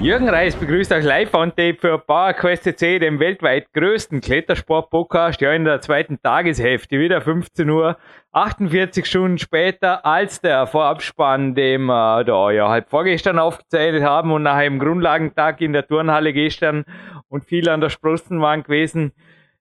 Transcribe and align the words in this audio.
Jürgen 0.00 0.28
Reis 0.28 0.54
begrüßt 0.54 0.92
euch 0.92 1.02
live 1.02 1.34
on 1.34 1.50
tape 1.50 1.76
für 1.80 1.98
PowerQuest 1.98 2.62
CC, 2.62 3.00
dem 3.00 3.18
weltweit 3.18 3.72
größten 3.72 4.20
Klettersport-Podcast, 4.20 5.40
ja 5.40 5.52
in 5.52 5.64
der 5.64 5.80
zweiten 5.80 6.22
Tageshälfte, 6.22 7.00
wieder 7.00 7.20
15 7.20 7.68
Uhr, 7.68 7.96
48 8.30 9.04
Stunden 9.04 9.38
später 9.38 10.06
als 10.06 10.40
der 10.40 10.68
Vorabspann, 10.68 11.56
dem 11.56 11.86
wir 11.86 12.22
da 12.22 12.52
ja 12.52 12.68
halb 12.68 12.88
vorgestern 12.88 13.40
aufgezeichnet 13.40 14.04
haben 14.04 14.30
und 14.30 14.44
nach 14.44 14.54
einem 14.54 14.78
Grundlagentag 14.78 15.60
in 15.60 15.72
der 15.72 15.84
Turnhalle 15.84 16.32
gestern 16.32 16.84
und 17.28 17.44
viel 17.44 17.68
an 17.68 17.80
der 17.80 17.90
Sprossenwand 17.90 18.66
gewesen. 18.66 19.10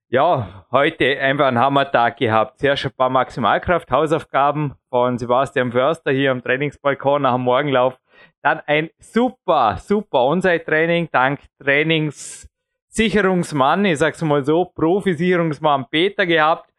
Ja, 0.09 0.65
heute 0.71 1.19
einfach 1.19 1.47
einen 1.47 1.59
Hammertag 1.59 2.17
gehabt. 2.17 2.59
Zuerst 2.59 2.85
ein 2.85 2.91
paar 2.95 3.09
Maximalkraft, 3.09 3.89
Hausaufgaben 3.89 4.75
von 4.91 5.17
Sebastian 5.17 5.71
Förster 5.71 6.11
hier 6.11 6.29
am 6.29 6.43
Trainingsbalkon 6.43 7.23
nach 7.23 7.33
dem 7.33 7.41
Morgenlauf 7.41 7.99
dann 8.41 8.61
ein 8.65 8.89
super, 8.99 9.77
super 9.77 10.25
On-Site-Training 10.25 11.07
dank 11.11 11.41
Trainingssicherungsmann, 11.61 13.85
ich 13.85 13.99
sag's 13.99 14.21
mal 14.21 14.43
so, 14.43 14.65
Profi-Sicherungsmann 14.65 15.85
Peter 15.89 16.25
gehabt. 16.25 16.73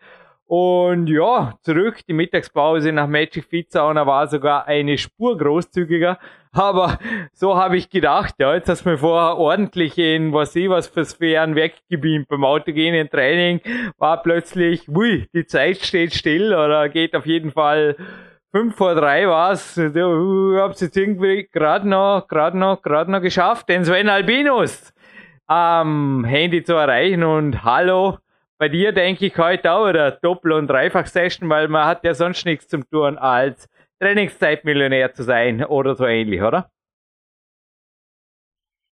Und 0.46 1.06
ja, 1.08 1.54
zurück, 1.60 2.00
die 2.08 2.14
Mittagspause 2.14 2.90
nach 2.90 3.06
Magic 3.06 3.44
Fit 3.44 3.70
Sauna 3.70 4.06
war 4.06 4.26
sogar 4.28 4.66
eine 4.66 4.96
Spur 4.96 5.36
großzügiger. 5.36 6.18
Aber 6.52 6.98
so 7.34 7.56
habe 7.56 7.76
ich 7.76 7.90
gedacht, 7.90 8.36
ja, 8.38 8.54
jetzt 8.54 8.70
hast 8.70 8.86
du 8.86 8.88
mir 8.88 8.96
vorher 8.96 9.36
ordentlich 9.36 9.98
in 9.98 10.32
was 10.32 10.56
ich 10.56 10.70
was 10.70 10.88
für 10.88 11.04
Sphären 11.04 11.54
weggebeamt. 11.54 12.28
Beim 12.28 12.44
autogenen 12.44 13.10
Training 13.10 13.60
war 13.98 14.22
plötzlich, 14.22 14.88
ui, 14.88 15.28
die 15.34 15.44
Zeit 15.44 15.76
steht 15.78 16.14
still 16.14 16.54
oder 16.54 16.88
geht 16.88 17.14
auf 17.14 17.26
jeden 17.26 17.52
Fall 17.52 17.96
5 18.52 18.76
vor 18.76 18.94
3 18.94 19.28
war 19.28 19.52
es. 19.52 19.76
Ich 19.76 19.94
hab's 19.94 20.80
jetzt 20.80 20.96
irgendwie 20.96 21.46
gerade 21.52 21.86
noch, 21.86 22.26
gerade 22.28 22.56
noch, 22.56 22.80
gerade 22.80 23.10
noch 23.10 23.20
geschafft, 23.20 23.68
den 23.68 23.84
Sven 23.84 24.08
Albinus 24.08 24.94
am 25.46 26.24
Handy 26.24 26.62
zu 26.62 26.72
erreichen. 26.72 27.24
Und 27.24 27.62
hallo, 27.62 28.16
bei 28.58 28.68
dir 28.68 28.92
denke 28.92 29.26
ich 29.26 29.36
heute 29.36 29.70
auch 29.70 29.88
wieder 29.88 30.12
Doppel- 30.12 30.52
und 30.52 30.66
Dreifach-Session, 30.66 31.50
weil 31.50 31.68
man 31.68 31.86
hat 31.86 32.04
ja 32.04 32.14
sonst 32.14 32.46
nichts 32.46 32.68
zum 32.68 32.88
tun, 32.88 33.18
als 33.18 33.68
Trainingszeitmillionär 34.00 35.12
zu 35.12 35.24
sein 35.24 35.64
oder 35.64 35.94
so 35.94 36.06
ähnlich, 36.06 36.40
oder? 36.40 36.70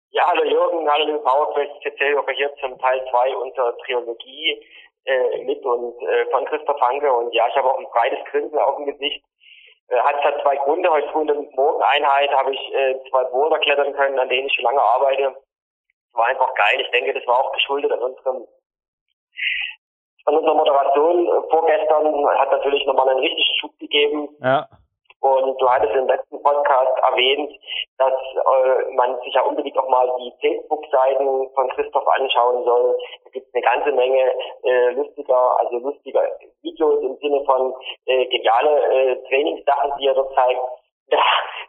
Ja, 0.10 0.24
hallo 0.28 0.44
Jürgen, 0.44 0.90
hallo 0.90 1.06
liebe 1.06 1.20
PowerQuest, 1.20 1.72
ich 1.82 2.38
hier 2.38 2.54
zum 2.60 2.78
Teil 2.80 3.06
2 3.10 3.36
unserer 3.38 3.78
Trilogie 3.78 4.66
äh, 5.06 5.44
mit 5.44 5.64
und 5.64 6.02
äh, 6.08 6.26
von 6.32 6.46
Christoph 6.46 6.82
Hanke 6.82 7.12
und 7.12 7.34
ja, 7.34 7.48
ich 7.48 7.56
habe 7.56 7.70
auch 7.70 7.78
ein 7.78 7.86
breites 7.92 8.20
Grinsen 8.32 8.58
auf 8.58 8.78
dem 8.78 8.86
Gesicht, 8.86 9.24
äh, 9.90 10.00
hat 10.00 10.24
hat 10.24 10.42
zwei 10.42 10.56
Gründe. 10.58 10.90
Heute 10.90 11.10
früh 11.10 11.22
in 11.22 11.28
der 11.28 11.36
Morgeneinheit 11.36 12.32
habe 12.32 12.54
ich 12.54 12.74
äh, 12.74 12.96
zwei 13.10 13.24
Boulder 13.26 13.60
klettern 13.60 13.94
können, 13.94 14.20
an 14.20 14.30
denen 14.30 14.48
ich 14.48 14.54
schon 14.54 14.66
lange 14.66 14.82
arbeite. 14.82 15.36
War 16.14 16.26
einfach 16.28 16.54
geil. 16.56 16.82
Ich 16.82 16.92
denke, 16.92 17.14
das 17.14 17.26
war 17.28 17.40
auch 17.40 17.52
geschuldet 17.54 17.92
an 17.92 18.00
unserem 18.00 18.48
an 20.26 20.36
unserer 20.36 20.56
Moderation 20.56 21.28
äh, 21.28 21.50
vorgestern 21.50 22.28
hat 22.40 22.52
natürlich 22.52 22.86
nochmal 22.86 23.10
einen 23.10 23.20
richtigen 23.20 23.56
Schub 23.60 23.78
gegeben. 23.80 24.30
Ja. 24.42 24.68
Und 25.22 25.60
du 25.60 25.70
hattest 25.70 25.96
im 25.96 26.08
letzten 26.08 26.42
Podcast 26.44 26.92
erwähnt, 27.10 27.52
dass 27.98 28.14
äh, 28.14 28.94
man 28.96 29.20
sich 29.22 29.34
ja 29.34 29.42
unbedingt 29.42 29.78
auch 29.78 29.90
mal 29.90 30.08
die 30.20 30.34
Facebook-Seiten 30.42 31.50
von 31.56 31.70
Christoph 31.70 32.08
anschauen 32.08 32.64
soll. 32.64 32.98
Da 33.24 33.30
gibt 33.32 33.48
es 33.48 33.54
eine 33.54 33.64
ganze 33.64 33.92
Menge 33.92 34.34
äh, 34.64 34.90
lustiger, 34.92 35.60
also 35.60 35.80
lustiger 35.80 36.22
Videos 36.62 37.02
im 37.04 37.18
Sinne 37.18 37.44
von 37.46 37.74
äh, 38.06 38.26
geniale 38.28 38.92
äh, 38.92 39.16
Trainingssachen, 39.28 39.94
die 40.00 40.08
er 40.08 40.14
dort 40.14 40.34
zeigt. 40.36 40.62
Da, 41.10 41.18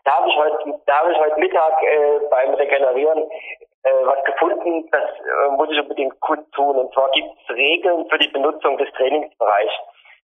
da 0.04 0.12
habe 0.18 0.28
ich 0.28 0.36
heute, 0.36 0.80
da 0.86 1.00
habe 1.00 1.12
ich 1.12 1.18
heute 1.18 1.38
Mittag 1.38 1.82
äh, 1.82 2.20
beim 2.30 2.54
Regenerieren 2.54 3.30
äh, 3.86 4.04
was 4.04 4.24
gefunden, 4.24 4.88
das 4.90 5.04
äh, 5.04 5.50
muss 5.56 5.70
ich 5.70 5.80
unbedingt 5.80 6.18
kundtun. 6.20 6.76
Und 6.76 6.92
zwar 6.92 7.10
gibt 7.12 7.28
es 7.28 7.54
Regeln 7.54 8.08
für 8.10 8.18
die 8.18 8.28
Benutzung 8.28 8.76
des 8.78 8.90
Trainingsbereichs. 8.92 9.74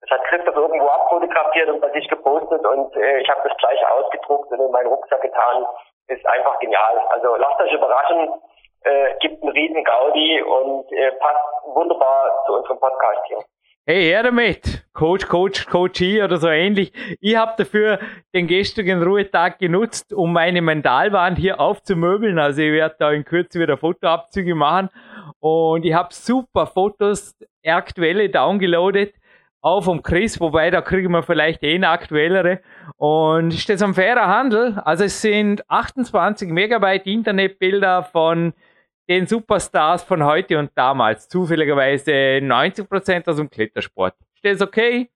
Das 0.01 0.11
hat 0.11 0.23
Christoph 0.25 0.55
irgendwo 0.55 0.87
abfotografiert 0.87 1.69
und 1.69 1.81
bei 1.81 1.89
sich 1.91 2.07
gepostet 2.07 2.65
und 2.65 2.95
äh, 2.95 3.19
ich 3.19 3.29
habe 3.29 3.41
das 3.43 3.57
gleich 3.57 3.79
ausgedruckt 3.89 4.51
und 4.51 4.59
in 4.59 4.71
meinen 4.71 4.87
Rucksack 4.87 5.21
getan. 5.21 5.65
Ist 6.07 6.25
einfach 6.25 6.59
genial. 6.59 7.01
Also 7.09 7.35
lasst 7.35 7.59
euch 7.59 7.73
überraschen, 7.73 8.29
äh, 8.83 9.13
gibt 9.19 9.41
einen 9.41 9.51
riesen 9.51 9.83
Gaudi 9.83 10.41
und 10.41 10.91
äh, 10.91 11.11
passt 11.13 11.43
wunderbar 11.65 12.43
zu 12.45 12.53
unserem 12.53 12.79
Podcast 12.79 13.21
hier. 13.27 13.39
Hey, 13.85 14.03
her 14.03 14.23
damit! 14.23 14.83
Coach, 14.93 15.27
Coach, 15.27 15.65
Coachie 15.67 16.21
oder 16.21 16.37
so 16.37 16.49
ähnlich. 16.49 16.91
Ich 17.21 17.35
habe 17.37 17.53
dafür 17.57 17.99
den 18.33 18.47
gestrigen 18.47 19.01
Ruhetag 19.01 19.59
genutzt, 19.59 20.13
um 20.13 20.33
meine 20.33 20.61
Mentalwand 20.61 21.37
hier 21.37 21.59
aufzumöbeln. 21.59 22.37
Also 22.37 22.61
ich 22.61 22.73
werde 22.73 22.95
da 22.99 23.11
in 23.11 23.23
Kürze 23.23 23.59
wieder 23.59 23.77
Fotoabzüge 23.77 24.55
machen. 24.55 24.89
Und 25.39 25.85
ich 25.85 25.93
habe 25.93 26.13
super 26.13 26.67
Fotos 26.67 27.33
aktuelle 27.65 28.29
downgeloadet 28.29 29.13
auch 29.61 29.81
vom 29.81 30.03
Chris, 30.03 30.39
wobei 30.39 30.69
da 30.69 30.81
kriegen 30.81 31.11
wir 31.11 31.23
vielleicht 31.23 31.63
eh 31.63 31.75
eine 31.75 31.89
aktuellere. 31.89 32.61
Und 32.97 33.53
ist 33.53 33.69
das 33.69 33.81
ein 33.81 33.93
fairer 33.93 34.27
Handel? 34.27 34.79
Also 34.85 35.05
es 35.05 35.21
sind 35.21 35.69
28 35.69 36.49
Megabyte 36.49 37.05
Internetbilder 37.05 38.03
von 38.03 38.53
den 39.09 39.25
Superstars 39.25 40.03
von 40.03 40.23
heute 40.23 40.59
und 40.59 40.71
damals. 40.75 41.27
Zufälligerweise 41.27 42.11
90% 42.11 43.29
aus 43.29 43.37
dem 43.37 43.49
Klettersport. 43.49 44.15
Ist 44.35 44.61
das 44.61 44.67
okay? 44.67 45.09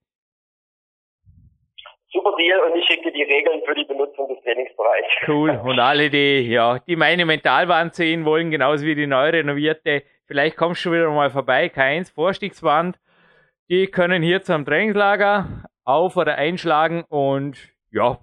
Super 2.13 2.35
Deal 2.37 2.59
und 2.59 2.77
ich 2.77 2.85
schicke 2.85 3.03
dir 3.03 3.13
die 3.13 3.23
Regeln 3.23 3.61
für 3.65 3.73
die 3.73 3.85
Benutzung 3.85 4.27
des 4.27 4.43
Trainingsbereichs. 4.43 5.15
Cool. 5.27 5.51
Und 5.63 5.79
alle, 5.79 6.09
die, 6.09 6.41
ja, 6.41 6.79
die 6.79 6.97
meine 6.97 7.25
Mentalwand 7.25 7.95
sehen 7.95 8.25
wollen, 8.25 8.51
genauso 8.51 8.85
wie 8.85 8.95
die 8.95 9.07
neu 9.07 9.29
renovierte, 9.29 10.03
vielleicht 10.25 10.57
kommst 10.57 10.83
du 10.83 10.91
wieder 10.91 11.09
mal 11.09 11.29
vorbei. 11.29 11.69
Keins, 11.69 12.09
Vorstiegswand 12.09 12.99
die 13.69 13.87
können 13.87 14.21
hier 14.21 14.41
zum 14.41 14.65
Trainingslager 14.65 15.65
auf- 15.83 16.17
oder 16.17 16.35
einschlagen 16.35 17.03
und 17.09 17.57
ja, 17.91 18.19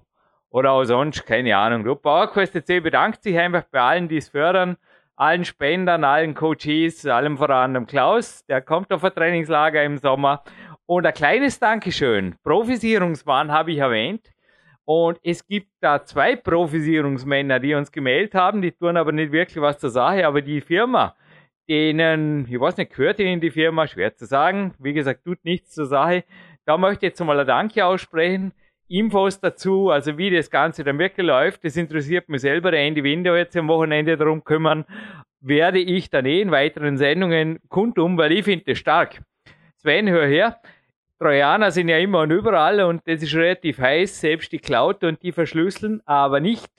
oder 0.51 0.73
auch 0.73 0.85
sonst, 0.85 1.27
keine 1.27 1.57
Ahnung. 1.57 1.83
Club 1.83 2.03
PowerQuest 2.03 2.67
C 2.67 2.81
bedankt 2.81 3.23
sich 3.23 3.39
einfach 3.39 3.65
bei 3.71 3.81
allen, 3.81 4.09
die 4.09 4.17
es 4.17 4.31
fördern, 4.31 4.77
allen 5.17 5.45
Spendern, 5.45 6.05
allen 6.05 6.35
Coaches, 6.35 7.05
allem 7.07 7.37
voran 7.37 7.75
dem 7.75 7.87
Klaus, 7.87 8.45
der 8.47 8.63
kommt 8.63 8.93
auf 8.93 9.05
ein 9.05 9.13
Trainingslager 9.13 9.83
im 9.83 9.99
Sommer. 9.99 10.43
Und 10.87 11.05
ein 11.05 11.13
kleines 11.13 11.59
Dankeschön. 11.59 12.37
Profisierungsmann 12.43 13.53
habe 13.53 13.73
ich 13.73 13.79
erwähnt. 13.79 14.31
Und 14.85 15.19
es 15.23 15.47
gibt 15.47 15.69
da 15.81 16.03
zwei 16.03 16.35
Profisierungsmänner, 16.35 17.61
die 17.61 17.75
uns 17.75 17.93
gemeldet 17.93 18.35
haben, 18.35 18.63
die 18.63 18.73
tun 18.73 18.97
aber 18.97 19.13
nicht 19.13 19.33
wirklich 19.33 19.61
was 19.61 19.79
zur 19.79 19.91
Sache, 19.91 20.27
aber 20.27 20.41
die 20.41 20.63
Firma, 20.63 21.15
denen, 21.69 22.47
ich 22.49 22.59
weiß 22.59 22.77
nicht, 22.77 22.95
gehört 22.95 23.21
ihnen 23.21 23.41
die 23.41 23.51
Firma, 23.51 23.87
schwer 23.87 24.15
zu 24.15 24.27
sagen. 24.27 24.75
Wie 24.79 24.93
gesagt, 24.93 25.25
tut 25.25 25.45
nichts 25.45 25.73
zur 25.73 25.87
Sache. 25.87 26.25
Da 26.65 26.77
möchte 26.77 27.07
ich 27.07 27.11
jetzt 27.11 27.25
mal 27.25 27.39
ein 27.39 27.47
Danke 27.47 27.85
aussprechen. 27.85 28.53
Infos 28.89 29.41
dazu, 29.41 29.91
also 29.91 30.17
wie 30.17 30.31
das 30.31 30.51
Ganze 30.51 30.83
dann 30.83 30.99
wirklich 30.99 31.27
läuft, 31.27 31.63
das 31.65 31.77
interessiert 31.77 32.29
mich 32.31 32.41
selber. 32.41 32.71
Der 32.71 32.81
Andy 32.81 33.05
Window 33.05 33.37
jetzt 33.37 33.57
am 33.57 33.69
Wochenende 33.69 34.17
darum 34.17 34.45
kümmern, 34.45 34.87
werde 35.41 35.79
ich 35.79 36.09
dann 36.09 36.25
eh 36.25 36.41
in 36.41 36.51
weiteren 36.51 36.97
Sendungen 36.97 37.59
kundum, 37.69 38.17
weil 38.17 38.33
ich 38.33 38.45
finde 38.45 38.65
das 38.67 38.79
stark. 38.79 39.21
Sven, 39.77 40.09
hör 40.09 40.27
her. 40.27 40.59
Trojaner 41.19 41.71
sind 41.71 41.89
ja 41.89 41.99
immer 41.99 42.21
und 42.21 42.31
überall 42.31 42.81
und 42.81 43.03
das 43.07 43.23
ist 43.23 43.35
relativ 43.35 43.79
heiß, 43.79 44.21
selbst 44.21 44.53
die 44.53 44.59
Cloud 44.59 45.05
und 45.05 45.23
die 45.23 45.33
verschlüsseln, 45.33 46.01
aber 46.07 46.41
nicht 46.41 46.71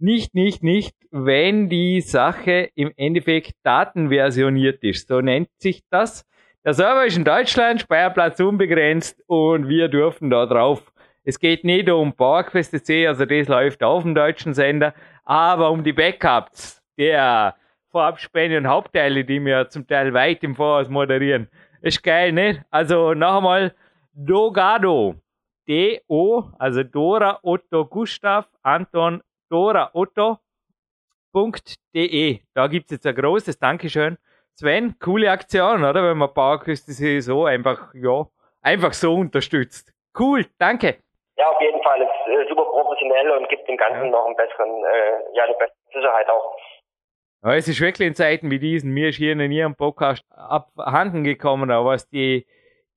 nicht, 0.00 0.34
nicht, 0.34 0.62
nicht, 0.62 0.96
wenn 1.10 1.68
die 1.68 2.00
Sache 2.00 2.70
im 2.74 2.92
Endeffekt 2.96 3.54
datenversioniert 3.62 4.82
ist. 4.84 5.08
So 5.08 5.20
nennt 5.20 5.48
sich 5.58 5.82
das. 5.90 6.26
Der 6.64 6.74
Server 6.74 7.06
ist 7.06 7.16
in 7.16 7.24
Deutschland, 7.24 7.80
Speicherplatz 7.80 8.38
unbegrenzt 8.40 9.22
und 9.26 9.68
wir 9.68 9.88
dürfen 9.88 10.30
da 10.30 10.46
drauf. 10.46 10.92
Es 11.24 11.38
geht 11.38 11.64
nicht 11.64 11.88
um 11.88 12.12
PowerQuest 12.12 12.74
also 13.06 13.24
das 13.24 13.48
läuft 13.48 13.82
auf 13.82 14.02
dem 14.02 14.14
deutschen 14.14 14.54
Sender, 14.54 14.94
aber 15.24 15.70
um 15.70 15.84
die 15.84 15.92
Backups 15.92 16.82
der 16.98 17.56
Vorabspäne 17.90 18.58
und 18.58 18.68
Hauptteile, 18.68 19.24
die 19.24 19.44
wir 19.44 19.68
zum 19.68 19.86
Teil 19.86 20.14
weit 20.14 20.44
im 20.44 20.54
Voraus 20.54 20.88
moderieren. 20.88 21.48
Ist 21.82 22.02
geil, 22.02 22.32
nicht? 22.32 22.62
Also 22.70 23.14
noch 23.14 23.38
einmal 23.38 23.74
Dogado. 24.12 25.16
D-O, 25.68 26.50
also 26.58 26.82
Dora, 26.82 27.38
Otto, 27.42 27.84
Gustav, 27.86 28.48
Anton, 28.62 29.22
doraotto.de. 31.32 32.40
Da 32.54 32.66
gibt 32.66 32.86
es 32.86 32.92
jetzt 32.92 33.06
ein 33.06 33.14
großes 33.14 33.58
Dankeschön. 33.58 34.18
Sven, 34.54 34.96
coole 34.98 35.30
Aktion, 35.30 35.84
oder? 35.84 36.02
Wenn 36.02 36.18
man 36.18 36.32
Bauerküste 36.34 36.92
so 37.22 37.44
einfach, 37.46 37.94
ja, 37.94 38.26
einfach 38.62 38.92
so 38.92 39.14
unterstützt. 39.14 39.92
Cool, 40.18 40.46
danke. 40.58 40.96
Ja, 41.36 41.48
auf 41.48 41.60
jeden 41.60 41.82
Fall. 41.82 42.02
Ist 42.02 42.08
äh, 42.28 42.48
super 42.48 42.64
professionell 42.64 43.30
und 43.30 43.48
gibt 43.48 43.66
dem 43.68 43.76
Ganzen 43.76 44.04
ja. 44.04 44.10
noch 44.10 44.26
einen 44.26 44.36
besseren, 44.36 44.84
äh, 44.84 45.36
ja, 45.36 45.44
eine 45.44 45.54
bessere 45.54 45.76
Sicherheit 45.94 46.28
auch. 46.28 46.56
Ja, 47.42 47.54
es 47.54 47.68
ist 47.68 47.80
wirklich 47.80 48.06
in 48.06 48.14
Zeiten 48.14 48.50
wie 48.50 48.58
diesen, 48.58 48.92
mir 48.92 49.08
ist 49.08 49.16
hier 49.16 49.32
in 49.32 49.50
Ihrem 49.50 49.74
Podcast 49.74 50.22
abhanden 50.28 51.24
gekommen, 51.24 51.70
aber 51.70 51.90
was 51.90 52.06
die, 52.10 52.46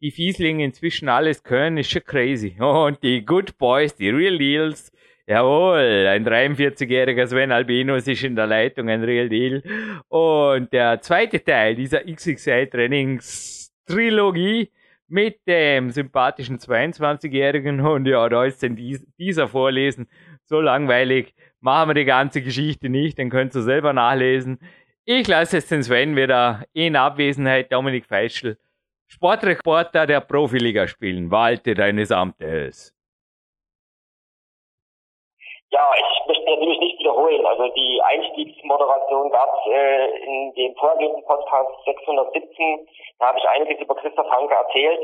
die 0.01 0.11
Fieslinge 0.11 0.65
inzwischen 0.65 1.07
alles 1.07 1.43
können, 1.43 1.77
ist 1.77 1.91
schon 1.91 2.03
crazy. 2.03 2.57
Und 2.61 3.01
die 3.03 3.23
Good 3.23 3.57
Boys, 3.57 3.95
die 3.95 4.09
Real 4.09 4.37
Deals, 4.37 4.92
jawohl, 5.27 6.07
ein 6.07 6.25
43-jähriger 6.25 7.27
Sven 7.27 7.51
Albinus 7.51 8.07
ist 8.07 8.23
in 8.23 8.35
der 8.35 8.47
Leitung, 8.47 8.89
ein 8.89 9.03
Real 9.03 9.29
Deal. 9.29 9.61
Und 10.07 10.73
der 10.73 10.99
zweite 11.01 11.43
Teil 11.43 11.75
dieser 11.75 12.03
XXL 12.03 12.67
Trainings-Trilogie 12.67 14.71
mit 15.07 15.47
dem 15.47 15.91
sympathischen 15.91 16.57
22-jährigen 16.57 17.81
und 17.81 18.07
ja, 18.07 18.27
da 18.29 18.45
ist 18.45 18.63
denn 18.63 18.75
dieser 19.19 19.47
Vorlesen 19.47 20.07
so 20.45 20.59
langweilig 20.59 21.35
machen 21.63 21.89
wir 21.89 21.93
die 21.93 22.05
ganze 22.05 22.41
Geschichte 22.41 22.89
nicht, 22.89 23.17
dann 23.17 23.29
könnt 23.29 23.55
ihr 23.55 23.61
selber 23.61 23.93
nachlesen. 23.93 24.59
Ich 25.05 25.27
lasse 25.27 25.57
jetzt 25.57 25.71
den 25.71 25.81
Sven 25.81 26.15
wieder 26.15 26.65
in 26.73 26.95
Abwesenheit 26.95 27.71
Dominik 27.71 28.05
Feischl, 28.05 28.57
Sportreporter 29.07 30.05
der 30.05 30.21
Profiliga 30.21 30.87
spielen. 30.87 31.31
Walte 31.31 31.73
deines 31.73 32.11
Amtes. 32.11 32.93
Ja, 35.73 35.89
ich 35.97 36.27
möchte 36.27 36.45
natürlich 36.45 36.79
nicht 36.79 36.99
wiederholen. 36.99 37.43
Also 37.47 37.67
die 37.69 37.99
Einstiegsmoderation 38.03 39.31
gab 39.31 39.49
es 39.57 39.71
äh, 39.73 40.05
in 40.23 40.53
dem 40.53 40.75
vorgehenden 40.75 41.25
Podcast 41.25 41.71
617. 41.85 42.87
Da 43.17 43.29
habe 43.29 43.39
ich 43.39 43.49
einiges 43.49 43.81
über 43.81 43.95
Christoph 43.95 44.29
Hanke 44.29 44.53
erzählt. 44.53 45.01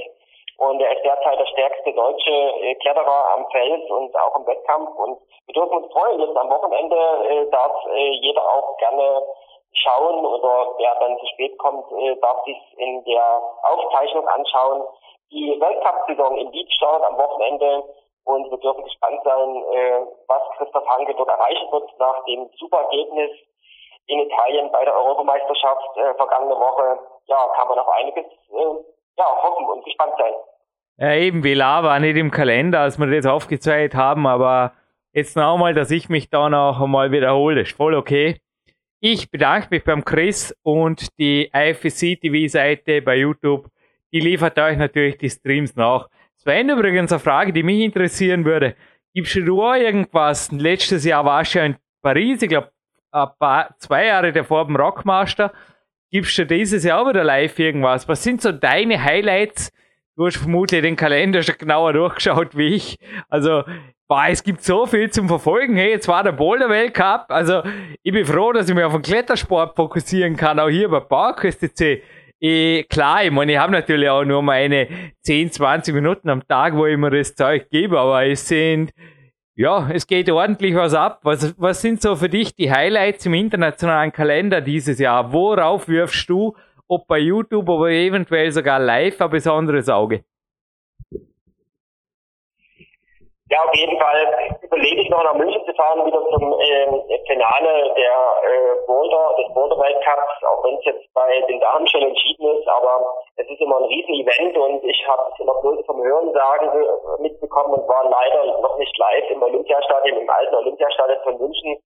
Und 0.58 0.80
er 0.80 0.96
ist 0.96 1.04
derzeit 1.04 1.40
der 1.40 1.48
stärkste 1.48 1.92
deutsche 1.92 2.30
äh, 2.62 2.76
Kletterer 2.76 3.34
am 3.34 3.50
Fels 3.50 3.90
und 3.90 4.16
auch 4.16 4.36
im 4.36 4.46
Wettkampf. 4.46 4.94
Und 4.96 5.18
wir 5.48 5.54
dürfen 5.56 5.76
uns 5.76 5.92
freuen, 5.92 6.20
jetzt 6.20 6.38
am 6.38 6.52
Wochenende 6.52 6.98
äh, 7.28 7.50
darf 7.50 7.74
äh, 7.88 8.12
jeder 8.22 8.44
auch 8.44 8.78
gerne 8.78 9.24
schauen 9.74 10.24
oder 10.24 10.76
wer 10.78 10.96
dann 11.00 11.18
zu 11.18 11.26
spät 11.34 11.58
kommt, 11.58 11.92
äh, 11.94 12.16
darf 12.22 12.46
sich 12.46 12.58
in 12.78 13.04
der 13.06 13.42
Aufzeichnung 13.64 14.28
anschauen. 14.28 14.84
Die 15.32 15.60
Weltcup-Saison 15.60 16.38
in 16.38 16.70
startet 16.70 17.08
am 17.08 17.18
Wochenende 17.18 17.84
und 18.24 18.52
wir 18.52 18.58
dürfen 18.58 18.84
gespannt 18.84 19.20
sein, 19.24 19.64
äh, 19.74 20.02
was 20.28 20.42
Christoph 20.58 20.88
Hanke 20.88 21.14
dort 21.16 21.30
erreichen 21.30 21.72
wird 21.72 21.90
nach 22.00 22.24
dem 22.26 22.50
super 22.58 22.82
Ergebnis 22.82 23.32
in 24.08 24.20
Italien 24.20 24.72
bei 24.72 24.84
der 24.84 24.96
Europameisterschaft 24.96 25.98
äh, 25.98 26.14
vergangene 26.16 26.56
Woche. 26.56 27.00
Ja, 27.28 27.48
kann 27.56 27.68
man 27.68 27.80
auf 27.80 27.90
einiges 27.90 28.26
äh, 28.26 28.84
ja, 29.18 29.26
hoffen 29.44 29.66
und 29.66 29.86
gespannt 29.86 30.14
sein. 30.18 30.34
Ja, 30.98 31.14
eben, 31.14 31.44
Villa 31.44 31.84
war 31.84 32.00
nicht 32.00 32.18
im 32.18 32.32
Kalender, 32.32 32.82
als 32.82 33.00
wir 33.00 33.08
das 33.08 33.26
aufgezeigt 33.26 33.96
haben, 33.96 34.28
aber 34.28 34.74
jetzt 35.14 35.38
noch 35.38 35.54
einmal, 35.54 35.74
dass 35.74 35.92
ich 35.92 36.10
mich 36.10 36.30
da 36.30 36.50
noch 36.50 36.82
einmal 36.82 37.12
wiederhole, 37.12 37.62
ist 37.62 37.76
voll 37.76 37.96
okay. 37.96 38.42
Ich 39.00 39.32
bedanke 39.32 39.68
mich 39.72 39.86
beim 39.86 40.04
Chris 40.04 40.54
und 40.62 41.18
die 41.18 41.50
IFSC 41.54 42.18
TV-Seite 42.18 43.02
bei 43.02 43.16
YouTube, 43.16 43.68
die 44.12 44.20
liefert 44.20 44.60
euch 44.60 44.78
natürlich 44.78 45.18
die 45.18 45.30
Streams 45.30 45.76
nach. 45.78 46.10
War 46.46 46.60
übrigens 46.62 47.12
eine 47.12 47.20
Frage, 47.20 47.54
die 47.54 47.64
mich 47.64 47.82
interessieren 47.82 48.46
würde. 48.46 48.76
Gibst 49.14 49.36
du 49.36 49.74
irgendwas? 49.74 50.52
Letztes 50.52 51.04
Jahr 51.06 51.26
warst 51.26 51.54
du 51.54 51.60
ja 51.60 51.66
in 51.66 51.76
Paris, 52.02 52.42
ich 52.42 52.50
glaube, 52.50 52.72
zwei 53.78 54.06
Jahre 54.06 54.32
davor 54.32 54.66
beim 54.66 54.76
Rockmaster. 54.76 55.52
Gibst 56.12 56.38
du 56.38 56.46
dieses 56.46 56.84
Jahr 56.84 57.02
auch 57.02 57.10
wieder 57.10 57.24
live 57.24 57.58
irgendwas? 57.60 58.08
Was 58.08 58.24
sind 58.24 58.42
so 58.42 58.52
deine 58.52 59.04
Highlights? 59.04 59.72
Du 60.16 60.26
hast 60.26 60.38
vermutlich 60.38 60.82
den 60.82 60.96
Kalender 60.96 61.44
schon 61.44 61.56
genauer 61.58 61.94
durchgeschaut 61.94 62.56
wie 62.58 62.76
ich. 62.76 62.98
Also, 63.30 63.64
boah, 64.08 64.26
es 64.30 64.44
gibt 64.44 64.64
so 64.64 64.86
viel 64.86 65.10
zum 65.12 65.28
Verfolgen. 65.28 65.76
Hey, 65.76 65.92
jetzt 65.92 66.08
war 66.08 66.24
der 66.24 66.32
Boulder 66.32 66.70
Weltcup. 66.70 67.26
Also, 67.30 67.64
ich 68.02 68.12
bin 68.12 68.26
froh, 68.26 68.52
dass 68.54 68.70
ich 68.70 68.76
mich 68.76 68.84
auf 68.84 68.94
den 68.94 69.02
Klettersport 69.02 69.76
fokussieren 69.76 70.36
kann, 70.36 70.60
auch 70.60 70.70
hier 70.70 70.90
bei 70.90 71.00
PowerQuest 71.00 71.62
TC. 71.62 72.02
Ich, 72.40 72.88
klar, 72.88 73.26
ich 73.26 73.32
meine, 73.32 73.52
ich 73.52 73.58
habe 73.58 73.74
natürlich 73.74 74.10
auch 74.10 74.24
nur 74.24 74.42
meine 74.42 74.88
10, 75.24 75.52
20 75.52 75.94
Minuten 75.94 76.30
am 76.30 76.48
Tag, 76.48 76.76
wo 76.76 76.86
ich 76.86 76.98
mir 76.98 77.12
das 77.12 77.36
Zeug 77.36 77.70
gebe, 77.70 78.00
aber 78.00 78.26
es 78.26 78.48
sind, 78.48 78.92
ja, 79.56 79.90
es 79.92 80.08
geht 80.08 80.30
ordentlich 80.30 80.74
was 80.76 80.94
ab. 80.94 81.20
Was, 81.24 81.54
was 81.60 81.82
sind 81.82 82.02
so 82.02 82.16
für 82.16 82.30
dich 82.30 82.56
die 82.56 82.72
Highlights 82.72 83.26
im 83.26 83.34
internationalen 83.34 84.14
Kalender 84.14 84.62
dieses 84.62 85.00
Jahr? 85.00 85.34
Worauf 85.34 85.90
wirfst 85.90 86.30
du 86.30 86.56
ob 86.90 87.08
bei 87.08 87.20
YouTube, 87.20 87.70
aber 87.70 87.92
eventuell 87.92 88.52
sogar 88.52 88.80
live 88.80 89.22
ein 89.22 89.30
besonderes 89.30 89.88
Auge. 89.90 90.24
Ja, 93.50 93.64
auf 93.66 93.74
jeden 93.74 93.98
Fall 93.98 94.60
überlege 94.62 95.02
ich 95.02 95.10
noch 95.10 95.24
nach 95.24 95.34
München 95.34 95.66
zu 95.66 95.74
fahren, 95.74 96.06
wieder 96.06 96.22
zum 96.30 96.54
äh, 96.60 97.20
Finale 97.26 97.94
der 97.98 98.18
äh, 98.46 98.86
Boulder, 98.86 99.36
des 99.40 99.54
Boulder-Weltcups, 99.56 100.44
auch 100.46 100.64
wenn 100.64 100.78
es 100.78 100.86
jetzt 100.86 101.14
bei 101.16 101.42
den 101.48 101.60
Damen 101.60 101.88
schon 101.88 102.04
entschieden 102.04 102.46
ist, 102.46 102.68
aber 102.68 103.02
es 103.38 103.50
ist 103.50 103.60
immer 103.60 103.78
ein 103.78 103.86
Riesen-Event 103.86 104.56
und 104.56 104.84
ich 104.84 105.08
habe 105.08 105.32
es 105.34 105.40
immer 105.40 105.60
bloß 105.62 105.84
vom 105.88 106.04
Hörensagen 106.04 106.70
mitbekommen 107.20 107.74
und 107.74 107.88
war 107.88 108.08
leider 108.08 108.62
noch 108.62 108.78
nicht 108.78 108.96
live 109.00 109.30
im 109.32 109.42
Olympiastadion, 109.42 110.20
im 110.20 110.30
alten 110.30 110.56
Olympiastadion 110.56 111.20
von 111.24 111.38
München 111.40 111.82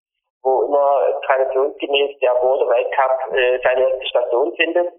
wo 0.42 0.62
immer 0.62 1.20
traditionsgemäß 1.26 2.18
der 2.20 2.34
Boulder-Weltcup 2.40 3.34
äh, 3.34 3.58
seine 3.62 3.90
erste 3.90 4.06
Station 4.06 4.54
findet. 4.54 4.92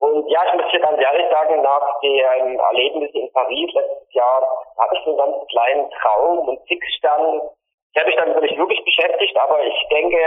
Und 0.00 0.28
ja, 0.28 0.40
ich 0.46 0.54
muss 0.54 0.70
hier 0.70 0.80
ganz 0.80 1.00
ehrlich 1.00 1.26
sagen, 1.30 1.62
nach 1.62 2.00
dem 2.00 2.58
Erlebnis 2.58 3.10
in 3.14 3.32
Paris 3.32 3.72
letztes 3.72 4.12
Jahr 4.12 4.42
habe 4.78 4.94
ich 4.94 5.06
einen 5.06 5.16
ganz 5.16 5.36
kleinen 5.48 5.90
Traum 5.90 6.48
und 6.48 6.60
Fixstern. 6.68 7.40
Ich 7.94 8.00
habe 8.00 8.10
mich 8.10 8.16
damit 8.16 8.42
nicht 8.42 8.58
wirklich 8.58 8.84
beschäftigt, 8.84 9.36
aber 9.38 9.62
ich 9.62 9.88
denke, 9.90 10.18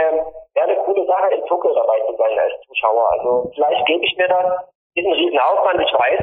wäre 0.54 0.66
eine 0.66 0.76
coole 0.84 1.04
Sache, 1.06 1.34
in 1.34 1.44
Tokio 1.46 1.74
dabei 1.74 2.00
zu 2.00 2.16
sein 2.16 2.38
als 2.38 2.60
Zuschauer. 2.66 3.12
Also 3.12 3.50
vielleicht 3.54 3.86
gebe 3.86 4.04
ich 4.04 4.16
mir 4.16 4.28
das. 4.28 4.64
Ist 4.94 5.06
ein 5.06 5.12
Riesenaufwand, 5.12 5.80
ich 5.80 5.92
weiß. 5.92 6.20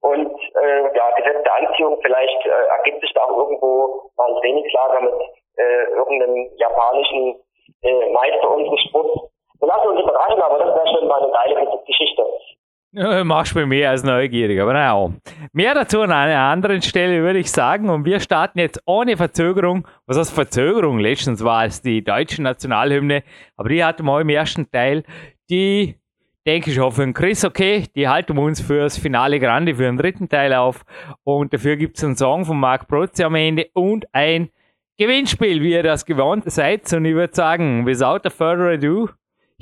Und 0.00 0.32
äh, 0.62 0.96
ja, 0.96 1.10
gesetzte 1.10 1.52
Anziehung, 1.52 1.98
vielleicht 2.00 2.46
äh, 2.46 2.66
ergibt 2.78 3.00
sich 3.00 3.12
da 3.12 3.24
auch 3.24 3.36
irgendwo 3.36 4.10
mal 4.16 4.28
ein 4.28 4.40
Trainingslager 4.40 5.00
mit 5.00 5.14
äh, 5.58 5.84
irgendeinem 5.92 6.50
japanischen 6.56 7.42
äh, 7.82 8.12
Meister 8.12 8.50
unseres 8.50 8.80
Sports. 8.88 9.30
Wir 9.60 9.68
lassen 9.68 9.88
uns 9.88 10.00
überraschen, 10.00 10.40
aber 10.40 10.58
das 10.58 10.74
wäre 10.74 10.88
schon 10.88 11.08
mal 11.08 11.22
eine 11.22 11.32
geile 11.32 11.80
Geschichte. 11.86 12.26
Machst 13.24 13.56
du 13.56 13.66
mehr 13.66 13.90
als 13.90 14.04
neugierig, 14.04 14.60
aber 14.60 14.72
naja. 14.72 15.12
Mehr 15.52 15.74
dazu 15.74 16.02
an 16.02 16.12
einer 16.12 16.38
anderen 16.38 16.80
Stelle 16.80 17.22
würde 17.22 17.40
ich 17.40 17.50
sagen. 17.50 17.90
Und 17.90 18.04
wir 18.04 18.20
starten 18.20 18.60
jetzt 18.60 18.80
ohne 18.84 19.16
Verzögerung. 19.16 19.86
Was 20.06 20.16
heißt 20.16 20.32
Verzögerung? 20.32 21.00
Letztens 21.00 21.42
war 21.42 21.64
es 21.64 21.82
die 21.82 22.04
deutsche 22.04 22.40
Nationalhymne, 22.40 23.24
aber 23.56 23.68
die 23.68 23.82
hatten 23.82 24.04
wir 24.04 24.20
im 24.20 24.28
ersten 24.28 24.70
Teil. 24.70 25.02
Die 25.50 25.96
denke 26.46 26.70
ich 26.70 26.80
auch 26.80 26.92
für 26.92 27.02
den 27.02 27.14
Chris 27.14 27.44
okay. 27.44 27.86
Die 27.96 28.06
halten 28.06 28.36
wir 28.36 28.42
uns 28.42 28.60
für 28.60 28.82
das 28.82 28.96
Finale 28.96 29.40
Grande, 29.40 29.74
für 29.74 29.84
den 29.84 29.96
dritten 29.96 30.28
Teil 30.28 30.54
auf. 30.54 30.84
Und 31.24 31.52
dafür 31.52 31.76
gibt 31.76 31.96
es 31.96 32.04
einen 32.04 32.16
Song 32.16 32.44
von 32.44 32.60
Marc 32.60 32.86
Protze 32.86 33.26
am 33.26 33.34
Ende 33.34 33.70
und 33.72 34.06
ein 34.12 34.50
Gewinnspiel, 34.98 35.60
wie 35.62 35.72
ihr 35.72 35.82
das 35.82 36.06
gewohnt 36.06 36.44
seid. 36.46 36.92
Und 36.92 37.06
ich 37.06 37.14
würde 37.14 37.34
sagen, 37.34 37.86
without 37.86 38.30
further 38.30 38.74
ado, 38.74 39.08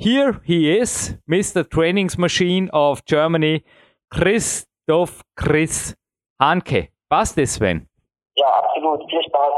here 0.03 0.41
he 0.43 0.69
is, 0.69 1.15
Mr. 1.29 1.63
Trainings 1.63 2.17
Machine 2.17 2.69
of 2.73 3.05
Germany, 3.05 3.63
Christoph 4.11 5.23
Chris 5.37 5.95
Hanke. 6.41 6.89
Passt 7.09 7.37
das, 7.37 7.55
Sven? 7.55 7.87
Ja, 8.35 8.47
absolut. 8.47 9.09
Viel 9.09 9.23
Spaß. 9.23 9.53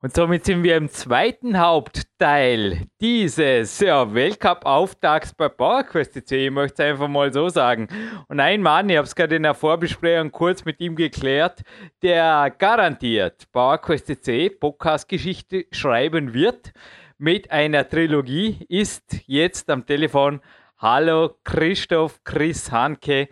Und 0.00 0.14
somit 0.14 0.44
sind 0.44 0.62
wir 0.62 0.76
im 0.76 0.88
zweiten 0.88 1.58
Hauptteil 1.58 2.86
dieses 3.00 3.80
ja, 3.80 4.12
Weltcup-Auftakts 4.12 5.34
bei 5.34 5.48
PowerQuest 5.48 6.30
Ich 6.30 6.50
möchte 6.50 6.82
es 6.82 6.88
einfach 6.90 7.08
mal 7.08 7.32
so 7.32 7.48
sagen. 7.48 7.88
Und 8.28 8.38
ein 8.38 8.62
Mann, 8.62 8.88
ich 8.88 8.96
habe 8.96 9.06
es 9.06 9.14
gerade 9.14 9.36
in 9.36 9.42
der 9.42 9.54
Vorbesprechung 9.54 10.30
kurz 10.30 10.64
mit 10.64 10.80
ihm 10.80 10.94
geklärt, 10.94 11.62
der 12.02 12.52
garantiert 12.58 13.50
PowerQuest 13.52 14.60
Podcast-Geschichte 14.60 15.66
schreiben 15.72 16.32
wird 16.32 16.72
mit 17.18 17.50
einer 17.50 17.88
Trilogie, 17.88 18.64
ist 18.68 19.24
jetzt 19.26 19.68
am 19.70 19.84
Telefon. 19.84 20.40
Hallo 20.78 21.34
Christoph 21.42 22.22
Chris 22.22 22.70
Hanke. 22.70 23.28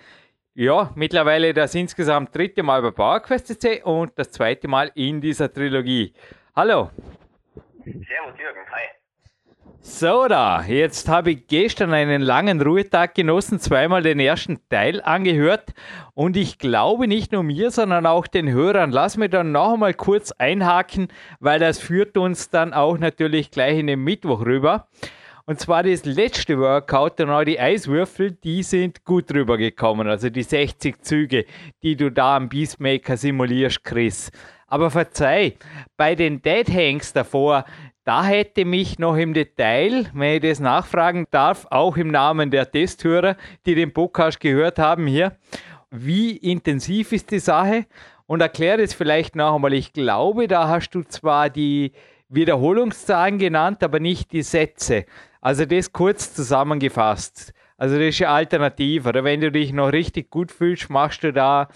Ja, 0.55 0.91
mittlerweile 0.97 1.55
das 1.55 1.75
insgesamt 1.75 2.35
dritte 2.35 2.65
Mal 2.65 2.83
bei 2.83 2.91
PowerQuest 2.91 3.85
und 3.85 4.19
das 4.19 4.33
zweite 4.33 4.67
Mal 4.67 4.91
in 4.97 5.21
dieser 5.21 5.53
Trilogie. 5.53 6.13
Hallo. 6.57 6.91
Servus 7.85 8.39
Jürgen, 8.39 8.67
hi. 8.71 8.96
So 9.89 10.27
da, 10.29 10.63
jetzt 10.65 11.09
habe 11.09 11.31
ich 11.31 11.47
gestern 11.47 11.95
einen 11.95 12.21
langen 12.21 12.61
Ruhetag 12.61 13.15
genossen, 13.15 13.61
zweimal 13.61 14.03
den 14.03 14.19
ersten 14.19 14.59
Teil 14.69 15.01
angehört 15.01 15.73
und 16.13 16.37
ich 16.37 16.59
glaube 16.59 17.07
nicht 17.07 17.31
nur 17.31 17.45
mir, 17.45 17.71
sondern 17.71 18.05
auch 18.05 18.27
den 18.27 18.51
Hörern. 18.51 18.91
Lass 18.91 19.17
mich 19.17 19.31
dann 19.31 19.53
noch 19.53 19.75
einmal 19.75 19.95
kurz 19.95 20.33
einhaken, 20.33 21.07
weil 21.39 21.61
das 21.61 21.79
führt 21.79 22.19
uns 22.19 22.51
dann 22.51 22.75
auch 22.75 22.99
natürlich 22.99 23.53
gleich 23.53 23.79
in 23.79 23.87
den 23.87 24.01
Mittwoch 24.01 24.45
rüber. 24.45 24.89
Und 25.47 25.61
zwar 25.61 25.85
das 25.85 26.05
letzte 26.05 26.59
Workout, 26.59 27.17
genau 27.17 27.45
die 27.45 27.61
Eiswürfel, 27.61 28.33
die 28.33 28.65
sind 28.65 29.05
gut 29.05 29.31
drüber 29.31 29.57
gekommen. 29.57 30.09
Also 30.09 30.29
die 30.29 30.43
60 30.43 31.01
Züge, 31.01 31.47
die 31.85 31.97
du 31.97 32.11
da 32.11 32.37
am 32.37 32.49
Beastmaker 32.49 33.17
simulierst, 33.17 33.85
Chris. 33.85 34.33
Aber 34.67 34.91
verzeih, 34.91 35.55
bei 35.97 36.17
den 36.17 36.43
Dead 36.43 36.69
Hanks 36.69 37.13
davor, 37.13 37.65
da 38.07 38.25
hätte 38.25 38.65
mich 38.65 39.01
noch 39.01 39.17
im 39.17 39.35
Detail, 39.35 40.07
wenn 40.15 40.37
ich 40.37 40.41
das 40.41 40.61
nachfragen 40.61 41.27
darf, 41.33 41.67
auch 41.71 41.97
im 41.97 42.09
Namen 42.09 42.53
der 42.53 42.71
Testhörer, 42.71 43.37
die 43.67 43.75
den 43.75 43.93
Podcast 43.93 44.39
gehört 44.39 44.79
haben 44.79 45.09
hier, 45.09 45.37
wie 45.91 46.37
intensiv 46.37 47.11
ist 47.11 47.33
die 47.33 47.41
Sache? 47.41 47.87
Und 48.27 48.41
erkläre 48.41 48.81
es 48.83 48.95
vielleicht 48.95 49.35
noch 49.35 49.57
einmal. 49.57 49.73
Ich 49.73 49.93
glaube, 49.93 50.47
da 50.47 50.69
hast 50.69 50.91
du 50.91 51.03
zwar 51.03 51.51
die 51.51 51.93
Wiederholungszahlen 52.29 53.39
genannt, 53.39 53.83
aber 53.83 53.99
nicht 53.99 54.31
die 54.31 54.43
Sätze. 54.43 55.05
Also 55.41 55.65
das 55.65 55.93
kurz 55.93 56.33
zusammengefasst. 56.33 57.53
Also 57.77 57.97
das 57.97 58.07
ist 58.07 58.21
ja 58.21 58.33
alternativ. 58.33 59.07
Oder 59.07 59.25
wenn 59.25 59.41
du 59.41 59.51
dich 59.51 59.73
noch 59.73 59.91
richtig 59.93 60.31
gut 60.31 60.53
fühlst, 60.53 60.91
machst 60.91 61.25
du 61.25 61.33
da 61.33 61.69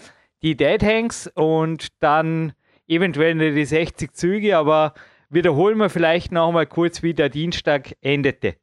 die 0.43 0.55
Dead 0.55 0.81
Hanks 0.81 1.29
und 1.35 1.87
dann 2.01 2.53
eventuell 2.87 3.53
die 3.53 3.65
60 3.65 4.13
Züge, 4.13 4.57
aber 4.57 4.93
wiederholen 5.31 5.77
wir 5.77 5.89
vielleicht 5.89 6.31
noch 6.31 6.51
mal 6.51 6.67
kurz, 6.67 7.01
wie 7.03 7.13
der 7.13 7.29
Dienstag 7.29 7.95
endete. 8.01 8.57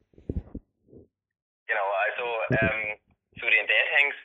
Genau, 1.66 1.88
also 2.06 2.24
ähm, 2.50 2.98
zu 3.38 3.46
den 3.46 3.66
Dead 3.66 3.88
Hanks, 3.98 4.16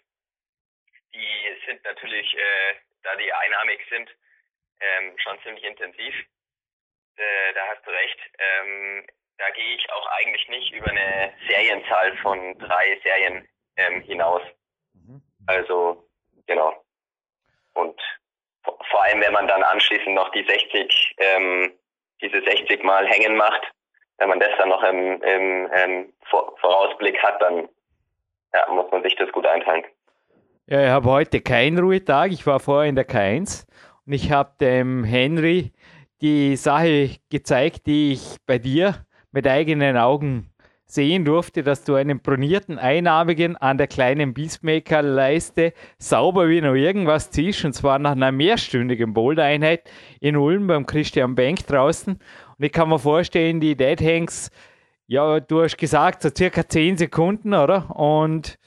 die 1.13 1.65
sind 1.65 1.83
natürlich, 1.83 2.33
äh, 2.33 2.75
da 3.03 3.15
die 3.15 3.31
einarmig 3.31 3.79
sind, 3.89 4.09
ähm, 4.79 5.13
schon 5.17 5.39
ziemlich 5.43 5.63
intensiv. 5.63 6.13
Äh, 7.15 7.53
da 7.55 7.61
hast 7.69 7.85
du 7.85 7.91
recht. 7.91 8.19
Ähm, 8.37 9.07
da 9.37 9.49
gehe 9.51 9.75
ich 9.75 9.89
auch 9.91 10.07
eigentlich 10.17 10.47
nicht 10.49 10.73
über 10.73 10.89
eine 10.89 11.33
Serienzahl 11.47 12.15
von 12.17 12.57
drei 12.59 12.99
Serien 13.03 13.47
ähm, 13.77 14.01
hinaus. 14.01 14.41
Mhm. 14.93 15.21
Also, 15.47 16.09
genau. 16.45 16.83
Und 17.73 17.99
vor 18.63 19.03
allem, 19.03 19.21
wenn 19.21 19.33
man 19.33 19.47
dann 19.47 19.63
anschließend 19.63 20.13
noch 20.13 20.29
die 20.31 20.43
60, 20.43 21.15
ähm, 21.17 21.73
diese 22.23 22.41
60 22.41 22.83
Mal 22.83 23.05
hängen 23.07 23.37
macht, 23.37 23.61
wenn 24.17 24.29
man 24.29 24.39
das 24.39 24.49
dann 24.57 24.69
noch 24.69 24.83
im, 24.83 25.21
im 25.21 25.69
ähm, 25.73 26.13
Vorausblick 26.29 27.21
hat, 27.21 27.41
dann 27.41 27.67
ja, 28.53 28.73
muss 28.73 28.89
man 28.91 29.03
sich 29.03 29.15
das 29.15 29.31
gut 29.31 29.45
einteilen. 29.45 29.83
Ja, 30.67 30.83
ich 30.83 30.89
habe 30.89 31.09
heute 31.09 31.41
keinen 31.41 31.77
Ruhetag. 31.77 32.31
Ich 32.31 32.47
war 32.47 32.59
vorher 32.59 32.89
in 32.89 32.95
der 32.95 33.07
K1 33.07 33.65
und 34.05 34.13
ich 34.13 34.31
habe 34.31 34.53
dem 34.61 35.03
Henry 35.03 35.73
die 36.21 36.55
Sache 36.55 37.17
gezeigt, 37.29 37.85
die 37.85 38.13
ich 38.13 38.37
bei 38.45 38.57
dir 38.57 39.05
mit 39.31 39.45
eigenen 39.45 39.97
Augen 39.97 40.52
sehen 40.93 41.25
durfte, 41.25 41.63
dass 41.63 41.83
du 41.83 41.95
einen 41.95 42.19
bronierten 42.19 42.77
Einarmigen 42.77 43.57
an 43.57 43.77
der 43.77 43.87
kleinen 43.87 44.33
Beastmaker-Leiste 44.33 45.73
sauber 45.97 46.49
wie 46.49 46.61
noch 46.61 46.75
irgendwas 46.75 47.31
ziehst, 47.31 47.65
und 47.65 47.73
zwar 47.73 47.99
nach 47.99 48.11
einer 48.11 48.31
mehrstündigen 48.31 49.13
Boulder-Einheit 49.13 49.89
in 50.19 50.37
Ulm 50.37 50.67
beim 50.67 50.85
Christian 50.85 51.35
Bank 51.35 51.65
draußen. 51.65 52.13
Und 52.13 52.65
ich 52.65 52.71
kann 52.71 52.89
mir 52.89 52.99
vorstellen, 52.99 53.59
die 53.59 53.75
Dead 53.75 53.99
Hanks, 53.99 54.51
ja, 55.07 55.39
du 55.39 55.63
hast 55.63 55.77
gesagt, 55.77 56.21
so 56.21 56.29
circa 56.35 56.67
10 56.67 56.97
Sekunden, 56.97 57.53
oder? 57.53 57.95
Und 57.95 58.59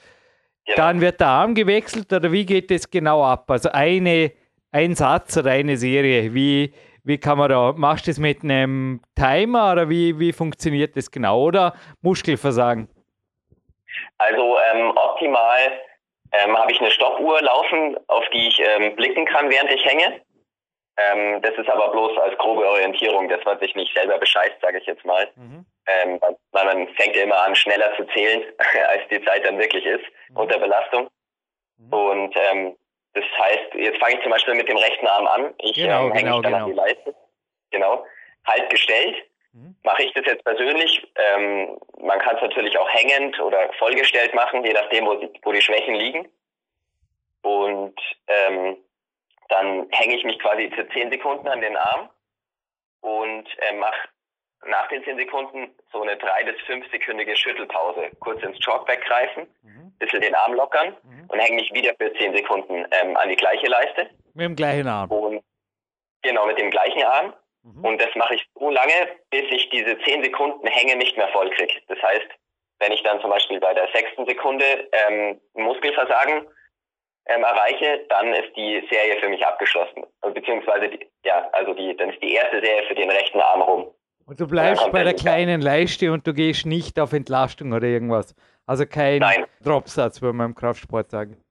ja. 0.67 0.75
dann 0.75 1.01
wird 1.01 1.21
der 1.21 1.27
Arm 1.27 1.55
gewechselt, 1.55 2.11
oder 2.11 2.31
wie 2.31 2.45
geht 2.45 2.71
das 2.71 2.89
genau 2.89 3.23
ab? 3.23 3.49
Also 3.49 3.69
eine, 3.71 4.31
ein 4.71 4.95
Satz 4.95 5.37
oder 5.37 5.51
eine 5.51 5.77
Serie, 5.77 6.33
wie, 6.33 6.73
wie 7.07 7.17
kann 7.17 7.37
man 7.37 7.49
da, 7.49 7.73
machst 7.75 8.05
du 8.05 8.11
das 8.11 8.19
mit 8.19 8.43
einem 8.43 9.01
Timer 9.15 9.71
oder 9.71 9.89
wie, 9.89 10.19
wie 10.19 10.33
funktioniert 10.33 10.95
das 10.97 11.09
genau? 11.09 11.41
Oder 11.41 11.73
Muskelversagen? 12.01 12.89
Also 14.17 14.57
ähm, 14.73 14.91
optimal 14.95 15.59
ähm, 16.33 16.57
habe 16.57 16.71
ich 16.71 16.79
eine 16.81 16.91
Stoppuhr 16.91 17.41
laufen, 17.41 17.97
auf 18.07 18.25
die 18.33 18.49
ich 18.49 18.59
ähm, 18.59 18.95
blicken 18.95 19.25
kann, 19.25 19.49
während 19.49 19.71
ich 19.71 19.85
hänge. 19.85 20.21
Ähm, 20.97 21.41
das 21.41 21.53
ist 21.57 21.69
aber 21.69 21.89
bloß 21.91 22.17
als 22.17 22.37
grobe 22.39 22.67
Orientierung, 22.67 23.29
dass 23.29 23.43
man 23.45 23.59
sich 23.59 23.73
nicht 23.75 23.93
selber 23.95 24.17
bescheißt, 24.17 24.59
sage 24.61 24.79
ich 24.79 24.85
jetzt 24.85 25.05
mal. 25.05 25.29
Mhm. 25.35 25.65
Ähm, 25.87 26.19
weil 26.51 26.65
man 26.65 26.87
fängt 26.95 27.15
ja 27.15 27.23
immer 27.23 27.41
an, 27.41 27.55
schneller 27.55 27.95
zu 27.95 28.05
zählen, 28.07 28.43
als 28.89 29.03
die 29.09 29.23
Zeit 29.23 29.45
dann 29.45 29.59
wirklich 29.59 29.85
ist, 29.85 30.03
mhm. 30.29 30.37
unter 30.37 30.59
Belastung. 30.59 31.07
Mhm. 31.77 31.93
Und 31.93 32.35
ähm, 32.51 32.75
das 33.17 33.39
heißt, 33.39 33.73
jetzt 33.73 33.99
fange 33.99 34.15
ich 34.15 34.21
zum 34.21 34.31
Beispiel 34.31 34.53
mit 34.53 34.69
dem 34.69 34.77
rechten 34.77 35.07
Arm 35.07 35.27
an. 35.27 35.53
Ich 35.59 35.73
genau, 35.73 36.07
ähm, 36.07 36.13
hänge 36.13 36.23
genau, 36.25 36.37
mich 36.37 36.43
dann 36.43 36.53
genau. 36.53 36.65
an 36.65 36.71
die 36.71 36.77
Leiste. 36.77 37.15
Genau. 37.71 38.05
Halt 38.45 38.69
gestellt. 38.69 39.15
Mhm. 39.53 39.75
Mache 39.83 40.03
ich 40.03 40.13
das 40.13 40.25
jetzt 40.25 40.43
persönlich? 40.43 41.11
Ähm, 41.15 41.79
man 41.99 42.19
kann 42.19 42.35
es 42.35 42.41
natürlich 42.43 42.77
auch 42.77 42.89
hängend 42.89 43.39
oder 43.39 43.73
vollgestellt 43.73 44.35
machen, 44.35 44.63
je 44.63 44.73
nachdem, 44.73 45.07
wo 45.07 45.15
die, 45.15 45.29
wo 45.43 45.51
die 45.51 45.61
Schwächen 45.61 45.95
liegen. 45.95 46.27
Und 47.41 47.99
ähm, 48.27 48.77
dann 49.49 49.87
hänge 49.91 50.15
ich 50.15 50.23
mich 50.23 50.37
quasi 50.39 50.69
für 50.75 50.87
10 50.89 51.11
Sekunden 51.11 51.47
an 51.47 51.61
den 51.61 51.75
Arm 51.75 52.09
und 53.01 53.47
äh, 53.59 53.73
mache 53.73 54.09
nach 54.65 54.87
den 54.89 55.03
10 55.03 55.17
Sekunden 55.17 55.73
so 55.91 56.01
eine 56.01 56.15
3- 56.15 56.45
bis 56.45 56.55
5-sekündige 56.67 57.35
Schüttelpause. 57.35 58.11
Kurz 58.19 58.43
ins 58.43 58.59
Chalkback 58.59 59.03
greifen, 59.05 59.47
mhm. 59.63 59.86
Bisschen 59.99 60.21
den 60.21 60.35
Arm 60.35 60.53
lockern 60.53 60.95
mhm. 61.03 61.25
und 61.27 61.39
hänge 61.39 61.55
mich 61.57 61.73
wieder 61.73 61.93
für 61.99 62.13
10 62.13 62.35
Sekunden 62.35 62.85
ähm, 62.91 63.17
an 63.17 63.29
die 63.29 63.35
gleiche 63.35 63.67
Leiste. 63.67 64.09
Mit 64.33 64.45
dem 64.45 64.55
gleichen 64.55 64.87
Arm. 64.87 65.09
Und, 65.11 65.43
genau, 66.21 66.45
mit 66.45 66.57
dem 66.57 66.69
gleichen 66.69 67.03
Arm. 67.03 67.33
Mhm. 67.63 67.83
Und 67.83 68.01
das 68.01 68.13
mache 68.15 68.35
ich 68.35 68.45
so 68.55 68.69
lange, 68.69 68.93
bis 69.29 69.45
ich 69.49 69.69
diese 69.69 69.97
10 69.99 70.23
Sekunden 70.23 70.67
Hänge 70.67 70.95
nicht 70.95 71.17
mehr 71.17 71.27
voll 71.29 71.49
kriege. 71.51 71.73
Das 71.87 72.01
heißt, 72.01 72.27
wenn 72.79 72.91
ich 72.91 73.03
dann 73.03 73.19
zum 73.21 73.29
Beispiel 73.29 73.59
bei 73.59 73.73
der 73.73 73.87
sechsten 73.93 74.25
Sekunde 74.25 74.89
ähm, 74.91 75.41
Muskelversagen 75.55 76.47
ähm, 77.25 77.43
erreiche, 77.43 78.05
dann 78.09 78.33
ist 78.33 78.55
die 78.55 78.87
Serie 78.89 79.19
für 79.19 79.29
mich 79.29 79.45
abgeschlossen. 79.45 80.03
Beziehungsweise, 80.33 80.89
die, 80.89 81.07
ja, 81.25 81.49
also 81.53 81.73
die, 81.73 81.95
dann 81.97 82.11
ist 82.11 82.21
die 82.21 82.33
erste 82.33 82.61
Serie 82.61 82.87
für 82.87 82.95
den 82.95 83.09
rechten 83.09 83.39
Arm 83.39 83.61
rum. 83.61 83.91
Und 84.25 84.39
du 84.39 84.47
bleibst 84.47 84.91
bei 84.91 85.03
der 85.03 85.13
kleinen 85.13 85.61
Leiste 85.61 86.11
und 86.11 86.27
du 86.27 86.33
gehst 86.33 86.65
nicht 86.65 86.99
auf 86.99 87.13
Entlastung 87.13 87.71
oder 87.71 87.87
irgendwas. 87.87 88.35
Also 88.67 88.85
kein 88.85 89.19
Nein. 89.19 89.45
Dropsatz, 89.63 90.21
würde 90.21 90.37
man 90.37 90.47
im 90.47 90.55
Kraftsport 90.55 91.09
sagen. 91.09 91.41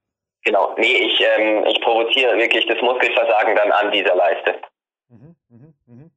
Genau, 0.44 0.74
nee, 0.78 0.96
ich, 0.98 1.20
ähm, 1.20 1.64
ich 1.66 1.80
provoziere 1.80 2.36
wirklich 2.36 2.66
das 2.66 2.80
Muskelversagen 2.80 3.56
dann 3.56 3.72
an 3.72 3.90
dieser 3.90 4.14
Leiste. 4.14 4.60
Mhm, 5.08 5.34
mh, 5.48 5.72
mh. 5.86 6.10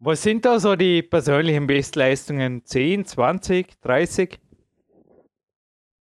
Was 0.00 0.22
sind 0.22 0.44
da 0.44 0.58
so 0.58 0.74
die 0.74 1.02
persönlichen 1.02 1.66
Bestleistungen? 1.66 2.64
10, 2.64 3.04
20, 3.04 3.80
30? 3.80 4.40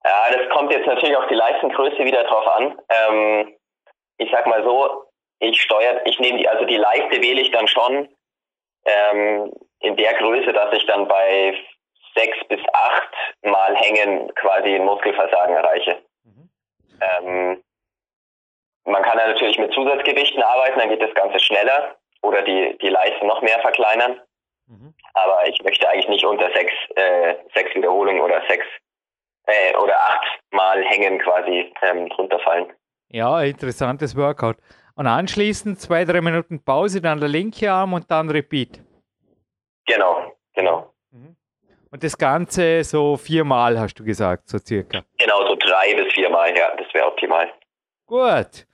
Ja, 0.03 0.25
das 0.31 0.49
kommt 0.49 0.71
jetzt 0.71 0.87
natürlich 0.87 1.15
auf 1.15 1.27
die 1.27 1.35
Leistengröße 1.35 2.03
wieder 2.03 2.23
drauf 2.23 2.47
an. 2.47 2.79
Ähm, 2.89 3.53
ich 4.17 4.29
sag 4.31 4.47
mal 4.47 4.63
so, 4.63 5.03
ich 5.39 5.61
steuere, 5.61 6.01
ich 6.05 6.19
nehme 6.19 6.39
die, 6.39 6.47
also 6.47 6.65
die 6.65 6.77
Leiste 6.77 7.21
wähle 7.21 7.41
ich 7.41 7.51
dann 7.51 7.67
schon 7.67 8.07
ähm, 8.85 9.51
in 9.79 9.95
der 9.97 10.13
Größe, 10.15 10.53
dass 10.53 10.73
ich 10.73 10.85
dann 10.85 11.07
bei 11.07 11.53
sechs 12.15 12.37
bis 12.47 12.61
acht 12.73 13.09
Mal 13.43 13.75
Hängen 13.75 14.33
quasi 14.35 14.75
ein 14.75 14.85
Muskelversagen 14.85 15.55
erreiche. 15.55 16.01
Mhm. 16.23 16.49
Ähm, 17.01 17.63
man 18.85 19.03
kann 19.03 19.17
ja 19.17 19.27
natürlich 19.27 19.57
mit 19.59 19.73
Zusatzgewichten 19.73 20.41
arbeiten, 20.41 20.79
dann 20.79 20.89
geht 20.89 21.01
das 21.01 21.13
Ganze 21.13 21.39
schneller 21.39 21.95
oder 22.21 22.41
die, 22.41 22.77
die 22.81 22.89
Leiste 22.89 23.25
noch 23.25 23.41
mehr 23.41 23.59
verkleinern. 23.59 24.19
Mhm. 24.67 24.93
Aber 25.13 25.47
ich 25.47 25.61
möchte 25.63 25.87
eigentlich 25.87 26.07
nicht 26.07 26.25
unter 26.25 26.51
sechs, 26.53 26.73
äh, 26.95 27.35
sechs 27.53 27.75
Wiederholungen 27.75 28.21
oder 28.21 28.41
sechs 28.47 28.65
äh, 29.45 29.75
oder 29.77 29.95
acht 29.99 30.25
Mal 30.51 30.83
hängen 30.83 31.19
quasi 31.19 31.71
ähm, 31.81 32.09
drunter 32.09 32.39
fallen. 32.39 32.73
Ja, 33.09 33.41
interessantes 33.41 34.15
Workout. 34.15 34.57
Und 34.95 35.07
anschließend 35.07 35.79
zwei, 35.79 36.05
drei 36.05 36.21
Minuten 36.21 36.63
Pause, 36.63 37.01
dann 37.01 37.19
der 37.19 37.29
linke 37.29 37.71
Arm 37.71 37.93
und 37.93 38.09
dann 38.09 38.29
Repeat. 38.29 38.79
Genau, 39.85 40.31
genau. 40.53 40.94
Und 41.91 42.03
das 42.03 42.17
Ganze 42.17 42.83
so 42.83 43.17
viermal, 43.17 43.79
hast 43.79 43.95
du 43.95 44.03
gesagt, 44.03 44.49
so 44.49 44.57
circa. 44.57 45.03
Genau, 45.17 45.47
so 45.47 45.55
drei 45.55 45.95
bis 45.95 46.13
viermal, 46.13 46.55
ja, 46.55 46.75
das 46.77 46.93
wäre 46.93 47.07
optimal. 47.07 47.51
Gut. 48.05 48.65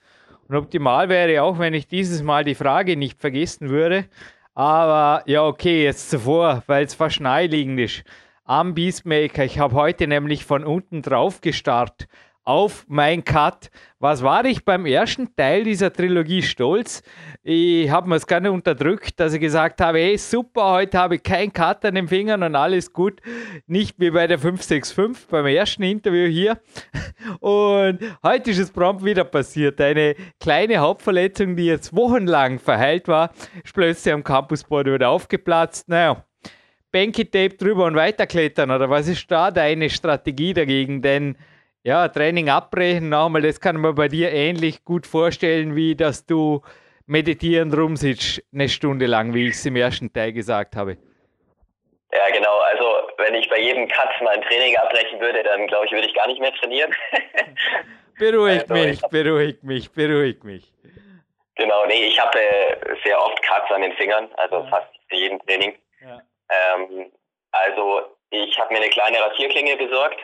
Und 0.48 0.56
optimal 0.56 1.08
wäre 1.08 1.42
auch, 1.42 1.58
wenn 1.58 1.74
ich 1.74 1.86
dieses 1.86 2.22
Mal 2.22 2.44
die 2.44 2.54
Frage 2.54 2.96
nicht 2.96 3.20
vergessen 3.20 3.70
würde. 3.70 4.06
Aber 4.54 5.22
ja, 5.26 5.44
okay, 5.44 5.84
jetzt 5.84 6.10
zuvor, 6.10 6.62
weil 6.66 6.84
es 6.84 6.94
fast 6.94 7.20
naheliegend 7.20 7.80
ist. 7.80 8.04
Am 8.44 8.74
Beastmaker, 8.74 9.44
ich 9.44 9.58
habe 9.58 9.74
heute 9.74 10.06
nämlich 10.06 10.44
von 10.44 10.64
unten 10.64 11.00
drauf 11.00 11.40
gestartet 11.40 12.08
auf 12.44 12.84
mein 12.88 13.24
Cut. 13.24 13.70
Was 13.98 14.22
war 14.22 14.44
ich 14.44 14.64
beim 14.64 14.84
ersten 14.84 15.34
Teil 15.36 15.64
dieser 15.64 15.92
Trilogie 15.92 16.42
stolz? 16.42 17.02
Ich 17.42 17.88
habe 17.90 18.08
mir 18.08 18.16
es 18.16 18.26
gerne 18.26 18.50
unterdrückt, 18.50 19.18
dass 19.20 19.32
ich 19.34 19.40
gesagt 19.40 19.80
habe, 19.80 19.98
hey 19.98 20.18
super, 20.18 20.72
heute 20.72 20.98
habe 20.98 21.16
ich 21.16 21.22
keinen 21.22 21.52
Cut 21.52 21.84
an 21.84 21.94
den 21.94 22.08
Fingern 22.08 22.42
und 22.42 22.56
alles 22.56 22.92
gut. 22.92 23.20
Nicht 23.66 23.98
wie 24.00 24.10
bei 24.10 24.26
der 24.26 24.38
565 24.38 25.28
beim 25.28 25.46
ersten 25.46 25.84
Interview 25.84 26.26
hier. 26.26 26.60
Und 27.40 28.00
heute 28.22 28.50
ist 28.50 28.58
es 28.58 28.70
prompt 28.70 29.04
wieder 29.04 29.24
passiert. 29.24 29.80
Eine 29.80 30.16
kleine 30.40 30.78
Hauptverletzung, 30.78 31.56
die 31.56 31.66
jetzt 31.66 31.94
wochenlang 31.94 32.58
verheilt 32.58 33.06
war, 33.08 33.32
ist 33.64 33.74
plötzlich 33.74 34.12
am 34.12 34.24
Campusboard 34.24 34.86
wieder 34.86 35.10
aufgeplatzt. 35.10 35.88
Naja, 35.88 36.24
Banky 36.92 37.24
Tape 37.24 37.56
drüber 37.56 37.86
und 37.86 37.94
weiterklettern? 37.94 38.70
Oder 38.70 38.90
was 38.90 39.08
ist 39.08 39.30
da 39.30 39.50
deine 39.50 39.88
Strategie 39.88 40.52
dagegen? 40.52 41.00
Denn 41.00 41.36
ja, 41.84 42.08
Training 42.08 42.48
abbrechen, 42.48 43.08
nochmal, 43.08 43.42
das 43.42 43.60
kann 43.60 43.76
man 43.76 43.94
bei 43.94 44.08
dir 44.08 44.32
ähnlich 44.32 44.84
gut 44.84 45.06
vorstellen, 45.06 45.74
wie 45.74 45.96
dass 45.96 46.26
du 46.26 46.62
meditierend 47.06 47.76
rumsitzt, 47.76 48.42
eine 48.52 48.68
Stunde 48.68 49.06
lang, 49.06 49.34
wie 49.34 49.48
ich 49.48 49.54
es 49.54 49.66
im 49.66 49.76
ersten 49.76 50.12
Teil 50.12 50.32
gesagt 50.32 50.76
habe. 50.76 50.96
Ja, 52.12 52.30
genau. 52.30 52.58
Also, 52.58 52.84
wenn 53.18 53.34
ich 53.34 53.48
bei 53.48 53.58
jedem 53.58 53.88
Cut 53.88 54.10
mein 54.22 54.42
Training 54.42 54.76
abbrechen 54.76 55.18
würde, 55.18 55.42
dann 55.42 55.66
glaube 55.66 55.86
ich, 55.86 55.92
würde 55.92 56.06
ich 56.06 56.14
gar 56.14 56.26
nicht 56.26 56.40
mehr 56.40 56.52
trainieren. 56.54 56.94
beruhigt 58.18 58.70
also, 58.70 58.74
mich, 58.74 59.00
beruhigt 59.10 59.64
mich, 59.64 59.90
beruhigt 59.92 60.44
mich. 60.44 60.72
Genau, 61.56 61.86
nee, 61.86 62.06
ich 62.06 62.18
habe 62.20 62.38
äh, 62.38 62.76
sehr 63.04 63.18
oft 63.18 63.42
Cuts 63.42 63.70
an 63.72 63.82
den 63.82 63.92
Fingern, 63.94 64.28
also 64.36 64.56
ja. 64.56 64.66
fast 64.66 64.88
für 65.08 65.16
jeden 65.16 65.38
Training. 65.40 65.76
Ja. 66.00 66.20
Ähm, 66.50 67.10
also, 67.50 68.02
ich 68.30 68.58
habe 68.58 68.72
mir 68.72 68.80
eine 68.80 68.90
kleine 68.90 69.20
Rasierklinge 69.20 69.76
besorgt 69.76 70.20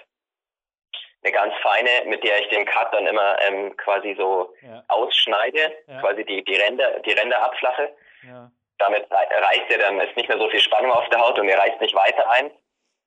eine 1.29 1.37
ganz 1.37 1.55
feine, 1.63 1.91
mit 2.07 2.25
der 2.25 2.41
ich 2.41 2.49
den 2.49 2.65
Cut 2.65 2.93
dann 2.93 3.07
immer 3.07 3.37
ähm, 3.43 3.77
quasi 3.77 4.15
so 4.19 4.55
ja. 4.63 4.83
ausschneide, 4.89 5.73
ja. 5.87 6.01
quasi 6.01 6.25
die, 6.25 6.43
die 6.45 6.57
Ränder, 6.57 7.01
die 7.01 7.13
Ränder 7.13 7.43
abflache. 7.43 7.91
Ja. 8.27 8.51
Damit 8.79 9.07
reißt 9.11 9.71
er 9.71 9.79
dann, 9.79 10.01
ist 10.01 10.17
nicht 10.17 10.29
mehr 10.29 10.39
so 10.39 10.49
viel 10.49 10.61
Spannung 10.61 10.93
auf 10.93 11.09
der 11.09 11.21
Haut 11.21 11.39
und 11.39 11.49
er 11.49 11.59
reißt 11.59 11.81
nicht 11.81 11.95
weiter 11.95 12.29
ein. 12.31 12.51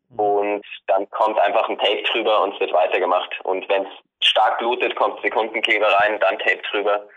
Mhm. 0.09 0.19
Und 0.19 0.65
dann 0.87 1.09
kommt 1.09 1.39
einfach 1.39 1.67
ein 1.69 1.77
Tape 1.79 2.03
drüber 2.03 2.43
und 2.43 2.53
es 2.53 2.59
wird 2.59 2.73
weitergemacht. 2.73 3.39
Und 3.43 3.67
wenn 3.69 3.83
es 3.83 4.27
stark 4.27 4.59
blutet, 4.59 4.95
kommt 4.95 5.21
Sekundenkleber 5.21 5.87
rein, 5.87 6.19
dann 6.19 6.37
Tape 6.39 6.61
drüber. 6.71 7.07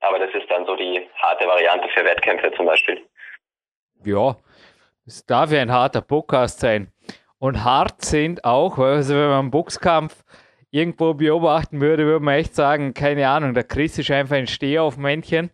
Aber 0.00 0.18
das 0.18 0.30
ist 0.34 0.50
dann 0.50 0.66
so 0.66 0.76
die 0.76 1.08
harte 1.16 1.46
Variante 1.46 1.88
für 1.88 2.04
Wettkämpfe 2.04 2.52
zum 2.52 2.66
Beispiel. 2.66 3.04
Ja, 4.04 4.36
es 5.06 5.24
darf 5.26 5.50
ja 5.50 5.60
ein 5.60 5.72
harter 5.72 6.02
Podcast 6.02 6.60
sein. 6.60 6.92
Und 7.38 7.64
hart 7.64 8.02
sind 8.02 8.44
auch, 8.44 8.78
also 8.78 9.14
wenn 9.14 9.28
man 9.28 9.38
einen 9.40 9.50
Boxkampf 9.50 10.24
irgendwo 10.74 11.14
beobachten 11.14 11.80
würde, 11.80 12.04
würde 12.04 12.24
man 12.24 12.34
echt 12.34 12.56
sagen, 12.56 12.94
keine 12.94 13.28
Ahnung, 13.28 13.54
der 13.54 13.62
Chris 13.62 13.96
ist 13.96 14.10
einfach 14.10 14.34
ein 14.34 14.48
Stehaufmännchen, 14.48 15.50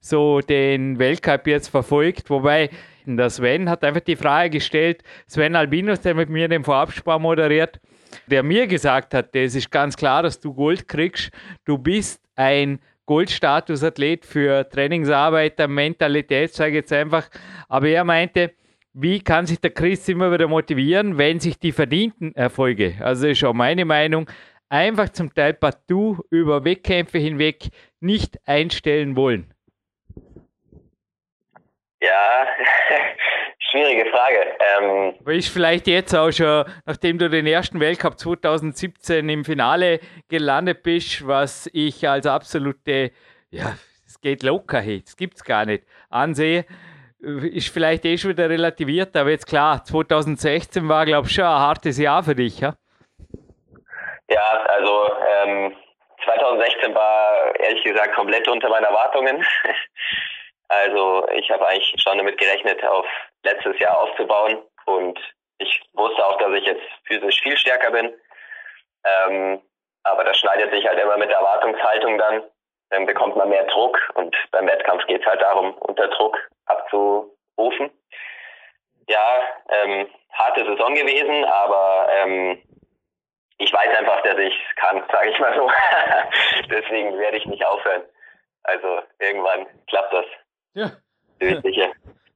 so 0.00 0.40
den 0.40 0.98
Weltcup 0.98 1.46
jetzt 1.46 1.68
verfolgt, 1.68 2.30
wobei 2.30 2.70
der 3.04 3.28
Sven 3.28 3.68
hat 3.68 3.84
einfach 3.84 4.00
die 4.00 4.16
Frage 4.16 4.48
gestellt, 4.48 5.02
Sven 5.26 5.56
Albinus, 5.56 6.00
der 6.00 6.14
mit 6.14 6.30
mir 6.30 6.48
den 6.48 6.64
Vorabspann 6.64 7.20
moderiert, 7.20 7.80
der 8.28 8.42
mir 8.42 8.66
gesagt 8.66 9.12
hat, 9.12 9.36
es 9.36 9.54
ist 9.54 9.70
ganz 9.70 9.94
klar, 9.94 10.22
dass 10.22 10.40
du 10.40 10.54
Gold 10.54 10.88
kriegst, 10.88 11.30
du 11.66 11.76
bist 11.76 12.22
ein 12.34 12.80
Goldstatusathlet 13.04 14.24
für 14.24 14.66
Trainingsarbeiter, 14.70 15.68
Mentalität, 15.68 16.54
sage 16.54 16.70
ich 16.70 16.76
jetzt 16.76 16.94
einfach, 16.94 17.28
aber 17.68 17.88
er 17.88 18.04
meinte, 18.04 18.52
wie 18.94 19.20
kann 19.20 19.46
sich 19.46 19.60
der 19.60 19.70
Chris 19.70 20.08
immer 20.08 20.32
wieder 20.32 20.48
motivieren, 20.48 21.16
wenn 21.18 21.40
sich 21.40 21.58
die 21.58 21.72
verdienten 21.72 22.34
Erfolge, 22.34 22.94
also 23.00 23.26
ist 23.26 23.44
auch 23.44 23.54
meine 23.54 23.84
Meinung, 23.84 24.26
einfach 24.72 25.10
zum 25.10 25.32
Teil 25.34 25.52
partout 25.52 26.24
über 26.30 26.64
Wettkämpfe 26.64 27.18
hinweg 27.18 27.68
nicht 28.00 28.38
einstellen 28.46 29.14
wollen? 29.16 29.52
Ja, 32.00 32.46
schwierige 33.70 34.10
Frage. 34.10 34.56
Ähm, 34.80 35.14
ist 35.26 35.50
vielleicht 35.50 35.86
jetzt 35.86 36.14
auch 36.14 36.30
schon, 36.30 36.64
nachdem 36.86 37.18
du 37.18 37.28
den 37.28 37.46
ersten 37.46 37.80
Weltcup 37.80 38.18
2017 38.18 39.28
im 39.28 39.44
Finale 39.44 40.00
gelandet 40.28 40.82
bist, 40.82 41.26
was 41.26 41.68
ich 41.74 42.08
als 42.08 42.26
absolute, 42.26 43.12
ja, 43.50 43.76
es 44.06 44.20
geht 44.22 44.42
locker, 44.42 44.80
hey, 44.80 45.02
das 45.04 45.16
gibt 45.16 45.36
es 45.36 45.44
gar 45.44 45.66
nicht, 45.66 45.84
ansehe, 46.08 46.64
ist 47.20 47.68
vielleicht 47.68 48.04
eh 48.06 48.16
schon 48.16 48.30
wieder 48.30 48.48
relativiert, 48.48 49.14
aber 49.16 49.30
jetzt 49.30 49.46
klar, 49.46 49.84
2016 49.84 50.88
war, 50.88 51.04
glaube 51.04 51.28
ich, 51.28 51.34
schon 51.34 51.44
ein 51.44 51.50
hartes 51.50 51.98
Jahr 51.98 52.24
für 52.24 52.34
dich, 52.34 52.60
ja? 52.60 52.74
Ja, 54.32 54.64
also 54.66 55.10
ähm, 55.42 55.76
2016 56.24 56.94
war 56.94 57.54
ehrlich 57.60 57.84
gesagt 57.84 58.14
komplett 58.14 58.48
unter 58.48 58.70
meinen 58.70 58.84
Erwartungen. 58.84 59.44
also 60.68 61.28
ich 61.32 61.50
habe 61.50 61.66
eigentlich 61.66 61.94
schon 62.02 62.16
damit 62.16 62.38
gerechnet, 62.38 62.82
auf 62.82 63.06
letztes 63.42 63.78
Jahr 63.78 64.00
aufzubauen 64.00 64.62
und 64.86 65.18
ich 65.58 65.82
wusste 65.92 66.24
auch, 66.24 66.38
dass 66.38 66.52
ich 66.54 66.64
jetzt 66.64 66.82
physisch 67.04 67.42
viel 67.42 67.58
stärker 67.58 67.90
bin. 67.90 68.14
Ähm, 69.04 69.60
aber 70.04 70.24
das 70.24 70.38
schneidet 70.38 70.72
sich 70.72 70.86
halt 70.86 70.98
immer 70.98 71.18
mit 71.18 71.28
der 71.28 71.36
Erwartungshaltung 71.36 72.16
dann. 72.16 72.42
Dann 72.88 73.04
bekommt 73.04 73.36
man 73.36 73.50
mehr 73.50 73.64
Druck 73.64 73.98
und 74.14 74.34
beim 74.50 74.66
Wettkampf 74.66 75.06
geht 75.08 75.20
es 75.20 75.26
halt 75.26 75.42
darum, 75.42 75.74
unter 75.74 76.08
Druck 76.08 76.38
abzurufen. 76.66 77.90
Ja, 79.08 79.40
ähm, 79.68 80.08
harte 80.32 80.64
Saison 80.64 80.94
gewesen, 80.94 81.44
aber 81.44 82.08
ähm, 82.16 82.62
ich 83.62 83.72
weiß 83.72 83.98
einfach, 83.98 84.22
dass 84.22 84.38
ich 84.38 84.54
es 84.54 84.76
kann, 84.76 85.02
sage 85.12 85.30
ich 85.30 85.38
mal 85.38 85.54
so. 85.54 85.70
Deswegen 86.70 87.18
werde 87.18 87.36
ich 87.36 87.46
nicht 87.46 87.64
aufhören. 87.64 88.02
Also 88.64 89.00
irgendwann 89.18 89.66
klappt 89.86 90.12
das. 90.12 90.26
Ja. 90.74 90.90
Bin 91.38 91.60
sicher. 91.62 91.90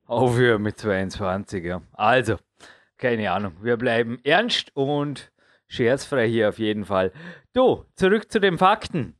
Aufhören 0.06 0.62
mit 0.62 0.78
22, 0.78 1.64
ja. 1.64 1.80
Also, 1.94 2.36
keine 2.96 3.30
Ahnung. 3.30 3.56
Wir 3.60 3.76
bleiben 3.76 4.20
ernst 4.24 4.70
und 4.74 5.32
scherzfrei 5.68 6.26
hier 6.26 6.48
auf 6.48 6.58
jeden 6.58 6.84
Fall. 6.84 7.12
Du, 7.52 7.84
zurück 7.94 8.30
zu 8.30 8.40
den 8.40 8.58
Fakten. 8.58 9.18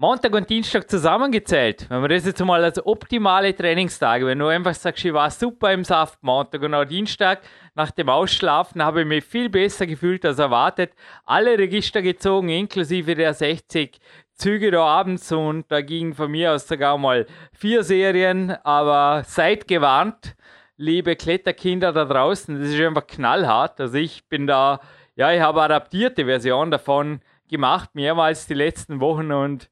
Montag 0.00 0.32
und 0.32 0.48
Dienstag 0.48 0.88
zusammengezählt, 0.88 1.90
wenn 1.90 2.00
man 2.00 2.08
das 2.08 2.24
jetzt 2.24 2.38
mal 2.44 2.62
als 2.62 2.86
optimale 2.86 3.52
Trainingstage, 3.52 4.26
wenn 4.26 4.38
du 4.38 4.46
einfach 4.46 4.74
sagst, 4.74 5.04
ich 5.04 5.12
war 5.12 5.28
super 5.28 5.72
im 5.72 5.82
Saft 5.82 6.22
Montag 6.22 6.62
und 6.62 6.72
auch 6.72 6.84
Dienstag, 6.84 7.40
nach 7.78 7.92
dem 7.92 8.08
Ausschlafen 8.08 8.82
habe 8.82 9.02
ich 9.02 9.06
mich 9.06 9.24
viel 9.24 9.48
besser 9.48 9.86
gefühlt 9.86 10.24
als 10.24 10.40
erwartet. 10.40 10.94
Alle 11.24 11.56
Register 11.56 12.02
gezogen, 12.02 12.48
inklusive 12.48 13.14
der 13.14 13.32
60 13.32 14.00
Züge 14.34 14.72
da 14.72 14.84
abends 14.84 15.30
und 15.30 15.64
da 15.70 15.80
gingen 15.80 16.12
von 16.12 16.28
mir 16.28 16.52
aus 16.52 16.66
sogar 16.66 16.98
mal 16.98 17.26
vier 17.52 17.84
Serien, 17.84 18.50
aber 18.64 19.22
seid 19.24 19.68
gewarnt, 19.68 20.34
liebe 20.76 21.14
Kletterkinder 21.14 21.92
da 21.92 22.04
draußen, 22.04 22.60
das 22.60 22.70
ist 22.70 22.80
einfach 22.80 23.06
knallhart. 23.06 23.80
Also 23.80 23.96
ich 23.96 24.28
bin 24.28 24.48
da, 24.48 24.80
ja, 25.14 25.32
ich 25.32 25.40
habe 25.40 25.62
adaptierte 25.62 26.24
Version 26.24 26.72
davon 26.72 27.20
gemacht, 27.48 27.90
mehrmals 27.94 28.48
die 28.48 28.54
letzten 28.54 28.98
Wochen 28.98 29.30
und 29.30 29.70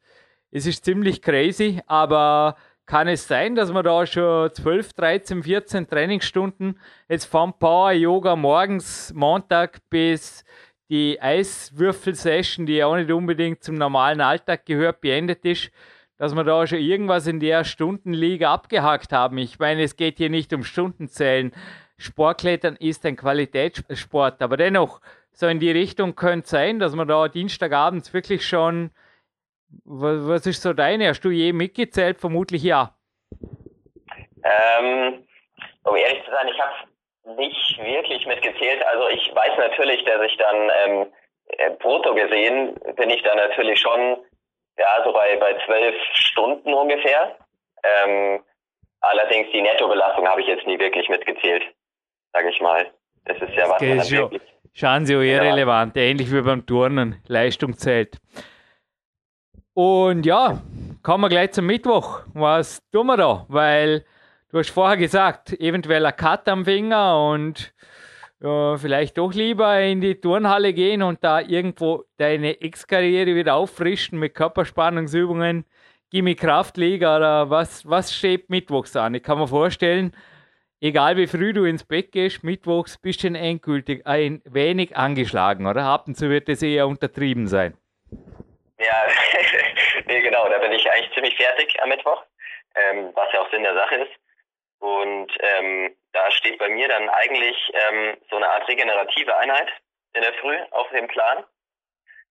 es 0.53 0.65
ist 0.65 0.85
ziemlich 0.85 1.23
crazy, 1.23 1.83
aber 1.89 2.55
kann 2.87 3.09
es 3.09 3.27
sein, 3.27 3.57
dass 3.57 3.73
man 3.73 3.85
da 3.85 4.07
schon 4.07 4.53
12, 4.53 4.93
13, 4.93 5.43
14 5.43 5.89
Trainingsstunden 5.89 6.79
jetzt 7.09 7.27
vom 7.27 7.53
Power 7.59 7.93
Yoga 7.93 8.37
morgens, 8.37 9.13
Montag 9.13 9.81
bis 9.91 10.45
die 10.89 11.21
Eiswürfel-Session, 11.21 12.65
die 12.65 12.77
ja 12.77 12.87
auch 12.87 12.97
nicht 12.97 13.11
unbedingt 13.11 13.63
zum 13.65 13.75
normalen 13.75 14.21
Alltag 14.21 14.67
gehört, 14.67 15.01
beendet 15.01 15.45
ist, 15.45 15.71
dass 16.17 16.35
wir 16.35 16.45
da 16.45 16.65
schon 16.67 16.79
irgendwas 16.79 17.27
in 17.27 17.41
der 17.41 17.65
Stundenliga 17.65 18.55
abgehakt 18.55 19.13
haben. 19.13 19.37
Ich 19.39 19.59
meine, 19.59 19.83
es 19.83 19.97
geht 19.97 20.19
hier 20.19 20.31
nicht 20.31 20.53
um 20.53 20.63
Stundenzählen. 20.63 21.53
Sportklettern 21.99 22.77
ist 22.77 23.05
ein 23.05 23.17
Qualitätssport, 23.17 24.41
aber 24.41 24.57
dennoch, 24.57 25.01
so 25.33 25.49
in 25.49 25.61
die 25.61 25.71
Richtung 25.71 26.15
könnte 26.15 26.49
sein, 26.49 26.79
dass 26.79 26.95
man 26.95 27.09
da 27.09 27.29
Dienstagabends 27.29 28.15
wirklich 28.15 28.47
schon 28.47 28.91
was, 29.85 30.27
was 30.27 30.47
ist 30.47 30.63
so 30.63 30.73
deine? 30.73 31.09
Hast 31.09 31.23
du 31.23 31.31
je 31.31 31.53
mitgezählt? 31.53 32.21
Vermutlich 32.21 32.63
ja. 32.63 32.95
Ähm, 34.45 35.27
um 35.85 35.97
ehrlich 35.97 36.25
zu 36.25 36.31
sein, 36.31 36.49
ich 36.49 36.61
habe 36.61 37.37
nicht 37.37 37.79
wirklich 37.79 38.27
mitgezählt. 38.27 38.83
Also 38.87 39.09
ich 39.09 39.35
weiß 39.35 39.59
natürlich, 39.59 40.05
dass 40.05 40.23
ich 40.23 40.37
dann 40.37 40.71
ähm, 40.85 41.07
äh, 41.59 41.71
brutto 41.71 42.15
gesehen 42.15 42.75
bin 42.97 43.11
ich 43.11 43.23
dann 43.23 43.37
natürlich 43.37 43.81
schon 43.81 44.19
ja 44.79 45.05
so 45.05 45.13
bei 45.13 45.37
bei 45.37 45.57
zwölf 45.67 45.95
Stunden 46.15 46.73
ungefähr. 46.73 47.37
Ähm, 47.83 48.43
allerdings 49.01 49.51
die 49.53 49.63
Nettobelastung 49.63 50.27
habe 50.29 50.41
ich 50.41 50.47
jetzt 50.47 50.67
nie 50.67 50.79
wirklich 50.79 51.09
mitgezählt, 51.09 51.63
sage 52.33 52.51
ich 52.51 52.61
mal. 52.61 52.91
Das 53.25 53.39
ist 53.39 53.55
ja 53.55 53.69
was. 53.69 53.79
Das 53.81 54.11
ist 54.11 54.41
Schauen 54.73 55.07
Sie, 55.07 55.15
irrelevant, 55.15 55.97
ähnlich 55.97 56.31
wie 56.31 56.43
beim 56.43 56.67
Turnen. 56.67 57.23
Leistung 57.27 57.79
zählt. 57.79 58.19
Und 59.77 60.25
ja, 60.25 60.63
kommen 61.03 61.25
wir 61.25 61.29
gleich 61.29 61.53
zum 61.53 61.67
Mittwoch. 61.67 62.23
Was 62.33 62.79
tun 62.93 63.09
wir 63.09 63.19
da? 63.19 63.45
Weil 63.49 64.07
du 64.51 64.59
hast 64.59 64.71
vorher 64.71 64.97
gesagt, 64.97 65.53
eventuell 65.61 66.07
ein 66.07 66.17
Cut 66.17 66.49
am 66.49 66.65
Finger 66.65 67.29
und 67.29 67.75
ja, 68.41 68.79
vielleicht 68.79 69.19
doch 69.19 69.35
lieber 69.35 69.79
in 69.83 70.01
die 70.01 70.19
Turnhalle 70.19 70.73
gehen 70.73 71.03
und 71.03 71.23
da 71.23 71.43
irgendwo 71.43 72.05
deine 72.17 72.59
Ex-Karriere 72.63 73.35
wieder 73.35 73.55
auffrischen 73.57 74.19
mit 74.19 74.35
Körperspannungsübungen, 74.35 75.67
Gimme 76.09 76.37
Kraftliga 76.37 77.19
oder 77.19 77.51
was, 77.51 77.85
was 77.87 78.15
steht 78.15 78.49
mittwochs 78.49 78.97
an? 78.97 79.13
Ich 79.13 79.23
kann 79.23 79.39
mir 79.39 79.47
vorstellen, 79.47 80.13
egal 80.81 81.19
wie 81.19 81.27
früh 81.27 81.53
du 81.53 81.65
ins 81.65 81.85
Bett 81.85 82.13
gehst, 82.13 82.43
mittwochs 82.43 82.97
bist 82.97 83.23
du 83.25 83.29
endgültig 83.29 84.07
ein 84.07 84.41
wenig 84.47 84.97
angeschlagen, 84.97 85.67
oder? 85.67 85.85
Ab 85.85 86.09
und 86.09 86.17
zu 86.17 86.31
wird 86.31 86.49
es 86.49 86.63
eher 86.63 86.89
untertrieben 86.89 87.47
sein. 87.47 87.75
Ja, 88.79 89.07
nee, 90.07 90.21
genau, 90.21 90.49
da 90.49 90.59
bin 90.59 90.73
ich 90.73 90.91
eigentlich 90.91 91.13
ziemlich 91.15 91.37
fertig 91.37 91.81
am 91.83 91.89
Mittwoch, 91.89 92.23
ähm, 92.75 93.13
was 93.15 93.33
ja 93.33 93.41
auch 93.41 93.51
Sinn 93.51 93.63
der 93.63 93.75
Sache 93.75 93.97
ist. 93.97 94.13
Und 94.79 95.33
ähm, 95.41 95.97
da 96.13 96.31
steht 96.31 96.59
bei 96.59 96.69
mir 96.69 96.87
dann 96.89 97.09
eigentlich 97.09 97.57
ähm, 97.73 98.19
so 98.29 98.37
eine 98.37 98.51
Art 98.51 98.69
regenerative 98.69 99.35
Einheit 99.37 99.71
in 100.13 100.23
der 100.23 100.35
Früh 100.35 100.59
auf 100.71 100.89
dem 100.91 101.09
Plan. 101.09 101.45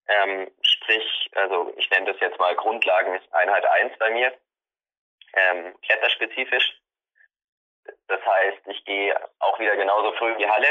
Ähm, 0.08 0.52
sprich, 0.62 1.30
also 1.34 1.74
ich 1.78 1.90
nenne 1.90 2.12
das 2.12 2.22
jetzt 2.22 2.40
mal 2.40 2.56
Grundlageneinheit 2.56 3.66
1 3.66 3.98
bei 3.98 4.12
mir, 4.12 4.34
ähm, 5.34 5.76
kletterspezifisch. 5.82 6.80
Das 8.08 8.24
heißt, 8.24 8.68
ich 8.68 8.86
gehe 8.86 9.20
auch 9.40 9.60
wieder 9.60 9.76
genauso 9.76 10.12
früh 10.14 10.32
in 10.32 10.38
die 10.38 10.50
Halle 10.50 10.68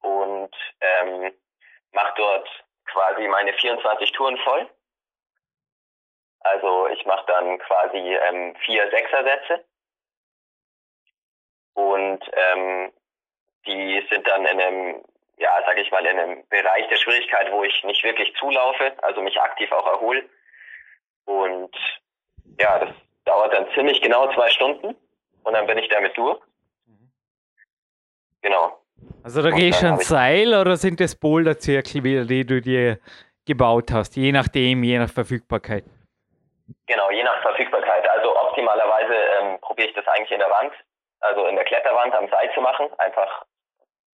und 0.00 0.54
ähm, 0.80 1.34
mache 1.92 2.12
dort 2.16 2.48
quasi 2.86 3.26
meine 3.28 3.54
24 3.54 4.12
Touren 4.12 4.36
voll. 4.38 4.68
Also 6.52 6.88
ich 6.88 7.04
mache 7.06 7.24
dann 7.26 7.58
quasi 7.58 7.98
ähm, 7.98 8.54
vier 8.64 8.88
Sechsersätze 8.90 9.64
und 11.74 12.20
ähm, 12.32 12.92
die 13.66 14.06
sind 14.10 14.26
dann 14.26 14.46
in 14.46 14.60
einem, 14.60 15.04
ja, 15.38 15.50
sag 15.66 15.78
ich 15.78 15.90
mal, 15.90 16.04
in 16.06 16.18
einem 16.18 16.48
Bereich 16.48 16.88
der 16.88 16.96
Schwierigkeit, 16.96 17.50
wo 17.52 17.64
ich 17.64 17.84
nicht 17.84 18.02
wirklich 18.04 18.34
zulaufe, 18.36 18.92
also 19.02 19.20
mich 19.20 19.40
aktiv 19.40 19.70
auch 19.72 19.86
erhole. 19.86 20.24
Und 21.24 21.74
ja, 22.58 22.78
das 22.78 22.94
dauert 23.24 23.52
dann 23.52 23.66
ziemlich 23.74 24.00
genau 24.00 24.32
zwei 24.32 24.48
Stunden 24.50 24.94
und 25.42 25.52
dann 25.52 25.66
bin 25.66 25.78
ich 25.78 25.88
damit 25.88 26.16
durch. 26.16 26.40
Genau. 28.42 28.80
Also 29.24 29.42
da 29.42 29.50
gehst 29.50 29.82
du 29.82 29.86
ans 29.86 30.08
Seil 30.08 30.54
oder 30.54 30.76
sind 30.76 31.00
das 31.00 31.16
Boulderzirkel 31.16 32.04
wieder, 32.04 32.24
die 32.24 32.46
du 32.46 32.60
dir 32.60 33.00
gebaut 33.44 33.90
hast, 33.92 34.16
je 34.16 34.32
nachdem, 34.32 34.82
je 34.84 34.98
nach 34.98 35.10
Verfügbarkeit? 35.10 35.84
Genau, 36.86 37.10
je 37.10 37.22
nach 37.22 37.42
Verfügbarkeit. 37.42 38.08
Also 38.08 38.36
optimalerweise 38.36 39.14
ähm, 39.40 39.58
probiere 39.60 39.88
ich 39.88 39.94
das 39.94 40.06
eigentlich 40.08 40.30
in 40.30 40.38
der 40.38 40.50
Wand, 40.50 40.72
also 41.20 41.46
in 41.46 41.56
der 41.56 41.64
Kletterwand 41.64 42.14
am 42.14 42.28
Seil 42.28 42.52
zu 42.54 42.60
machen. 42.60 42.88
Einfach 42.98 43.44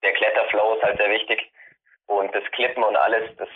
der 0.02 0.12
Kletterflow 0.12 0.74
ist 0.74 0.82
halt 0.82 0.98
sehr 0.98 1.11
wichtig. 1.11 1.52
Und 2.06 2.35
das 2.35 2.44
Klippen 2.52 2.82
und 2.82 2.96
alles, 2.96 3.30
das 3.37 3.48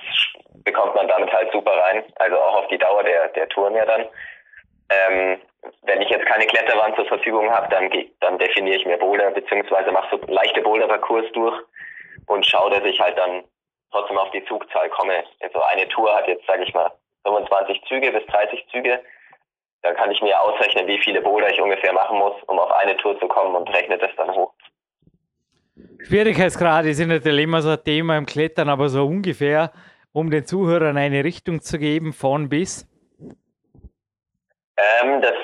bekommt 0.64 0.94
man 0.94 1.08
damit 1.08 1.32
halt 1.32 1.50
super 1.52 1.72
rein. 1.72 2.04
Also 2.16 2.38
auch 2.38 2.62
auf 2.62 2.68
die 2.68 2.78
Dauer 2.78 3.02
der, 3.02 3.28
der 3.28 3.48
Touren 3.48 3.74
ja 3.74 3.84
dann. 3.84 4.06
Ähm, 4.90 5.40
wenn 5.82 6.00
ich 6.00 6.10
jetzt 6.10 6.26
keine 6.26 6.46
Kletterwand 6.46 6.94
zur 6.96 7.06
Verfügung 7.06 7.50
habe, 7.50 7.68
dann, 7.70 7.90
dann 8.20 8.38
definiere 8.38 8.76
ich 8.76 8.86
mir 8.86 8.98
Boulder 8.98 9.30
beziehungsweise 9.30 9.90
mache 9.90 10.16
so 10.16 10.32
leichte 10.32 10.62
Boulder-Parcours 10.62 11.32
durch 11.32 11.60
und 12.26 12.46
schaue, 12.46 12.70
dass 12.70 12.84
ich 12.84 13.00
halt 13.00 13.18
dann 13.18 13.44
trotzdem 13.90 14.18
auf 14.18 14.30
die 14.30 14.44
Zugzahl 14.44 14.88
komme. 14.90 15.24
Also 15.40 15.60
eine 15.62 15.88
Tour 15.88 16.14
hat 16.14 16.28
jetzt, 16.28 16.46
sage 16.46 16.62
ich 16.62 16.72
mal, 16.72 16.92
25 17.26 17.82
Züge 17.88 18.12
bis 18.12 18.24
30 18.26 18.66
Züge. 18.70 19.00
Dann 19.82 19.96
kann 19.96 20.10
ich 20.10 20.20
mir 20.22 20.40
ausrechnen, 20.40 20.86
wie 20.86 20.98
viele 20.98 21.20
Boulder 21.20 21.50
ich 21.50 21.60
ungefähr 21.60 21.92
machen 21.92 22.18
muss, 22.18 22.34
um 22.46 22.58
auf 22.58 22.70
eine 22.72 22.96
Tour 22.96 23.18
zu 23.18 23.28
kommen 23.28 23.54
und 23.54 23.68
rechne 23.70 23.98
das 23.98 24.10
dann 24.16 24.30
hoch. 24.34 24.52
Schwierigkeitsgrade 26.06 26.94
sind 26.94 27.08
natürlich 27.08 27.44
immer 27.44 27.62
so 27.62 27.70
ein 27.70 27.84
Thema 27.84 28.16
im 28.16 28.26
Klettern, 28.26 28.68
aber 28.68 28.88
so 28.88 29.06
ungefähr, 29.06 29.72
um 30.12 30.30
den 30.30 30.46
Zuhörern 30.46 30.96
eine 30.96 31.24
Richtung 31.24 31.60
zu 31.60 31.78
geben, 31.78 32.12
von 32.12 32.48
bis? 32.48 32.86
Ähm, 34.78 35.20
das 35.20 35.34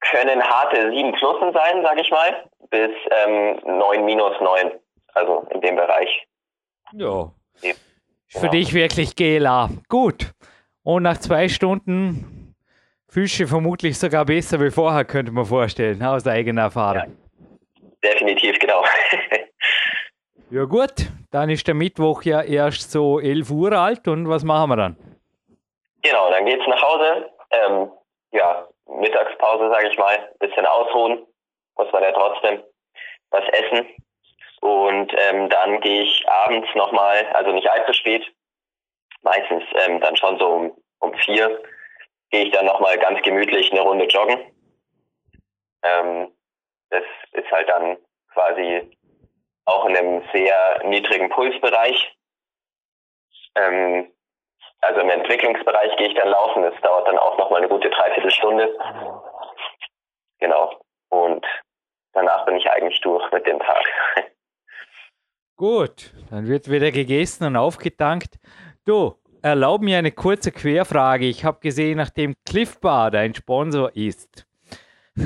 können 0.00 0.42
harte 0.42 0.90
7 0.90 1.12
Plussen 1.12 1.52
sein, 1.52 1.82
sage 1.82 2.00
ich 2.02 2.10
mal, 2.10 2.50
bis 2.70 2.90
ähm, 3.26 3.60
9 3.64 4.04
minus 4.04 4.38
9, 4.40 4.72
also 5.14 5.46
in 5.50 5.60
dem 5.60 5.76
Bereich. 5.76 6.26
Ja. 6.92 7.32
ja. 7.62 7.72
Für 8.28 8.40
genau. 8.40 8.52
dich 8.52 8.74
wirklich 8.74 9.14
GLA. 9.14 9.68
Gut. 9.88 10.32
Und 10.84 11.04
nach 11.04 11.18
zwei 11.18 11.48
Stunden 11.48 12.54
Fische 13.08 13.46
vermutlich 13.46 13.98
sogar 13.98 14.24
besser 14.24 14.58
wie 14.60 14.70
vorher, 14.70 15.04
könnte 15.04 15.32
man 15.32 15.44
vorstellen, 15.44 16.02
aus 16.02 16.26
eigener 16.26 16.62
Erfahrung. 16.62 17.14
Ja, 18.02 18.10
definitiv, 18.10 18.58
genau. 18.58 18.82
ja 20.50 20.64
gut, 20.64 21.10
dann 21.30 21.50
ist 21.50 21.66
der 21.68 21.74
Mittwoch 21.74 22.22
ja 22.22 22.40
erst 22.40 22.90
so 22.90 23.20
11 23.20 23.50
Uhr 23.50 23.72
alt 23.72 24.08
und 24.08 24.28
was 24.28 24.44
machen 24.44 24.70
wir 24.70 24.76
dann? 24.76 24.96
Genau, 26.02 26.30
dann 26.30 26.46
geht's 26.46 26.66
nach 26.66 26.82
Hause. 26.82 27.30
Ähm, 27.50 27.90
ja, 28.32 28.66
Mittagspause, 28.86 29.68
sage 29.68 29.88
ich 29.88 29.98
mal, 29.98 30.32
bisschen 30.40 30.66
ausruhen, 30.66 31.26
muss 31.76 31.92
man 31.92 32.02
ja 32.02 32.12
trotzdem 32.12 32.62
was 33.30 33.44
essen. 33.52 33.86
Und 34.62 35.12
ähm, 35.18 35.48
dann 35.48 35.80
gehe 35.80 36.02
ich 36.02 36.24
abends 36.28 36.68
nochmal, 36.74 37.26
also 37.34 37.52
nicht 37.52 37.68
allzu 37.68 37.92
spät, 37.92 38.24
meistens 39.22 39.64
ähm, 39.86 40.00
dann 40.00 40.16
schon 40.16 40.38
so 40.38 40.46
um, 40.46 40.82
um 41.00 41.14
vier, 41.14 41.62
gehe 42.30 42.44
ich 42.44 42.52
dann 42.52 42.66
nochmal 42.66 42.98
ganz 42.98 43.22
gemütlich 43.22 43.70
eine 43.72 43.82
Runde 43.82 44.06
joggen. 44.06 44.38
Ähm, 45.82 46.32
das 46.90 47.04
ist 47.32 47.50
halt 47.50 47.68
dann 47.68 47.96
quasi 48.32 48.96
auch 49.64 49.86
in 49.86 49.96
einem 49.96 50.22
sehr 50.32 50.82
niedrigen 50.84 51.30
Pulsbereich. 51.30 52.16
Ähm, 53.54 54.12
also 54.80 55.00
im 55.00 55.10
Entwicklungsbereich 55.10 55.96
gehe 55.96 56.08
ich 56.08 56.14
dann 56.14 56.28
laufen. 56.28 56.62
Das 56.62 56.74
dauert 56.80 57.06
dann 57.06 57.18
auch 57.18 57.38
nochmal 57.38 57.60
eine 57.60 57.68
gute 57.68 57.88
Dreiviertelstunde. 57.90 58.76
Genau. 60.40 60.80
Und 61.08 61.46
danach 62.12 62.44
bin 62.46 62.56
ich 62.56 62.68
eigentlich 62.68 63.00
durch 63.00 63.30
mit 63.30 63.46
dem 63.46 63.60
Tag. 63.60 63.84
Gut, 65.56 66.12
dann 66.30 66.48
wird 66.48 66.68
wieder 66.68 66.90
gegessen 66.90 67.46
und 67.46 67.56
aufgetankt. 67.56 68.38
Du, 68.84 69.14
erlaub 69.42 69.80
mir 69.80 69.98
eine 69.98 70.10
kurze 70.10 70.50
Querfrage. 70.50 71.26
Ich 71.26 71.44
habe 71.44 71.60
gesehen, 71.60 71.98
nachdem 71.98 72.34
Cliff 72.44 72.80
Bar 72.80 73.12
dein 73.12 73.32
Sponsor 73.32 73.94
ist, 73.94 74.44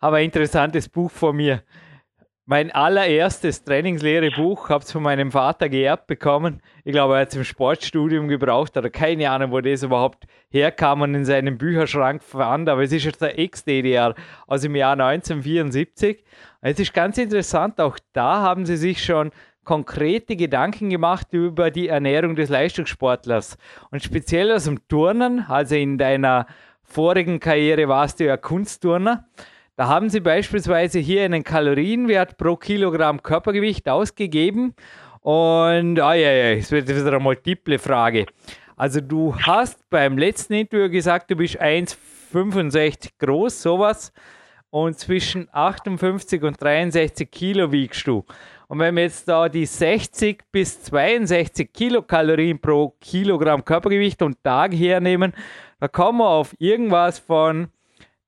habe 0.00 0.16
ein 0.16 0.24
interessantes 0.24 0.88
Buch 0.88 1.10
vor 1.10 1.34
mir. 1.34 1.62
Mein 2.46 2.70
allererstes 2.70 3.62
Trainingslehrebuch 3.62 4.70
habe 4.70 4.84
ich 4.86 4.90
von 4.90 5.02
meinem 5.02 5.32
Vater 5.32 5.68
geerbt 5.68 6.06
bekommen. 6.06 6.62
Ich 6.84 6.92
glaube, 6.92 7.14
er 7.14 7.20
hat 7.20 7.28
es 7.28 7.36
im 7.36 7.44
Sportstudium 7.44 8.26
gebraucht 8.28 8.74
oder 8.78 8.88
keine 8.88 9.30
Ahnung, 9.30 9.50
wo 9.50 9.60
das 9.60 9.82
überhaupt 9.82 10.24
herkam 10.48 11.02
und 11.02 11.14
in 11.14 11.26
seinem 11.26 11.58
Bücherschrank 11.58 12.22
fand. 12.22 12.70
Aber 12.70 12.82
es 12.82 12.92
ist 12.92 13.04
jetzt 13.04 13.20
der 13.20 13.38
Ex-DDR 13.38 14.14
aus 14.46 14.62
dem 14.62 14.76
Jahr 14.76 14.92
1974. 14.92 16.24
Es 16.62 16.78
ist 16.78 16.94
ganz 16.94 17.18
interessant, 17.18 17.78
auch 17.82 17.98
da 18.14 18.40
haben 18.40 18.64
sie 18.64 18.78
sich 18.78 19.04
schon 19.04 19.30
konkrete 19.64 20.36
Gedanken 20.36 20.90
gemacht 20.90 21.28
über 21.32 21.70
die 21.70 21.88
Ernährung 21.88 22.36
des 22.36 22.48
Leistungssportlers. 22.48 23.56
Und 23.90 24.02
speziell 24.02 24.52
aus 24.52 24.64
dem 24.64 24.86
Turnen, 24.88 25.44
also 25.48 25.74
in 25.74 25.98
deiner 25.98 26.46
vorigen 26.82 27.40
Karriere 27.40 27.88
warst 27.88 28.20
du 28.20 28.24
ja 28.26 28.36
Kunstturner. 28.36 29.26
Da 29.76 29.88
haben 29.88 30.08
sie 30.08 30.20
beispielsweise 30.20 31.00
hier 31.00 31.24
einen 31.24 31.42
Kalorienwert 31.42 32.36
pro 32.36 32.56
Kilogramm 32.56 33.22
Körpergewicht 33.22 33.88
ausgegeben. 33.88 34.74
Und, 35.20 35.98
ah 35.98 36.14
ja, 36.14 36.30
ja, 36.30 36.52
es 36.52 36.70
wird 36.70 36.86
wieder 36.86 37.06
eine 37.06 37.18
multiple 37.18 37.78
Frage. 37.78 38.26
Also 38.76 39.00
du 39.00 39.34
hast 39.36 39.88
beim 39.90 40.18
letzten 40.18 40.54
Interview 40.54 40.90
gesagt, 40.90 41.30
du 41.30 41.36
bist 41.36 41.60
1,65 41.60 43.10
groß, 43.18 43.62
sowas. 43.62 44.12
Und 44.70 44.98
zwischen 44.98 45.48
58 45.52 46.42
und 46.42 46.60
63 46.60 47.30
Kilo 47.30 47.70
wiegst 47.72 48.06
du. 48.06 48.24
Und 48.74 48.80
wenn 48.80 48.96
wir 48.96 49.04
jetzt 49.04 49.28
da 49.28 49.48
die 49.48 49.66
60 49.66 50.42
bis 50.50 50.82
62 50.82 51.72
Kilokalorien 51.72 52.58
pro 52.58 52.92
Kilogramm 53.00 53.64
Körpergewicht 53.64 54.20
und 54.20 54.42
Tag 54.42 54.74
hernehmen, 54.74 55.32
da 55.78 55.86
kommen 55.86 56.18
wir 56.18 56.28
auf 56.28 56.56
irgendwas 56.58 57.20
von 57.20 57.68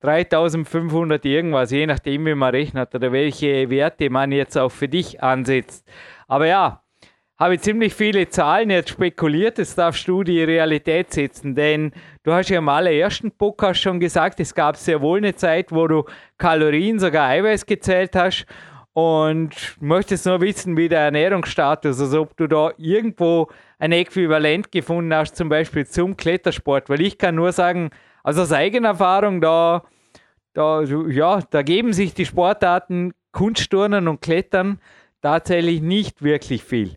3500 0.03 1.25
irgendwas, 1.25 1.73
je 1.73 1.85
nachdem, 1.85 2.27
wie 2.27 2.37
man 2.37 2.55
rechnet 2.55 2.95
oder 2.95 3.11
welche 3.11 3.69
Werte 3.71 4.09
man 4.09 4.31
jetzt 4.31 4.57
auch 4.57 4.69
für 4.69 4.87
dich 4.87 5.21
ansetzt. 5.21 5.85
Aber 6.29 6.47
ja, 6.47 6.81
habe 7.41 7.59
ziemlich 7.59 7.93
viele 7.93 8.29
Zahlen 8.29 8.71
jetzt 8.71 8.91
spekuliert, 8.91 9.59
jetzt 9.59 9.77
darfst 9.77 10.07
du 10.07 10.23
die 10.23 10.45
Realität 10.45 11.13
setzen, 11.13 11.57
denn 11.57 11.91
du 12.23 12.33
hast 12.33 12.51
ja 12.51 12.59
im 12.59 12.69
allerersten 12.69 13.33
Podcast 13.33 13.81
schon 13.81 13.99
gesagt, 13.99 14.39
es 14.39 14.55
gab 14.55 14.77
sehr 14.77 15.01
wohl 15.01 15.19
eine 15.19 15.35
Zeit, 15.35 15.73
wo 15.73 15.89
du 15.89 16.05
Kalorien, 16.39 17.01
sogar 17.01 17.31
Eiweiß 17.31 17.67
gezählt 17.67 18.15
hast 18.15 18.47
und 18.97 19.77
möchtest 19.79 20.25
nur 20.25 20.41
wissen, 20.41 20.75
wie 20.79 20.89
der 20.89 21.01
Ernährungsstatus, 21.01 22.01
also 22.01 22.23
ob 22.23 22.35
du 22.39 22.47
da 22.47 22.71
irgendwo 22.79 23.49
ein 23.79 23.93
Äquivalent 23.93 24.73
gefunden 24.73 25.15
hast, 25.15 25.37
zum 25.37 25.51
Beispiel 25.51 25.87
zum 25.87 26.17
Klettersport, 26.17 26.89
weil 26.89 27.03
ich 27.03 27.19
kann 27.19 27.35
nur 27.35 27.53
sagen, 27.53 27.91
also 28.25 28.41
aus 28.41 28.53
eigener 28.53 28.89
Erfahrung, 28.89 29.43
da, 29.43 29.83
da, 30.55 30.81
ja, 30.81 31.41
da 31.51 31.61
geben 31.61 31.93
sich 31.93 32.15
die 32.15 32.25
Sportarten 32.25 33.13
Kunstturnen 33.33 34.09
und 34.09 34.23
Klettern 34.23 34.81
tatsächlich 35.21 35.83
nicht 35.83 36.23
wirklich 36.23 36.65
viel. 36.65 36.97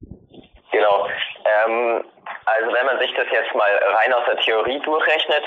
Genau. 0.00 1.08
Ähm, 1.44 2.04
also 2.46 2.72
wenn 2.72 2.86
man 2.86 2.98
sich 3.00 3.12
das 3.14 3.26
jetzt 3.30 3.54
mal 3.54 3.68
rein 4.00 4.14
aus 4.14 4.24
der 4.26 4.38
Theorie 4.38 4.80
durchrechnet, 4.80 5.44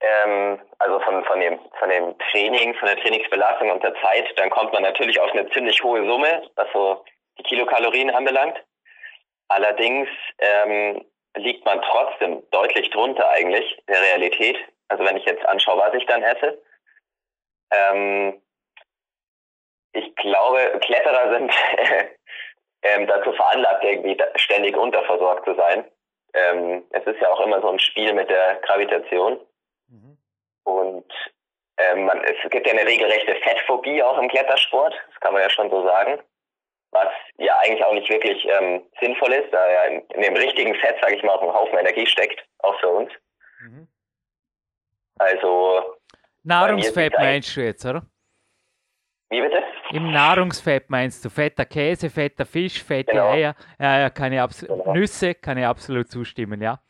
ähm, 0.00 0.60
also 0.78 1.00
von, 1.00 1.24
von, 1.24 1.40
dem, 1.40 1.58
von 1.78 1.88
dem 1.88 2.16
Training, 2.30 2.74
von 2.74 2.88
der 2.88 2.98
Trainingsbelastung 2.98 3.70
und 3.70 3.82
der 3.82 3.94
Zeit, 4.00 4.26
dann 4.36 4.50
kommt 4.50 4.72
man 4.72 4.82
natürlich 4.82 5.18
auf 5.20 5.32
eine 5.32 5.48
ziemlich 5.50 5.82
hohe 5.82 6.06
Summe, 6.06 6.42
was 6.54 6.68
so 6.72 7.04
die 7.38 7.42
Kilokalorien 7.42 8.10
anbelangt. 8.10 8.62
Allerdings 9.48 10.08
ähm, 10.38 11.04
liegt 11.36 11.64
man 11.64 11.82
trotzdem 11.82 12.42
deutlich 12.50 12.90
drunter 12.90 13.28
eigentlich 13.30 13.82
der 13.88 14.00
Realität. 14.00 14.56
Also 14.88 15.04
wenn 15.04 15.16
ich 15.16 15.24
jetzt 15.24 15.44
anschaue, 15.46 15.78
was 15.78 15.94
ich 15.94 16.06
dann 16.06 16.22
esse. 16.22 16.62
Ähm, 17.72 18.40
ich 19.92 20.14
glaube, 20.16 20.78
Kletterer 20.80 21.32
sind 21.34 21.52
ähm, 22.82 23.06
dazu 23.06 23.32
veranlagt, 23.32 23.84
irgendwie 23.84 24.16
ständig 24.36 24.76
unterversorgt 24.76 25.44
zu 25.44 25.54
sein. 25.54 25.84
Ähm, 26.34 26.84
es 26.90 27.04
ist 27.04 27.20
ja 27.20 27.30
auch 27.30 27.40
immer 27.40 27.60
so 27.60 27.68
ein 27.68 27.78
Spiel 27.78 28.12
mit 28.12 28.28
der 28.28 28.56
Gravitation. 28.56 29.40
Mhm. 29.88 30.18
Und 30.64 31.12
ähm, 31.78 32.04
man, 32.04 32.22
es 32.24 32.50
gibt 32.50 32.66
ja 32.66 32.72
eine 32.72 32.86
regelrechte 32.86 33.34
Fettphobie 33.36 34.02
auch 34.02 34.18
im 34.18 34.28
Klettersport, 34.28 34.94
das 35.10 35.20
kann 35.20 35.32
man 35.32 35.42
ja 35.42 35.50
schon 35.50 35.70
so 35.70 35.82
sagen. 35.84 36.20
Was 36.90 37.08
ja 37.36 37.54
eigentlich 37.58 37.84
auch 37.84 37.92
nicht 37.92 38.08
wirklich 38.08 38.46
ähm, 38.46 38.82
sinnvoll 39.00 39.32
ist, 39.32 39.52
da 39.52 39.70
ja 39.70 39.84
in, 39.84 40.00
in 40.14 40.22
dem 40.22 40.36
richtigen 40.36 40.74
Fett, 40.76 40.96
sage 41.00 41.16
ich 41.16 41.22
mal, 41.22 41.34
auch 41.34 41.42
ein 41.42 41.52
Haufen 41.52 41.78
Energie 41.78 42.06
steckt, 42.06 42.42
auch 42.60 42.78
für 42.80 42.88
uns. 42.88 43.12
Mhm. 43.60 43.88
Also. 45.18 45.96
Nahrungsfett 46.44 47.12
meinst 47.18 47.54
du 47.56 47.60
jetzt, 47.60 47.84
oder? 47.84 48.06
Wie 49.30 49.42
bitte? 49.42 49.62
Im 49.90 50.10
Nahrungsfett 50.10 50.88
meinst 50.88 51.22
du 51.24 51.28
fetter 51.28 51.66
Käse, 51.66 52.08
fetter 52.08 52.46
Fisch, 52.46 52.82
fette 52.82 53.12
genau. 53.12 53.32
Eier. 53.32 53.54
Ja, 53.78 54.00
ja, 54.00 54.10
kann 54.10 54.32
ich 54.32 54.66
genau. 54.66 54.92
Nüsse 54.94 55.34
kann 55.34 55.58
ich 55.58 55.66
absolut 55.66 56.08
zustimmen, 56.08 56.62
ja. 56.62 56.80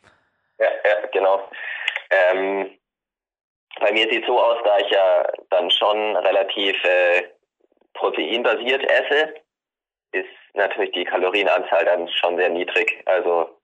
Ja, 0.59 0.69
ja 0.85 1.07
genau. 1.13 1.51
Ähm, 2.11 2.78
bei 3.81 3.93
mir 3.93 4.09
sieht 4.11 4.23
es 4.23 4.27
so 4.27 4.41
aus, 4.41 4.59
da 4.65 4.79
ich 4.79 4.91
ja 4.91 5.27
dann 5.51 5.71
schon 5.71 6.17
relativ 6.17 6.77
äh, 6.85 7.23
proteinbasiert 7.95 8.83
esse, 8.91 9.35
ist 10.13 10.29
natürlich 10.55 10.93
die 10.93 11.05
Kalorienanzahl 11.05 11.85
dann 11.85 12.09
schon 12.09 12.37
sehr 12.37 12.49
niedrig. 12.49 13.03
Also 13.07 13.59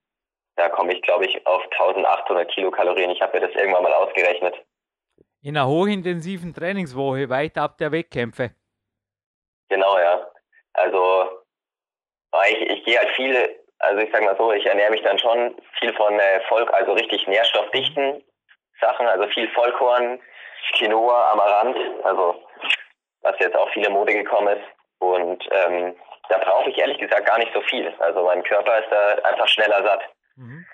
da 0.55 0.69
komme 0.69 0.93
ich, 0.93 1.01
glaube 1.01 1.25
ich, 1.25 1.45
auf 1.47 1.63
1800 1.63 2.49
Kilokalorien. 2.51 3.11
Ich 3.11 3.21
habe 3.21 3.39
mir 3.39 3.47
das 3.47 3.55
irgendwann 3.55 3.83
mal 3.83 3.93
ausgerechnet. 3.93 4.55
In 5.41 5.57
einer 5.57 5.67
hochintensiven 5.67 6.53
Trainingswoche, 6.53 7.29
weit 7.29 7.57
ab 7.57 7.77
der 7.77 7.91
Wettkämpfe. 7.91 8.51
Genau, 9.69 9.97
ja. 9.97 10.27
Also 10.73 11.29
ich, 12.49 12.61
ich 12.61 12.83
gehe 12.85 12.97
halt 12.97 13.09
viel, 13.15 13.55
also 13.79 14.01
ich 14.01 14.11
sag 14.11 14.23
mal 14.23 14.37
so, 14.37 14.51
ich 14.51 14.65
ernähre 14.65 14.91
mich 14.91 15.01
dann 15.03 15.19
schon 15.19 15.55
viel 15.79 15.93
von 15.93 16.19
äh, 16.19 16.41
Volk, 16.47 16.73
also 16.73 16.93
richtig 16.93 17.27
nährstoffdichten 17.27 18.23
Sachen, 18.81 19.07
also 19.07 19.27
viel 19.27 19.49
Vollkorn, 19.49 20.19
Quinoa, 20.73 21.31
Amaranth, 21.31 21.77
also 22.03 22.43
was 23.21 23.35
jetzt 23.39 23.55
auch 23.55 23.69
viele 23.71 23.89
Mode 23.89 24.13
gekommen 24.13 24.57
ist. 24.57 24.65
Und 24.99 25.43
ähm, 25.51 25.95
da 26.29 26.37
brauche 26.37 26.69
ich 26.69 26.77
ehrlich 26.77 26.97
gesagt 26.97 27.25
gar 27.25 27.37
nicht 27.37 27.53
so 27.53 27.61
viel. 27.61 27.93
Also 27.99 28.23
mein 28.23 28.43
Körper 28.43 28.79
ist 28.79 28.91
da 28.91 29.29
einfach 29.29 29.47
schneller 29.47 29.83
satt. 29.83 30.01
Mhm. 30.35 30.65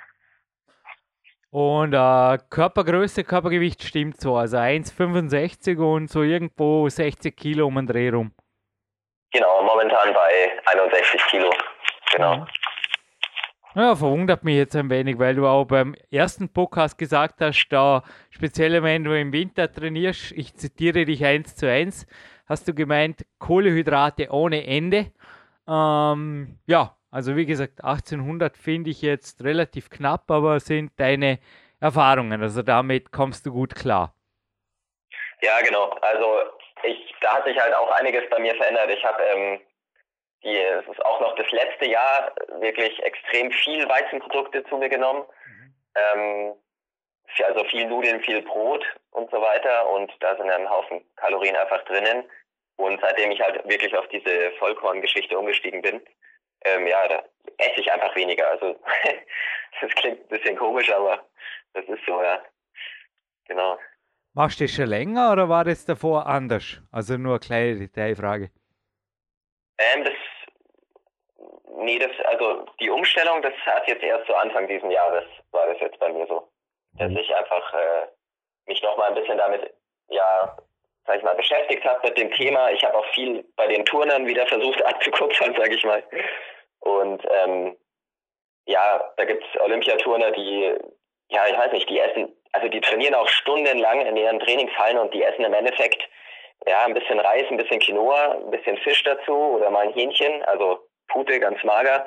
Und 1.52 1.94
äh, 1.94 2.38
Körpergröße, 2.50 3.26
Körpergewicht 3.26 3.84
stimmt 3.84 4.22
so. 4.22 4.38
Also 4.38 4.58
1,65 4.58 5.78
und 5.80 6.10
so 6.10 6.24
irgendwo 6.24 6.88
60 6.88 7.36
Kilo 7.36 7.68
um 7.68 7.76
den 7.76 7.88
Dreh 7.88 8.10
rum. 8.10 8.34
Genau, 9.34 9.62
momentan 9.64 10.14
bei 10.14 10.52
61 10.66 11.22
Kilo. 11.28 11.50
Genau. 12.14 12.38
Mhm. 12.38 12.48
Ja, 13.74 13.96
verwundert 13.96 14.44
mich 14.44 14.58
jetzt 14.58 14.76
ein 14.76 14.90
wenig, 14.90 15.18
weil 15.18 15.36
du 15.36 15.48
auch 15.48 15.64
beim 15.64 15.96
ersten 16.12 16.52
Podcast 16.52 16.98
gesagt 16.98 17.40
hast, 17.40 17.70
da 17.70 18.04
speziell 18.30 18.84
wenn 18.84 19.06
du 19.06 19.18
im 19.18 19.32
Winter 19.32 19.72
trainierst, 19.72 20.34
ich 20.34 20.54
zitiere 20.56 21.06
dich 21.06 21.24
eins 21.24 21.56
zu 21.56 21.72
eins, 21.72 22.06
hast 22.48 22.68
du 22.68 22.74
gemeint, 22.74 23.26
Kohlehydrate 23.40 24.30
ohne 24.30 24.66
Ende. 24.68 25.12
Ähm, 25.70 26.60
ja, 26.66 26.98
also 27.12 27.38
wie 27.38 27.46
gesagt, 27.46 27.82
1800 27.82 28.58
finde 28.58 28.90
ich 28.90 29.02
jetzt 29.02 29.42
relativ 29.42 29.90
knapp, 29.90 30.30
aber 30.30 30.60
sind 30.60 30.92
deine 31.00 31.40
Erfahrungen, 31.80 32.42
also 32.42 32.64
damit 32.64 33.14
kommst 33.14 33.46
du 33.46 33.54
gut 33.54 33.74
klar. 33.74 34.14
Ja, 35.42 35.62
genau. 35.62 35.90
Also 36.02 36.26
ich, 36.84 37.16
da 37.22 37.36
hat 37.36 37.46
sich 37.46 37.58
halt 37.58 37.74
auch 37.74 37.92
einiges 37.92 38.24
bei 38.30 38.40
mir 38.40 38.54
verändert. 38.56 38.90
Ich 38.90 39.04
habe 39.06 39.24
ähm, 39.24 39.60
die, 40.44 40.58
es 40.58 40.88
ist 40.88 41.06
auch 41.06 41.20
noch 41.22 41.36
das 41.36 41.50
letzte 41.52 41.86
Jahr 41.86 42.34
wirklich 42.60 43.02
extrem 43.04 43.52
viel 43.52 43.88
Weizenprodukte 43.88 44.64
zu 44.66 44.78
mir 44.78 44.90
genommen. 44.90 45.24
Mhm. 45.46 45.74
Ähm, 45.96 46.54
also 47.46 47.64
viel 47.66 47.86
Nudeln, 47.86 48.22
viel 48.22 48.42
Brot 48.42 48.84
und 49.12 49.30
so 49.32 49.42
weiter. 49.42 49.90
Und 49.90 50.12
da 50.20 50.36
sind 50.36 50.50
ein 50.50 50.70
Haufen 50.70 51.04
Kalorien 51.16 51.56
einfach 51.56 51.84
drinnen. 51.86 52.24
Und 52.78 53.00
seitdem 53.02 53.32
ich 53.32 53.40
halt 53.42 53.64
wirklich 53.68 53.96
auf 53.96 54.08
diese 54.10 54.52
Vollkorngeschichte 54.58 55.38
umgestiegen 55.38 55.82
bin, 55.82 56.02
ähm, 56.66 56.88
ja, 56.88 57.08
da 57.08 57.24
esse 57.58 57.80
ich 57.80 57.92
einfach 57.92 58.16
weniger. 58.16 58.50
Also 58.50 58.80
das 59.82 59.92
klingt 59.92 60.20
ein 60.22 60.28
bisschen 60.28 60.58
komisch, 60.58 60.92
aber 60.92 61.24
das 61.74 61.86
ist 61.86 62.06
so, 62.06 62.22
ja. 62.22 62.42
Genau. 63.46 63.78
Machst 64.34 64.60
du 64.60 64.64
das 64.64 64.74
schon 64.74 64.88
länger 64.88 65.34
oder 65.34 65.50
war 65.50 65.66
das 65.66 65.86
davor 65.86 66.26
anders? 66.26 66.82
Also 66.92 67.18
nur 67.18 67.34
eine 67.34 67.40
kleine 67.40 67.76
Detailfrage. 67.76 68.50
Ähm, 69.78 70.04
das 70.04 70.14
Nee, 71.82 71.98
das, 71.98 72.12
also 72.26 72.66
die 72.80 72.90
Umstellung, 72.90 73.42
das 73.42 73.54
hat 73.66 73.88
jetzt 73.88 74.04
erst 74.04 74.28
zu 74.28 74.36
Anfang 74.36 74.68
dieses 74.68 74.92
Jahres, 74.92 75.26
war 75.52 75.66
das 75.68 75.80
jetzt 75.80 76.00
bei 76.00 76.10
mir 76.10 76.28
so. 76.28 76.48
Dass 76.94 77.10
mhm. 77.10 77.18
ich 77.18 77.36
einfach 77.36 77.74
äh, 77.74 78.08
mich 78.68 78.82
nochmal 78.84 79.10
ein 79.10 79.16
bisschen 79.16 79.38
damit, 79.38 79.74
ja, 80.10 80.58
sag 81.06 81.18
ich 81.18 81.24
mal, 81.24 81.36
beschäftigt 81.36 81.84
habe 81.84 82.08
mit 82.08 82.18
dem 82.18 82.32
Thema. 82.34 82.70
Ich 82.72 82.84
habe 82.84 82.98
auch 82.98 83.06
viel 83.14 83.44
bei 83.56 83.68
den 83.68 83.84
Turnern 83.86 84.28
wieder 84.28 84.46
versucht 84.48 84.84
abzukupfern, 84.86 85.56
sag 85.58 85.74
ich 85.74 85.84
mal. 85.84 86.04
Und 86.82 87.26
ähm, 87.30 87.76
ja, 88.66 89.14
da 89.18 89.26
gibt's 89.26 89.48
Olympiaturner, 89.60 90.32
die, 90.32 90.76
ja, 91.30 91.48
ich 91.48 91.58
weiß 91.58 91.72
nicht, 91.72 91.90
die 91.90 92.00
essen, 92.00 92.32
also 92.52 92.68
die 92.68 92.82
trainieren 92.82 93.16
auch 93.16 93.28
stundenlang 93.28 94.06
in 94.06 94.18
ihren 94.18 94.40
Trainingshallen 94.40 95.00
und 95.00 95.14
die 95.14 95.24
essen 95.24 95.46
im 95.46 95.54
Endeffekt 95.54 96.08
ja 96.68 96.86
ein 96.86 96.94
bisschen 96.94 97.20
Reis, 97.20 97.46
ein 97.50 97.58
bisschen 97.58 97.80
Quinoa, 97.80 98.34
ein 98.34 98.52
bisschen 98.52 98.78
Fisch 98.78 99.04
dazu 99.04 99.34
oder 99.34 99.70
mal 99.72 99.88
ein 99.88 99.94
Hähnchen. 99.94 100.44
Also 100.44 100.80
Pute, 101.12 101.40
ganz 101.40 101.64
mager. 101.64 102.06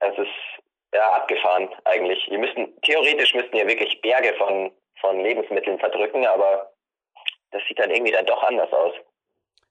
Es 0.00 0.16
ist 0.18 0.64
ja 0.94 1.12
abgefahren 1.12 1.68
eigentlich. 1.84 2.26
Wir 2.28 2.38
müssten, 2.38 2.72
theoretisch 2.82 3.34
müssten 3.34 3.52
wir 3.52 3.66
wirklich 3.66 4.00
Berge 4.00 4.34
von, 4.38 4.72
von 5.00 5.20
Lebensmitteln 5.20 5.78
verdrücken, 5.78 6.26
aber 6.26 6.72
das 7.50 7.62
sieht 7.68 7.78
dann 7.78 7.90
irgendwie 7.90 8.12
dann 8.12 8.26
doch 8.26 8.42
anders 8.42 8.72
aus. 8.72 8.94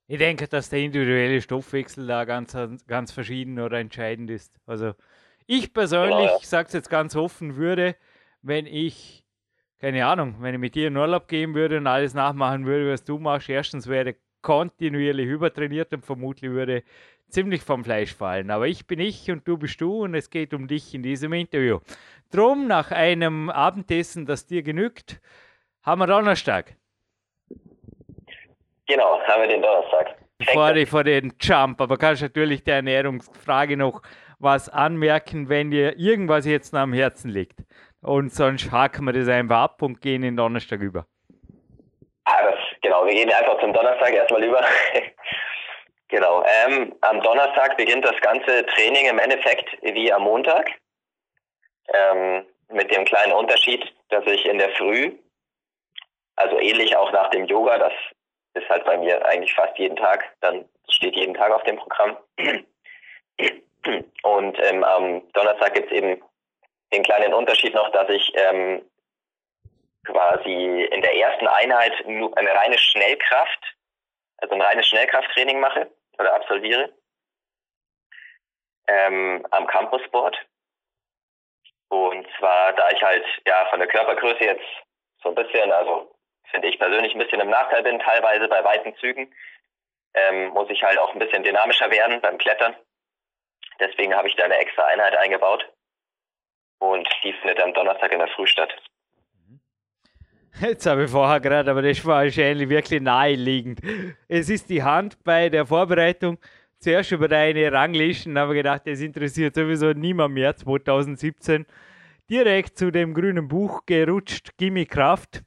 Ich 0.08 0.18
denke, 0.18 0.48
dass 0.48 0.70
der 0.70 0.80
individuelle 0.80 1.42
Stoffwechsel 1.42 2.08
da 2.08 2.26
ganz, 2.26 2.58
ganz 2.88 3.12
verschieden 3.12 3.60
oder 3.60 3.80
entscheidend 3.80 4.30
ist. 4.30 4.60
Also 4.68 4.94
ich 5.48 5.74
persönlich, 5.74 6.18
genau, 6.18 6.30
ja. 6.30 6.38
ich 6.40 6.48
sage 6.48 6.68
es 6.68 6.74
jetzt 6.74 6.90
ganz 6.90 7.16
offen, 7.16 7.56
würde, 7.56 7.96
wenn 8.42 8.66
ich, 8.66 9.26
keine 9.80 10.06
Ahnung, 10.06 10.36
wenn 10.40 10.54
ich 10.54 10.60
mit 10.60 10.76
dir 10.76 10.88
in 10.88 10.98
Urlaub 10.98 11.28
gehen 11.28 11.56
würde 11.56 11.78
und 11.78 11.88
alles 11.88 12.14
nachmachen 12.14 12.66
würde, 12.66 12.92
was 12.92 13.04
du 13.04 13.18
machst, 13.18 13.50
erstens 13.50 13.88
wäre 13.88 14.16
kontinuierlich 14.42 15.28
übertrainiert 15.28 15.94
und 15.94 16.06
vermutlich 16.06 16.52
würde 16.52 16.84
ziemlich 17.34 17.62
vom 17.64 17.84
Fleisch 17.84 18.14
fallen. 18.14 18.52
Aber 18.52 18.68
ich 18.68 18.88
bin 18.88 19.00
ich 19.00 19.30
und 19.32 19.48
du 19.48 19.58
bist 19.58 19.82
du 19.82 20.04
und 20.04 20.16
es 20.16 20.30
geht 20.30 20.54
um 20.54 20.68
dich 20.68 20.94
in 20.94 21.04
diesem 21.04 21.34
Interview. 21.34 21.80
Drum, 22.32 22.68
nach 22.68 22.92
einem 22.92 23.50
Abendessen, 23.50 24.26
das 24.26 24.46
dir 24.46 24.64
genügt, 24.64 25.20
haben 25.84 26.00
wir 26.00 26.08
Donnerstag. 26.08 26.76
Genau, 28.88 29.20
haben 29.22 29.42
wir 29.42 29.48
den 29.48 29.62
Donnerstag. 29.62 30.16
Vor, 30.52 30.74
vor 30.88 31.04
den 31.04 31.34
Jump, 31.40 31.80
aber 31.80 31.98
kannst 31.98 32.22
natürlich 32.22 32.64
der 32.64 32.76
Ernährungsfrage 32.76 33.78
noch 33.78 34.02
was 34.40 34.68
anmerken, 34.68 35.48
wenn 35.48 35.72
dir 35.72 35.98
irgendwas 35.98 36.46
jetzt 36.46 36.74
am 36.76 36.92
Herzen 36.92 37.30
liegt. 37.30 37.60
Und 38.02 38.34
sonst 38.34 38.72
haken 38.72 39.06
wir 39.06 39.14
das 39.14 39.30
einfach 39.30 39.62
ab 39.62 39.82
und 39.82 40.02
gehen 40.02 40.16
in 40.16 40.34
den 40.34 40.38
Donnerstag 40.38 40.82
über. 40.82 41.06
Ah, 42.26 42.44
das, 42.44 42.60
genau, 42.82 43.06
wir 43.06 43.14
gehen 43.14 43.32
einfach 43.32 43.60
zum 43.62 43.72
Donnerstag 43.72 44.14
erstmal 44.14 44.44
über. 44.44 44.62
Genau. 46.14 46.46
Ähm, 46.46 46.96
am 47.02 47.22
Donnerstag 47.22 47.76
beginnt 47.76 48.06
das 48.06 48.22
ganze 48.22 48.68
Training 48.68 49.08
im 49.08 49.18
Endeffekt 49.18 49.76
wie 49.82 50.14
am 50.14 50.22
Montag. 50.22 50.70
Ähm, 51.92 52.46
mit 52.70 52.96
dem 52.96 53.04
kleinen 53.04 53.34
Unterschied, 53.34 53.92
dass 54.10 54.24
ich 54.28 54.46
in 54.46 54.60
der 54.60 54.70
Früh, 54.76 55.18
also 56.36 56.60
ähnlich 56.60 56.96
auch 56.96 57.12
nach 57.12 57.32
dem 57.32 57.46
Yoga, 57.46 57.80
das 57.80 57.94
ist 58.54 58.70
halt 58.70 58.86
bei 58.86 58.96
mir 59.00 59.26
eigentlich 59.26 59.56
fast 59.56 59.76
jeden 59.80 59.96
Tag, 59.96 60.24
dann 60.42 60.70
steht 60.88 61.16
jeden 61.16 61.34
Tag 61.34 61.52
auf 61.52 61.64
dem 61.64 61.78
Programm. 61.78 62.16
Und 64.22 64.60
ähm, 64.60 64.84
am 64.84 65.28
Donnerstag 65.34 65.74
gibt 65.74 65.92
es 65.92 65.98
eben 65.98 66.22
den 66.94 67.02
kleinen 67.02 67.34
Unterschied 67.34 67.74
noch, 67.74 67.92
dass 67.92 68.08
ich 68.10 68.32
ähm, 68.36 68.88
quasi 70.06 70.88
in 70.92 71.02
der 71.02 71.16
ersten 71.16 71.48
Einheit 71.48 71.94
eine 72.06 72.56
reine 72.56 72.78
Schnellkraft, 72.78 73.76
also 74.38 74.54
ein 74.54 74.62
reines 74.62 74.88
Schnellkrafttraining 74.88 75.60
mache 75.60 75.90
oder 76.18 76.36
absolviere 76.36 76.94
ähm, 78.88 79.46
am 79.52 79.68
Campussport. 79.68 80.38
Und 81.90 82.28
zwar, 82.38 82.74
da 82.74 82.90
ich 82.90 83.02
halt 83.02 83.26
ja 83.46 83.66
von 83.70 83.80
der 83.80 83.88
Körpergröße 83.88 84.44
jetzt 84.44 84.66
so 85.22 85.30
ein 85.30 85.36
bisschen, 85.36 85.72
also 85.72 86.14
finde 86.50 86.68
ich 86.68 86.80
persönlich 86.80 87.14
ein 87.14 87.20
bisschen 87.20 87.40
im 87.40 87.50
Nachteil 87.50 87.84
bin, 87.84 88.00
teilweise 88.00 88.48
bei 88.48 88.64
weiten 88.64 88.96
Zügen, 88.98 89.34
ähm, 90.14 90.50
muss 90.50 90.70
ich 90.70 90.84
halt 90.84 90.98
auch 91.00 91.14
ein 91.14 91.20
bisschen 91.20 91.44
dynamischer 91.44 91.90
werden 91.92 92.22
beim 92.22 92.38
Klettern. 92.38 92.76
Deswegen 93.80 94.16
habe 94.16 94.28
ich 94.28 94.36
da 94.36 94.46
eine 94.46 94.58
extra 94.58 94.86
Einheit 94.86 95.16
eingebaut. 95.16 95.68
Und 96.80 97.08
die 97.24 97.34
findet 97.34 97.60
am 97.60 97.74
Donnerstag 97.74 98.12
in 98.12 98.20
der 98.20 98.28
Früh 98.30 98.46
statt. 98.46 98.76
Jetzt 100.64 100.86
habe 100.86 101.04
ich 101.04 101.12
vorher 101.12 101.42
gerade, 101.42 101.70
aber 101.70 101.82
das 101.82 102.06
war 102.06 102.24
wahrscheinlich 102.24 102.70
wirklich 102.70 103.02
naheliegend. 103.02 103.82
Es 104.30 104.50
ist 104.50 104.70
die 104.70 104.82
Hand 104.82 105.22
bei 105.26 105.50
der 105.50 105.66
Vorbereitung 105.66 106.38
zuerst 106.80 107.12
über 107.12 107.28
deine 107.28 107.70
Ranglisten, 107.70 108.38
aber 108.38 108.54
gedacht, 108.54 108.84
das 108.86 109.02
interessiert 109.02 109.56
sowieso 109.56 109.92
niemand 109.92 110.36
mehr 110.36 110.56
2017. 110.56 111.66
Direkt 112.30 112.78
zu 112.78 112.92
dem 112.92 113.14
grünen 113.14 113.50
Buch 113.50 113.86
gerutscht, 113.86 114.52
Gimme 114.58 114.86
Kraft. 114.86 115.44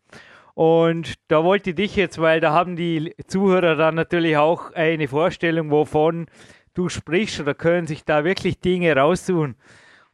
Und 0.53 1.15
da 1.29 1.43
wollte 1.43 1.71
ich 1.71 1.77
dich 1.77 1.97
jetzt, 1.97 2.21
weil 2.21 2.41
da 2.41 2.53
haben 2.53 2.77
die 2.77 3.15
Zuhörer 3.27 3.75
dann 3.75 3.95
natürlich 3.95 4.37
auch 4.37 4.75
eine 4.75 5.09
Vorstellung, 5.09 5.71
wovon 5.71 6.27
du 6.75 6.91
sprichst 6.91 7.41
oder 7.41 7.55
können 7.55 7.87
sich 7.87 8.05
da 8.05 8.23
wirklich 8.25 8.61
Dinge 8.61 8.95
raussuchen. 8.95 9.57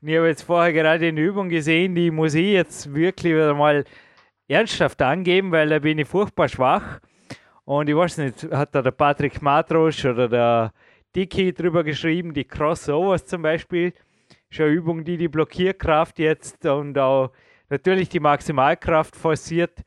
Und 0.01 0.09
ich 0.09 0.17
habe 0.17 0.29
jetzt 0.29 0.43
vorher 0.43 0.73
gerade 0.73 1.09
eine 1.09 1.21
Übung 1.21 1.49
gesehen, 1.49 1.97
die 1.97 2.13
muss 2.13 2.35
ich 2.35 2.53
jetzt 2.53 2.95
wirklich 2.95 3.33
wieder 3.33 3.55
mal 3.55 3.85
ernsthaft 4.53 5.01
angeben, 5.03 5.51
weil 5.51 5.69
da 5.69 5.79
bin 5.79 5.99
ich 5.99 6.09
furchtbar 6.09 6.49
schwach. 6.49 7.01
Und 7.65 7.89
ich 7.89 7.97
weiß 7.97 8.19
nicht, 8.19 8.51
hat 8.51 8.75
da 8.75 8.83
der 8.83 8.91
Patrick 8.91 9.41
Matrosch 9.41 10.05
oder 10.05 10.29
der 10.29 10.73
Dicky 11.15 11.53
drüber 11.53 11.85
geschrieben, 11.85 12.35
die 12.35 12.45
Crossovers 12.45 13.27
zum 13.27 13.43
Beispiel. 13.43 13.93
Ist 14.51 14.61
eine 14.61 14.71
Übung, 14.71 15.05
die 15.05 15.17
die 15.17 15.29
Blockierkraft 15.29 16.19
jetzt 16.19 16.67
und 16.67 16.99
auch 16.99 17.31
natürlich 17.69 18.09
die 18.09 18.21
Maximalkraft 18.21 19.17
forciert. 19.17 19.83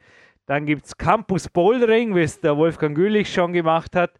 Dann 0.47 0.65
gibt 0.65 0.85
es 0.85 0.97
Campus 0.97 1.49
Bouldering, 1.49 2.15
wie 2.15 2.21
es 2.21 2.39
der 2.39 2.55
Wolfgang 2.57 2.95
Gülich 2.95 3.31
schon 3.31 3.53
gemacht 3.53 3.95
hat. 3.95 4.11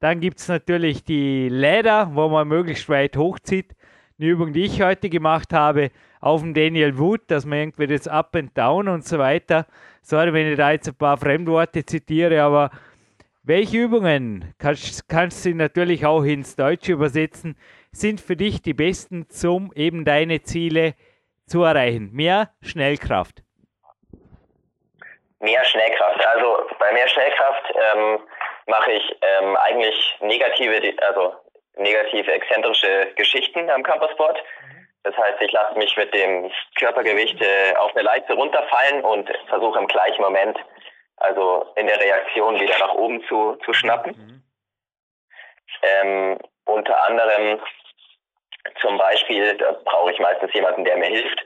Dann 0.00 0.20
gibt 0.20 0.38
es 0.38 0.48
natürlich 0.48 1.04
die 1.04 1.48
Leder, 1.48 2.14
wo 2.14 2.28
man 2.28 2.48
möglichst 2.48 2.88
weit 2.88 3.16
hochzieht. 3.16 3.74
Eine 4.20 4.28
Übung, 4.28 4.52
die 4.52 4.66
ich 4.66 4.82
heute 4.82 5.08
gemacht 5.08 5.50
habe, 5.54 5.90
auf 6.20 6.42
dem 6.42 6.52
Daniel 6.52 6.98
Wood, 6.98 7.22
dass 7.28 7.46
man 7.46 7.58
irgendwie 7.58 7.86
das 7.86 8.06
Up 8.06 8.36
and 8.36 8.54
Down 8.54 8.86
und 8.88 9.02
so 9.02 9.18
weiter. 9.18 9.64
Sorry, 10.02 10.34
wenn 10.34 10.50
ich 10.50 10.58
da 10.58 10.72
jetzt 10.72 10.88
ein 10.88 10.94
paar 10.94 11.16
Fremdworte 11.16 11.86
zitiere, 11.86 12.42
aber 12.42 12.68
welche 13.42 13.78
Übungen, 13.78 14.52
kannst, 14.58 15.08
kannst 15.08 15.46
du 15.46 15.54
natürlich 15.54 16.04
auch 16.04 16.22
ins 16.22 16.54
Deutsche 16.54 16.92
übersetzen, 16.92 17.56
sind 17.92 18.20
für 18.20 18.36
dich 18.36 18.60
die 18.60 18.74
besten, 18.74 19.26
um 19.46 19.72
eben 19.74 20.04
deine 20.04 20.42
Ziele 20.42 20.96
zu 21.46 21.62
erreichen? 21.62 22.10
Mehr 22.12 22.50
Schnellkraft. 22.60 23.42
Mehr 25.38 25.64
Schnellkraft. 25.64 26.26
Also 26.26 26.58
bei 26.78 26.92
mehr 26.92 27.08
Schnellkraft 27.08 27.72
ähm, 27.74 28.18
mache 28.66 28.92
ich 28.92 29.16
ähm, 29.22 29.56
eigentlich 29.56 30.18
negative, 30.20 30.92
also 31.08 31.39
negative 31.80 32.32
exzentrische 32.32 33.12
Geschichten 33.16 33.68
am 33.70 33.82
Campersport. 33.82 34.42
Das 35.02 35.16
heißt, 35.16 35.40
ich 35.40 35.52
lasse 35.52 35.78
mich 35.78 35.96
mit 35.96 36.12
dem 36.14 36.50
Körpergewicht 36.78 37.40
äh, 37.40 37.74
auf 37.76 37.94
eine 37.96 38.02
Leiste 38.02 38.34
runterfallen 38.34 39.02
und 39.02 39.30
versuche 39.48 39.78
im 39.78 39.88
gleichen 39.88 40.22
Moment, 40.22 40.58
also 41.16 41.66
in 41.76 41.86
der 41.86 41.98
Reaktion 41.98 42.60
wieder 42.60 42.78
nach 42.78 42.94
oben 42.94 43.22
zu, 43.26 43.56
zu 43.64 43.72
schnappen. 43.72 44.12
Mhm. 44.12 44.42
Ähm, 45.82 46.38
unter 46.66 47.02
anderem 47.04 47.60
zum 48.80 48.98
Beispiel, 48.98 49.56
da 49.56 49.72
brauche 49.84 50.12
ich 50.12 50.18
meistens 50.18 50.52
jemanden, 50.52 50.84
der 50.84 50.98
mir 50.98 51.06
hilft, 51.06 51.44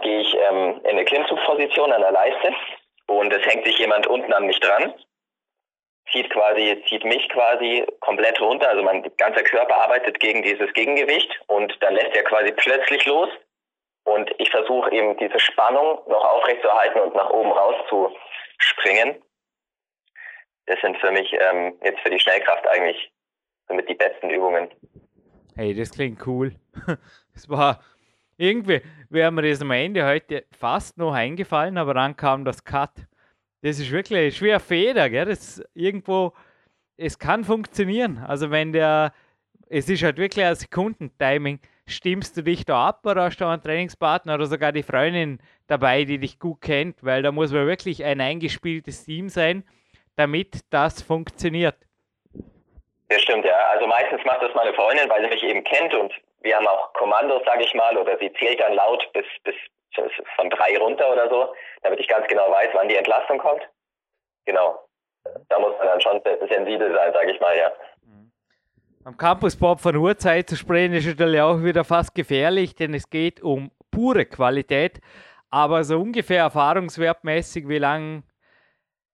gehe 0.00 0.20
ich 0.20 0.34
ähm, 0.34 0.80
in 0.84 0.90
eine 0.90 1.04
Klimmzugposition 1.04 1.92
an 1.92 2.00
der 2.00 2.12
Leiste 2.12 2.54
und 3.06 3.32
es 3.32 3.44
hängt 3.44 3.66
sich 3.66 3.78
jemand 3.78 4.06
unten 4.06 4.32
an 4.32 4.46
mich 4.46 4.58
dran 4.60 4.94
zieht 6.10 6.30
quasi, 6.30 6.82
zieht 6.88 7.04
mich 7.04 7.28
quasi 7.28 7.86
komplett 8.00 8.40
runter. 8.40 8.68
Also 8.68 8.82
mein 8.82 9.02
ganzer 9.16 9.42
Körper 9.42 9.76
arbeitet 9.76 10.20
gegen 10.20 10.42
dieses 10.42 10.72
Gegengewicht 10.72 11.40
und 11.46 11.76
dann 11.80 11.94
lässt 11.94 12.14
er 12.14 12.24
quasi 12.24 12.52
plötzlich 12.52 13.04
los. 13.06 13.28
Und 14.04 14.30
ich 14.38 14.50
versuche 14.50 14.90
eben 14.92 15.16
diese 15.18 15.38
Spannung 15.38 16.00
noch 16.08 16.24
aufrechtzuerhalten 16.24 17.00
und 17.00 17.14
nach 17.14 17.30
oben 17.30 17.52
raus 17.52 17.76
zu 17.88 18.14
springen. 18.58 19.22
Das 20.66 20.80
sind 20.80 20.96
für 20.98 21.12
mich 21.12 21.32
ähm, 21.32 21.78
jetzt 21.84 22.00
für 22.00 22.10
die 22.10 22.18
Schnellkraft 22.18 22.66
eigentlich 22.68 23.12
somit 23.68 23.88
die 23.88 23.94
besten 23.94 24.30
Übungen. 24.30 24.70
Hey, 25.54 25.74
das 25.74 25.90
klingt 25.90 26.26
cool. 26.26 26.54
Das 27.34 27.48
war 27.48 27.82
irgendwie, 28.36 28.82
wäre 29.08 29.30
mir 29.30 29.40
das 29.40 29.62
am 29.62 29.70
Ende 29.70 30.04
heute 30.04 30.44
fast 30.58 30.98
noch 30.98 31.14
eingefallen, 31.14 31.78
aber 31.78 31.94
dann 31.94 32.14
kam 32.14 32.44
das 32.44 32.62
Cut. 32.62 32.90
Das 33.62 33.78
ist 33.78 33.90
wirklich 33.92 34.18
eine 34.18 34.32
schwere 34.32 34.60
Feder, 34.60 35.08
gell? 35.08 35.24
Das 35.24 35.62
irgendwo, 35.74 36.32
es 36.96 37.18
kann 37.18 37.44
funktionieren. 37.44 38.18
Also 38.26 38.50
wenn 38.50 38.72
der, 38.72 39.12
es 39.68 39.88
ist 39.88 40.02
halt 40.02 40.18
wirklich 40.18 40.44
ein 40.44 40.54
Sekundentiming. 40.54 41.60
Stimmst 41.86 42.36
du 42.36 42.42
dich 42.42 42.64
da 42.64 42.88
ab 42.88 43.04
oder 43.04 43.24
hast 43.24 43.38
du 43.38 43.46
einen 43.46 43.60
Trainingspartner 43.60 44.34
oder 44.34 44.46
sogar 44.46 44.70
die 44.70 44.84
Freundin 44.84 45.40
dabei, 45.66 46.04
die 46.04 46.18
dich 46.18 46.38
gut 46.38 46.60
kennt? 46.60 47.02
Weil 47.02 47.22
da 47.22 47.32
muss 47.32 47.52
man 47.52 47.66
wirklich 47.66 48.04
ein 48.04 48.20
eingespieltes 48.20 49.04
Team 49.04 49.28
sein, 49.28 49.64
damit 50.16 50.60
das 50.70 51.02
funktioniert. 51.02 51.76
Das 53.08 53.20
stimmt, 53.22 53.44
ja. 53.44 53.56
Also 53.72 53.86
meistens 53.86 54.24
macht 54.24 54.42
das 54.42 54.54
meine 54.54 54.72
Freundin, 54.74 55.08
weil 55.08 55.22
sie 55.22 55.28
mich 55.28 55.42
eben 55.42 55.64
kennt 55.64 55.92
und 55.94 56.12
wir 56.42 56.56
haben 56.56 56.66
auch 56.66 56.92
Kommandos, 56.94 57.42
sage 57.44 57.64
ich 57.64 57.74
mal, 57.74 57.96
oder 57.96 58.16
sie 58.18 58.32
zählt 58.34 58.60
dann 58.60 58.74
laut 58.74 59.04
bis, 59.12 59.26
bis 59.44 59.54
von 60.36 60.50
drei 60.50 60.76
runter 60.78 61.12
oder 61.12 61.28
so, 61.28 61.54
damit 61.82 62.00
ich 62.00 62.08
ganz 62.08 62.26
genau 62.28 62.50
weiß, 62.50 62.70
wann 62.74 62.88
die 62.88 62.96
Entlastung 62.96 63.38
kommt. 63.38 63.62
Genau. 64.44 64.78
Da 65.48 65.58
muss 65.58 65.76
man 65.78 65.86
dann 65.86 66.00
schon 66.00 66.20
sensibel 66.48 66.92
sein, 66.94 67.12
sage 67.12 67.32
ich 67.32 67.40
mal, 67.40 67.56
ja. 67.56 67.70
Mhm. 68.04 68.32
Am 69.04 69.16
Campus 69.16 69.56
Bob 69.56 69.80
von 69.80 69.96
Uhrzeit 69.96 70.48
zu 70.48 70.56
sprechen 70.56 70.94
ist 70.94 71.06
natürlich 71.06 71.40
auch 71.40 71.62
wieder 71.62 71.84
fast 71.84 72.14
gefährlich, 72.14 72.74
denn 72.74 72.94
es 72.94 73.08
geht 73.08 73.40
um 73.42 73.70
pure 73.90 74.24
Qualität. 74.26 75.00
Aber 75.50 75.84
so 75.84 76.00
ungefähr 76.00 76.44
erfahrungswertmäßig, 76.44 77.68
wie 77.68 77.78
lange 77.78 78.22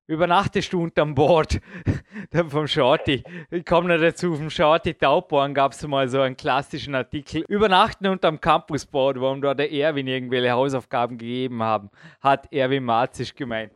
übernachtest 0.08 0.72
du 0.74 0.84
unterm 0.84 1.14
Bord 1.14 1.60
vom 2.50 2.68
Shorty. 2.68 3.24
Ich 3.52 3.66
komme 3.66 3.94
noch 3.94 4.02
dazu, 4.02 4.36
vom 4.36 4.50
Shorty 4.50 4.94
Tauborn 4.94 5.54
gab 5.54 5.74
es 5.74 5.86
mal 5.86 6.08
so 6.08 6.22
einen 6.22 6.38
klassischen 6.38 6.96
Artikel. 6.96 7.44
Übernachten 7.48 8.08
unterm 8.08 8.42
Campusboard, 8.42 9.20
warum 9.22 9.42
da 9.42 9.54
der 9.54 9.72
Erwin 9.72 10.08
irgendwelche 10.08 10.52
Hausaufgaben 10.52 11.18
gegeben 11.18 11.62
haben, 11.62 11.92
hat 12.22 12.52
Erwin 12.52 12.84
Marzisch 12.84 13.36
gemeint. 13.36 13.72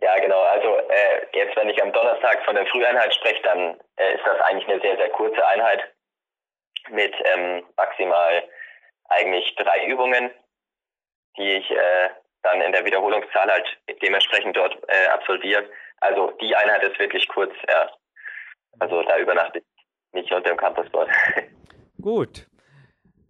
Ja, 0.00 0.14
genau. 0.20 0.40
Also 0.40 0.68
äh, 0.68 1.38
jetzt, 1.38 1.56
wenn 1.56 1.68
ich 1.68 1.82
am 1.82 1.92
Donnerstag 1.92 2.44
von 2.44 2.54
der 2.54 2.66
Früheinheit 2.66 3.14
spreche, 3.14 3.42
dann 3.42 3.76
äh, 3.96 4.14
ist 4.14 4.24
das 4.24 4.40
eigentlich 4.40 4.68
eine 4.68 4.80
sehr, 4.80 4.96
sehr 4.96 5.08
kurze 5.10 5.46
Einheit 5.46 5.92
mit 6.90 7.14
ähm, 7.24 7.64
maximal 7.76 8.42
eigentlich 9.08 9.54
drei 9.56 9.86
Übungen, 9.86 10.30
die 11.36 11.52
ich 11.52 11.70
äh, 11.70 12.10
dann 12.42 12.60
in 12.60 12.72
der 12.72 12.84
Wiederholungszahl 12.84 13.50
halt 13.50 13.66
dementsprechend 14.02 14.56
dort 14.56 14.74
äh, 14.88 15.08
absolviert. 15.08 15.68
Also 16.00 16.32
die 16.40 16.54
Einheit 16.54 16.82
ist 16.82 16.98
wirklich 16.98 17.26
kurz, 17.28 17.52
ja. 17.68 17.90
Also 18.78 19.02
da 19.02 19.18
übernachte 19.18 19.58
ich 19.58 19.64
nicht 20.12 20.32
unter 20.32 20.50
dem 20.50 20.56
Campusboard. 20.56 21.08
Gut. 22.00 22.46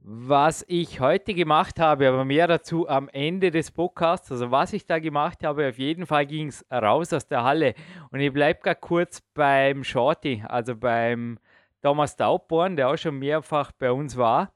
Was 0.09 0.65
ich 0.69 1.01
heute 1.01 1.35
gemacht 1.35 1.81
habe, 1.81 2.09
aber 2.09 2.25
mehr 2.25 2.47
dazu 2.47 2.89
am 2.89 3.09
Ende 3.09 3.51
des 3.51 3.73
Podcasts. 3.73 4.31
Also 4.31 4.53
was 4.53 4.73
ich 4.73 4.87
da 4.87 5.01
gemacht 5.01 5.43
habe, 5.43 5.69
auf 5.69 5.79
jeden 5.79 6.07
Fall 6.07 6.27
ging 6.27 6.49
es 6.49 6.65
raus 6.71 7.13
aus 7.13 7.27
der 7.27 7.43
Halle. 7.43 7.75
Und 8.13 8.21
ich 8.21 8.33
bleibe 8.33 8.61
gerade 8.61 8.81
kurz 8.81 9.21
beim 9.35 9.83
Shorty, 9.83 10.45
also 10.49 10.77
beim 10.77 11.41
Thomas 11.83 12.17
Daubborn, 12.17 12.77
der 12.77 12.89
auch 12.89 12.97
schon 12.97 13.19
mehrfach 13.19 13.73
bei 13.73 13.91
uns 13.91 14.17
war. 14.17 14.53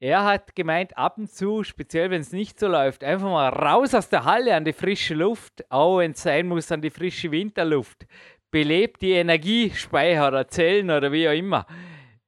Er 0.00 0.24
hat 0.24 0.54
gemeint, 0.54 0.96
ab 0.98 1.18
und 1.18 1.30
zu, 1.30 1.62
speziell 1.62 2.10
wenn 2.10 2.20
es 2.20 2.32
nicht 2.32 2.58
so 2.58 2.68
läuft, 2.68 3.04
einfach 3.04 3.28
mal 3.28 3.48
raus 3.48 3.94
aus 3.94 4.08
der 4.08 4.24
Halle 4.24 4.54
an 4.54 4.64
die 4.64 4.72
frische 4.72 5.14
Luft, 5.14 5.64
auch 5.70 5.98
wenn 5.98 6.10
es 6.10 6.22
sein 6.22 6.46
muss, 6.46 6.70
an 6.72 6.82
die 6.82 6.90
frische 6.90 7.30
Winterluft. 7.30 8.06
Belebt 8.50 9.02
die 9.02 9.12
Energiespeicher 9.12 10.28
oder 10.28 10.48
Zellen 10.48 10.90
oder 10.90 11.10
wie 11.10 11.28
auch 11.28 11.32
immer. 11.32 11.66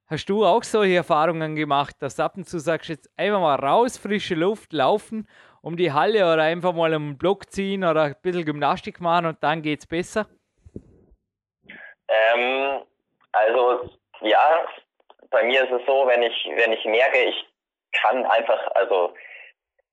Hast 0.08 0.28
du 0.28 0.44
auch 0.44 0.62
solche 0.62 0.96
Erfahrungen 0.96 1.56
gemacht, 1.56 1.96
dass 1.98 2.16
du 2.16 2.22
ab 2.22 2.36
und 2.36 2.48
zu 2.48 2.60
sagst, 2.60 2.88
jetzt 2.88 3.10
einfach 3.16 3.40
mal 3.40 3.56
raus, 3.56 3.98
frische 3.98 4.36
Luft, 4.36 4.72
laufen 4.72 5.28
um 5.66 5.76
die 5.76 5.92
Halle 5.92 6.32
oder 6.32 6.44
einfach 6.44 6.72
mal 6.72 6.94
einen 6.94 7.18
Block 7.18 7.50
ziehen 7.50 7.82
oder 7.82 8.04
ein 8.04 8.16
bisschen 8.22 8.44
Gymnastik 8.44 9.00
machen 9.00 9.26
und 9.26 9.42
dann 9.42 9.62
geht 9.62 9.80
es 9.80 9.86
besser? 9.88 10.28
Ähm, 12.06 12.82
also 13.32 13.90
ja, 14.20 14.64
bei 15.30 15.42
mir 15.42 15.64
ist 15.64 15.72
es 15.72 15.84
so, 15.84 16.06
wenn 16.06 16.22
ich, 16.22 16.48
wenn 16.54 16.72
ich 16.72 16.84
merke, 16.84 17.18
ich 17.18 17.44
kann 18.00 18.26
einfach, 18.26 18.70
also, 18.74 19.14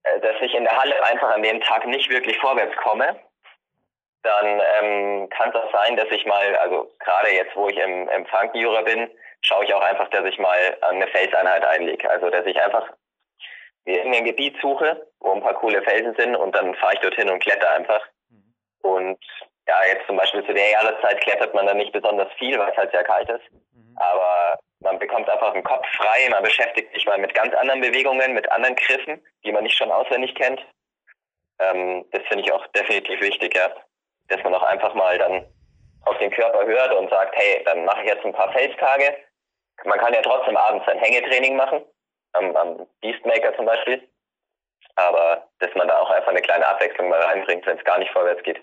äh, 0.04 0.20
dass 0.20 0.36
ich 0.42 0.54
in 0.54 0.64
der 0.64 0.78
Halle 0.78 1.04
einfach 1.04 1.34
an 1.34 1.44
dem 1.44 1.62
Tag 1.62 1.86
nicht 1.86 2.10
wirklich 2.10 2.38
vorwärts 2.40 2.76
komme, 2.78 3.20
dann 4.24 4.62
ähm, 4.80 5.30
kann 5.30 5.50
es 5.50 5.56
auch 5.56 5.72
sein, 5.74 5.98
dass 5.98 6.10
ich 6.10 6.26
mal, 6.26 6.56
also 6.58 6.92
gerade 7.00 7.32
jetzt, 7.32 7.56
wo 7.56 7.68
ich 7.68 7.78
im, 7.78 8.08
im 8.10 8.26
Funky-Jura 8.26 8.82
bin, 8.82 9.10
schaue 9.42 9.66
ich 9.66 9.74
auch 9.74 9.82
einfach, 9.82 10.10
dass 10.10 10.26
ich 10.26 10.40
mal 10.40 10.78
eine 10.82 11.08
Felseinheit 11.08 11.66
einlege. 11.66 12.10
Also, 12.10 12.30
dass 12.30 12.46
ich 12.46 12.60
einfach 12.62 12.90
mir 13.86 13.98
irgendein 13.98 14.26
Gebiet 14.26 14.56
suche, 14.62 15.08
wo 15.20 15.34
ein 15.34 15.42
paar 15.42 15.56
coole 15.56 15.82
Felsen 15.82 16.16
sind 16.16 16.36
und 16.36 16.56
dann 16.56 16.74
fahre 16.76 16.94
ich 16.94 17.00
dorthin 17.02 17.30
und 17.30 17.44
kletter 17.44 17.70
einfach. 17.72 18.02
Mhm. 18.30 18.54
Und 18.82 19.20
ja, 19.68 19.76
jetzt 19.88 20.08
zum 20.08 20.18
Beispiel 20.18 20.46
zu 20.46 20.54
der 20.54 20.72
Jahreszeit 20.72 21.20
klettert 21.22 21.54
man 21.54 21.66
dann 21.66 21.78
nicht 21.78 21.92
besonders 21.92 22.32
viel, 22.34 22.58
weil 22.58 22.72
es 22.72 22.78
halt 22.78 22.92
sehr 22.92 23.04
kalt 23.04 23.30
ist. 23.30 23.52
Mhm. 23.52 23.98
Aber 23.98 24.60
man 24.84 25.00
bekommt 25.00 25.30
einfach 25.30 25.54
den 25.54 25.64
Kopf 25.64 25.86
frei, 25.96 26.30
man 26.30 26.44
beschäftigt 26.44 26.94
sich 26.94 27.06
mal 27.06 27.18
mit 27.18 27.34
ganz 27.34 27.54
anderen 27.56 27.82
Bewegungen, 27.82 28.34
mit 28.34 28.50
anderen 28.52 28.76
Griffen, 28.76 29.26
die 29.44 29.52
man 29.52 29.64
nicht 29.64 29.78
schon 29.78 29.92
auswendig 29.92 30.36
kennt. 30.36 30.64
Ähm, 31.60 32.06
das 32.12 32.22
finde 32.28 32.44
ich 32.44 32.52
auch 32.52 32.66
definitiv 32.68 33.20
wichtig, 33.22 33.56
ja. 33.56 33.70
Dass 34.28 34.44
man 34.44 34.54
auch 34.54 34.64
einfach 34.64 34.94
mal 34.94 35.18
dann 35.18 35.46
auf 36.06 36.18
den 36.18 36.32
Körper 36.32 36.66
hört 36.66 36.94
und 36.94 37.10
sagt, 37.10 37.36
hey, 37.36 37.64
dann 37.66 37.86
mache 37.86 38.02
ich 38.04 38.10
jetzt 38.10 38.26
ein 38.26 38.34
paar 38.34 38.52
Felstage. 38.52 39.18
Man 39.86 40.00
kann 40.00 40.14
ja 40.14 40.22
trotzdem 40.22 40.58
abends 40.58 40.88
ein 40.88 41.00
Hängetraining 41.00 41.56
machen, 41.56 41.84
am, 42.34 42.56
am 42.56 42.88
Beastmaker 43.02 43.56
zum 43.56 43.66
Beispiel. 43.66 44.08
Aber 44.96 45.48
dass 45.60 45.74
man 45.76 45.88
da 45.88 45.98
auch 46.00 46.10
einfach 46.10 46.30
eine 46.30 46.42
kleine 46.42 46.68
Abwechslung 46.68 47.10
mal 47.10 47.22
reinbringt, 47.22 47.66
wenn 47.66 47.78
es 47.78 47.84
gar 47.84 47.98
nicht 47.98 48.12
vorwärts 48.12 48.44
geht. 48.44 48.62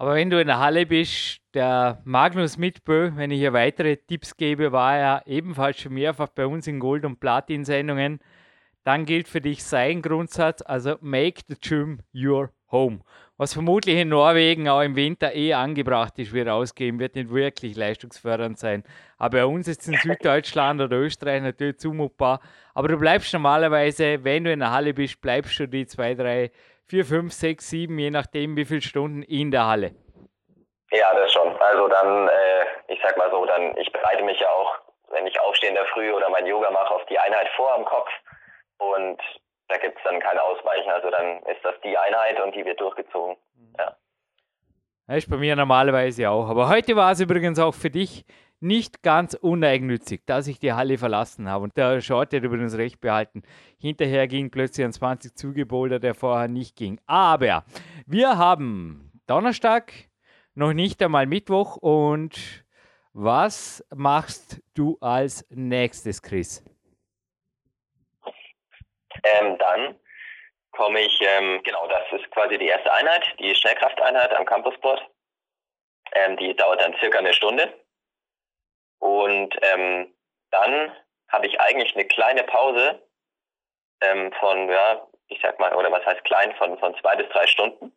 Aber 0.00 0.14
wenn 0.14 0.30
du 0.30 0.40
in 0.40 0.46
der 0.46 0.60
Halle 0.60 0.86
bist, 0.86 1.40
der 1.54 2.00
Magnus 2.04 2.56
Mitbö, 2.56 3.10
wenn 3.16 3.32
ich 3.32 3.40
hier 3.40 3.52
weitere 3.52 3.96
Tipps 3.96 4.36
gebe, 4.36 4.70
war 4.70 4.96
er 4.96 5.22
ebenfalls 5.26 5.80
schon 5.80 5.94
mehrfach 5.94 6.28
bei 6.28 6.46
uns 6.46 6.68
in 6.68 6.78
Gold- 6.78 7.04
und 7.04 7.18
Platin-Sendungen. 7.18 8.20
Dann 8.84 9.06
gilt 9.06 9.26
für 9.26 9.40
dich 9.40 9.64
sein 9.64 10.00
Grundsatz, 10.00 10.62
also 10.62 10.96
make 11.00 11.42
the 11.48 11.56
gym 11.60 11.98
your 12.14 12.52
home. 12.70 13.00
Was 13.38 13.52
vermutlich 13.52 13.96
in 13.96 14.08
Norwegen 14.08 14.68
auch 14.68 14.82
im 14.82 14.94
Winter 14.94 15.34
eh 15.34 15.52
angebracht 15.52 16.16
ist, 16.18 16.32
wie 16.32 16.42
rausgehen, 16.42 17.00
wird 17.00 17.16
nicht 17.16 17.30
wirklich 17.30 17.76
leistungsfördernd 17.76 18.58
sein. 18.58 18.84
Aber 19.16 19.38
bei 19.38 19.46
uns 19.46 19.66
ist 19.66 19.82
es 19.82 19.88
in 19.88 19.94
Süddeutschland 19.94 20.80
oder 20.80 20.96
Österreich 20.96 21.42
natürlich 21.42 21.78
zumutbar. 21.78 22.40
Aber 22.74 22.86
du 22.88 22.96
bleibst 22.98 23.32
normalerweise, 23.32 24.22
wenn 24.22 24.44
du 24.44 24.52
in 24.52 24.60
der 24.60 24.70
Halle 24.70 24.94
bist, 24.94 25.20
bleibst 25.20 25.58
du 25.58 25.66
die 25.66 25.86
zwei, 25.86 26.14
drei 26.14 26.52
vier, 26.88 27.04
fünf, 27.04 27.32
sechs, 27.32 27.68
sieben, 27.68 27.98
je 27.98 28.10
nachdem, 28.10 28.56
wie 28.56 28.64
viele 28.64 28.80
Stunden 28.80 29.22
in 29.22 29.50
der 29.50 29.66
Halle. 29.66 29.94
Ja, 30.90 31.14
das 31.14 31.32
schon. 31.32 31.54
Also 31.60 31.88
dann, 31.88 32.28
äh, 32.28 32.64
ich 32.88 32.98
sag 33.02 33.16
mal 33.18 33.30
so, 33.30 33.44
dann, 33.44 33.76
ich 33.76 33.92
bereite 33.92 34.22
mich 34.24 34.40
ja 34.40 34.48
auch, 34.48 34.74
wenn 35.10 35.26
ich 35.26 35.38
aufstehe 35.40 35.68
in 35.68 35.74
der 35.74 35.84
Früh 35.86 36.12
oder 36.12 36.30
mein 36.30 36.46
Yoga 36.46 36.70
mache, 36.70 36.94
auf 36.94 37.04
die 37.06 37.18
Einheit 37.18 37.48
vor 37.56 37.74
am 37.74 37.84
Kopf. 37.84 38.08
Und 38.78 39.20
da 39.68 39.76
gibt 39.76 39.98
es 39.98 40.04
dann 40.04 40.18
kein 40.20 40.38
Ausweichen. 40.38 40.90
Also 40.90 41.10
dann 41.10 41.42
ist 41.42 41.62
das 41.62 41.74
die 41.84 41.96
Einheit 41.96 42.40
und 42.40 42.54
die 42.54 42.64
wird 42.64 42.80
durchgezogen. 42.80 43.36
Ja. 43.78 43.96
Das 45.06 45.18
ist 45.18 45.30
bei 45.30 45.36
mir 45.36 45.56
normalerweise 45.56 46.30
auch. 46.30 46.48
Aber 46.48 46.68
heute 46.68 46.96
war 46.96 47.12
es 47.12 47.20
übrigens 47.20 47.58
auch 47.58 47.74
für 47.74 47.90
dich 47.90 48.24
nicht 48.60 49.02
ganz 49.02 49.34
uneigennützig, 49.34 50.22
dass 50.26 50.46
ich 50.46 50.58
die 50.58 50.72
Halle 50.72 50.98
verlassen 50.98 51.48
habe. 51.48 51.64
Und 51.64 51.76
der 51.76 52.00
Short 52.00 52.32
hat 52.32 52.42
übrigens 52.42 52.76
recht 52.76 53.00
behalten. 53.00 53.42
Hinterher 53.78 54.26
ging 54.26 54.50
plötzlich 54.50 54.84
ein 54.84 54.92
20 54.92 55.36
Zugebolder, 55.36 55.98
der 55.98 56.14
vorher 56.14 56.48
nicht 56.48 56.76
ging. 56.76 57.00
Aber 57.06 57.64
wir 58.06 58.36
haben 58.38 59.12
Donnerstag, 59.26 59.92
noch 60.54 60.72
nicht 60.72 61.02
einmal 61.02 61.26
Mittwoch. 61.26 61.76
Und 61.76 62.64
was 63.12 63.84
machst 63.94 64.60
du 64.74 64.98
als 65.00 65.46
nächstes, 65.50 66.22
Chris? 66.22 66.64
Ähm, 69.24 69.56
dann 69.58 69.96
komme 70.72 71.00
ich, 71.00 71.20
ähm, 71.20 71.60
genau, 71.64 71.86
das 71.88 72.20
ist 72.20 72.30
quasi 72.30 72.58
die 72.58 72.66
erste 72.66 72.92
Einheit, 72.92 73.24
die 73.38 73.54
Schnellkrafteinheit 73.54 74.32
am 74.34 74.44
Campusport. 74.44 75.02
Ähm, 76.12 76.36
die 76.36 76.54
dauert 76.54 76.80
dann 76.80 76.94
circa 77.00 77.18
eine 77.18 77.32
Stunde. 77.32 77.72
Und 78.98 79.54
ähm, 79.62 80.12
dann 80.50 80.92
habe 81.28 81.46
ich 81.46 81.60
eigentlich 81.60 81.94
eine 81.94 82.06
kleine 82.06 82.44
Pause 82.44 83.02
ähm, 84.00 84.32
von, 84.40 84.68
ja, 84.68 85.06
ich 85.28 85.40
sag 85.42 85.58
mal, 85.58 85.74
oder 85.74 85.90
was 85.92 86.04
heißt 86.06 86.24
klein, 86.24 86.54
von, 86.56 86.78
von 86.78 86.94
zwei 87.00 87.16
bis 87.16 87.28
drei 87.28 87.46
Stunden. 87.46 87.92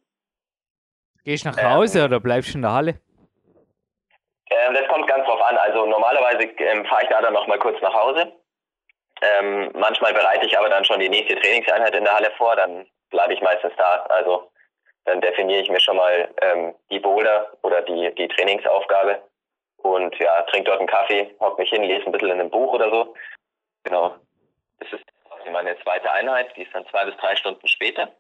Gehst 1.24 1.46
du 1.46 1.50
nach 1.50 1.64
Hause 1.64 2.00
ähm, 2.00 2.06
oder 2.06 2.20
bleibst 2.20 2.54
du 2.54 2.58
in 2.58 2.64
der 2.64 2.74
Halle? 2.74 3.00
Ähm, 4.50 4.74
das 4.74 4.88
kommt 4.88 5.08
ganz 5.08 5.26
drauf 5.26 5.42
an. 5.42 5.58
Also 5.58 5.86
normalerweise 5.86 6.44
ähm, 6.44 6.86
fahre 6.86 7.04
ich 7.04 7.10
da 7.10 7.22
dann 7.22 7.34
noch 7.34 7.48
mal 7.48 7.60
kurz 7.60 7.82
nach 7.82 7.94
Hause. 7.94 8.32
Ähm, 9.22 9.72
manchmal 9.76 10.14
bereite 10.14 10.46
ich 10.46 10.58
aber 10.58 10.70
dann 10.70 10.84
schon 10.84 11.00
die 11.00 11.10
nächste 11.10 11.36
Trainingseinheit 11.36 11.96
in 11.96 12.04
der 12.04 12.14
Halle 12.14 12.32
vor, 12.38 12.56
dann 12.56 12.88
bleibe 13.12 13.34
ich 13.34 13.42
meistens 13.42 13.74
da. 13.78 14.04
Also 14.10 14.52
dann 15.06 15.22
definiere 15.22 15.62
ich 15.62 15.70
mir 15.70 15.80
schon 15.80 15.98
mal 15.98 16.30
ähm, 16.42 16.74
die 16.90 17.00
Boulder 17.00 17.52
oder 17.62 17.82
die, 17.84 18.14
die 18.16 18.28
Trainingsaufgabe 18.28 19.22
und 19.84 20.18
ja, 20.20 20.42
trinke 20.44 20.70
dort 20.70 20.80
einen 20.80 20.88
Kaffee, 20.88 21.36
hock 21.40 21.58
mich 21.58 21.70
hin, 21.70 21.84
lese 21.84 22.06
ein 22.06 22.12
bisschen 22.12 22.30
in 22.30 22.40
einem 22.40 22.50
Buch 22.50 22.74
oder 22.74 22.90
so. 22.90 23.14
Genau. 23.84 24.16
Das 24.80 24.92
ist 24.94 25.06
meine 25.52 25.78
zweite 25.82 26.12
Einheit, 26.12 26.56
die 26.56 26.64
ist 26.64 26.74
dann 26.74 26.88
zwei 26.88 27.06
bis 27.06 27.18
drei 27.18 27.36
Stunden 27.36 27.68
später. 27.68 28.12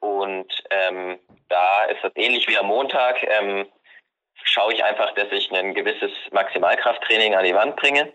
Und 0.00 0.52
ähm, 0.70 1.18
da 1.48 1.84
ist 1.86 2.02
das 2.02 2.12
ähnlich 2.14 2.46
wie 2.48 2.58
am 2.58 2.66
Montag. 2.66 3.22
Ähm, 3.22 3.66
schaue 4.44 4.72
ich 4.72 4.84
einfach, 4.84 5.12
dass 5.14 5.30
ich 5.32 5.50
ein 5.50 5.74
gewisses 5.74 6.12
Maximalkrafttraining 6.30 7.34
an 7.34 7.44
die 7.44 7.54
Wand 7.54 7.76
bringe. 7.76 8.12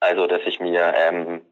Also, 0.00 0.26
dass 0.26 0.42
ich 0.46 0.60
mir, 0.60 0.94
ähm, 0.96 1.44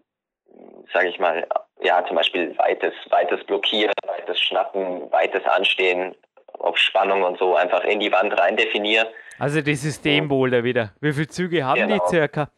sage 0.93 1.09
ich 1.09 1.19
mal, 1.19 1.47
ja, 1.81 2.05
zum 2.07 2.17
Beispiel 2.17 2.57
weites, 2.59 2.95
weites 3.11 3.45
Blockieren, 3.45 3.95
weites 4.07 4.41
Schnappen, 4.41 5.11
weites 5.11 5.45
Anstehen 5.45 6.15
auf 6.63 6.79
Spannung 6.79 7.23
und 7.23 7.39
so 7.39 7.57
einfach 7.57 7.85
in 7.85 8.01
die 8.01 8.13
Wand 8.13 8.39
rein 8.39 8.57
definiere. 8.57 9.13
Also 9.39 9.61
die 9.61 9.75
Systemboulder 9.75 10.65
wieder. 10.65 10.93
Wie 11.01 11.13
viele 11.13 11.29
Züge 11.29 11.65
haben 11.65 11.81
genau. 11.81 11.95
die 11.95 12.09
circa? 12.09 12.49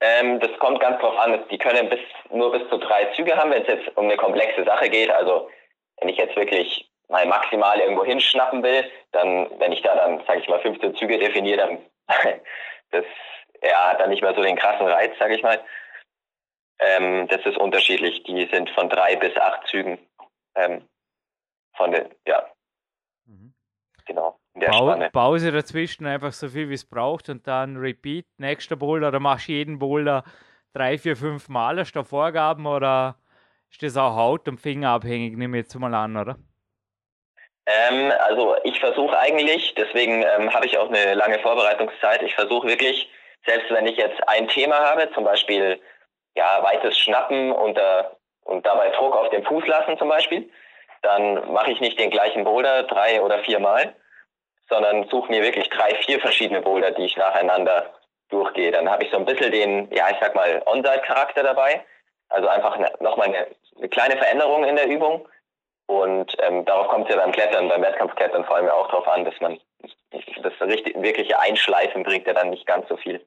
Ähm, 0.00 0.40
das 0.40 0.50
kommt 0.58 0.80
ganz 0.80 1.00
drauf 1.00 1.18
an. 1.18 1.42
Die 1.50 1.58
können 1.58 1.88
bis, 1.88 2.00
nur 2.30 2.52
bis 2.52 2.68
zu 2.68 2.78
drei 2.78 3.06
Züge 3.16 3.36
haben, 3.36 3.50
wenn 3.50 3.62
es 3.62 3.68
jetzt 3.68 3.96
um 3.96 4.04
eine 4.04 4.16
komplexe 4.16 4.64
Sache 4.64 4.88
geht. 4.88 5.10
Also 5.10 5.48
wenn 6.00 6.08
ich 6.08 6.16
jetzt 6.16 6.36
wirklich 6.36 6.88
mal 7.08 7.26
maximal 7.26 7.78
irgendwo 7.78 8.04
hinschnappen 8.04 8.62
will, 8.62 8.84
dann, 9.12 9.48
wenn 9.58 9.72
ich 9.72 9.82
da 9.82 9.94
dann, 9.96 10.22
sage 10.26 10.40
ich 10.40 10.48
mal, 10.48 10.60
15 10.60 10.94
Züge 10.96 11.18
definiere, 11.18 11.58
dann 11.58 11.78
das 12.90 13.04
ja, 13.62 13.90
hat 13.90 14.00
dann 14.00 14.10
nicht 14.10 14.22
mehr 14.22 14.34
so 14.34 14.42
den 14.42 14.56
krassen 14.56 14.86
Reiz, 14.86 15.12
sage 15.18 15.34
ich 15.34 15.42
mal. 15.42 15.60
Ähm, 16.78 17.26
das 17.28 17.44
ist 17.44 17.58
unterschiedlich. 17.58 18.22
Die 18.22 18.48
sind 18.52 18.70
von 18.70 18.88
drei 18.88 19.16
bis 19.16 19.36
acht 19.36 19.66
Zügen. 19.66 19.98
Ähm, 20.54 20.82
von 21.78 21.92
den, 21.92 22.14
ja. 22.26 22.44
Mhm. 23.24 23.54
Genau. 24.04 24.38
Ba 24.54 25.08
Pause 25.10 25.52
dazwischen 25.52 26.04
einfach 26.04 26.32
so 26.32 26.48
viel 26.48 26.68
wie 26.68 26.74
es 26.74 26.84
braucht 26.84 27.28
und 27.28 27.46
dann 27.46 27.76
Repeat, 27.76 28.26
nächster 28.38 28.76
Boulder 28.76 29.08
oder 29.08 29.20
machst 29.20 29.48
du 29.48 29.52
jeden 29.52 29.78
Boulder 29.78 30.24
drei, 30.74 30.98
vier, 30.98 31.16
fünf 31.16 31.48
Mal, 31.48 31.78
hast 31.78 31.92
du 31.92 32.02
Vorgaben 32.02 32.66
oder 32.66 33.16
ist 33.70 33.82
das 33.82 33.96
auch 33.96 34.16
Haut- 34.16 34.48
und 34.48 34.60
Finger 34.60 34.90
abhängig, 34.90 35.36
nehme 35.36 35.58
ich 35.58 35.64
jetzt 35.64 35.78
mal 35.78 35.94
an, 35.94 36.16
oder? 36.16 36.36
Ähm, 37.66 38.12
also 38.20 38.56
ich 38.64 38.80
versuche 38.80 39.16
eigentlich, 39.18 39.74
deswegen 39.76 40.22
ähm, 40.22 40.52
habe 40.52 40.66
ich 40.66 40.76
auch 40.76 40.88
eine 40.88 41.14
lange 41.14 41.38
Vorbereitungszeit, 41.38 42.22
ich 42.22 42.34
versuche 42.34 42.66
wirklich, 42.66 43.08
selbst 43.46 43.70
wenn 43.70 43.86
ich 43.86 43.96
jetzt 43.96 44.20
ein 44.26 44.48
Thema 44.48 44.76
habe, 44.80 45.08
zum 45.12 45.24
Beispiel 45.24 45.80
ja, 46.34 46.62
weites 46.62 46.98
Schnappen 46.98 47.52
und, 47.52 47.76
äh, 47.76 48.04
und 48.44 48.64
dabei 48.64 48.90
Druck 48.90 49.14
auf 49.14 49.28
den 49.30 49.44
Fuß 49.44 49.66
lassen 49.66 49.98
zum 49.98 50.08
Beispiel, 50.08 50.50
dann 51.02 51.52
mache 51.52 51.70
ich 51.70 51.80
nicht 51.80 51.98
den 51.98 52.10
gleichen 52.10 52.44
Boulder 52.44 52.84
drei 52.84 53.22
oder 53.22 53.38
vier 53.40 53.60
Mal, 53.60 53.94
sondern 54.68 55.08
suche 55.08 55.30
mir 55.30 55.42
wirklich 55.42 55.68
drei, 55.70 55.94
vier 55.96 56.20
verschiedene 56.20 56.60
Boulder, 56.60 56.90
die 56.90 57.04
ich 57.04 57.16
nacheinander 57.16 57.94
durchgehe. 58.28 58.70
Dann 58.70 58.90
habe 58.90 59.04
ich 59.04 59.10
so 59.10 59.16
ein 59.16 59.24
bisschen 59.24 59.50
den, 59.52 59.90
ja, 59.92 60.10
ich 60.10 60.16
sag 60.20 60.34
mal, 60.34 60.62
On-Site-Charakter 60.66 61.42
dabei. 61.42 61.84
Also 62.28 62.48
einfach 62.48 62.78
nochmal 63.00 63.28
eine, 63.28 63.46
eine 63.78 63.88
kleine 63.88 64.16
Veränderung 64.16 64.64
in 64.64 64.76
der 64.76 64.86
Übung. 64.86 65.26
Und 65.86 66.36
ähm, 66.42 66.66
darauf 66.66 66.88
kommt 66.88 67.08
es 67.08 67.14
ja 67.14 67.22
beim 67.22 67.32
Klettern, 67.32 67.68
beim 67.68 67.80
Wettkampfklettern 67.80 68.44
vor 68.44 68.56
allem 68.56 68.68
auch 68.68 68.88
darauf 68.88 69.08
an, 69.08 69.24
dass 69.24 69.40
man 69.40 69.58
das 70.42 70.52
richtig, 70.60 71.00
wirkliche 71.00 71.40
Einschleifen 71.40 72.02
bringt 72.02 72.26
ja 72.26 72.34
dann 72.34 72.50
nicht 72.50 72.66
ganz 72.66 72.86
so 72.88 72.96
viel. 72.98 73.24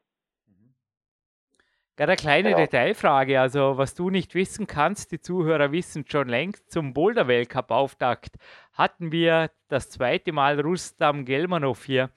Gerade 1.97 2.13
eine 2.13 2.17
kleine 2.17 2.49
genau. 2.49 2.61
Detailfrage, 2.61 3.39
also 3.39 3.77
was 3.77 3.93
du 3.93 4.09
nicht 4.09 4.33
wissen 4.33 4.65
kannst, 4.65 5.11
die 5.11 5.19
Zuhörer 5.19 5.71
wissen 5.71 6.05
schon 6.07 6.29
längst, 6.29 6.71
zum 6.71 6.93
Boulder-Weltcup-Auftakt 6.93 8.37
hatten 8.73 9.11
wir 9.11 9.51
das 9.67 9.89
zweite 9.89 10.31
Mal 10.31 10.59
Rustam 10.59 11.25
Gelmanov 11.25 11.83
hier. 11.83 12.09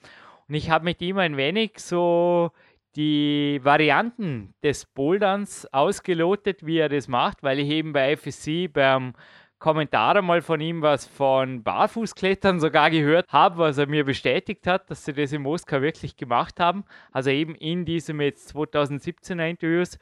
Und 0.49 0.55
ich 0.55 0.71
habe 0.71 0.85
mit 0.85 1.01
ihm 1.03 1.19
ein 1.19 1.37
wenig 1.37 1.79
so 1.79 2.53
die 2.97 3.61
Varianten 3.63 4.55
des 4.63 4.87
Boulderns 4.87 5.67
ausgelotet, 5.73 6.65
wie 6.65 6.79
er 6.79 6.89
das 6.89 7.09
macht, 7.09 7.43
weil 7.43 7.59
ich 7.59 7.69
eben 7.69 7.93
bei 7.93 8.17
FSC 8.17 8.69
beim 8.69 9.15
Kommentar 9.59 10.21
mal 10.23 10.43
von 10.43 10.61
ihm 10.61 10.83
was 10.83 11.07
von 11.07 11.63
Barfußklettern 11.63 12.61
sogar 12.61 12.91
gehört 12.91 13.33
habe, 13.33 13.59
was 13.59 13.79
er 13.79 13.87
mir 13.87 14.05
bestätigt 14.05 14.67
hat, 14.67 14.91
dass 14.91 15.05
sie 15.05 15.13
das 15.13 15.33
in 15.33 15.43
Moskau 15.43 15.81
wirklich 15.81 16.17
gemacht 16.17 16.61
haben. 16.61 16.85
Also 17.13 17.31
eben 17.31 17.55
in 17.55 17.85
diesem 17.85 18.21
jetzt 18.21 18.55
2017er 18.55 19.49
Interviews. 19.49 19.99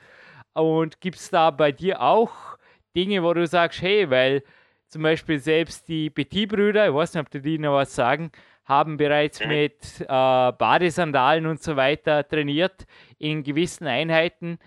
Und 0.55 1.00
gibt 1.00 1.16
es 1.16 1.30
da 1.30 1.50
bei 1.50 1.72
dir 1.72 2.03
auch 2.03 2.59
Dinge, 2.94 3.22
wo 3.22 3.32
du 3.32 3.46
sagst, 3.46 3.80
hey, 3.82 4.11
weil 4.11 4.42
zum 4.88 5.03
Beispiel 5.03 5.38
selbst 5.38 5.88
die 5.88 6.11
Petit-Brüder, 6.11 6.88
ich 6.88 6.94
weiß 6.94 7.14
nicht, 7.14 7.22
ob 7.22 7.30
die, 7.30 7.40
die 7.40 7.59
noch 7.59 7.74
was 7.74 7.94
sagen, 7.94 8.30
haben 8.64 8.96
bereits 8.96 9.40
mhm. 9.40 9.48
mit 9.48 10.00
äh, 10.00 10.07
Badesandalen 10.07 11.46
und 11.46 11.62
so 11.62 11.76
weiter 11.76 12.26
trainiert 12.26 12.84
in 13.18 13.42
gewissen 13.42 13.86
Einheiten. 13.86 14.59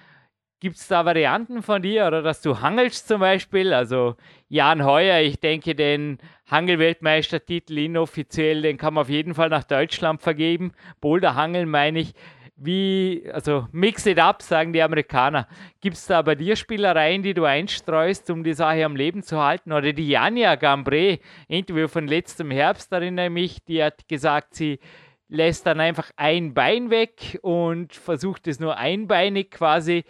Gibt 0.62 0.78
es 0.78 0.88
da 0.88 1.06
Varianten 1.06 1.62
von 1.62 1.82
dir 1.82 2.08
oder 2.08 2.22
dass 2.22 2.41
du 2.41 2.62
hangelst 2.62 3.08
zum 3.08 3.20
Beispiel? 3.20 3.74
Also 3.74 4.16
Jan 4.47 4.86
Heuer, 4.86 5.20
ich 5.20 5.39
denke, 5.39 5.76
den 5.76 6.18
Hangelweltmeistertitel 6.49 7.78
inoffiziell, 7.78 8.62
den 8.62 8.78
kann 8.78 8.93
man 8.93 9.01
auf 9.01 9.10
jeden 9.10 9.34
Fall 9.34 9.49
nach 9.49 9.66
Deutschland 9.66 10.22
vergeben. 10.22 10.72
Boulderhangeln 11.01 11.70
meine 11.70 11.99
ich. 11.99 12.14
Wie, 12.58 13.30
also 13.34 13.68
mix 13.74 14.06
it 14.06 14.18
up, 14.18 14.41
sagen 14.41 14.72
die 14.72 14.82
Amerikaner. 14.82 15.45
Gibt 15.82 15.97
es 15.97 16.06
da 16.06 16.22
bei 16.22 16.36
dir 16.36 16.56
Spielereien, 16.56 17.22
die 17.22 17.34
du 17.34 17.43
einstreust, 17.43 18.30
um 18.30 18.45
die 18.45 18.53
Sache 18.53 18.86
am 18.86 18.95
Leben 18.95 19.24
zu 19.24 19.43
halten? 19.43 19.74
Oder 19.74 19.91
die 19.91 20.08
Janja 20.08 20.56
Gambre, 20.56 21.20
Interview 21.49 21.89
von 21.89 22.08
letztem 22.08 22.51
Herbst, 22.51 22.93
erinnere 22.93 23.26
ich 23.26 23.32
mich, 23.34 23.66
die 23.66 23.84
hat 23.84 24.08
gesagt, 24.08 24.56
sie 24.56 24.80
lässt 25.28 25.66
dann 25.66 25.82
einfach 25.82 26.12
ein 26.16 26.53
Bein 26.53 26.89
weg 26.91 27.39
und 27.41 27.93
versucht 27.93 28.47
es 28.47 28.62
nur 28.62 28.78
einbeinig 28.78 29.51
quasi 29.51 30.06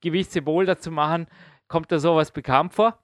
gewisse 0.00 0.42
Boulder 0.42 0.78
zu 0.78 0.90
machen. 0.90 1.28
Kommt 1.68 1.92
da 1.92 1.98
sowas 1.98 2.30
bekannt 2.32 2.74
vor? 2.74 2.98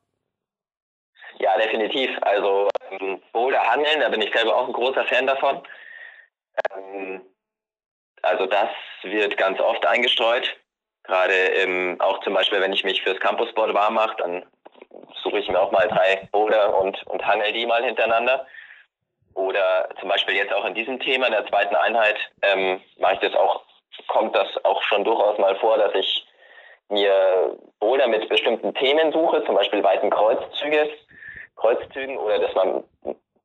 Ja, 1.38 1.56
definitiv. 1.58 2.10
Also 2.22 2.68
ähm, 2.90 3.20
Boulder 3.32 3.62
handeln, 3.62 4.00
da 4.00 4.08
bin 4.08 4.22
ich 4.22 4.32
selber 4.32 4.56
auch 4.56 4.66
ein 4.66 4.72
großer 4.72 5.04
Fan 5.04 5.26
davon. 5.26 5.62
Ähm, 6.72 7.20
also 8.22 8.46
das 8.46 8.70
wird 9.02 9.36
ganz 9.36 9.60
oft 9.60 9.84
eingestreut. 9.84 10.56
Gerade 11.02 11.34
im, 11.34 12.00
auch 12.00 12.20
zum 12.20 12.32
Beispiel, 12.32 12.60
wenn 12.60 12.72
ich 12.72 12.84
mich 12.84 13.02
fürs 13.02 13.20
Campusboard 13.20 13.74
warm 13.74 13.94
mache, 13.94 14.16
dann 14.16 14.46
suche 15.22 15.38
ich 15.38 15.48
mir 15.48 15.60
auch 15.60 15.72
mal 15.72 15.86
drei 15.88 16.28
Boulder 16.32 16.78
und, 16.78 17.06
und 17.06 17.26
hangel 17.26 17.52
die 17.52 17.66
mal 17.66 17.84
hintereinander. 17.84 18.46
Oder 19.34 19.88
zum 20.00 20.08
Beispiel 20.08 20.36
jetzt 20.36 20.54
auch 20.54 20.64
in 20.64 20.74
diesem 20.74 21.00
Thema, 21.00 21.26
in 21.26 21.32
der 21.32 21.46
zweiten 21.46 21.74
Einheit, 21.74 22.16
ähm, 22.42 22.80
mache 22.98 23.14
ich 23.14 23.20
das 23.20 23.34
auch, 23.34 23.62
kommt 24.06 24.34
das 24.34 24.48
auch 24.64 24.82
schon 24.84 25.04
durchaus 25.04 25.36
mal 25.38 25.56
vor, 25.56 25.76
dass 25.76 25.94
ich 25.94 26.26
mir 26.88 27.58
Boulder 27.80 28.08
mit 28.08 28.28
bestimmten 28.28 28.74
Themen 28.74 29.12
suche, 29.12 29.44
zum 29.44 29.54
Beispiel 29.54 29.82
weiten 29.82 30.10
Kreuzzüge, 30.10 30.90
Kreuzzügen 31.56 32.16
oder 32.18 32.38
dass 32.38 32.54
man 32.54 32.84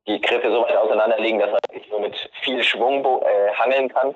die 0.07 0.19
Griffe 0.21 0.51
so 0.51 0.61
weit 0.61 0.75
auseinanderlegen, 0.75 1.39
dass 1.39 1.51
man 1.51 1.59
nur 1.89 1.99
mit 2.01 2.29
viel 2.41 2.63
Schwung 2.63 3.05
äh, 3.05 3.53
hangeln 3.53 3.89
kann. 3.89 4.15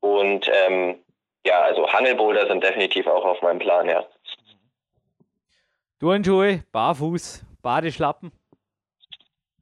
Und 0.00 0.50
ähm, 0.52 0.98
ja, 1.46 1.60
also 1.62 1.90
Hangelboulder 1.92 2.46
sind 2.46 2.62
definitiv 2.62 3.06
auch 3.06 3.24
auf 3.24 3.40
meinem 3.42 3.58
Plan, 3.58 3.88
ja. 3.88 4.04
Turnschuhe, 5.98 6.62
Barfuß, 6.72 7.44
Badeschlappen? 7.62 8.32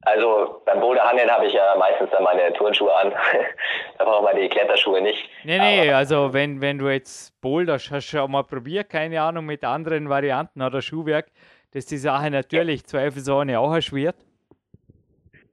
Also 0.05 0.61
beim 0.65 0.79
Boulderhangeln 0.79 1.29
habe 1.29 1.47
ich 1.47 1.53
ja 1.53 1.75
meistens 1.77 2.09
dann 2.11 2.23
meine 2.23 2.53
Turnschuhe 2.53 2.95
an. 2.95 3.11
da 3.97 4.05
braucht 4.05 4.23
man 4.23 4.35
die 4.35 4.47
Kletterschuhe 4.47 5.01
nicht. 5.01 5.27
Nee, 5.43 5.57
nee, 5.57 5.89
Aber 5.89 5.97
also 5.97 6.33
wenn, 6.33 6.61
wenn 6.61 6.77
du 6.77 6.89
jetzt 6.89 7.39
boulderst, 7.41 7.89
hast 7.89 8.13
du 8.13 8.17
schon 8.17 8.31
mal 8.31 8.43
probiert, 8.43 8.89
keine 8.89 9.19
Ahnung, 9.19 9.45
mit 9.45 9.63
anderen 9.63 10.07
Varianten 10.07 10.61
oder 10.61 10.81
Schuhwerk, 10.81 11.27
dass 11.73 11.87
die 11.87 11.97
Sache 11.97 12.29
natürlich 12.29 12.81
ja. 12.81 12.87
zweifelsohne 12.87 13.59
auch 13.59 13.73
erschwert? 13.73 14.15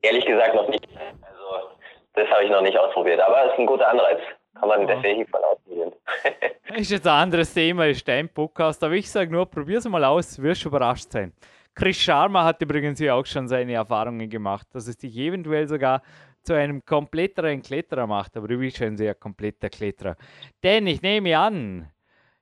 Ehrlich 0.03 0.27
gesagt 0.27 0.55
noch 0.55 0.69
nicht. 0.69 0.87
Also 1.23 1.71
das 2.15 2.29
habe 2.29 2.45
ich 2.45 2.51
noch 2.51 2.63
nicht 2.63 2.77
ausprobiert, 2.77 3.21
aber 3.21 3.47
es 3.47 3.53
ist 3.53 3.59
ein 3.59 3.67
guter 3.67 3.89
Anreiz. 3.89 4.21
Kann 4.59 4.69
man 4.69 4.87
ja. 4.87 4.95
definitiv 4.95 5.33
mal 5.33 5.43
ausprobieren. 5.45 5.93
ist 6.77 6.91
jetzt 6.91 7.07
ein 7.07 7.23
anderes 7.23 7.55
Thema, 7.55 7.87
ist 7.87 8.07
dein 8.07 8.29
Podcast, 8.29 8.85
aber 8.85 8.95
ich 8.95 9.11
sage 9.11 9.33
nur, 9.33 9.47
probier 9.47 9.79
es 9.79 9.89
mal 9.89 10.05
aus, 10.05 10.41
wirst 10.43 10.65
überrascht 10.67 11.11
sein. 11.11 11.33
Chris 11.75 11.97
Sharma 11.97 12.45
hat 12.45 12.61
übrigens 12.61 12.99
hier 12.99 13.15
auch 13.15 13.25
schon 13.25 13.49
seine 13.49 13.73
Erfahrungen 13.73 14.29
gemacht, 14.29 14.67
dass 14.73 14.87
es 14.87 14.99
dich 14.99 15.17
eventuell 15.17 15.67
sogar 15.69 16.03
zu 16.43 16.55
einem 16.55 16.85
kompletteren 16.85 17.63
Kletterer 17.63 18.07
macht, 18.07 18.37
aber 18.37 18.49
du 18.49 18.59
bist 18.59 18.77
schon 18.77 18.89
ein 18.89 18.97
sehr 18.97 19.15
kompletter 19.15 19.71
Kletterer. 19.71 20.17
Denn 20.63 20.87
ich 20.87 21.01
nehme 21.01 21.39
an, 21.39 21.91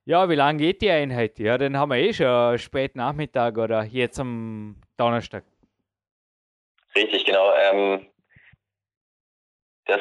ja, 0.04 0.28
wie 0.28 0.34
lange 0.34 0.58
geht 0.58 0.82
die 0.82 0.90
Einheit? 0.90 1.38
Ja, 1.38 1.58
dann 1.58 1.76
haben 1.76 1.90
wir 1.90 1.98
eh 1.98 2.12
schon 2.12 2.58
spät 2.58 2.96
Nachmittag 2.96 3.58
oder 3.58 3.84
jetzt 3.84 4.18
am 4.18 4.76
Donnerstag. 4.96 5.44
Richtig, 6.96 7.24
genau. 7.24 7.52
Ähm, 7.54 8.06
das 9.84 10.00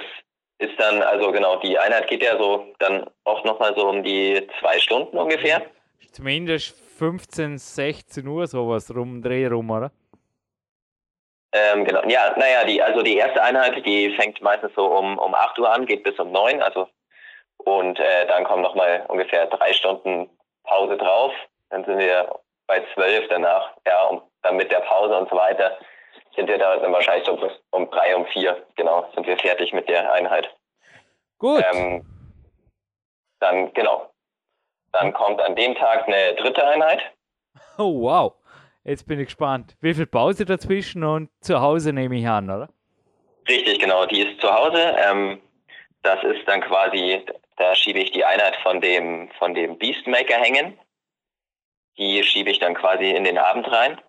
ist 0.57 0.79
dann, 0.79 1.01
also 1.03 1.31
genau, 1.31 1.59
die 1.59 1.77
Einheit 1.77 2.07
geht 2.07 2.23
ja 2.23 2.37
so 2.37 2.73
dann 2.79 3.07
auch 3.25 3.43
nochmal 3.43 3.75
so 3.75 3.87
um 3.87 4.01
die 4.01 4.47
zwei 4.59 4.79
Stunden 4.79 5.17
ungefähr. 5.17 5.61
Zumindest 6.11 6.88
15, 6.99 7.57
16 7.57 8.27
Uhr 8.27 8.45
sowas 8.45 8.93
rum, 8.93 9.21
Dreh 9.21 9.47
rum, 9.47 9.69
oder? 9.71 9.91
Ähm, 11.53 11.85
genau, 11.85 12.01
ja, 12.07 12.35
naja, 12.37 12.65
die, 12.65 12.81
also 12.81 13.01
die 13.01 13.15
erste 13.15 13.41
Einheit, 13.41 13.83
die 13.85 14.15
fängt 14.15 14.41
meistens 14.41 14.71
so 14.75 14.85
um, 14.85 15.17
um 15.17 15.33
8 15.33 15.57
Uhr 15.59 15.71
an, 15.71 15.85
geht 15.85 16.03
bis 16.03 16.19
um 16.19 16.31
9, 16.31 16.61
also 16.61 16.87
und 17.57 17.99
äh, 17.99 18.27
dann 18.27 18.43
kommen 18.43 18.61
nochmal 18.61 19.05
ungefähr 19.07 19.45
drei 19.47 19.73
Stunden 19.73 20.29
Pause 20.63 20.97
drauf. 20.97 21.33
Dann 21.69 21.83
sind 21.85 21.97
wir 21.97 22.39
bei 22.67 22.83
12 22.93 23.27
danach, 23.29 23.71
ja, 23.85 24.03
und 24.07 24.21
dann 24.43 24.57
mit 24.57 24.71
der 24.71 24.79
Pause 24.81 25.17
und 25.17 25.29
so 25.29 25.35
weiter 25.35 25.77
sind 26.35 26.47
wir 26.47 26.57
da 26.57 26.77
dann 26.77 26.93
wahrscheinlich 26.93 27.25
so 27.25 27.35
bis 27.35 27.51
um 27.71 27.89
drei, 27.89 28.15
um 28.15 28.25
vier, 28.27 28.65
genau, 28.75 29.09
sind 29.15 29.25
wir 29.25 29.37
fertig 29.37 29.73
mit 29.73 29.89
der 29.89 30.11
Einheit. 30.13 30.53
Gut. 31.39 31.63
Ähm, 31.73 32.05
dann, 33.39 33.73
genau, 33.73 34.09
dann 34.91 35.13
kommt 35.13 35.41
an 35.41 35.55
dem 35.55 35.75
Tag 35.75 36.07
eine 36.07 36.35
dritte 36.35 36.65
Einheit. 36.65 37.01
Oh, 37.77 38.01
wow. 38.01 38.33
Jetzt 38.83 39.07
bin 39.07 39.19
ich 39.19 39.27
gespannt. 39.27 39.75
Wie 39.81 39.93
viel 39.93 40.05
Pause 40.05 40.45
dazwischen 40.45 41.03
und 41.03 41.29
zu 41.41 41.59
Hause 41.61 41.93
nehme 41.93 42.17
ich 42.17 42.27
an, 42.27 42.49
oder? 42.49 42.69
Richtig, 43.47 43.79
genau. 43.79 44.05
Die 44.05 44.21
ist 44.21 44.41
zu 44.41 44.51
Hause. 44.51 44.95
Ähm, 45.07 45.41
das 46.01 46.23
ist 46.23 46.47
dann 46.47 46.61
quasi, 46.61 47.25
da 47.57 47.75
schiebe 47.75 47.99
ich 47.99 48.11
die 48.11 48.23
Einheit 48.23 48.55
von 48.63 48.79
dem, 48.81 49.29
von 49.37 49.53
dem 49.53 49.77
Beastmaker 49.77 50.35
hängen. 50.35 50.77
Die 51.97 52.23
schiebe 52.23 52.49
ich 52.49 52.59
dann 52.59 52.73
quasi 52.73 53.11
in 53.11 53.25
den 53.25 53.37
Abend 53.37 53.69
rein. 53.71 53.99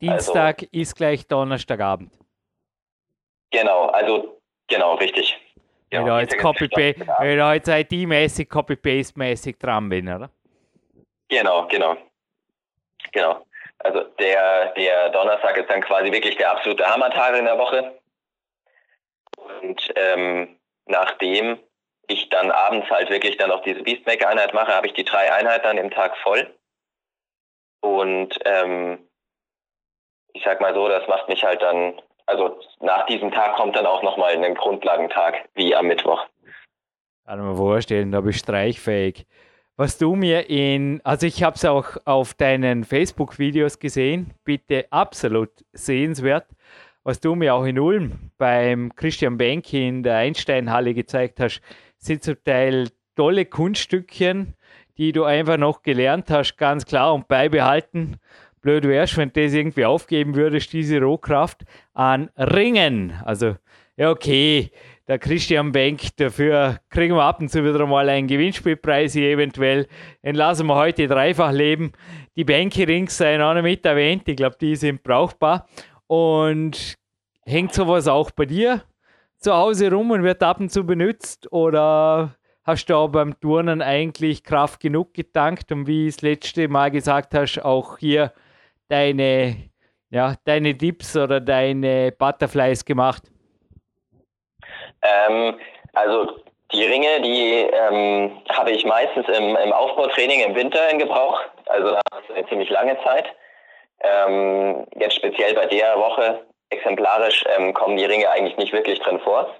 Dienstag 0.00 0.58
also, 0.58 0.68
ist 0.72 0.96
gleich 0.96 1.26
Donnerstagabend. 1.26 2.12
Genau, 3.50 3.86
also 3.86 4.40
genau, 4.66 4.94
richtig. 4.96 5.38
Ja, 5.90 6.20
ich 6.20 6.30
jetzt 6.30 6.38
Copy 6.38 6.68
wenn 6.70 7.38
ich 7.38 7.54
jetzt 7.54 7.68
IT-mäßig, 7.68 8.48
Copy-Paste-mäßig 8.48 9.58
dran 9.58 9.88
bin, 9.88 10.08
oder? 10.08 10.30
Genau, 11.28 11.66
genau. 11.68 11.96
Genau. 13.12 13.46
Also 13.78 14.02
der, 14.18 14.72
der 14.72 15.10
Donnerstag 15.10 15.56
ist 15.56 15.70
dann 15.70 15.82
quasi 15.82 16.10
wirklich 16.10 16.36
der 16.36 16.50
absolute 16.50 16.84
Hammertag 16.84 17.36
in 17.36 17.44
der 17.44 17.58
Woche. 17.58 17.98
Und 19.36 19.92
ähm, 19.96 20.58
nachdem 20.86 21.58
ich 22.08 22.28
dann 22.30 22.50
abends 22.50 22.90
halt 22.90 23.10
wirklich 23.10 23.36
dann 23.36 23.50
noch 23.50 23.62
diese 23.62 23.82
Beastmaker-Einheit 23.82 24.54
mache, 24.54 24.74
habe 24.74 24.86
ich 24.86 24.94
die 24.94 25.04
drei 25.04 25.32
Einheiten 25.32 25.64
dann 25.64 25.78
im 25.78 25.90
Tag 25.90 26.16
voll. 26.18 26.52
Und 27.80 28.38
ähm, 28.44 29.08
ich 30.32 30.44
sag 30.44 30.60
mal 30.60 30.74
so, 30.74 30.88
das 30.88 31.06
macht 31.08 31.28
mich 31.28 31.44
halt 31.44 31.62
dann 31.62 32.00
also 32.26 32.58
nach 32.80 33.06
diesem 33.06 33.30
Tag 33.30 33.56
kommt 33.56 33.76
dann 33.76 33.86
auch 33.86 34.02
nochmal 34.02 34.32
ein 34.32 34.54
Grundlagentag, 34.54 35.48
wie 35.54 35.74
am 35.74 35.86
Mittwoch. 35.86 36.26
Kann 37.24 37.40
man 37.40 37.56
vorstellen, 37.56 38.12
da 38.12 38.20
bist 38.20 38.40
du 38.40 38.44
streichfähig. 38.44 39.26
Was 39.76 39.98
du 39.98 40.14
mir 40.14 40.48
in, 40.48 41.00
also 41.04 41.26
ich 41.26 41.42
habe 41.42 41.56
es 41.56 41.64
auch 41.64 41.96
auf 42.04 42.34
deinen 42.34 42.84
Facebook-Videos 42.84 43.78
gesehen, 43.78 44.32
bitte 44.44 44.86
absolut 44.90 45.50
sehenswert, 45.72 46.46
was 47.02 47.20
du 47.20 47.34
mir 47.34 47.54
auch 47.54 47.64
in 47.64 47.78
Ulm 47.78 48.30
beim 48.38 48.94
Christian 48.96 49.36
Benke 49.36 49.86
in 49.86 50.02
der 50.02 50.16
Einsteinhalle 50.16 50.94
gezeigt 50.94 51.40
hast, 51.40 51.60
sind 51.98 52.22
zum 52.22 52.42
Teil 52.42 52.88
tolle 53.16 53.44
Kunststückchen, 53.44 54.54
die 54.96 55.12
du 55.12 55.24
einfach 55.24 55.58
noch 55.58 55.82
gelernt 55.82 56.30
hast, 56.30 56.56
ganz 56.56 56.86
klar 56.86 57.12
und 57.12 57.28
beibehalten 57.28 58.18
blöd 58.66 58.82
wärst, 58.82 59.16
wenn 59.16 59.32
du 59.32 59.44
das 59.44 59.52
irgendwie 59.52 59.84
aufgeben 59.84 60.34
würdest, 60.34 60.72
diese 60.72 61.00
Rohkraft 61.00 61.62
an 61.94 62.30
Ringen. 62.36 63.12
Also, 63.24 63.54
ja, 63.96 64.10
okay, 64.10 64.72
der 65.06 65.20
Christian 65.20 65.70
Bank, 65.70 66.00
dafür 66.16 66.80
kriegen 66.90 67.14
wir 67.14 67.22
ab 67.22 67.40
und 67.40 67.48
zu 67.48 67.62
wieder 67.62 67.86
mal 67.86 68.08
einen 68.08 68.26
Gewinnspielpreis 68.26 69.12
hier 69.12 69.30
eventuell. 69.30 69.86
Den 70.24 70.34
lassen 70.34 70.66
wir 70.66 70.74
heute 70.74 71.06
dreifach 71.06 71.52
leben. 71.52 71.92
Die 72.34 72.42
Bänke-Rings 72.42 73.16
seien 73.16 73.40
auch 73.40 73.54
noch 73.54 73.62
mit 73.62 73.86
erwähnt. 73.86 74.24
Ich 74.26 74.34
glaube, 74.34 74.56
die 74.60 74.74
sind 74.74 75.04
brauchbar. 75.04 75.68
Und 76.08 76.96
hängt 77.44 77.72
sowas 77.72 78.08
auch 78.08 78.32
bei 78.32 78.46
dir 78.46 78.82
zu 79.38 79.54
Hause 79.54 79.92
rum 79.92 80.10
und 80.10 80.24
wird 80.24 80.42
ab 80.42 80.58
und 80.58 80.72
zu 80.72 80.82
benutzt? 80.82 81.52
Oder 81.52 82.34
hast 82.64 82.86
du 82.86 82.96
auch 82.96 83.08
beim 83.08 83.38
Turnen 83.38 83.80
eigentlich 83.80 84.42
Kraft 84.42 84.80
genug 84.80 85.14
getankt? 85.14 85.70
Und 85.70 85.86
wie 85.86 86.08
ich 86.08 86.16
das 86.16 86.22
letzte 86.22 86.66
Mal 86.66 86.90
gesagt 86.90 87.32
hast, 87.32 87.64
auch 87.64 87.98
hier 87.98 88.32
deine, 88.88 89.70
ja, 90.10 90.34
deine 90.44 90.74
Dips 90.74 91.16
oder 91.16 91.40
deine 91.40 92.12
Butterflies 92.12 92.84
gemacht? 92.84 93.22
Ähm, 95.02 95.58
also 95.92 96.40
die 96.72 96.84
Ringe, 96.84 97.20
die 97.22 97.68
ähm, 97.72 98.42
habe 98.50 98.72
ich 98.72 98.84
meistens 98.84 99.26
im, 99.28 99.56
im, 99.56 99.72
Aufbautraining 99.72 100.40
im 100.40 100.54
Winter 100.54 100.88
in 100.90 100.98
Gebrauch. 100.98 101.40
Also 101.66 101.90
da 101.90 102.18
ist 102.18 102.30
eine 102.34 102.48
ziemlich 102.48 102.70
lange 102.70 102.98
Zeit. 103.02 103.26
Ähm, 104.00 104.86
jetzt 104.96 105.16
speziell 105.16 105.54
bei 105.54 105.66
der 105.66 105.96
Woche 105.96 106.44
exemplarisch 106.70 107.44
ähm, 107.56 107.72
kommen 107.72 107.96
die 107.96 108.04
Ringe 108.04 108.28
eigentlich 108.30 108.56
nicht 108.56 108.72
wirklich 108.72 108.98
drin 109.00 109.20
vor. 109.20 109.54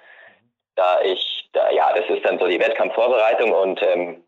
Da 0.74 1.00
ich, 1.02 1.48
da, 1.52 1.70
ja, 1.70 1.92
das 1.94 2.08
ist 2.10 2.24
dann 2.24 2.38
so 2.38 2.46
die 2.46 2.60
Wettkampfvorbereitung 2.60 3.52
und 3.52 3.80
ähm, 3.82 4.24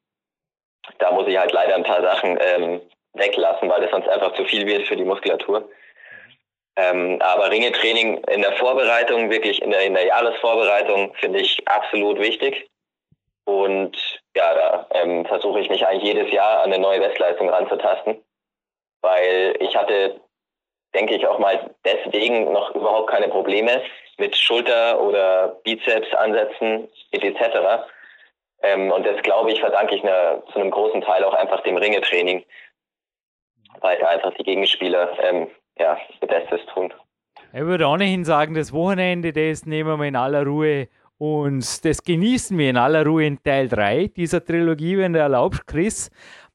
da 0.99 1.13
muss 1.13 1.27
ich 1.27 1.37
halt 1.37 1.53
leider 1.53 1.75
ein 1.75 1.83
paar 1.83 2.01
Sachen 2.01 2.39
ähm, 2.41 2.81
weglassen, 3.15 3.69
weil 3.69 3.81
das 3.81 3.91
sonst 3.91 4.09
einfach 4.09 4.35
zu 4.35 4.45
viel 4.45 4.67
wird 4.67 4.87
für 4.87 4.97
die 4.97 5.05
Muskulatur. 5.05 5.69
Ähm, 6.77 7.21
aber 7.21 7.51
Ringetraining 7.51 8.19
in 8.25 8.43
der 8.43 8.53
Vorbereitung, 8.53 9.31
wirklich 9.31 9.61
in 9.63 9.73
der, 9.73 9.83
in 9.83 9.95
der 9.95 10.07
Jahresvorbereitung, 10.07 11.13
finde 11.15 11.41
ich 11.41 11.67
absolut 11.67 12.21
wichtig. 12.21 12.71
Und 13.45 13.97
ja, 14.37 14.55
da 14.55 14.87
ähm, 14.93 15.25
versuche 15.27 15.59
ich 15.59 15.69
mich 15.71 15.85
eigentlich 15.87 16.15
jedes 16.15 16.31
Jahr 16.33 16.63
an 16.63 16.73
eine 16.73 16.79
neue 16.81 17.01
Bestleistung 17.01 17.49
ranzutasten, 17.49 18.23
weil 19.01 19.57
ich 19.59 19.75
hatte, 19.75 20.21
denke 20.95 21.17
ich, 21.17 21.27
auch 21.27 21.41
mal 21.41 21.75
deswegen 21.85 22.53
noch 22.53 22.75
überhaupt 22.75 23.11
keine 23.11 23.29
Probleme 23.29 23.83
mit 24.19 24.37
Schulter- 24.37 25.01
oder 25.01 25.59
Bizeps-Ansätzen 25.65 26.89
etc. 27.11 27.87
Ähm, 28.63 28.93
und 28.93 29.05
das, 29.05 29.21
glaube 29.23 29.51
ich, 29.51 29.61
verdanke 29.61 29.97
ich 29.97 30.05
einer, 30.05 30.45
zu 30.53 30.61
einem 30.61 30.71
großen 30.71 31.01
Teil 31.01 31.25
auch 31.25 31.35
einfach 31.35 31.63
dem 31.63 31.77
Ringetraining, 31.77 32.45
weil 33.81 34.03
einfach 34.05 34.35
die 34.35 34.45
Gegenspieler 34.45 35.11
ähm, 35.23 35.49
ja, 35.79 35.97
ihr 36.21 36.29
Bestes 36.29 36.61
tun. 36.75 36.93
Ich 37.53 37.61
würde 37.61 37.87
ohnehin 37.87 38.25
sagen, 38.25 38.55
das 38.55 38.73
Wochenende, 38.73 39.33
das 39.33 39.65
nehmen 39.65 39.99
wir 39.99 40.07
in 40.07 40.17
aller 40.17 40.45
Ruhe 40.45 40.89
und 41.17 41.85
das 41.85 42.03
genießen 42.03 42.57
wir 42.57 42.71
in 42.71 42.77
aller 42.77 43.05
Ruhe 43.05 43.27
in 43.27 43.43
Teil 43.43 43.69
3 43.69 44.09
dieser 44.09 44.45
Trilogie, 44.45 44.99
wenn 44.99 45.13
du 45.13 45.19
erlaubst, 45.19 45.67
Chris. 45.67 46.11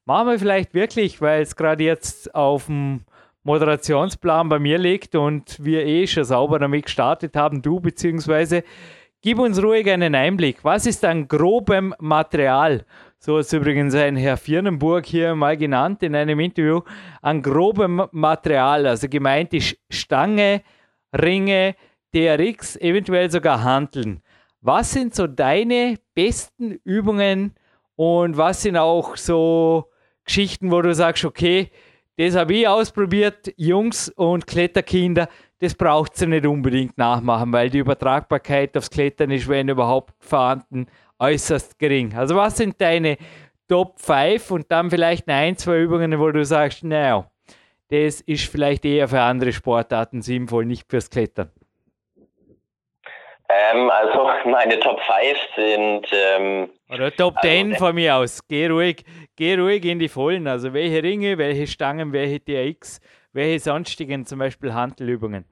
Machen 0.06 0.28
wir 0.28 0.38
vielleicht 0.38 0.74
wirklich, 0.74 1.20
weil 1.20 1.42
es 1.42 1.56
gerade 1.56 1.82
jetzt 1.84 2.34
auf 2.34 2.66
dem 2.66 3.04
Moderationsplan 3.42 4.48
bei 4.48 4.58
mir 4.58 4.78
liegt 4.78 5.14
und 5.14 5.62
wir 5.62 5.84
eh 5.84 6.06
schon 6.06 6.24
sauber 6.24 6.58
damit 6.58 6.86
gestartet 6.86 7.36
haben, 7.36 7.60
du 7.60 7.80
beziehungsweise 7.80 8.64
gib 9.20 9.38
uns 9.38 9.62
ruhig 9.62 9.90
einen 9.90 10.14
Einblick. 10.14 10.64
Was 10.64 10.86
ist 10.86 11.04
an 11.04 11.28
grobem 11.28 11.94
Material? 11.98 12.84
So 13.24 13.38
ist 13.38 13.54
übrigens 13.54 13.94
ein 13.94 14.16
Herr 14.16 14.36
Firnenburg 14.36 15.06
hier 15.06 15.34
mal 15.34 15.56
genannt 15.56 16.02
in 16.02 16.14
einem 16.14 16.40
Interview. 16.40 16.82
An 17.22 17.40
grobem 17.40 18.02
Material, 18.12 18.86
also 18.86 19.08
gemeint 19.08 19.54
ist 19.54 19.78
Stange, 19.88 20.60
Ringe, 21.10 21.74
DRX, 22.14 22.76
eventuell 22.76 23.30
sogar 23.30 23.64
Handeln. 23.64 24.20
Was 24.60 24.92
sind 24.92 25.14
so 25.14 25.26
deine 25.26 25.94
besten 26.14 26.72
Übungen 26.84 27.54
und 27.96 28.36
was 28.36 28.60
sind 28.60 28.76
auch 28.76 29.16
so 29.16 29.86
Geschichten, 30.26 30.70
wo 30.70 30.82
du 30.82 30.94
sagst, 30.94 31.24
okay, 31.24 31.70
das 32.18 32.36
habe 32.36 32.52
ich 32.52 32.68
ausprobiert, 32.68 33.54
Jungs 33.56 34.10
und 34.10 34.46
Kletterkinder, 34.46 35.30
das 35.60 35.74
braucht 35.74 36.14
sie 36.14 36.26
nicht 36.26 36.44
unbedingt 36.44 36.98
nachmachen, 36.98 37.54
weil 37.54 37.70
die 37.70 37.78
Übertragbarkeit 37.78 38.76
aufs 38.76 38.90
Klettern 38.90 39.30
ist, 39.30 39.48
wenn 39.48 39.70
überhaupt 39.70 40.12
vorhanden, 40.18 40.88
äußerst 41.18 41.78
gering. 41.78 42.14
Also 42.14 42.36
was 42.36 42.56
sind 42.56 42.80
deine 42.80 43.16
Top 43.68 43.98
5 44.00 44.50
und 44.50 44.70
dann 44.70 44.90
vielleicht 44.90 45.28
ein, 45.28 45.56
zwei 45.56 45.78
Übungen, 45.78 46.18
wo 46.18 46.30
du 46.30 46.44
sagst, 46.44 46.84
naja, 46.84 47.30
das 47.88 48.20
ist 48.20 48.46
vielleicht 48.50 48.84
eher 48.84 49.08
für 49.08 49.20
andere 49.20 49.52
Sportarten 49.52 50.22
sinnvoll, 50.22 50.66
nicht 50.66 50.88
fürs 50.90 51.08
Klettern. 51.08 51.50
Ähm, 53.48 53.90
also 53.90 54.30
meine 54.50 54.78
Top 54.80 55.00
5 55.00 55.38
sind. 55.56 56.06
Ähm, 56.12 56.70
Oder 56.90 57.10
Top 57.14 57.36
also, 57.36 57.48
10 57.48 57.76
von 57.76 57.94
mir 57.94 58.16
aus. 58.16 58.46
Geh 58.46 58.66
ruhig, 58.66 59.04
geh 59.36 59.54
ruhig 59.54 59.84
in 59.84 59.98
die 59.98 60.08
Vollen. 60.08 60.46
Also 60.46 60.72
welche 60.72 61.02
Ringe, 61.02 61.38
welche 61.38 61.66
Stangen, 61.66 62.12
welche 62.12 62.40
TX, 62.40 63.00
welche 63.32 63.60
sonstigen 63.60 64.26
zum 64.26 64.38
Beispiel 64.38 64.72
Handelübungen. 64.72 65.44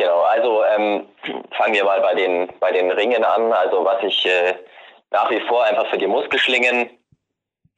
Genau, 0.00 0.22
also 0.22 0.64
ähm, 0.64 1.08
fangen 1.52 1.74
wir 1.74 1.84
mal 1.84 2.00
bei 2.00 2.14
den, 2.14 2.48
bei 2.58 2.72
den 2.72 2.90
Ringen 2.90 3.22
an. 3.22 3.52
Also 3.52 3.84
was 3.84 4.02
ich 4.02 4.24
äh, 4.24 4.54
nach 5.10 5.30
wie 5.30 5.40
vor 5.40 5.64
einfach 5.64 5.86
für 5.90 5.98
die 5.98 6.06
Muskelschlingen, 6.06 6.90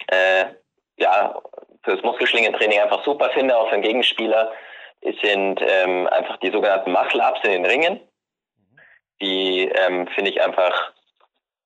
äh, 0.07 0.45
ja, 0.99 1.41
für 1.83 1.97
das 1.97 2.05
Muskelschlingentraining 2.05 2.81
einfach 2.81 3.03
super 3.05 3.31
finde, 3.31 3.57
auch 3.57 3.68
für 3.68 3.75
den 3.75 3.83
Gegenspieler, 3.83 4.53
sind 5.20 5.61
ähm, 5.61 6.07
einfach 6.12 6.37
die 6.37 6.53
sogenannten 6.53 6.93
Muscle-Ups 6.93 7.41
in 7.43 7.51
den 7.51 7.66
Ringen 7.66 8.01
die 9.23 9.68
ähm, 9.68 10.09
finde 10.09 10.31
ich 10.31 10.43
einfach, 10.43 10.93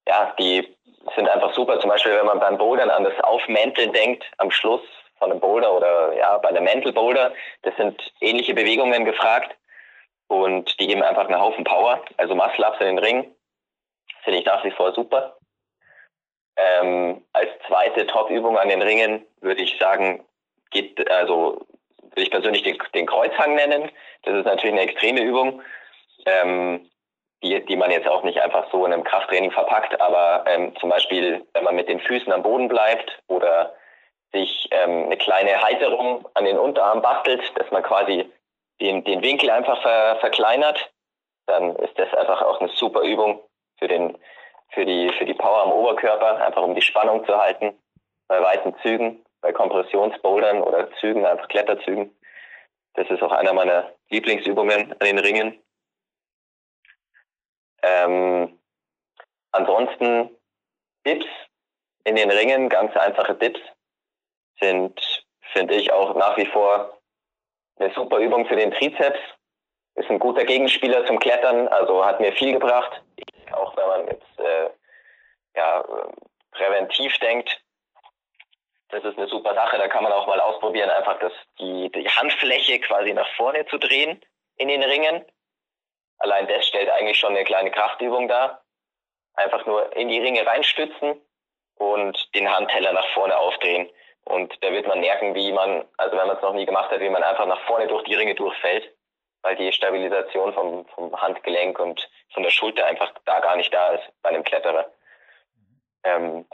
ja, 0.07 0.35
die 0.39 0.77
sind 1.15 1.29
einfach 1.29 1.55
super. 1.55 1.81
Zum 1.81 1.91
Beispiel, 1.91 2.15
wenn 2.15 2.27
man 2.27 2.39
beim 2.39 2.59
Bouldern 2.59 2.91
an 2.91 3.05
das 3.05 3.19
Aufmänteln 3.25 3.93
denkt, 3.93 4.25
am 4.39 4.51
Schluss 4.51 4.83
von 5.19 5.31
einem 5.31 5.41
Boulder 5.41 5.73
oder 5.73 6.15
ja, 6.17 6.37
bei 6.39 6.51
einem 6.51 6.65
Mantle 6.65 6.93
Boulder, 6.93 7.33
das 7.63 7.75
sind 7.77 8.13
ähnliche 8.21 8.53
Bewegungen 8.53 9.05
gefragt 9.05 9.57
und 10.29 10.79
die 10.81 10.87
geben 10.87 11.03
einfach 11.03 11.29
einen 11.29 11.41
Haufen 11.41 11.65
Power. 11.65 12.03
Also 12.17 12.35
Muscle 12.35 12.67
Ups 12.67 12.81
in 12.81 12.87
den 12.87 12.99
Ring 12.99 13.35
finde 14.25 14.41
ich 14.41 14.47
nach 14.47 14.65
wie 14.65 14.71
vor 14.71 14.93
super. 14.93 15.37
Ähm, 16.57 17.23
als 17.33 17.51
zweite 17.69 18.07
Top-Übung 18.07 18.59
an 18.59 18.69
den 18.69 18.83
Ringen 18.83 19.25
würde 19.41 19.63
ich 19.63 19.79
sagen, 19.79 20.25
geht, 20.71 21.09
also 21.11 21.67
würde 22.01 22.23
ich 22.23 22.31
persönlich 22.31 22.63
den, 22.63 22.79
den 22.95 23.07
Kreuzhang 23.07 23.55
nennen. 23.55 23.91
Das 24.23 24.35
ist 24.35 24.47
natürlich 24.47 24.73
eine 24.73 24.91
extreme 24.91 25.21
Übung. 25.21 25.63
Ähm, 26.25 26.89
die, 27.43 27.65
die 27.65 27.77
man 27.77 27.91
jetzt 27.91 28.09
auch 28.09 28.23
nicht 28.23 28.41
einfach 28.41 28.71
so 28.71 28.85
in 28.87 28.93
einem 28.93 29.05
Krafttraining 29.05 29.51
verpackt, 29.51 30.01
aber 30.01 30.45
ähm, 30.49 30.75
zum 30.81 30.91
Beispiel, 30.91 31.47
wenn 31.53 31.65
man 31.65 31.77
mit 31.77 31.89
den 31.89 32.01
Füßen 32.01 32.33
am 32.33 32.43
Boden 32.43 32.69
bleibt 32.69 33.23
oder 33.29 33.75
sich 34.33 34.69
ähm, 34.71 35.05
eine 35.05 35.17
kleine 35.17 35.63
Halterung 35.63 36.27
an 36.35 36.45
den 36.45 36.59
Unterarm 36.59 37.03
bastelt, 37.03 37.43
dass 37.57 37.71
man 37.71 37.83
quasi 37.83 38.31
den, 38.81 39.05
den 39.05 39.23
Winkel 39.23 39.51
einfach 39.51 39.81
ver, 39.83 40.17
verkleinert, 40.21 40.93
dann 41.47 41.77
ist 41.77 41.99
das 41.99 42.13
einfach 42.15 42.43
auch 42.43 42.61
eine 42.61 42.71
super 42.71 43.03
Übung 43.03 43.41
für, 43.79 43.89
den, 43.89 44.19
für, 44.71 44.85
die, 44.85 45.13
für 45.19 45.25
die 45.25 45.35
Power 45.35 45.63
am 45.63 45.73
Oberkörper, 45.73 46.45
einfach 46.45 46.63
um 46.63 46.75
die 46.75 46.83
Spannung 46.83 47.25
zu 47.25 47.37
halten 47.37 47.79
bei 48.29 48.43
weiten 48.43 48.75
Zügen, 48.83 49.25
bei 49.41 49.53
Kompressionsbouldern 49.53 50.63
oder 50.63 50.91
Zügen, 51.01 51.25
einfach 51.25 51.49
Kletterzügen. 51.49 52.17
Das 52.95 53.09
ist 53.11 53.23
auch 53.23 53.33
einer 53.33 53.53
meiner 53.53 53.93
Lieblingsübungen 54.11 54.93
an 54.93 55.07
den 55.07 55.19
Ringen. 55.19 55.63
Ähm, 57.83 58.59
ansonsten 59.53 60.31
Dips 61.07 61.27
in 62.05 62.17
den 62.17 62.31
Ringen, 62.31 62.69
ganz 62.69 62.97
einfache 62.97 63.35
Dips, 63.35 63.61
sind, 64.61 65.27
finde 65.53 65.75
ich, 65.75 65.93
auch 65.93 66.15
nach 66.17 66.37
wie 66.37 66.47
vor 66.47 66.96
eine 67.79 67.93
super 67.95 68.19
Übung 68.19 68.47
für 68.47 68.57
den 68.57 68.73
Trizeps. 68.73 69.19
Ist 69.95 70.11
ein 70.11 70.19
guter 70.19 70.45
Gegenspieler 70.45 71.07
zum 71.07 71.19
Klettern, 71.19 71.69
also 71.69 72.05
hat 72.05 72.21
mir 72.21 72.33
viel 72.33 72.53
gebracht. 72.53 73.03
Auch 73.53 73.77
wenn 73.77 73.89
man 73.89 74.07
jetzt 74.09 74.39
äh, 74.39 74.71
ja, 75.57 75.85
präventiv 76.53 77.17
denkt, 77.19 77.63
das 78.91 79.05
ist 79.05 79.19
eine 79.19 79.27
super 79.29 79.55
Sache. 79.55 79.79
Da 79.79 79.89
kann 79.89 80.05
man 80.05 80.13
auch 80.13 80.27
mal 80.27 80.41
ausprobieren, 80.41 80.91
einfach 80.91 81.19
das, 81.19 81.33
die, 81.59 81.91
die 81.91 82.09
Handfläche 82.09 82.79
quasi 82.81 83.13
nach 83.13 83.29
vorne 83.37 83.67
zu 83.67 83.79
drehen 83.79 84.21
in 84.57 84.69
den 84.69 84.83
Ringen. 84.83 85.25
Allein 86.19 86.47
das 86.47 86.67
stellt 86.67 86.91
eigentlich 86.91 87.19
schon 87.19 87.35
eine 87.35 87.45
kleine 87.45 87.71
Kraftübung 87.71 88.29
dar. 88.29 88.63
Einfach 89.35 89.67
nur 89.67 89.95
in 89.97 90.09
die 90.09 90.21
Ringe 90.21 90.47
reinstützen 90.47 91.21
und 91.75 92.35
den 92.35 92.51
Handteller 92.51 92.93
nach 92.93 93.07
vorne 93.13 93.37
aufdrehen. 93.37 93.91
Und 94.27 94.53
da 94.61 94.73
wird 94.73 94.89
man 94.89 95.01
merken, 95.01 95.35
wie 95.35 95.53
man, 95.53 95.85
also 95.99 96.17
wenn 96.17 96.27
man 96.27 96.37
es 96.37 96.43
noch 96.43 96.53
nie 96.53 96.67
gemacht 96.67 96.91
hat, 96.91 97.01
wie 97.01 97.09
man 97.09 97.23
einfach 97.23 97.47
nach 97.47 97.61
vorne 97.67 97.87
durch 97.87 98.03
die 98.05 98.17
Ringe 98.17 98.35
durchfällt, 98.35 98.93
weil 99.43 99.55
die 99.55 99.73
Stabilisation 99.73 100.53
vom, 100.53 100.85
vom 100.89 101.15
Handgelenk 101.21 101.79
und 101.79 102.09
von 102.35 102.43
der 102.43 102.51
Schulter 102.51 102.87
einfach 102.87 103.13
da 103.25 103.39
gar 103.39 103.57
nicht 103.57 103.73
da 103.73 103.91
ist 103.91 104.03
bei 104.23 104.31
einem 104.31 104.43
Kletterer. 104.43 104.91
Ähm, 106.03 106.45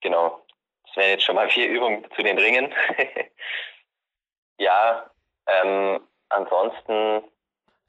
genau. 0.00 0.42
Das 0.86 0.96
wären 0.96 1.10
jetzt 1.10 1.24
schon 1.24 1.34
mal 1.34 1.50
vier 1.50 1.68
Übungen 1.68 2.06
zu 2.16 2.22
den 2.22 2.38
Ringen. 2.38 2.74
ja, 4.58 5.10
ähm, 5.46 6.00
ansonsten 6.30 7.22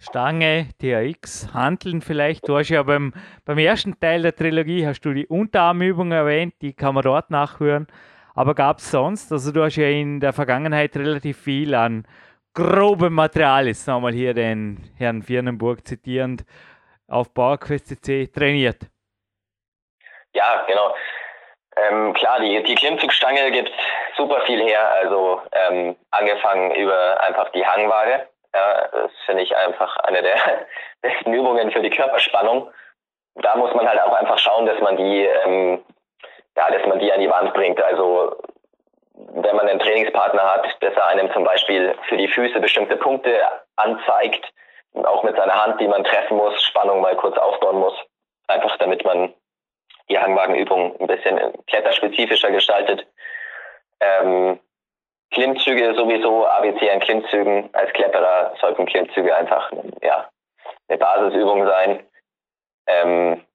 Stange, 0.02 0.70
THX, 0.80 1.54
Handeln 1.54 2.02
vielleicht. 2.02 2.48
Du 2.48 2.58
hast 2.58 2.70
ja 2.70 2.84
beim, 2.84 3.14
beim 3.44 3.58
ersten 3.58 4.00
Teil 4.00 4.22
der 4.22 4.34
Trilogie 4.36 4.86
hast 4.86 5.02
du 5.02 5.14
die 5.14 5.28
Unterarmübung 5.28 6.14
erwähnt, 6.14 6.54
die 6.62 6.74
kann 6.74 6.96
man 6.96 7.04
dort 7.04 7.30
nachhören. 7.32 7.88
Aber 8.40 8.56
gab 8.56 8.78
es 8.78 8.90
sonst, 8.90 9.34
also 9.34 9.52
du 9.52 9.64
hast 9.64 9.76
ja 9.76 9.88
in 9.88 10.22
der 10.22 10.32
Vergangenheit 10.32 10.96
relativ 10.96 11.44
viel 11.44 11.76
an 11.76 12.08
grobem 12.54 13.14
Material, 13.14 13.68
jetzt 13.68 13.86
nochmal 13.86 14.14
hier 14.14 14.34
den 14.34 14.90
Herrn 14.98 15.24
Viernenburg 15.24 15.86
zitierend, 15.86 16.46
auf 17.10 17.34
PowerQuest.cc 17.34 18.32
trainiert. 18.34 18.78
Ja, 20.34 20.66
genau. 20.68 20.96
Ähm, 21.76 22.14
klar, 22.14 22.40
die, 22.40 22.64
die 22.64 22.76
Klimmzugstange 22.76 23.52
gibt 23.52 23.72
super 24.16 24.40
viel 24.46 24.62
her, 24.64 24.90
also 25.02 25.42
ähm, 25.52 25.98
angefangen 26.12 26.72
über 26.76 27.22
einfach 27.22 27.52
die 27.52 27.66
Hangwaage 27.66 28.26
ja, 28.54 28.88
das 28.92 29.12
finde 29.26 29.44
ich 29.44 29.56
einfach 29.56 29.96
eine 29.98 30.22
der 30.22 30.36
besten 31.02 31.34
Übungen 31.34 31.72
für 31.72 31.82
die 31.82 31.90
Körperspannung. 31.90 32.72
Da 33.36 33.56
muss 33.56 33.74
man 33.74 33.88
halt 33.88 34.02
auch 34.02 34.14
einfach 34.14 34.40
schauen, 34.40 34.66
dass 34.66 34.80
man 34.82 34.98
die, 34.98 35.26
ähm, 35.46 35.84
ja, 36.56 36.70
dass 36.70 36.86
man 36.88 37.00
die 37.00 37.12
an 37.12 37.20
die 37.20 37.30
Wand 37.30 37.54
bringt. 37.54 37.82
Also 37.82 38.36
wenn 39.14 39.56
man 39.56 39.68
einen 39.68 39.80
Trainingspartner 39.80 40.42
hat, 40.42 40.66
dass 40.82 40.94
er 40.94 41.08
einem 41.08 41.32
zum 41.34 41.44
Beispiel 41.44 41.96
für 42.08 42.18
die 42.18 42.28
Füße 42.28 42.60
bestimmte 42.60 42.96
Punkte 42.98 43.40
anzeigt, 43.76 44.52
auch 44.94 45.24
mit 45.24 45.36
seiner 45.36 45.64
Hand, 45.64 45.80
die 45.80 45.88
man 45.88 46.04
treffen 46.04 46.38
muss, 46.38 46.62
Spannung 46.64 47.02
mal 47.02 47.16
kurz 47.16 47.38
aufbauen 47.38 47.80
muss, 47.80 47.94
einfach 48.48 48.76
damit 48.78 49.04
man 49.06 49.34
die 50.10 50.18
Hangwagenübung 50.18 51.00
ein 51.00 51.08
bisschen 51.08 51.40
kletterspezifischer 51.68 52.52
gestaltet. 52.52 53.06
Ähm, 54.00 54.60
Klimmzüge 55.32 55.94
sowieso, 55.94 56.48
ABC 56.48 56.90
an 56.90 57.00
Klimmzügen. 57.02 57.70
Als 57.74 57.94
Kletterer 57.94 58.56
sollten 58.60 58.88
Klimmzüge 58.88 59.36
einfach 59.36 59.72
ja, 60.02 60.28
eine 60.88 60.98
Basisübung 60.98 61.68
sein. 61.68 62.04
Ähm, 62.88 63.46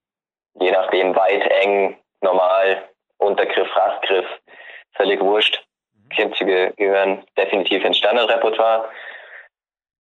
je 0.60 0.70
nachdem, 0.70 1.16
weit, 1.16 1.42
eng, 1.64 1.98
normal, 2.24 2.88
Untergriff, 3.18 3.68
Rastgriff, 3.76 4.26
völlig 4.96 5.20
wurscht. 5.20 5.64
Klimmzüge 6.10 6.72
gehören 6.76 7.24
definitiv 7.36 7.84
ins 7.84 7.98
Standardrepertoire. 7.98 8.88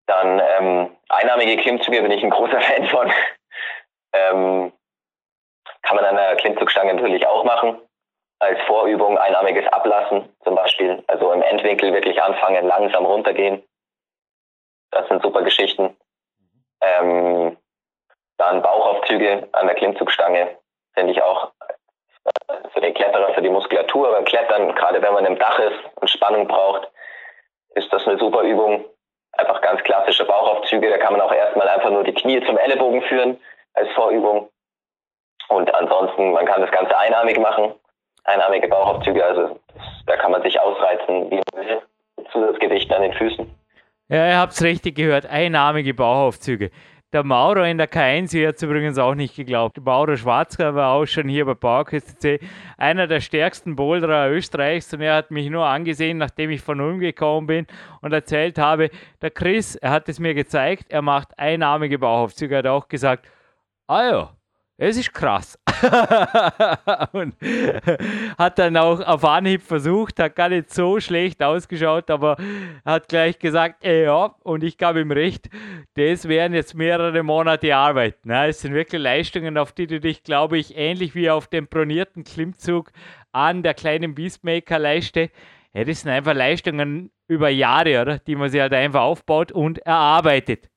Dann 0.08 0.40
ähm, 0.40 0.98
einarmige 1.10 1.58
Klimmzüge 1.58 2.02
bin 2.02 2.12
ich 2.12 2.24
ein 2.24 2.30
großer 2.30 2.62
Fan 2.62 2.88
von. 2.88 3.12
ähm, 4.14 4.72
kann 5.82 5.96
man 5.96 6.06
an 6.06 6.16
der 6.16 6.36
Klimmzugstange 6.36 6.94
natürlich 6.94 7.26
auch 7.26 7.44
machen. 7.44 7.80
Als 8.42 8.60
Vorübung 8.68 9.18
einarmiges 9.18 9.68
Ablassen 9.68 10.34
zum 10.44 10.56
Beispiel. 10.56 11.04
Also 11.08 11.32
im 11.32 11.42
Endwinkel 11.42 11.94
wirklich 11.94 12.22
anfangen, 12.22 12.66
langsam 12.68 13.06
runtergehen. 13.06 13.64
Das 14.92 15.08
sind 15.10 15.22
super 15.22 15.44
Geschichten. 15.44 15.96
Ähm, 16.82 17.58
dann 18.38 18.62
Bauchaufzüge 18.62 19.50
an 19.52 19.68
der 19.68 19.76
Klimmzugstange 19.76 20.58
finde 20.94 21.12
ich 21.12 21.22
auch 21.22 21.52
für 22.74 22.82
den 22.82 22.94
Kletterer, 22.94 23.34
für 23.34 23.42
die 23.42 23.50
Muskulatur 23.50 24.12
beim 24.12 24.26
Klettern, 24.26 24.74
gerade 24.76 25.02
wenn 25.02 25.14
man 25.14 25.26
im 25.26 25.38
Dach 25.38 25.60
ist 25.60 25.80
und 25.96 26.10
Spannung 26.10 26.48
braucht, 26.48 26.90
ist 27.76 27.92
das 27.92 28.08
eine 28.08 28.18
super 28.18 28.42
Übung. 28.42 28.86
Einfach 29.34 29.62
ganz 29.62 29.82
klassische 29.84 30.26
Bauchaufzüge. 30.26 30.90
Da 30.90 30.98
kann 30.98 31.14
man 31.14 31.22
auch 31.22 31.32
erstmal 31.32 31.68
einfach 31.68 31.92
nur 31.92 32.04
die 32.04 32.14
Knie 32.14 32.44
zum 32.46 32.58
Ellenbogen 32.58 33.02
führen 33.04 33.40
als 33.74 33.90
Vorübung. 33.94 34.50
Und 35.50 35.74
ansonsten, 35.74 36.32
man 36.32 36.46
kann 36.46 36.62
das 36.62 36.72
Ganze 36.72 36.98
einarmig 36.98 37.40
machen. 37.40 37.74
Einarmige 38.26 38.68
Bauchaufzüge, 38.68 39.24
also 39.24 39.60
da 40.06 40.18
kann 40.18 40.32
man 40.32 40.44
sich 40.44 40.60
ausreizen, 40.60 41.32
wie 41.32 41.42
man 41.54 41.66
will. 41.66 41.82
Zusatzgewicht 42.32 42.92
an 42.94 43.02
den 43.02 43.14
Füßen. 43.14 43.50
Ja, 44.10 44.28
ihr 44.28 44.38
habt 44.38 44.54
es 44.54 44.64
richtig 44.64 44.96
gehört. 44.96 45.26
Einarmige 45.26 45.94
Bauchaufzüge. 45.94 46.72
Der 47.12 47.24
Maurer 47.24 47.68
in 47.68 47.80
der 47.80 47.92
K1 47.92 48.48
hat 48.48 48.58
es 48.58 48.62
übrigens 48.62 49.00
auch 49.00 49.16
nicht 49.16 49.36
geglaubt. 49.36 49.84
Maurer 49.84 50.16
Schwarzger 50.16 50.76
war 50.76 50.92
auch 50.92 51.08
schon 51.08 51.28
hier 51.28 51.44
bei 51.44 51.56
PowerQuest 51.56 52.24
einer 52.78 53.08
der 53.08 53.20
stärksten 53.20 53.76
Boulderer 53.76 54.30
Österreichs 54.30 54.94
und 54.94 55.02
er 55.02 55.16
hat 55.16 55.32
mich 55.32 55.50
nur 55.50 55.66
angesehen, 55.66 56.20
nachdem 56.20 56.52
ich 56.52 56.62
von 56.62 56.80
Ulm 56.80 57.00
gekommen 57.00 57.48
bin 57.48 57.68
und 58.02 58.14
erzählt 58.14 58.60
habe, 58.60 58.92
der 59.24 59.32
Chris, 59.32 59.76
er 59.76 59.90
hat 59.90 60.08
es 60.08 60.20
mir 60.20 60.36
gezeigt, 60.36 60.86
er 60.90 61.02
macht 61.02 61.40
einarmige 61.40 61.98
Bauchaufzüge, 61.98 62.54
er 62.54 62.60
hat 62.60 62.68
auch 62.68 62.88
gesagt, 62.88 63.28
ah 63.88 64.04
ja, 64.04 64.39
es 64.82 64.96
ist 64.96 65.14
krass. 65.14 65.60
und 67.12 67.36
hat 68.38 68.60
dann 68.60 68.78
auch 68.78 69.02
auf 69.02 69.26
Anhieb 69.26 69.62
versucht, 69.62 70.20
hat 70.20 70.36
gar 70.36 70.50
nicht 70.50 70.74
so 70.74 71.00
schlecht 71.02 71.44
ausgeschaut, 71.44 72.10
aber 72.10 72.38
hat 72.86 73.10
gleich 73.10 73.38
gesagt, 73.40 73.84
äh, 73.84 74.06
ja, 74.06 74.36
und 74.44 74.64
ich 74.64 74.78
gab 74.78 74.96
ihm 74.96 75.12
recht, 75.12 75.50
das 75.96 76.28
wären 76.28 76.54
jetzt 76.54 76.76
mehrere 76.76 77.24
Monate 77.24 77.76
Arbeit. 77.76 78.26
Ne? 78.26 78.48
Es 78.48 78.62
sind 78.62 78.74
wirklich 78.74 79.02
Leistungen, 79.02 79.58
auf 79.58 79.74
die 79.74 79.88
du 79.88 80.00
dich, 80.00 80.24
glaube 80.24 80.58
ich, 80.58 80.78
ähnlich 80.78 81.14
wie 81.14 81.30
auf 81.30 81.48
dem 81.48 81.68
bronierten 81.68 82.24
Klimmzug 82.24 82.92
an 83.34 83.64
der 83.64 83.74
kleinen 83.74 84.16
Beastmaker-Leiste, 84.16 85.30
ja, 85.74 85.84
das 85.84 86.02
sind 86.02 86.12
einfach 86.12 86.34
Leistungen 86.34 87.12
über 87.28 87.50
Jahre, 87.50 88.02
oder? 88.02 88.20
die 88.20 88.36
man 88.36 88.50
sich 88.50 88.60
halt 88.62 88.74
einfach 88.74 89.02
aufbaut 89.02 89.52
und 89.52 89.80
erarbeitet. 89.80 90.69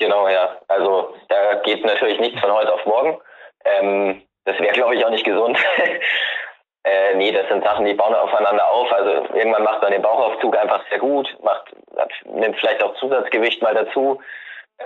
Genau, 0.00 0.28
ja. 0.28 0.56
Also 0.66 1.14
da 1.28 1.56
geht 1.56 1.84
natürlich 1.84 2.18
nichts 2.18 2.40
von 2.40 2.50
heute 2.50 2.72
auf 2.72 2.84
morgen. 2.86 3.20
Ähm, 3.66 4.22
das 4.46 4.58
wäre, 4.58 4.72
glaube 4.72 4.94
ich, 4.96 5.04
auch 5.04 5.10
nicht 5.10 5.26
gesund. 5.26 5.58
äh, 6.84 7.14
nee, 7.16 7.30
das 7.32 7.46
sind 7.48 7.62
Sachen, 7.62 7.84
die 7.84 7.92
bauen 7.92 8.14
aufeinander 8.14 8.66
auf. 8.70 8.90
Also 8.90 9.10
irgendwann 9.34 9.62
macht 9.62 9.82
man 9.82 9.92
den 9.92 10.00
Bauchaufzug 10.00 10.56
einfach 10.56 10.82
sehr 10.88 10.98
gut, 10.98 11.36
macht, 11.42 11.76
nimmt 12.24 12.56
vielleicht 12.58 12.82
auch 12.82 12.94
Zusatzgewicht 12.94 13.60
mal 13.60 13.74
dazu, 13.74 14.18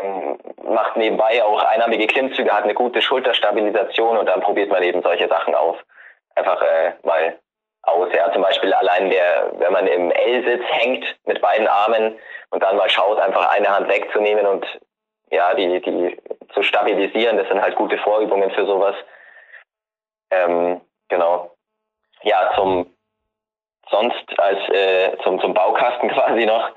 ähm, 0.03 0.37
macht 0.65 0.97
nebenbei 0.97 1.45
auch 1.45 1.63
einarmige 1.63 2.09
Klimmzüge, 2.09 2.51
hat 2.51 2.65
eine 2.65 2.75
gute 2.75 3.01
Schulterstabilisation 3.01 4.19
und 4.19 4.27
dann 4.27 4.41
probiert 4.41 4.71
man 4.71 4.83
eben 4.83 5.01
solche 5.01 5.29
Sachen 5.29 5.55
auf. 5.55 5.79
Einfach 6.35 6.61
äh, 6.61 6.95
mal 7.05 7.39
aus. 7.83 8.09
Ja, 8.13 8.33
zum 8.33 8.43
Beispiel 8.43 8.75
allein 8.75 9.11
der, 9.11 9.53
wenn 9.59 9.73
man 9.73 9.87
im 9.87 10.11
L-Sitz 10.11 10.65
hängt 10.71 11.05
mit 11.25 11.41
beiden 11.41 11.69
Armen 11.69 12.19
und 12.51 12.65
dann 12.65 12.77
mal 12.77 12.91
schaut, 12.91 13.21
einfach 13.21 13.49
eine 13.51 13.69
Hand 13.69 13.89
wegzunehmen 13.89 14.45
und 14.45 14.67
ja, 15.31 15.55
die, 15.55 15.81
die 15.81 16.19
zu 16.53 16.63
stabilisieren. 16.63 17.37
Das 17.37 17.49
sind 17.49 17.61
halt 17.61 17.77
gute 17.77 17.99
Vorübungen 17.99 18.51
für 18.51 18.67
sowas. 18.67 18.95
Ähm, 20.31 20.81
genau. 21.09 21.51
Ja, 22.23 22.53
zum 22.55 22.91
sonst 23.91 24.39
als 24.39 24.59
äh, 24.71 25.17
zum, 25.23 25.41
zum 25.41 25.55
Baukasten 25.55 26.09
quasi 26.13 26.47
noch. 26.47 26.71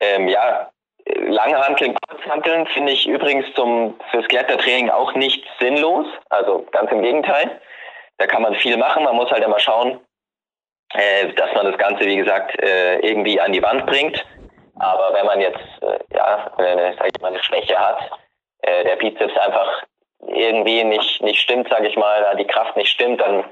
Ähm, 0.00 0.28
ja, 0.28 0.70
Langhanteln, 1.04 1.96
Kurzhanteln 2.08 2.66
finde 2.68 2.92
ich 2.92 3.06
übrigens 3.06 3.52
zum 3.54 3.98
fürs 4.10 4.28
Klettertraining 4.28 4.90
auch 4.90 5.14
nicht 5.14 5.44
sinnlos. 5.58 6.06
Also 6.30 6.66
ganz 6.70 6.90
im 6.92 7.02
Gegenteil. 7.02 7.60
Da 8.18 8.26
kann 8.26 8.42
man 8.42 8.54
viel 8.54 8.76
machen. 8.76 9.04
Man 9.04 9.16
muss 9.16 9.30
halt 9.30 9.42
immer 9.42 9.58
schauen, 9.58 9.98
äh, 10.94 11.32
dass 11.34 11.52
man 11.54 11.66
das 11.66 11.78
Ganze, 11.78 12.04
wie 12.04 12.16
gesagt, 12.16 12.60
äh, 12.62 12.98
irgendwie 13.00 13.40
an 13.40 13.52
die 13.52 13.62
Wand 13.62 13.86
bringt. 13.86 14.24
Aber 14.78 15.12
wenn 15.14 15.26
man 15.26 15.40
jetzt 15.40 15.60
äh, 15.82 15.98
ja, 16.14 16.50
eine, 16.56 16.94
sag 16.98 17.08
ich 17.14 17.20
mal, 17.20 17.28
eine 17.28 17.42
Schwäche 17.42 17.78
hat, 17.78 18.10
äh, 18.62 18.84
der 18.84 18.96
Bizeps 18.96 19.36
einfach 19.38 19.82
irgendwie 20.26 20.84
nicht, 20.84 21.22
nicht 21.22 21.40
stimmt, 21.40 21.68
sage 21.68 21.88
ich 21.88 21.96
mal, 21.96 22.36
die 22.36 22.46
Kraft 22.46 22.76
nicht 22.76 22.90
stimmt, 22.90 23.20
dann 23.20 23.44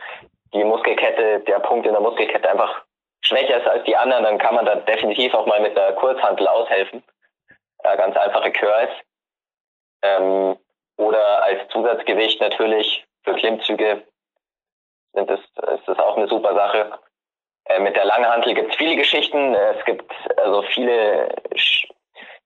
die 0.52 0.64
Muskelkette, 0.64 1.40
der 1.40 1.58
Punkt 1.60 1.86
in 1.86 1.92
der 1.92 2.00
Muskelkette 2.00 2.48
einfach 2.48 2.82
schwächer 3.22 3.58
ist 3.58 3.66
als 3.66 3.84
die 3.84 3.96
anderen, 3.96 4.24
dann 4.24 4.38
kann 4.38 4.54
man 4.54 4.66
da 4.66 4.76
definitiv 4.76 5.34
auch 5.34 5.46
mal 5.46 5.60
mit 5.60 5.78
einer 5.78 5.92
Kurzhantel 5.96 6.48
aushelfen. 6.48 7.02
Äh, 7.82 7.96
ganz 7.96 8.16
einfache 8.16 8.52
Curls. 8.52 8.90
Ähm, 10.02 10.56
oder 10.96 11.44
als 11.44 11.68
Zusatzgewicht 11.68 12.40
natürlich 12.40 13.04
für 13.24 13.34
Klimmzüge 13.34 14.02
sind 15.12 15.30
das, 15.30 15.40
ist 15.40 15.88
das 15.88 15.98
auch 15.98 16.16
eine 16.16 16.28
super 16.28 16.54
Sache. 16.54 16.98
Äh, 17.66 17.80
mit 17.80 17.96
der 17.96 18.04
Langhantel 18.04 18.54
gibt 18.54 18.70
es 18.70 18.76
viele 18.76 18.96
Geschichten. 18.96 19.54
Es 19.54 19.84
gibt 19.84 20.12
also 20.38 20.62
viele, 20.62 21.28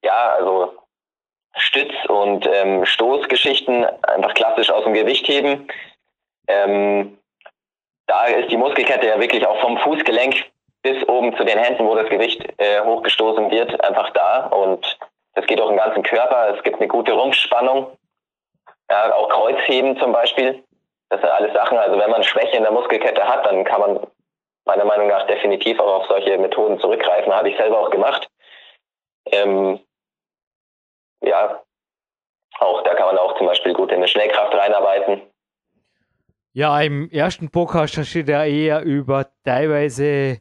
ja, 0.02 0.34
also 0.38 0.74
Stütz- 1.56 2.06
und 2.08 2.48
ähm, 2.52 2.84
Stoßgeschichten, 2.84 3.84
einfach 4.02 4.34
klassisch 4.34 4.70
aus 4.70 4.84
dem 4.84 4.94
Gewichtheben. 4.94 5.68
Ähm, 6.48 7.18
da 8.06 8.26
ist 8.26 8.50
die 8.50 8.56
Muskelkette 8.56 9.06
ja 9.06 9.20
wirklich 9.20 9.46
auch 9.46 9.60
vom 9.60 9.78
Fußgelenk 9.78 10.44
bis 10.82 11.02
oben 11.08 11.34
zu 11.36 11.44
den 11.44 11.58
Händen, 11.58 11.86
wo 11.86 11.94
das 11.94 12.08
Gewicht 12.10 12.44
äh, 12.58 12.80
hochgestoßen 12.82 13.50
wird, 13.50 13.82
einfach 13.82 14.10
da. 14.10 14.46
Und 14.48 14.98
das 15.34 15.46
geht 15.46 15.60
auch 15.60 15.70
im 15.70 15.78
ganzen 15.78 16.02
Körper. 16.02 16.54
Es 16.54 16.62
gibt 16.62 16.78
eine 16.78 16.88
gute 16.88 17.12
Rumpfspannung. 17.12 17.96
Ja, 18.90 19.14
auch 19.14 19.28
Kreuzheben 19.30 19.98
zum 19.98 20.12
Beispiel. 20.12 20.62
Das 21.08 21.20
sind 21.20 21.30
alles 21.30 21.54
Sachen. 21.54 21.78
Also 21.78 21.98
wenn 21.98 22.10
man 22.10 22.22
Schwäche 22.22 22.56
in 22.56 22.64
der 22.64 22.72
Muskelkette 22.72 23.26
hat, 23.26 23.46
dann 23.46 23.64
kann 23.64 23.80
man 23.80 24.06
meiner 24.64 24.84
Meinung 24.84 25.08
nach 25.08 25.26
definitiv 25.26 25.78
auch 25.78 26.00
auf 26.00 26.06
solche 26.06 26.38
Methoden 26.38 26.78
zurückgreifen. 26.80 27.32
Habe 27.32 27.50
ich 27.50 27.56
selber 27.56 27.80
auch 27.80 27.90
gemacht. 27.90 28.28
Ähm, 29.26 29.80
ja, 31.22 31.62
auch 32.58 32.82
da 32.82 32.94
kann 32.94 33.06
man 33.06 33.18
auch 33.18 33.36
zum 33.38 33.46
Beispiel 33.46 33.72
gut 33.72 33.90
in 33.90 33.96
eine 33.96 34.08
Schnellkraft 34.08 34.54
reinarbeiten. 34.54 35.22
Ja, 36.52 36.80
im 36.80 37.10
ersten 37.10 37.50
Podcast 37.50 37.96
du 37.96 38.20
ja 38.20 38.44
eher 38.44 38.82
über 38.82 39.26
teilweise 39.44 40.40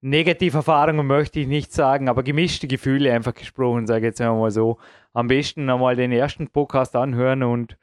negative 0.00 0.58
Erfahrungen, 0.58 1.06
möchte 1.06 1.40
ich 1.40 1.46
nicht 1.46 1.72
sagen, 1.72 2.08
aber 2.08 2.22
gemischte 2.22 2.66
Gefühle 2.66 3.12
einfach 3.12 3.34
gesprochen, 3.34 3.86
sage 3.86 4.00
ich 4.00 4.04
jetzt 4.06 4.20
einmal 4.20 4.50
so. 4.50 4.78
Am 5.12 5.28
besten 5.28 5.70
einmal 5.70 5.96
den 5.96 6.12
ersten 6.12 6.50
Podcast 6.50 6.96
anhören 6.96 7.42
und 7.42 7.78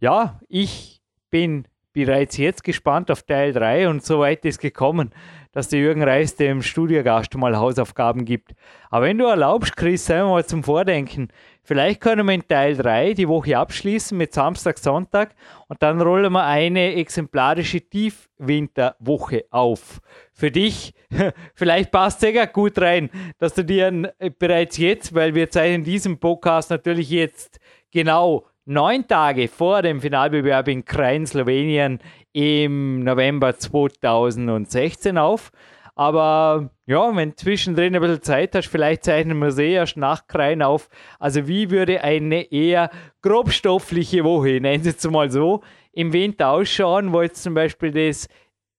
ja, 0.00 0.40
ich 0.48 1.02
bin 1.30 1.68
bereits 1.94 2.36
jetzt 2.36 2.64
gespannt 2.64 3.10
auf 3.10 3.22
Teil 3.22 3.52
3 3.52 3.88
und 3.88 4.04
so 4.04 4.18
weit 4.18 4.44
ist 4.44 4.58
gekommen, 4.60 5.12
dass 5.52 5.68
der 5.68 5.78
Jürgen 5.78 6.02
Reis 6.02 6.34
dem 6.34 6.60
Studiogast 6.60 7.34
mal 7.36 7.56
Hausaufgaben 7.56 8.24
gibt. 8.24 8.52
Aber 8.90 9.06
wenn 9.06 9.16
du 9.16 9.24
erlaubst, 9.24 9.76
Chris, 9.76 10.08
wir 10.08 10.24
mal 10.24 10.44
zum 10.44 10.64
Vordenken. 10.64 11.28
Vielleicht 11.62 12.00
können 12.00 12.26
wir 12.26 12.34
in 12.34 12.46
Teil 12.46 12.76
3 12.76 13.14
die 13.14 13.28
Woche 13.28 13.56
abschließen 13.56 14.18
mit 14.18 14.34
Samstag, 14.34 14.78
Sonntag 14.78 15.34
und 15.68 15.82
dann 15.82 16.00
rollen 16.00 16.32
wir 16.32 16.44
eine 16.44 16.96
exemplarische 16.96 17.80
Tiefwinterwoche 17.80 19.44
auf. 19.50 20.00
Für 20.32 20.50
dich, 20.50 20.92
vielleicht 21.54 21.92
passt 21.92 22.22
es 22.24 22.34
ja 22.34 22.44
gut 22.46 22.78
rein, 22.78 23.08
dass 23.38 23.54
du 23.54 23.64
dir 23.64 24.12
bereits 24.38 24.76
jetzt, 24.76 25.14
weil 25.14 25.34
wir 25.34 25.48
zeichnen 25.48 25.84
diesen 25.84 26.18
Podcast 26.18 26.70
natürlich 26.70 27.08
jetzt 27.08 27.60
genau 27.92 28.44
neun 28.64 29.06
Tage 29.06 29.48
vor 29.48 29.82
dem 29.82 30.00
Finalbewerb 30.00 30.68
in 30.68 30.84
Krain, 30.84 31.26
Slowenien 31.26 31.98
im 32.32 33.00
November 33.00 33.56
2016 33.58 35.18
auf. 35.18 35.50
Aber 35.96 36.70
ja, 36.86 37.14
wenn 37.14 37.36
zwischendrin 37.36 37.94
ein 37.94 38.00
bisschen 38.00 38.22
Zeit 38.22 38.54
hast, 38.54 38.66
vielleicht 38.68 39.04
zeichnen 39.04 39.38
wir 39.38 39.52
sie 39.52 39.70
erst 39.70 39.96
nach 39.96 40.26
Krain 40.26 40.62
auf. 40.62 40.88
Also 41.20 41.46
wie 41.46 41.70
würde 41.70 42.02
eine 42.02 42.50
eher 42.50 42.90
grobstoffliche 43.22 44.24
Woche, 44.24 44.60
nennen 44.60 44.82
Sie 44.82 44.90
es 44.90 45.08
mal 45.08 45.30
so, 45.30 45.62
im 45.92 46.12
Winter 46.12 46.50
ausschauen, 46.50 47.12
wo 47.12 47.22
jetzt 47.22 47.42
zum 47.42 47.54
Beispiel 47.54 47.92
das 47.92 48.28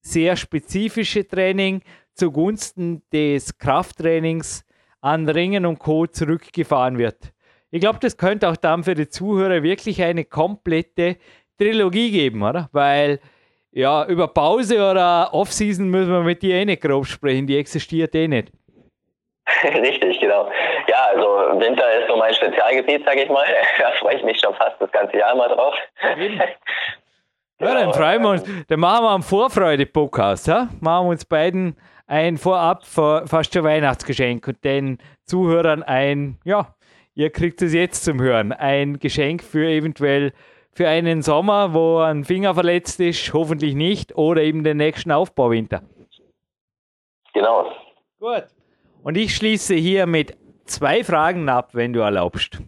sehr 0.01 0.35
spezifische 0.35 1.25
Training 1.25 1.81
zugunsten 2.13 3.01
des 3.13 3.57
Krafttrainings 3.57 4.65
an 4.99 5.29
Ringen 5.29 5.65
und 5.65 5.79
Co. 5.79 6.07
zurückgefahren 6.07 6.97
wird. 6.97 7.34
Ich 7.75 7.81
glaube, 7.81 7.99
das 7.99 8.15
könnte 8.15 8.47
auch 8.47 8.55
dann 8.55 8.85
für 8.85 8.93
die 8.93 9.09
Zuhörer 9.09 9.61
wirklich 9.61 10.01
eine 10.01 10.23
komplette 10.23 11.17
Trilogie 11.59 12.09
geben, 12.09 12.41
oder? 12.41 12.69
Weil 12.71 13.19
ja, 13.71 14.05
über 14.05 14.29
Pause 14.29 14.75
oder 14.75 15.33
Offseason 15.33 15.89
müssen 15.89 16.09
wir 16.09 16.21
mit 16.21 16.41
dir 16.41 16.55
eh 16.55 16.63
nicht 16.63 16.81
grob 16.81 17.05
sprechen, 17.05 17.47
die 17.47 17.57
existiert 17.57 18.15
eh 18.15 18.29
nicht. 18.29 18.53
Richtig, 19.65 20.21
genau. 20.21 20.49
Ja, 20.87 21.07
also 21.13 21.59
Winter 21.59 21.99
ist 21.99 22.07
so 22.07 22.15
mein 22.15 22.33
Spezialgebiet, 22.33 23.03
sag 23.03 23.17
ich 23.17 23.27
mal. 23.27 23.45
Da 23.77 23.91
freue 23.99 24.15
ich 24.15 24.23
mich 24.23 24.39
schon 24.39 24.55
fast 24.55 24.79
das 24.79 24.89
ganze 24.93 25.17
Jahr 25.17 25.35
mal 25.35 25.49
drauf. 25.49 25.75
Ja, 27.59 27.73
dann 27.73 27.93
freuen 27.93 28.21
wir 28.21 28.29
uns. 28.31 28.43
Dann 28.67 28.79
machen 28.81 29.05
wir 29.05 29.11
einen 29.11 29.23
Vorfreude-Podcast. 29.23 30.47
Ja? 30.47 30.67
Machen 30.81 31.07
wir 31.07 31.11
uns 31.11 31.23
beiden 31.23 31.77
ein 32.05 32.37
vorab 32.37 32.85
fast 32.85 33.53
schon 33.53 33.63
Weihnachtsgeschenk 33.63 34.45
und 34.47 34.63
den 34.63 34.97
Zuhörern 35.23 35.81
ein, 35.81 36.37
ja, 36.43 36.75
ihr 37.15 37.29
kriegt 37.31 37.61
es 37.61 37.73
jetzt 37.73 38.03
zum 38.03 38.21
Hören, 38.21 38.51
ein 38.51 38.99
Geschenk 38.99 39.43
für 39.43 39.67
eventuell 39.67 40.33
für 40.71 40.89
einen 40.89 41.21
Sommer, 41.21 41.73
wo 41.73 41.99
ein 41.99 42.25
Finger 42.25 42.53
verletzt 42.53 42.99
ist, 42.99 43.33
hoffentlich 43.33 43.75
nicht, 43.75 44.15
oder 44.15 44.43
eben 44.43 44.65
den 44.65 44.77
nächsten 44.77 45.11
Aufbauwinter. 45.11 45.81
Genau. 47.33 47.71
Gut. 48.19 48.43
Und 49.01 49.17
ich 49.17 49.35
schließe 49.35 49.73
hier 49.75 50.05
mit 50.05 50.35
zwei 50.65 51.03
Fragen 51.03 51.47
ab, 51.47 51.69
wenn 51.73 51.93
du 51.93 52.01
erlaubst. 52.01 52.59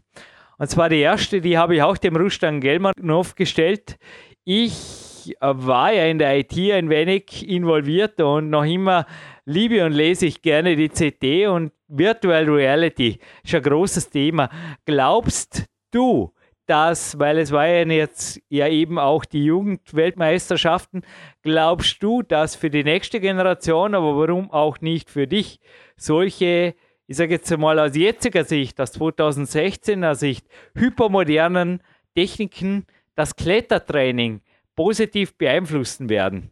Und 0.58 0.70
zwar 0.70 0.88
die 0.88 1.00
erste, 1.00 1.42
die 1.42 1.58
habe 1.58 1.76
ich 1.76 1.84
auch 1.84 1.98
dem 1.98 2.16
Rustan 2.16 2.62
Gelmanov 2.62 3.36
gestellt. 3.36 3.98
Ich 4.46 5.36
war 5.42 5.92
ja 5.92 6.06
in 6.06 6.20
der 6.20 6.38
IT 6.38 6.58
ein 6.58 6.90
wenig 6.90 7.48
involviert 7.48 8.22
und 8.22 8.50
noch 8.50 8.64
immer 8.64 9.06
liebe 9.46 9.84
und 9.84 9.92
lese 9.92 10.26
ich 10.26 10.42
gerne 10.42 10.78
die 10.78 10.90
CT 10.90 11.48
und 11.50 11.74
Virtual 11.88 12.50
Reality 12.50 13.20
ist 13.44 13.56
ein 13.56 13.62
großes 13.62 14.10
Thema. 14.10 14.50
Glaubst 14.86 15.66
du, 15.92 16.34
dass, 16.68 17.18
weil 17.18 17.40
es 17.40 17.52
war 17.52 17.66
ja 17.66 17.86
jetzt 17.86 18.42
ja 18.50 18.68
eben 18.68 19.00
auch 19.00 19.26
die 19.26 19.46
Jugendweltmeisterschaften, 19.46 21.04
glaubst 21.42 22.04
du, 22.04 22.22
dass 22.22 22.56
für 22.56 22.70
die 22.70 22.84
nächste 22.84 23.20
Generation, 23.20 23.96
aber 23.96 24.18
warum 24.18 24.52
auch 24.52 24.82
nicht 24.82 25.10
für 25.10 25.28
dich, 25.28 25.60
solche, 25.96 26.76
ich 27.08 27.18
sage 27.18 27.36
jetzt 27.36 27.58
mal 27.58 27.80
aus 27.80 27.96
jetziger 27.96 28.44
Sicht, 28.44 28.80
aus 28.82 28.94
2016er 29.00 30.16
Sicht, 30.16 30.46
hypermodernen 30.76 31.82
Techniken 32.16 32.86
das 33.16 33.36
Klettertraining 33.36 34.42
positiv 34.76 35.38
beeinflussen 35.38 36.10
werden? 36.10 36.52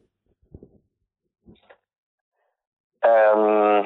Ähm, 3.04 3.86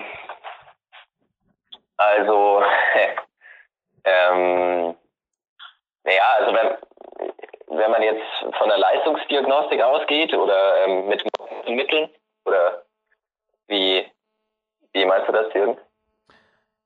also, 1.99 2.63
ähm, 4.05 4.95
naja, 6.03 6.23
also 6.39 6.53
wenn, 6.53 7.77
wenn 7.77 7.91
man 7.91 8.01
jetzt 8.01 8.23
von 8.57 8.69
der 8.69 8.77
Leistungsdiagnostik 8.77 9.81
ausgeht 9.81 10.33
oder 10.33 10.85
ähm, 10.85 11.07
mit 11.07 11.23
Mitteln, 11.67 12.09
oder 12.45 12.83
wie, 13.67 14.05
wie 14.93 15.05
meinst 15.05 15.27
du 15.27 15.33
das, 15.33 15.53
Jürgen? 15.53 15.77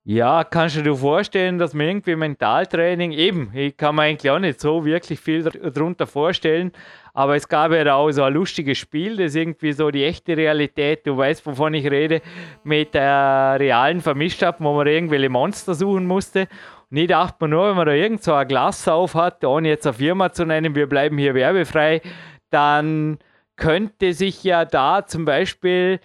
Ja, 0.06 0.44
kannst 0.44 0.76
du 0.76 0.82
dir 0.82 0.96
vorstellen, 0.96 1.58
dass 1.58 1.72
man 1.72 1.86
irgendwie 1.86 2.16
Mentaltraining, 2.16 3.12
eben, 3.12 3.52
ich 3.54 3.74
kann 3.76 3.94
mir 3.94 4.02
eigentlich 4.02 4.30
auch 4.30 4.38
nicht 4.38 4.60
so 4.60 4.84
wirklich 4.84 5.18
viel 5.18 5.42
darunter 5.44 6.06
vorstellen, 6.06 6.72
aber 7.14 7.36
es 7.36 7.48
gab 7.48 7.72
ja 7.72 7.94
auch 7.94 8.10
so 8.10 8.24
ein 8.24 8.34
lustiges 8.34 8.76
Spiel, 8.76 9.16
das 9.16 9.36
irgendwie 9.36 9.72
so 9.72 9.90
die 9.92 10.04
echte 10.04 10.36
Realität, 10.36 11.06
du 11.06 11.16
weißt, 11.16 11.46
wovon 11.46 11.72
ich 11.74 11.88
rede, 11.88 12.20
mit 12.64 12.92
der 12.92 13.56
realen 13.58 14.00
vermischt 14.00 14.42
hat, 14.42 14.60
wo 14.60 14.74
man 14.74 14.88
irgendwelche 14.88 15.28
Monster 15.28 15.74
suchen 15.74 16.06
musste. 16.06 16.48
Und 16.90 16.96
ich 16.96 17.06
dachte 17.06 17.36
mir 17.44 17.48
nur, 17.48 17.68
wenn 17.68 17.76
man 17.76 17.86
da 17.86 17.92
irgend 17.92 18.24
so 18.24 18.34
ein 18.34 18.48
Glas 18.48 18.88
auf 18.88 19.14
hat, 19.14 19.44
ohne 19.44 19.68
jetzt 19.68 19.86
eine 19.86 19.94
Firma 19.94 20.32
zu 20.32 20.44
nennen, 20.44 20.74
wir 20.74 20.88
bleiben 20.88 21.16
hier 21.16 21.34
werbefrei, 21.34 22.02
dann 22.50 23.18
könnte 23.54 24.12
sich 24.12 24.42
ja 24.42 24.64
da 24.64 25.06
zum 25.06 25.24
Beispiel 25.24 26.00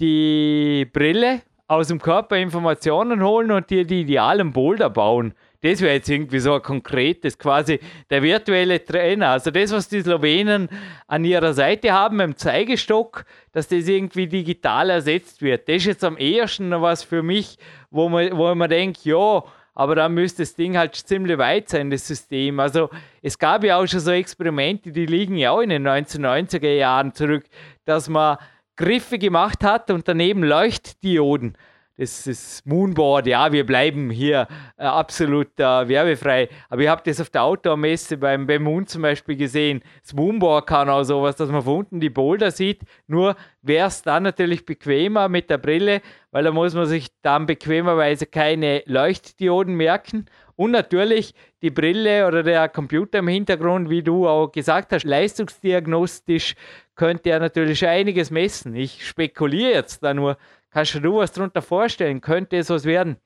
die 0.00 0.86
Brille 0.92 1.40
aus 1.66 1.88
dem 1.88 1.98
Körper 1.98 2.36
Informationen 2.36 3.22
holen 3.22 3.50
und 3.50 3.70
dir 3.70 3.86
die 3.86 4.02
idealen 4.02 4.52
Boulder 4.52 4.90
bauen. 4.90 5.32
Das 5.62 5.80
wäre 5.80 5.94
jetzt 5.94 6.08
irgendwie 6.08 6.40
so 6.40 6.54
ein 6.54 6.62
konkretes, 6.62 7.38
quasi 7.38 7.78
der 8.10 8.22
virtuelle 8.22 8.84
Trainer. 8.84 9.28
Also 9.28 9.52
das, 9.52 9.70
was 9.70 9.88
die 9.88 10.02
Slowenen 10.02 10.68
an 11.06 11.24
ihrer 11.24 11.54
Seite 11.54 11.92
haben, 11.92 12.18
im 12.18 12.36
Zeigestock, 12.36 13.24
dass 13.52 13.68
das 13.68 13.86
irgendwie 13.86 14.26
digital 14.26 14.90
ersetzt 14.90 15.40
wird. 15.40 15.68
Das 15.68 15.76
ist 15.76 15.86
jetzt 15.86 16.04
am 16.04 16.16
ehesten 16.16 16.70
noch 16.70 16.82
was 16.82 17.04
für 17.04 17.22
mich, 17.22 17.58
wo 17.90 18.08
man, 18.08 18.36
wo 18.36 18.52
man 18.54 18.68
denkt, 18.68 19.04
ja, 19.04 19.44
aber 19.74 19.94
dann 19.94 20.14
müsste 20.14 20.42
das 20.42 20.54
Ding 20.54 20.76
halt 20.76 20.96
ziemlich 20.96 21.38
weit 21.38 21.68
sein, 21.68 21.90
das 21.90 22.06
System. 22.06 22.58
Also 22.60 22.90
es 23.22 23.38
gab 23.38 23.64
ja 23.64 23.78
auch 23.78 23.86
schon 23.86 24.00
so 24.00 24.10
Experimente, 24.10 24.90
die 24.90 25.06
liegen 25.06 25.36
ja 25.36 25.52
auch 25.52 25.60
in 25.60 25.70
den 25.70 25.86
1990er 25.86 26.74
Jahren 26.74 27.14
zurück, 27.14 27.44
dass 27.84 28.08
man 28.08 28.36
Griffe 28.76 29.18
gemacht 29.18 29.62
hat 29.62 29.90
und 29.90 30.08
daneben 30.08 30.42
Leuchtdioden. 30.42 31.56
Das 31.98 32.26
ist 32.26 32.66
Moonboard, 32.66 33.26
ja, 33.26 33.52
wir 33.52 33.66
bleiben 33.66 34.08
hier 34.08 34.48
äh, 34.78 34.84
absolut 34.84 35.60
äh, 35.60 35.88
werbefrei. 35.88 36.48
Aber 36.70 36.80
ihr 36.80 36.90
habt 36.90 37.06
das 37.06 37.20
auf 37.20 37.28
der 37.28 37.42
Outdoor-Messe 37.42 38.16
beim, 38.16 38.46
beim 38.46 38.62
Moon 38.62 38.86
zum 38.86 39.02
Beispiel 39.02 39.36
gesehen. 39.36 39.82
Das 40.00 40.14
Moonboard 40.14 40.66
kann 40.66 40.88
auch 40.88 41.02
sowas, 41.02 41.36
dass 41.36 41.50
man 41.50 41.60
von 41.60 41.76
unten 41.80 42.00
die 42.00 42.08
Boulder 42.08 42.50
sieht. 42.50 42.80
Nur 43.06 43.36
wäre 43.60 43.88
es 43.88 44.00
dann 44.00 44.22
natürlich 44.22 44.64
bequemer 44.64 45.28
mit 45.28 45.50
der 45.50 45.58
Brille, 45.58 46.00
weil 46.30 46.44
da 46.44 46.50
muss 46.50 46.72
man 46.72 46.86
sich 46.86 47.08
dann 47.20 47.44
bequemerweise 47.44 48.24
keine 48.24 48.82
Leuchtdioden 48.86 49.74
merken. 49.74 50.24
Und 50.56 50.70
natürlich 50.70 51.34
die 51.60 51.70
Brille 51.70 52.26
oder 52.26 52.42
der 52.42 52.70
Computer 52.70 53.18
im 53.18 53.28
Hintergrund, 53.28 53.90
wie 53.90 54.02
du 54.02 54.26
auch 54.26 54.50
gesagt 54.50 54.94
hast, 54.94 55.04
leistungsdiagnostisch 55.04 56.54
könnte 56.94 57.30
er 57.30 57.40
natürlich 57.40 57.86
einiges 57.86 58.30
messen. 58.30 58.74
Ich 58.74 59.06
spekuliere 59.06 59.72
jetzt 59.72 60.02
da 60.02 60.14
nur. 60.14 60.38
Kannst 60.72 60.94
du 60.94 61.00
dir 61.00 61.14
was 61.14 61.32
darunter 61.32 61.62
vorstellen? 61.62 62.20
Könnte 62.20 62.56
es 62.56 62.70
was 62.70 62.84
werden? 62.84 63.20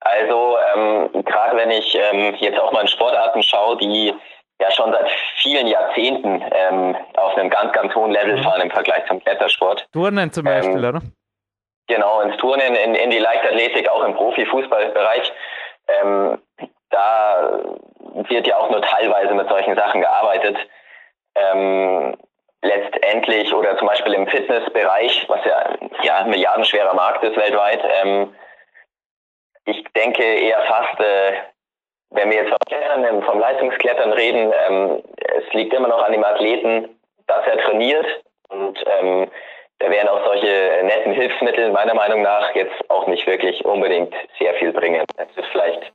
Also 0.00 0.56
ähm, 0.74 1.24
gerade 1.24 1.56
wenn 1.56 1.70
ich 1.70 1.94
ähm, 1.94 2.34
jetzt 2.38 2.58
auch 2.58 2.72
mal 2.72 2.82
in 2.82 2.88
Sportarten 2.88 3.42
schaue, 3.42 3.76
die 3.78 4.14
ja 4.60 4.70
schon 4.70 4.92
seit 4.92 5.08
vielen 5.42 5.66
Jahrzehnten 5.66 6.42
ähm, 6.50 6.96
auf 7.16 7.36
einem 7.36 7.50
ganz, 7.50 7.72
ganz 7.72 7.94
hohen 7.94 8.10
Level 8.10 8.36
mhm. 8.36 8.42
fahren 8.42 8.60
im 8.62 8.70
Vergleich 8.70 9.06
zum 9.06 9.20
Klettersport. 9.20 9.86
Turnen 9.92 10.32
zum 10.32 10.44
Beispiel, 10.44 10.82
ähm, 10.82 10.88
oder? 10.88 11.02
Genau, 11.86 12.20
ins 12.20 12.36
Turnen, 12.36 12.74
in, 12.74 12.94
in 12.94 13.10
die 13.10 13.18
Leichtathletik, 13.18 13.88
auch 13.88 14.04
im 14.04 14.14
Profifußballbereich. 14.14 15.32
Ähm, 15.88 16.38
da 16.90 17.60
wird 18.28 18.46
ja 18.46 18.58
auch 18.58 18.70
nur 18.70 18.82
teilweise 18.82 19.34
mit 19.34 19.48
solchen 19.48 19.74
Sachen 19.74 20.00
gearbeitet. 20.00 20.56
Letztendlich 22.62 23.54
oder 23.54 23.78
zum 23.78 23.86
Beispiel 23.86 24.14
im 24.14 24.26
Fitnessbereich, 24.26 25.26
was 25.28 25.44
ja, 25.44 25.76
ja 26.02 26.16
ein 26.18 26.30
milliardenschwerer 26.30 26.94
Markt 26.94 27.22
ist 27.22 27.36
weltweit, 27.36 27.80
ähm, 28.02 28.34
ich 29.64 29.84
denke 29.94 30.24
eher 30.24 30.62
fast, 30.62 30.98
äh, 30.98 31.34
wenn 32.10 32.30
wir 32.30 32.38
jetzt 32.38 32.48
vom, 32.48 32.58
Klettern, 32.66 33.04
ähm, 33.04 33.22
vom 33.22 33.38
Leistungsklettern 33.38 34.12
reden, 34.12 34.52
ähm, 34.66 35.02
es 35.18 35.52
liegt 35.52 35.74
immer 35.74 35.88
noch 35.88 36.02
an 36.02 36.12
dem 36.12 36.24
Athleten, 36.24 36.98
dass 37.26 37.46
er 37.46 37.58
trainiert 37.58 38.06
und 38.48 38.82
ähm, 38.86 39.30
da 39.78 39.90
wären 39.90 40.08
auch 40.08 40.24
solche 40.24 40.80
netten 40.82 41.12
Hilfsmittel 41.12 41.70
meiner 41.70 41.94
Meinung 41.94 42.22
nach 42.22 42.52
jetzt 42.54 42.90
auch 42.90 43.06
nicht 43.06 43.26
wirklich 43.26 43.64
unbedingt 43.64 44.14
sehr 44.38 44.54
viel 44.54 44.72
bringen. 44.72 45.04
Es 45.16 45.36
ist 45.36 45.48
vielleicht 45.52 45.92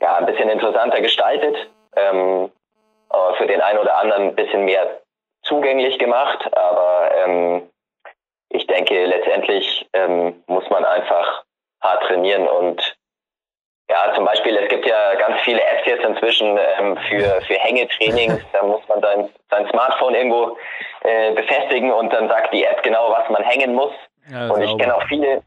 ja 0.00 0.16
ein 0.16 0.26
bisschen 0.26 0.48
interessanter 0.48 1.00
gestaltet, 1.00 1.70
ähm, 1.94 2.50
für 3.36 3.46
den 3.46 3.60
einen 3.60 3.78
oder 3.78 3.96
anderen 3.98 4.28
ein 4.28 4.34
bisschen 4.34 4.64
mehr 4.64 5.00
zugänglich 5.42 5.98
gemacht, 5.98 6.48
aber 6.56 7.10
ähm, 7.24 7.70
ich 8.50 8.66
denke, 8.66 9.04
letztendlich 9.04 9.88
ähm, 9.92 10.42
muss 10.46 10.68
man 10.70 10.84
einfach 10.84 11.44
hart 11.80 12.02
trainieren 12.04 12.46
und 12.48 12.96
ja, 13.90 14.14
zum 14.14 14.24
Beispiel, 14.24 14.56
es 14.56 14.68
gibt 14.68 14.86
ja 14.86 15.14
ganz 15.16 15.40
viele 15.40 15.60
Apps 15.60 15.84
jetzt 15.84 16.04
inzwischen 16.04 16.56
ähm, 16.78 16.96
für, 17.08 17.40
für 17.42 17.54
Hängetrainings. 17.54 18.40
Da 18.52 18.62
muss 18.62 18.86
man 18.86 19.00
sein, 19.00 19.28
sein 19.50 19.68
Smartphone 19.68 20.14
irgendwo 20.14 20.56
äh, 21.02 21.32
befestigen 21.32 21.90
und 21.90 22.12
dann 22.12 22.28
sagt 22.28 22.54
die 22.54 22.64
App 22.64 22.82
genau, 22.84 23.10
was 23.10 23.28
man 23.30 23.42
hängen 23.42 23.74
muss. 23.74 23.92
Ja, 24.30 24.48
und 24.48 24.62
ich 24.62 24.78
kenne 24.78 24.94
auch 24.94 25.02
viele, 25.08 25.42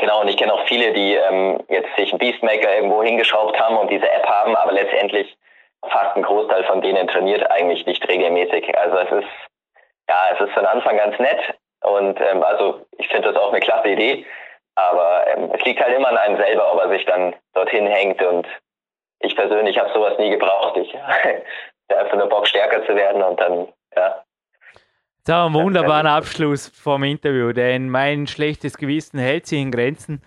genau, 0.00 0.22
und 0.22 0.28
ich 0.28 0.38
kenne 0.38 0.54
auch 0.54 0.66
viele, 0.66 0.94
die 0.94 1.14
ähm, 1.16 1.62
jetzt 1.68 1.94
sich 1.96 2.10
einen 2.10 2.18
Beastmaker 2.18 2.74
irgendwo 2.74 3.02
hingeschraubt 3.02 3.60
haben 3.60 3.76
und 3.76 3.90
diese 3.90 4.10
App 4.10 4.26
haben, 4.26 4.56
aber 4.56 4.72
letztendlich 4.72 5.36
fast 5.82 6.16
ein 6.16 6.22
Großteil 6.22 6.64
von 6.64 6.80
denen 6.80 7.06
trainiert 7.08 7.50
eigentlich 7.50 7.86
nicht 7.86 8.06
regelmäßig. 8.08 8.76
Also 8.78 8.98
es 8.98 9.24
ist, 9.24 9.32
ja, 10.08 10.16
es 10.32 10.40
ist 10.40 10.52
von 10.52 10.66
Anfang 10.66 10.96
ganz 10.96 11.18
nett 11.18 11.40
und 11.82 12.20
ähm, 12.20 12.42
also 12.42 12.86
ich 12.98 13.08
finde 13.08 13.32
das 13.32 13.40
auch 13.40 13.50
eine 13.50 13.60
klasse 13.60 13.88
Idee, 13.88 14.26
aber 14.74 15.26
ähm, 15.28 15.50
es 15.54 15.64
liegt 15.64 15.80
halt 15.80 15.96
immer 15.96 16.08
an 16.08 16.16
einem 16.16 16.36
selber, 16.36 16.72
ob 16.72 16.80
er 16.80 16.88
sich 16.90 17.04
dann 17.04 17.34
dorthin 17.54 17.86
hängt 17.86 18.22
und 18.22 18.46
ich 19.20 19.34
persönlich 19.34 19.78
habe 19.78 19.92
sowas 19.92 20.18
nie 20.18 20.30
gebraucht. 20.30 20.76
Ich 20.76 20.94
habe 20.94 21.42
einfach 21.88 22.16
nur 22.16 22.28
Bock 22.28 22.46
stärker 22.46 22.84
zu 22.86 22.94
werden 22.94 23.22
und 23.22 23.40
dann, 23.40 23.68
ja. 23.96 24.22
Haben 25.28 25.52
wir 25.52 25.58
einen 25.58 25.66
wunderbaren 25.66 26.06
Abschluss 26.06 26.68
vom 26.68 27.02
Interview, 27.04 27.52
denn 27.52 27.90
mein 27.90 28.26
schlechtes 28.26 28.78
Gewissen 28.78 29.18
hält 29.18 29.46
sich 29.46 29.60
in 29.60 29.70
Grenzen. 29.70 30.22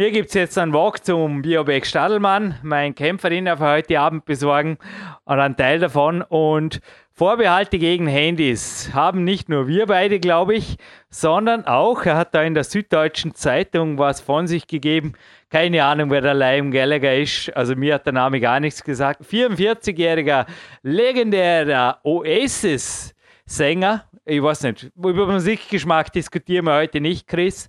Mir 0.00 0.12
gibt 0.12 0.28
es 0.28 0.34
jetzt 0.34 0.56
einen 0.56 0.72
Walk 0.72 1.04
zum 1.04 1.42
Biobeck 1.42 1.84
Stadelmann, 1.84 2.54
mein 2.62 2.94
Kämpferin 2.94 3.46
auf 3.50 3.60
heute 3.60 4.00
Abend 4.00 4.24
besorgen 4.24 4.78
und 5.26 5.38
einen 5.38 5.58
Teil 5.58 5.78
davon. 5.78 6.22
Und 6.22 6.80
Vorbehalte 7.12 7.78
gegen 7.78 8.06
Handys 8.06 8.92
haben 8.94 9.24
nicht 9.24 9.50
nur 9.50 9.68
wir 9.68 9.84
beide, 9.84 10.18
glaube 10.18 10.54
ich, 10.54 10.78
sondern 11.10 11.66
auch, 11.66 12.06
er 12.06 12.16
hat 12.16 12.34
da 12.34 12.42
in 12.42 12.54
der 12.54 12.64
Süddeutschen 12.64 13.34
Zeitung 13.34 13.98
was 13.98 14.22
von 14.22 14.46
sich 14.46 14.66
gegeben. 14.66 15.12
Keine 15.50 15.84
Ahnung, 15.84 16.10
wer 16.10 16.22
der 16.22 16.32
Liam 16.32 16.70
Gallagher 16.70 17.18
ist. 17.18 17.54
Also 17.54 17.76
mir 17.76 17.96
hat 17.96 18.06
der 18.06 18.14
Name 18.14 18.40
gar 18.40 18.58
nichts 18.58 18.82
gesagt. 18.82 19.20
44-jähriger 19.30 20.46
legendärer 20.82 21.98
Oasis-Sänger. 22.04 24.06
Ich 24.24 24.42
weiß 24.42 24.62
nicht, 24.62 24.90
über 24.96 25.26
Musikgeschmack 25.26 26.10
diskutieren 26.10 26.64
wir 26.64 26.76
heute 26.76 27.02
nicht, 27.02 27.26
Chris. 27.26 27.68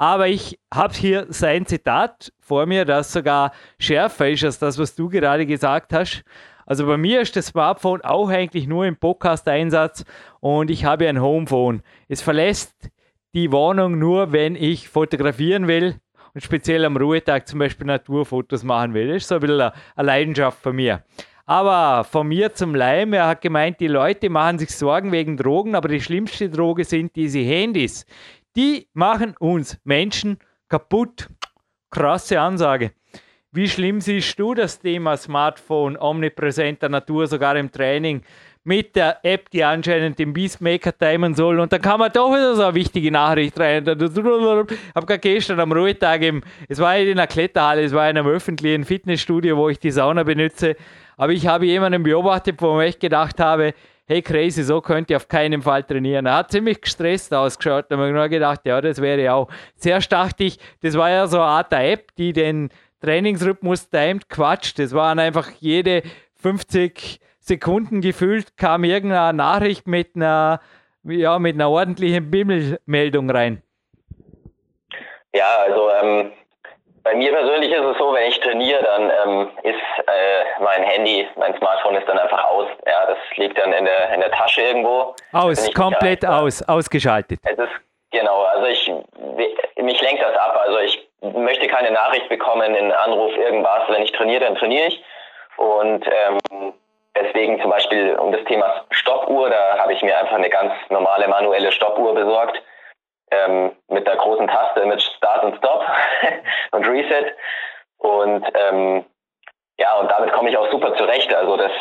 Aber 0.00 0.28
ich 0.28 0.58
habe 0.72 0.94
hier 0.94 1.26
sein 1.28 1.66
Zitat 1.66 2.32
vor 2.38 2.64
mir, 2.64 2.86
das 2.86 3.12
sogar 3.12 3.52
schärfer 3.78 4.30
ist 4.30 4.42
als 4.42 4.58
das, 4.58 4.78
was 4.78 4.94
du 4.94 5.10
gerade 5.10 5.44
gesagt 5.44 5.92
hast. 5.92 6.24
Also 6.64 6.86
bei 6.86 6.96
mir 6.96 7.20
ist 7.20 7.36
das 7.36 7.48
Smartphone 7.48 8.00
auch 8.00 8.30
eigentlich 8.30 8.66
nur 8.66 8.86
im 8.86 8.96
Podcast-Einsatz 8.96 10.06
und 10.40 10.70
ich 10.70 10.86
habe 10.86 11.06
ein 11.06 11.20
Homephone. 11.20 11.82
Es 12.08 12.22
verlässt 12.22 12.88
die 13.34 13.52
Wohnung 13.52 13.98
nur, 13.98 14.32
wenn 14.32 14.56
ich 14.56 14.88
fotografieren 14.88 15.68
will 15.68 15.96
und 16.32 16.42
speziell 16.42 16.86
am 16.86 16.96
Ruhetag 16.96 17.46
zum 17.46 17.58
Beispiel 17.58 17.86
Naturfotos 17.86 18.64
machen 18.64 18.94
will. 18.94 19.08
Das 19.08 19.18
ist 19.18 19.28
so 19.28 19.34
ein 19.34 19.42
bisschen 19.42 19.60
eine 19.60 19.72
Leidenschaft 19.96 20.62
von 20.62 20.76
mir. 20.76 21.04
Aber 21.44 22.04
von 22.04 22.28
mir 22.28 22.54
zum 22.54 22.76
Leim, 22.76 23.12
er 23.12 23.26
hat 23.26 23.40
gemeint, 23.40 23.80
die 23.80 23.88
Leute 23.88 24.30
machen 24.30 24.60
sich 24.60 24.70
Sorgen 24.70 25.10
wegen 25.10 25.36
Drogen, 25.36 25.74
aber 25.74 25.88
die 25.88 26.00
schlimmste 26.00 26.48
Droge 26.48 26.84
sind 26.84 27.16
diese 27.16 27.40
Handys. 27.40 28.06
Die 28.56 28.88
machen 28.94 29.34
uns 29.38 29.78
Menschen 29.84 30.38
kaputt. 30.68 31.28
Krasse 31.90 32.40
Ansage. 32.40 32.92
Wie 33.52 33.68
schlimm 33.68 34.00
siehst 34.00 34.38
du 34.38 34.54
das 34.54 34.78
Thema 34.78 35.16
Smartphone 35.16 35.96
omnipräsenter 35.96 36.88
Natur, 36.88 37.26
sogar 37.26 37.56
im 37.56 37.70
Training, 37.70 38.22
mit 38.62 38.94
der 38.94 39.18
App, 39.24 39.50
die 39.50 39.64
anscheinend 39.64 40.20
den 40.20 40.32
Beastmaker 40.32 40.96
timen 40.96 41.34
soll? 41.34 41.58
Und 41.58 41.72
dann 41.72 41.80
kann 41.80 41.98
man 41.98 42.12
doch 42.12 42.30
wieder 42.30 42.54
so 42.54 42.62
eine 42.62 42.74
wichtige 42.74 43.10
Nachricht 43.10 43.58
rein. 43.58 43.84
Ich 43.86 44.94
habe 44.94 45.06
gerade 45.06 45.18
gestern 45.18 45.58
am 45.58 45.72
Ruhetag, 45.72 46.22
im, 46.22 46.42
es 46.68 46.78
war 46.78 46.96
in 46.96 47.10
einer 47.10 47.26
Kletterhalle, 47.26 47.82
es 47.82 47.92
war 47.92 48.08
in 48.08 48.18
einem 48.18 48.28
öffentlichen 48.28 48.84
Fitnessstudio, 48.84 49.56
wo 49.56 49.68
ich 49.68 49.80
die 49.80 49.90
Sauna 49.90 50.22
benutze. 50.22 50.76
Aber 51.16 51.32
ich 51.32 51.46
habe 51.46 51.66
jemanden 51.66 52.02
beobachtet, 52.02 52.62
wo 52.62 52.80
ich 52.80 52.98
gedacht 52.98 53.40
habe, 53.40 53.74
hey 54.10 54.22
crazy, 54.22 54.64
so 54.64 54.80
könnt 54.80 55.08
ihr 55.08 55.16
auf 55.16 55.28
keinen 55.28 55.62
Fall 55.62 55.84
trainieren. 55.84 56.26
Er 56.26 56.38
hat 56.38 56.50
ziemlich 56.50 56.80
gestresst 56.80 57.32
ausgeschaut. 57.32 57.86
Da 57.88 57.96
habe 57.96 58.08
ich 58.08 58.12
nur 58.12 58.28
gedacht, 58.28 58.62
ja, 58.64 58.80
das 58.80 59.00
wäre 59.00 59.32
auch. 59.32 59.48
Zuerst 59.76 60.10
dachte 60.10 60.50
das 60.82 60.98
war 60.98 61.10
ja 61.10 61.28
so 61.28 61.36
eine 61.36 61.46
Art 61.46 61.72
App, 61.72 62.12
die 62.16 62.32
den 62.32 62.70
Trainingsrhythmus 63.00 63.88
timed 63.88 64.28
Quatsch. 64.28 64.76
Das 64.76 64.92
waren 64.94 65.20
einfach 65.20 65.48
jede 65.60 66.02
50 66.42 67.20
Sekunden 67.38 68.00
gefühlt 68.00 68.56
kam 68.56 68.82
irgendeine 68.82 69.36
Nachricht 69.36 69.86
mit 69.86 70.16
einer, 70.16 70.60
ja, 71.04 71.38
mit 71.38 71.54
einer 71.54 71.70
ordentlichen 71.70 72.32
Bimmelmeldung 72.32 73.30
rein. 73.30 73.62
Ja, 75.32 75.58
also 75.68 75.88
ähm, 76.02 76.32
bei 77.02 77.14
mir 77.14 77.32
persönlich 77.32 77.72
ist 77.72 77.84
es 77.84 77.98
so, 77.98 78.12
wenn 78.12 78.28
ich 78.28 78.38
trainiere, 78.40 78.82
dann 78.82 79.10
ähm, 79.24 79.48
ist 79.62 80.06
äh, 80.06 80.62
mein 80.62 80.82
Handy, 80.82 81.26
mein 81.36 81.56
Smartphone 81.56 81.96
ist 81.96 82.08
dann 82.08 82.18
einfach 82.18 82.44
aus. 82.44 82.68
Ja, 82.86 83.06
das 83.06 83.18
liegt 83.36 83.58
dann 83.58 83.72
in 83.72 83.84
der, 83.84 84.12
in 84.14 84.20
der 84.20 84.30
Tasche 84.30 84.62
irgendwo. 84.62 85.14
Aus, 85.32 85.72
komplett 85.74 86.24
aus, 86.26 86.62
ausgeschaltet. 86.68 87.40
Es 87.44 87.58
ist 87.58 87.72
genau, 88.10 88.42
also 88.42 88.66
ich 88.66 88.92
mich 89.82 90.00
lenkt 90.02 90.22
das 90.22 90.36
ab. 90.36 90.60
Also 90.66 90.78
ich 90.78 91.08
möchte 91.20 91.66
keine 91.66 91.90
Nachricht 91.90 92.28
bekommen, 92.28 92.62
einen 92.62 92.92
Anruf, 92.92 93.36
irgendwas. 93.36 93.82
Wenn 93.88 94.02
ich 94.02 94.12
trainiere, 94.12 94.44
dann 94.44 94.56
trainiere 94.56 94.88
ich. 94.88 95.02
Und 95.56 96.06
ähm, 96.06 96.72
deswegen 97.14 97.60
zum 97.60 97.70
Beispiel 97.70 98.14
um 98.16 98.32
das 98.32 98.44
Thema 98.44 98.84
Stoppuhr, 98.90 99.50
da 99.50 99.78
habe 99.78 99.92
ich 99.92 100.02
mir 100.02 100.16
einfach 100.16 100.36
eine 100.36 100.50
ganz 100.50 100.72
normale 100.88 101.28
manuelle 101.28 101.72
Stoppuhr 101.72 102.14
besorgt. 102.14 102.62
Ähm, 103.32 103.72
mit 103.88 104.06
der 104.06 104.16
großen 104.16 104.48
Taste 104.48 104.84
mit 104.86 105.00
Start 105.00 105.44
und 105.44 105.56
Stop 105.56 105.84
und 106.72 106.86
Reset. 106.86 107.32
Und 107.98 108.44
ähm, 108.54 109.04
ja, 109.78 109.98
und 109.98 110.10
damit 110.10 110.32
komme 110.32 110.50
ich 110.50 110.56
auch 110.56 110.70
super 110.70 110.94
zurecht. 110.96 111.32
Also 111.32 111.56
das 111.56 111.72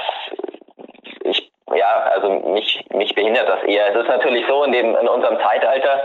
ich 1.24 1.52
ja, 1.76 2.04
also 2.14 2.30
mich, 2.52 2.86
mich 2.92 3.14
behindert 3.16 3.48
das 3.48 3.64
eher. 3.64 3.90
Es 3.90 4.02
ist 4.02 4.10
natürlich 4.10 4.46
so, 4.48 4.64
in 4.64 4.72
dem 4.72 4.96
in 4.96 5.08
unserem 5.08 5.40
Zeitalter 5.40 6.04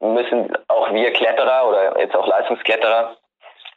müssen 0.00 0.56
auch 0.68 0.92
wir 0.92 1.12
Kletterer 1.12 1.68
oder 1.68 2.00
jetzt 2.00 2.14
auch 2.14 2.26
Leistungskletterer, 2.26 3.16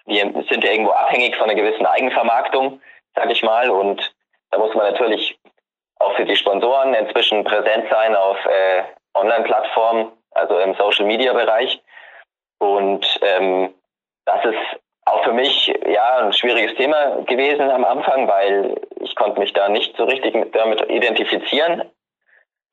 wir 0.06 0.22
sind 0.50 0.64
ja 0.64 0.72
irgendwo 0.72 0.92
abhängig 0.92 1.36
von 1.36 1.50
einer 1.50 1.60
gewissen 1.60 1.86
Eigenvermarktung, 1.86 2.82
sage 3.16 3.32
ich 3.32 3.44
mal. 3.44 3.70
Und 3.70 4.14
da 4.52 4.58
muss 4.58 4.74
man 4.74 4.92
natürlich 4.92 5.38
auch 6.00 6.14
für 6.16 6.26
die 6.26 6.36
Sponsoren 6.36 6.94
inzwischen 6.94 7.44
präsent 7.44 7.86
sein 7.90 8.16
auf 8.16 8.38
äh, 8.46 8.84
Online-Plattformen, 9.14 10.12
also 10.32 10.60
im 10.60 10.76
Social-Media-Bereich. 10.76 11.82
Und 12.60 13.20
ähm, 13.22 13.74
das 14.26 14.46
ist 14.46 14.80
auch 15.06 15.24
für 15.24 15.34
mich 15.34 15.68
ja 15.88 16.18
ein 16.18 16.34
schwieriges 16.34 16.76
Thema 16.76 17.24
gewesen 17.26 17.70
am 17.70 17.86
Anfang, 17.86 18.28
weil 18.28 18.80
ich 19.00 19.16
konnte 19.16 19.40
mich 19.40 19.54
da 19.54 19.68
nicht 19.70 19.96
so 19.98 20.06
richtig 20.06 20.36
mit, 20.36 20.56
damit 20.56 20.82
identifizieren. 20.90 21.90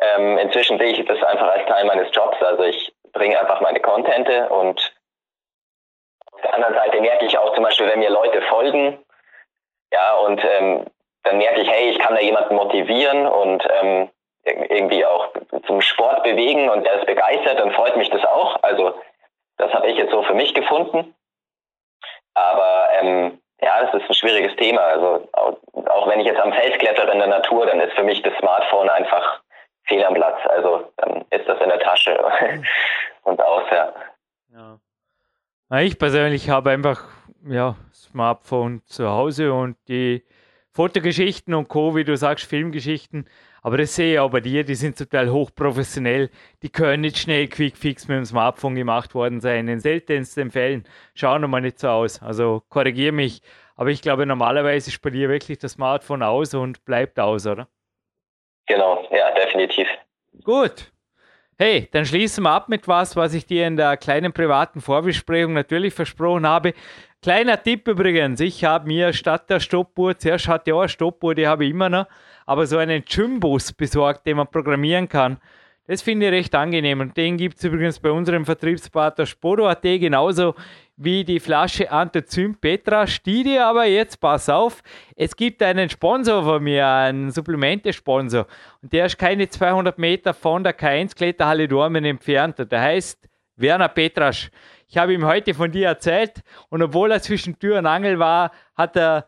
Ähm, 0.01 0.39
inzwischen 0.39 0.79
sehe 0.79 0.93
ich 0.93 1.05
das 1.07 1.23
einfach 1.23 1.49
als 1.49 1.67
Teil 1.67 1.85
meines 1.87 2.15
Jobs. 2.15 2.41
Also 2.43 2.63
ich 2.65 2.93
bringe 3.13 3.39
einfach 3.41 3.61
meine 3.61 3.81
Contente 3.81 4.49
und 4.51 4.93
auf 6.33 6.41
der 6.43 6.55
anderen 6.55 6.75
Seite 6.75 7.01
merke 7.01 7.25
ich 7.25 7.37
auch 7.37 7.55
zum 7.55 7.65
Beispiel, 7.65 7.89
wenn 7.89 7.99
mir 7.99 8.11
Leute 8.11 8.43
folgen, 8.43 9.03
ja, 9.93 10.15
und 10.19 10.45
ähm, 10.45 10.85
dann 11.25 11.39
merke 11.39 11.63
ich, 11.63 11.69
hey, 11.69 11.91
ich 11.91 11.99
kann 11.99 12.15
da 12.15 12.21
jemanden 12.21 12.55
motivieren 12.55 13.27
und 13.27 13.67
ähm, 13.81 14.11
irgendwie 14.45 15.05
auch 15.05 15.33
zum 15.67 15.81
Sport 15.81 16.23
bewegen 16.23 16.69
und 16.71 16.85
der 16.85 17.01
ist 17.01 17.07
begeistert, 17.07 17.59
dann 17.59 17.73
freut 17.73 17.97
mich 17.97 18.11
das 18.11 18.25
auch. 18.25 18.63
Also 18.63 18.95
das 19.59 19.73
habe 19.73 19.89
ich 19.89 19.97
jetzt 19.97 20.13
so 20.13 20.23
für 20.23 20.35
mich 20.35 20.55
gefunden. 20.55 21.15
Aber 22.35 22.89
ähm, 23.01 23.41
ja, 23.61 23.85
das 23.85 24.01
ist 24.01 24.09
ein 24.09 24.15
schwieriges 24.15 24.55
Thema. 24.57 24.81
Also 24.81 25.29
auch, 25.33 25.59
auch 25.87 26.09
wenn 26.09 26.21
ich 26.21 26.27
jetzt 26.27 26.41
am 26.41 26.53
Fels 26.53 26.79
klettere 26.79 27.11
in 27.11 27.19
der 27.19 27.29
Natur, 27.29 27.67
dann 27.67 27.81
ist 27.81 27.95
für 27.95 28.05
mich 28.05 28.23
das 28.23 28.37
Smartphone 28.39 28.89
einfach 28.89 29.43
fehl 29.85 30.05
am 30.05 30.15
Platz. 30.15 30.39
Also 30.49 30.91
dann 30.99 31.25
ist 31.31 31.49
das 31.49 31.61
in 31.61 31.69
der 31.69 31.81
Tasche 31.81 32.19
und 33.25 33.41
aus, 33.41 33.65
ja. 33.71 33.93
ja. 34.53 35.79
Ich 35.81 35.99
persönlich 35.99 36.49
habe 36.49 36.71
einfach 36.71 37.05
ja, 37.47 37.77
Smartphone 37.93 38.83
zu 38.87 39.09
Hause 39.11 39.53
und 39.53 39.77
die 39.89 40.25
Fotogeschichten 40.73 41.55
und 41.55 41.69
Co., 41.69 41.97
wie 41.97 42.05
du 42.05 42.17
sagst, 42.17 42.47
Filmgeschichten. 42.47 43.29
Aber 43.69 43.77
das 43.77 43.95
sehe 43.95 44.15
ich 44.15 44.19
auch 44.19 44.31
bei 44.31 44.41
dir, 44.41 44.65
die 44.65 44.75
sind 44.75 44.97
total 44.97 45.29
hochprofessionell. 45.29 46.31
Die 46.63 46.71
können 46.71 47.03
nicht 47.03 47.19
schnell 47.19 47.49
Quickfix 47.49 48.09
mit 48.09 48.17
dem 48.17 48.25
Smartphone 48.25 48.75
gemacht 48.75 49.15
worden 49.15 49.43
sein. 49.43 49.59
In 49.59 49.67
den 49.67 49.81
seltensten 49.81 50.51
Fällen 50.51 50.85
schauen 51.13 51.43
wir 51.43 51.49
mal 51.49 51.61
nicht 51.61 51.79
so 51.79 51.91
aus. 51.91 52.23
Also 52.23 52.63
korrigiere 52.71 53.13
mich. 53.13 53.43
Aber 53.77 53.91
ich 53.91 54.01
glaube, 54.01 54.25
normalerweise 54.25 54.89
ist 54.89 55.03
bei 55.03 55.11
dir 55.11 55.29
wirklich 55.29 55.59
das 55.59 55.73
Smartphone 55.73 56.23
aus 56.23 56.55
und 56.55 56.83
bleibt 56.87 57.21
aus, 57.21 57.47
oder? 57.47 57.69
Genau, 58.65 59.07
ja, 59.11 59.35
definitiv. 59.35 59.87
Gut. 60.43 60.91
Hey, 61.59 61.91
dann 61.93 62.07
schließen 62.07 62.45
wir 62.45 62.53
ab 62.53 62.71
mit 62.71 62.89
was, 62.89 63.17
was 63.17 63.35
ich 63.35 63.45
dir 63.45 63.67
in 63.67 63.77
der 63.77 63.99
kleinen 63.99 64.33
privaten 64.33 64.81
Vorbesprechung 64.81 65.53
natürlich 65.53 65.93
versprochen 65.93 66.47
habe. 66.47 66.73
Kleiner 67.21 67.63
Tipp 67.63 67.87
übrigens, 67.87 68.41
ich 68.41 68.65
habe 68.65 68.87
mir 68.87 69.13
statt 69.13 69.51
der 69.51 69.61
Stoppuhr, 69.61 70.17
zuerst 70.17 70.49
hatte 70.49 70.71
ich 70.71 70.75
auch 70.75 70.81
eine 70.81 70.89
Stoppuhr, 70.89 71.35
die 71.35 71.49
habe 71.49 71.67
ich 71.67 71.73
immer 71.73 71.91
noch, 71.91 72.07
aber 72.49 72.67
so 72.67 72.79
einen 72.79 73.05
Gymbus 73.05 73.75
besorgt, 73.75 74.27
den 74.27 74.39
man 74.39 74.47
programmieren 74.47 75.07
kann. 75.07 75.37
Das 75.87 76.01
finde 76.01 76.27
ich 76.27 76.33
recht 76.33 76.55
angenehm 76.55 77.01
und 77.01 77.15
den 77.15 77.37
gibt 77.37 77.59
es 77.59 77.65
übrigens 77.65 77.99
bei 77.99 78.11
unserem 78.11 78.47
Vertriebspartner 78.47 79.27
Spodo.at 79.27 79.83
genauso 79.83 80.55
wie 80.97 81.25
die 81.25 81.41
Flasche 81.41 81.91
Antozym 81.91 82.55
Petra. 82.55 83.07
Stidi, 83.07 83.59
aber 83.59 83.85
jetzt 83.85 84.19
pass 84.19 84.49
auf, 84.49 84.83
es 85.15 85.37
gibt 85.37 85.63
einen 85.63 85.91
Sponsor 85.91 86.43
von 86.43 86.63
mir, 86.63 86.87
einen 86.87 87.31
Supplemente-Sponsor 87.31 88.47
und 88.81 88.93
der 88.95 89.07
ist 89.07 89.19
keine 89.19 89.47
200 89.51 89.99
Meter 89.99 90.33
von 90.33 90.65
der 90.65 90.79
K1 90.79 91.15
Kletterhalle 91.15 91.69
Dormen 91.69 92.07
entfernt 92.07 92.57
der 92.59 92.81
heißt 92.81 93.29
Werner 93.57 93.89
Petrasch. 93.89 94.51
Ich 94.87 94.97
habe 94.97 95.13
ihm 95.13 95.27
heute 95.27 95.53
von 95.53 95.71
dir 95.71 95.89
erzählt 95.89 96.43
und 96.71 96.83
obwohl 96.83 97.13
er 97.13 97.21
zwischen 97.21 97.59
Tür 97.59 97.79
und 97.79 97.85
Angel 97.87 98.19
war, 98.19 98.53
hat 98.75 98.97
er 98.97 99.27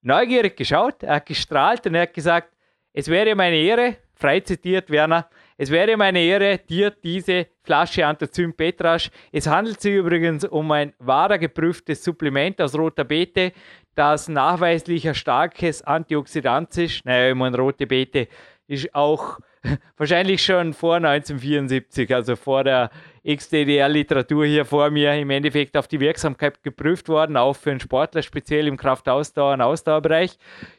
neugierig 0.00 0.56
geschaut, 0.56 1.02
er 1.02 1.16
hat 1.16 1.26
gestrahlt 1.26 1.86
und 1.86 1.94
er 1.94 2.02
hat 2.02 2.14
gesagt, 2.14 2.53
es 2.94 3.08
wäre 3.08 3.34
meine 3.34 3.56
Ehre, 3.56 3.96
frei 4.14 4.40
zitiert 4.40 4.88
Werner, 4.88 5.28
es 5.56 5.70
wäre 5.70 5.96
meine 5.96 6.20
Ehre, 6.20 6.58
dir 6.58 6.90
diese 6.90 7.48
Flasche 7.62 8.06
Antozym 8.06 8.54
Petrasch. 8.54 9.10
Es 9.30 9.46
handelt 9.46 9.80
sich 9.80 9.94
übrigens 9.94 10.44
um 10.44 10.70
ein 10.72 10.92
wahrer 10.98 11.38
geprüftes 11.38 12.02
Supplement 12.02 12.60
aus 12.60 12.76
roter 12.76 13.04
Beete, 13.04 13.52
das 13.94 14.28
nachweislich 14.28 15.08
ein 15.08 15.14
starkes 15.14 15.82
Antioxidant 15.82 16.76
ist. 16.78 17.04
Naja, 17.04 17.30
ich 17.30 17.34
meine, 17.34 17.56
rote 17.56 17.86
Beete 17.86 18.28
ist 18.66 18.94
auch 18.94 19.38
wahrscheinlich 19.96 20.44
schon 20.44 20.72
vor 20.72 20.96
1974, 20.96 22.14
also 22.14 22.36
vor 22.36 22.64
der 22.64 22.90
XDDR-Literatur 23.24 24.44
hier 24.46 24.64
vor 24.64 24.90
mir, 24.90 25.14
im 25.14 25.30
Endeffekt 25.30 25.76
auf 25.76 25.88
die 25.88 26.00
Wirksamkeit 26.00 26.62
geprüft 26.62 27.08
worden, 27.08 27.36
auch 27.36 27.54
für 27.56 27.70
einen 27.70 27.80
Sportler 27.80 28.22
speziell 28.22 28.66
im 28.66 28.76
Kraftausdauer- 28.76 29.54
und 29.54 29.60
Ausdauerbereich. 29.62 30.38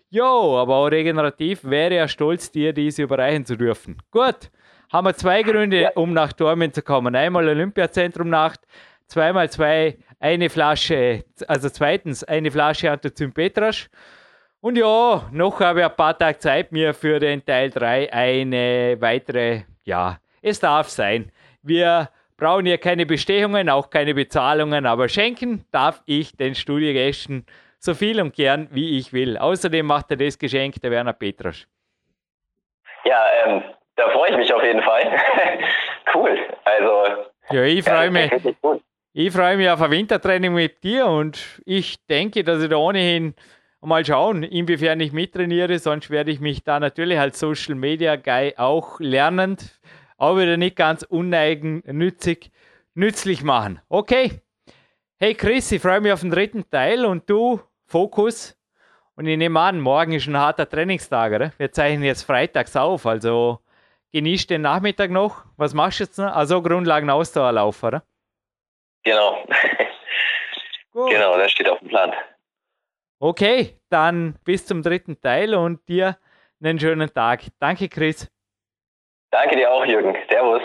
Jo, 0.10 0.58
aber 0.58 0.76
auch 0.76 0.88
regenerativ 0.88 1.64
wäre 1.64 1.96
er 1.96 2.08
stolz, 2.08 2.52
dir 2.52 2.74
diese 2.74 3.04
überreichen 3.04 3.46
zu 3.46 3.58
dürfen. 3.58 3.98
Gut, 4.12 4.52
haben 4.92 5.08
wir 5.08 5.16
zwei 5.16 5.42
Gründe, 5.44 5.92
um 5.96 6.14
nach 6.14 6.34
Dormen 6.34 6.72
zu 6.72 6.82
kommen. 6.82 7.16
Einmal 7.16 7.48
Olympiazentrum 7.48 8.30
Nacht, 8.30 8.62
zweimal 9.08 9.50
zwei, 9.50 9.98
eine 10.20 10.50
Flasche, 10.50 11.26
also 11.48 11.70
zweitens 11.70 12.24
eine 12.24 12.52
Flasche 12.52 12.92
Antozym 12.92 13.34
Petrasch 13.34 13.90
und 14.66 14.80
ja, 14.80 15.22
noch 15.32 15.60
habe 15.60 15.82
ich 15.82 15.86
ein 15.86 15.96
paar 15.96 16.18
Tage 16.18 16.40
Zeit, 16.40 16.72
mir 16.72 16.96
für 16.96 17.20
den 17.20 17.46
Teil 17.46 17.70
3 17.70 18.12
eine 18.12 18.98
weitere, 19.00 19.62
ja, 19.84 20.18
es 20.42 20.60
darf 20.60 20.90
sein. 20.90 21.32
Wir 21.62 22.10
brauchen 22.36 22.66
hier 22.66 22.80
keine 22.80 23.06
Bestechungen, 23.06 23.70
auch 23.70 23.92
keine 23.92 24.16
Bezahlungen, 24.16 24.88
aber 24.88 25.08
schenken 25.08 25.66
darf 25.72 26.02
ich 26.08 26.36
den 26.36 26.56
Studiogästen 26.56 27.46
so 27.78 27.94
viel 27.94 28.20
und 28.20 28.34
gern, 28.34 28.68
wie 28.72 28.98
ich 28.98 29.14
will. 29.14 29.38
Außerdem 29.38 29.86
macht 29.86 30.10
er 30.10 30.18
das 30.18 30.40
Geschenk 30.40 30.82
der 30.82 30.90
Werner 30.90 31.14
Petrasch. 31.14 31.68
Ja, 33.04 33.24
ähm, 33.46 33.62
da 33.96 34.10
freue 34.10 34.32
ich 34.32 34.38
mich 34.38 34.52
auf 34.52 34.64
jeden 34.64 34.82
Fall. 34.82 35.04
cool. 36.16 36.40
Also. 36.64 37.26
Ja, 37.52 37.62
ich 37.66 37.86
freue 37.86 38.10
mich. 38.10 38.32
Ich 39.14 39.32
freue 39.32 39.58
mich 39.58 39.70
auf 39.70 39.82
ein 39.82 39.92
Wintertraining 39.92 40.54
mit 40.54 40.84
dir 40.84 41.06
und 41.06 41.62
ich 41.66 42.04
denke, 42.08 42.44
dass 42.44 42.64
ich 42.64 42.70
da 42.70 42.78
ohnehin 42.78 43.36
mal 43.82 44.06
schauen, 44.06 44.44
inwiefern 44.44 45.00
ich 45.00 45.12
mittrainiere. 45.12 45.80
Sonst 45.80 46.10
werde 46.10 46.32
ich 46.32 46.40
mich 46.40 46.64
da 46.64 46.80
natürlich 46.80 47.20
als 47.20 47.40
Social 47.40 47.76
Media 47.76 48.16
Guy 48.16 48.56
auch 48.58 49.00
lernend, 49.00 49.80
auch 50.18 50.38
wieder 50.38 50.58
nicht 50.58 50.76
ganz 50.76 51.04
uneigennützig, 51.04 52.52
nützlich 52.94 53.44
machen. 53.44 53.82
Okay. 53.90 54.42
Hey 55.18 55.34
Chris, 55.34 55.72
ich 55.72 55.82
freue 55.82 56.02
mich 56.02 56.12
auf 56.12 56.22
den 56.22 56.32
dritten 56.32 56.70
Teil 56.70 57.06
und 57.06 57.30
du, 57.30 57.62
Fokus. 57.86 58.58
Und 59.16 59.28
ich 59.28 59.38
nehme 59.38 59.60
an, 59.60 59.80
morgen 59.80 60.12
ist 60.12 60.28
ein 60.28 60.38
harter 60.38 60.68
Trainingstag, 60.68 61.32
oder? 61.32 61.54
Wir 61.58 61.72
zeichnen 61.72 62.04
jetzt 62.04 62.24
freitags 62.24 62.76
auf, 62.76 63.06
also 63.06 63.60
genießt 64.12 64.50
den 64.50 64.62
Nachmittag 64.62 65.10
noch. 65.12 65.46
Was 65.56 65.74
machst 65.74 66.00
du 66.00 66.04
jetzt 66.04 66.18
noch? 66.18 66.36
Also 66.36 66.62
Grundlagen 66.62 67.10
Ausdauerlauf, 67.10 67.82
oder? 67.84 68.04
Genau. 69.04 69.46
genau, 70.94 71.38
das 71.38 71.52
steht 71.52 71.70
auf 71.70 71.80
dem 71.80 71.88
Plan. 71.88 72.14
Okay, 73.28 73.80
dann 73.90 74.36
bis 74.46 74.68
zum 74.68 74.84
dritten 74.84 75.20
Teil 75.20 75.56
und 75.56 75.80
dir 75.90 76.16
einen 76.64 76.80
schönen 76.80 77.12
Tag. 77.12 77.42
Danke, 77.58 77.90
Chris. 77.90 78.30
Danke 79.32 79.56
dir 79.56 79.72
auch, 79.72 79.84
Jürgen. 79.84 80.16
Servus. 80.30 80.62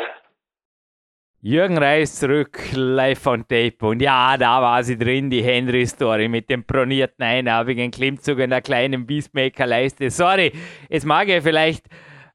Jürgen 1.40 1.78
Reis 1.78 2.16
zurück, 2.16 2.61
live 2.74 3.26
on 3.26 3.48
tape. 3.48 3.78
Und 3.80 4.02
ja, 4.02 4.36
da 4.36 4.61
war 4.61 4.84
sie 4.84 4.98
drin, 4.98 5.30
die 5.30 5.42
Henry-Story 5.42 6.28
mit 6.28 6.50
dem 6.50 6.62
pronierten 6.64 7.24
einarmigen 7.24 7.90
Klimmzug 7.90 8.40
in 8.40 8.50
der 8.50 8.61
kleinen 8.61 9.06
Beastmaker-Leiste. 9.06 10.11
Sorry, 10.11 10.52
es 10.90 11.06
mag 11.06 11.28
ja 11.28 11.40
vielleicht, 11.40 11.86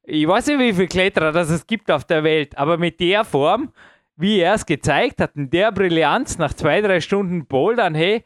ich 0.05 0.28
weiß 0.28 0.47
nicht, 0.47 0.57
wie 0.57 0.73
viele 0.73 0.88
Kletterer 0.88 1.34
das 1.34 1.51
es 1.51 1.67
gibt 1.67 1.91
auf 1.91 2.03
der 2.03 2.23
Welt, 2.23 2.57
aber 2.57 2.80
mit 2.80 2.99
der 2.99 3.26
Form, 3.26 3.71
wie 4.15 4.39
er 4.39 4.55
es 4.55 4.65
gezeigt 4.65 5.21
hat, 5.21 5.36
in 5.36 5.51
der 5.51 5.71
Brillanz 5.71 6.39
nach 6.39 6.55
zwei, 6.55 6.82
drei 6.82 6.99
Stunden 6.99 7.45
Bouldern, 7.45 7.93
hey, 7.93 8.23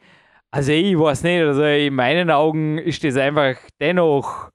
also 0.50 0.72
ich 0.72 0.98
weiß 0.98 1.22
nicht, 1.22 1.42
also 1.42 1.64
in 1.64 1.94
meinen 1.94 2.30
Augen 2.30 2.78
ist 2.78 3.04
das 3.04 3.16
einfach 3.16 3.56
dennoch 3.80 4.50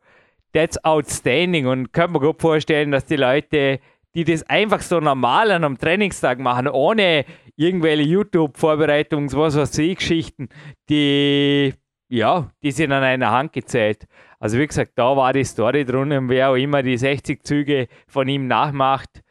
that's 0.53 0.83
outstanding 0.83 1.67
und 1.67 1.93
könnte 1.93 2.13
mir 2.13 2.19
gut 2.19 2.41
vorstellen, 2.41 2.91
dass 2.91 3.05
die 3.05 3.17
Leute, 3.17 3.79
die 4.13 4.23
das 4.23 4.43
einfach 4.49 4.81
so 4.81 4.99
normal 4.99 5.51
an 5.51 5.63
einem 5.63 5.77
Trainingstag 5.77 6.39
machen, 6.39 6.67
ohne 6.67 7.25
irgendwelche 7.57 8.03
YouTube-Vorbereitungs-, 8.03 9.37
was 9.37 9.57
weiß 9.57 9.77
ich, 9.79 9.97
Geschichten, 9.97 10.49
die, 10.89 11.73
ja, 12.09 12.49
die 12.63 12.71
sind 12.71 12.91
an 12.91 13.03
einer 13.03 13.31
Hand 13.31 13.53
gezählt. 13.53 14.05
Also 14.39 14.57
wie 14.57 14.67
gesagt, 14.67 14.93
da 14.95 15.15
war 15.15 15.33
die 15.33 15.43
Story 15.43 15.85
drunter, 15.85 16.21
wer 16.27 16.49
auch 16.49 16.55
immer 16.55 16.83
die 16.83 16.97
60 16.97 17.43
Züge 17.43 17.87
von 18.07 18.27
ihm 18.27 18.47
nachmacht. 18.47 19.21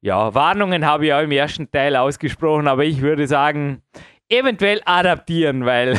Ja, 0.00 0.34
Warnungen 0.34 0.84
habe 0.84 1.06
ich 1.06 1.12
auch 1.12 1.22
im 1.22 1.30
ersten 1.30 1.70
Teil 1.70 1.94
ausgesprochen, 1.94 2.66
aber 2.66 2.84
ich 2.84 3.02
würde 3.02 3.26
sagen, 3.28 3.82
eventuell 4.32 4.80
adaptieren, 4.84 5.64
weil, 5.64 5.92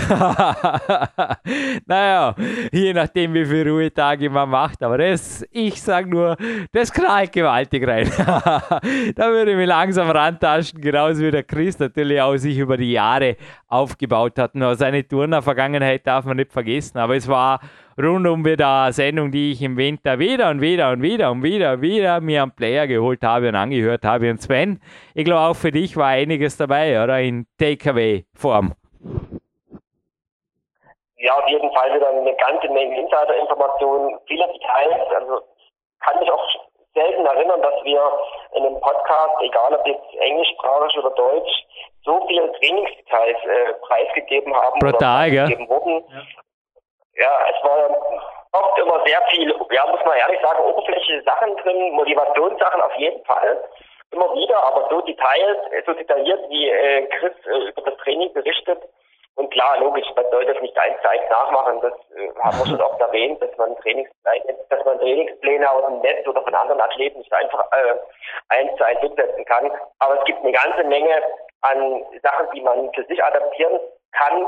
naja, 1.86 2.36
je 2.72 2.94
nachdem, 2.94 3.34
wie 3.34 3.46
viele 3.46 3.70
Ruhetage 3.70 4.30
man 4.30 4.50
macht, 4.50 4.82
aber 4.82 4.98
das, 4.98 5.46
ich 5.52 5.82
sage 5.82 6.10
nur, 6.10 6.36
das 6.72 6.92
knallt 6.92 7.32
gewaltig 7.32 7.88
rein. 7.88 8.10
da 9.16 9.30
würde 9.30 9.52
ich 9.52 9.58
mich 9.58 9.68
langsam 9.68 10.10
rantasten, 10.10 10.82
genauso 10.82 11.22
wie 11.22 11.32
der 11.32 11.44
Chris 11.44 11.78
natürlich 11.78 12.20
auch 12.20 12.36
sich 12.38 12.58
über 12.58 12.76
die 12.76 12.92
Jahre 12.94 13.38
aufgebaut 13.68 14.40
hat. 14.40 14.56
Nur 14.56 14.76
seine 14.76 15.08
Turner-Vergangenheit 15.08 16.06
darf 16.08 16.26
man 16.26 16.38
nicht 16.38 16.52
vergessen, 16.52 16.98
aber 16.98 17.16
es 17.16 17.28
war 17.28 17.60
rund 18.02 18.28
um 18.28 18.46
wieder 18.46 18.84
eine 18.84 18.94
Sendung, 18.94 19.32
die 19.32 19.52
ich 19.52 19.62
im 19.62 19.78
Winter 19.78 20.20
wieder 20.20 20.50
und 20.50 20.62
wieder 20.62 20.92
und 20.92 21.02
wieder 21.02 21.32
und 21.32 21.44
wieder 21.44 21.74
und 21.74 21.82
wieder 21.82 22.22
mir 22.22 22.44
einen 22.44 22.56
Player 22.56 22.88
geholt 22.88 23.24
habe 23.24 23.50
und 23.50 23.56
angehört 23.56 24.04
habe. 24.04 24.30
Und 24.30 24.42
Sven, 24.42 24.82
ich 25.14 25.26
glaube 25.26 25.42
auch 25.42 25.56
für 25.56 25.72
dich 25.72 25.96
war 25.98 26.08
einiges 26.08 26.58
dabei, 26.58 27.04
oder? 27.04 27.20
In 27.20 27.46
Takeaway-Form. 27.60 28.74
Ja, 31.18 31.34
auf 31.36 31.48
jeden 31.48 31.72
Fall 31.74 31.94
wieder 31.96 32.10
eine 32.10 32.36
ganze 32.36 32.68
Menge 32.70 33.00
Insider-Informationen, 33.00 34.20
viele 34.28 34.46
Details. 34.48 35.08
Also 35.16 35.42
kann 36.02 36.20
mich 36.20 36.30
auch 36.30 36.44
selten 36.94 37.26
erinnern, 37.26 37.62
dass 37.62 37.84
wir 37.84 38.02
in 38.56 38.66
einem 38.66 38.80
Podcast, 38.82 39.36
egal 39.42 39.74
ob 39.74 39.88
jetzt 39.88 40.14
englischsprachig 40.20 40.98
oder 40.98 41.12
deutsch, 41.12 41.66
so 42.04 42.26
viele 42.28 42.52
Trainingsdetails 42.54 43.38
äh, 43.46 43.74
preisgegeben 43.88 44.54
haben 44.54 44.80
Brutal, 44.80 44.92
oder 44.92 44.98
preisgegeben 44.98 45.70
wurden. 45.70 46.04
Ja. 46.10 46.22
Ja, 47.16 47.40
es 47.50 47.64
war 47.64 47.90
oft 48.54 48.80
immer 48.80 49.06
sehr 49.06 49.22
viel, 49.30 49.54
ja, 49.72 49.86
muss 49.88 50.04
man 50.06 50.18
ehrlich 50.18 50.42
sagen, 50.42 50.64
oberflächliche 50.64 51.22
Sachen 51.24 51.56
drin, 51.58 51.92
Motivationssachen 51.94 52.82
auf 52.82 52.94
jeden 52.96 53.24
Fall. 53.26 53.64
Immer 54.12 54.34
wieder, 54.36 54.62
aber 54.64 54.88
so 54.90 55.02
Details, 55.02 55.58
so 55.86 55.94
detailliert, 55.94 56.50
wie 56.50 56.70
äh, 56.70 57.08
Chris 57.08 57.34
äh, 57.46 57.70
über 57.70 57.82
das 57.82 57.98
Training 57.98 58.32
berichtet. 58.34 58.80
Und 59.36 59.52
klar, 59.52 59.80
logisch, 59.80 60.06
man 60.16 60.30
soll 60.30 60.46
das 60.46 60.62
nicht 60.62 60.78
eins 60.78 61.02
zu 61.02 61.10
eins 61.10 61.28
nachmachen. 61.30 61.82
Das 61.82 61.94
äh, 62.16 62.30
haben 62.40 62.60
wir 62.60 62.66
schon 62.68 62.82
oft 62.82 63.02
erwähnt, 63.02 63.42
dass 63.42 63.56
man 63.58 63.76
Trainingspläne, 63.78 64.58
dass 64.70 64.86
man 64.86 65.00
Trainingspläne 65.00 65.70
aus 65.70 65.86
dem 65.86 66.00
Netz 66.02 66.28
oder 66.28 66.44
von 66.44 66.54
anderen 66.54 66.82
Athleten 66.82 67.18
nicht 67.18 67.34
einfach 67.34 67.66
äh, 67.72 67.96
eins 68.50 68.76
zu 68.78 68.84
eins 68.86 69.02
umsetzen 69.04 69.46
kann. 69.46 69.72
Aber 70.00 70.20
es 70.20 70.26
gibt 70.26 70.40
eine 70.40 70.52
ganze 70.52 70.84
Menge 70.84 71.24
an 71.62 72.06
Sachen, 72.22 72.48
die 72.54 72.62
man 72.62 72.94
für 72.94 73.04
sich 73.06 73.24
adaptieren 73.24 73.80
kann, 74.12 74.48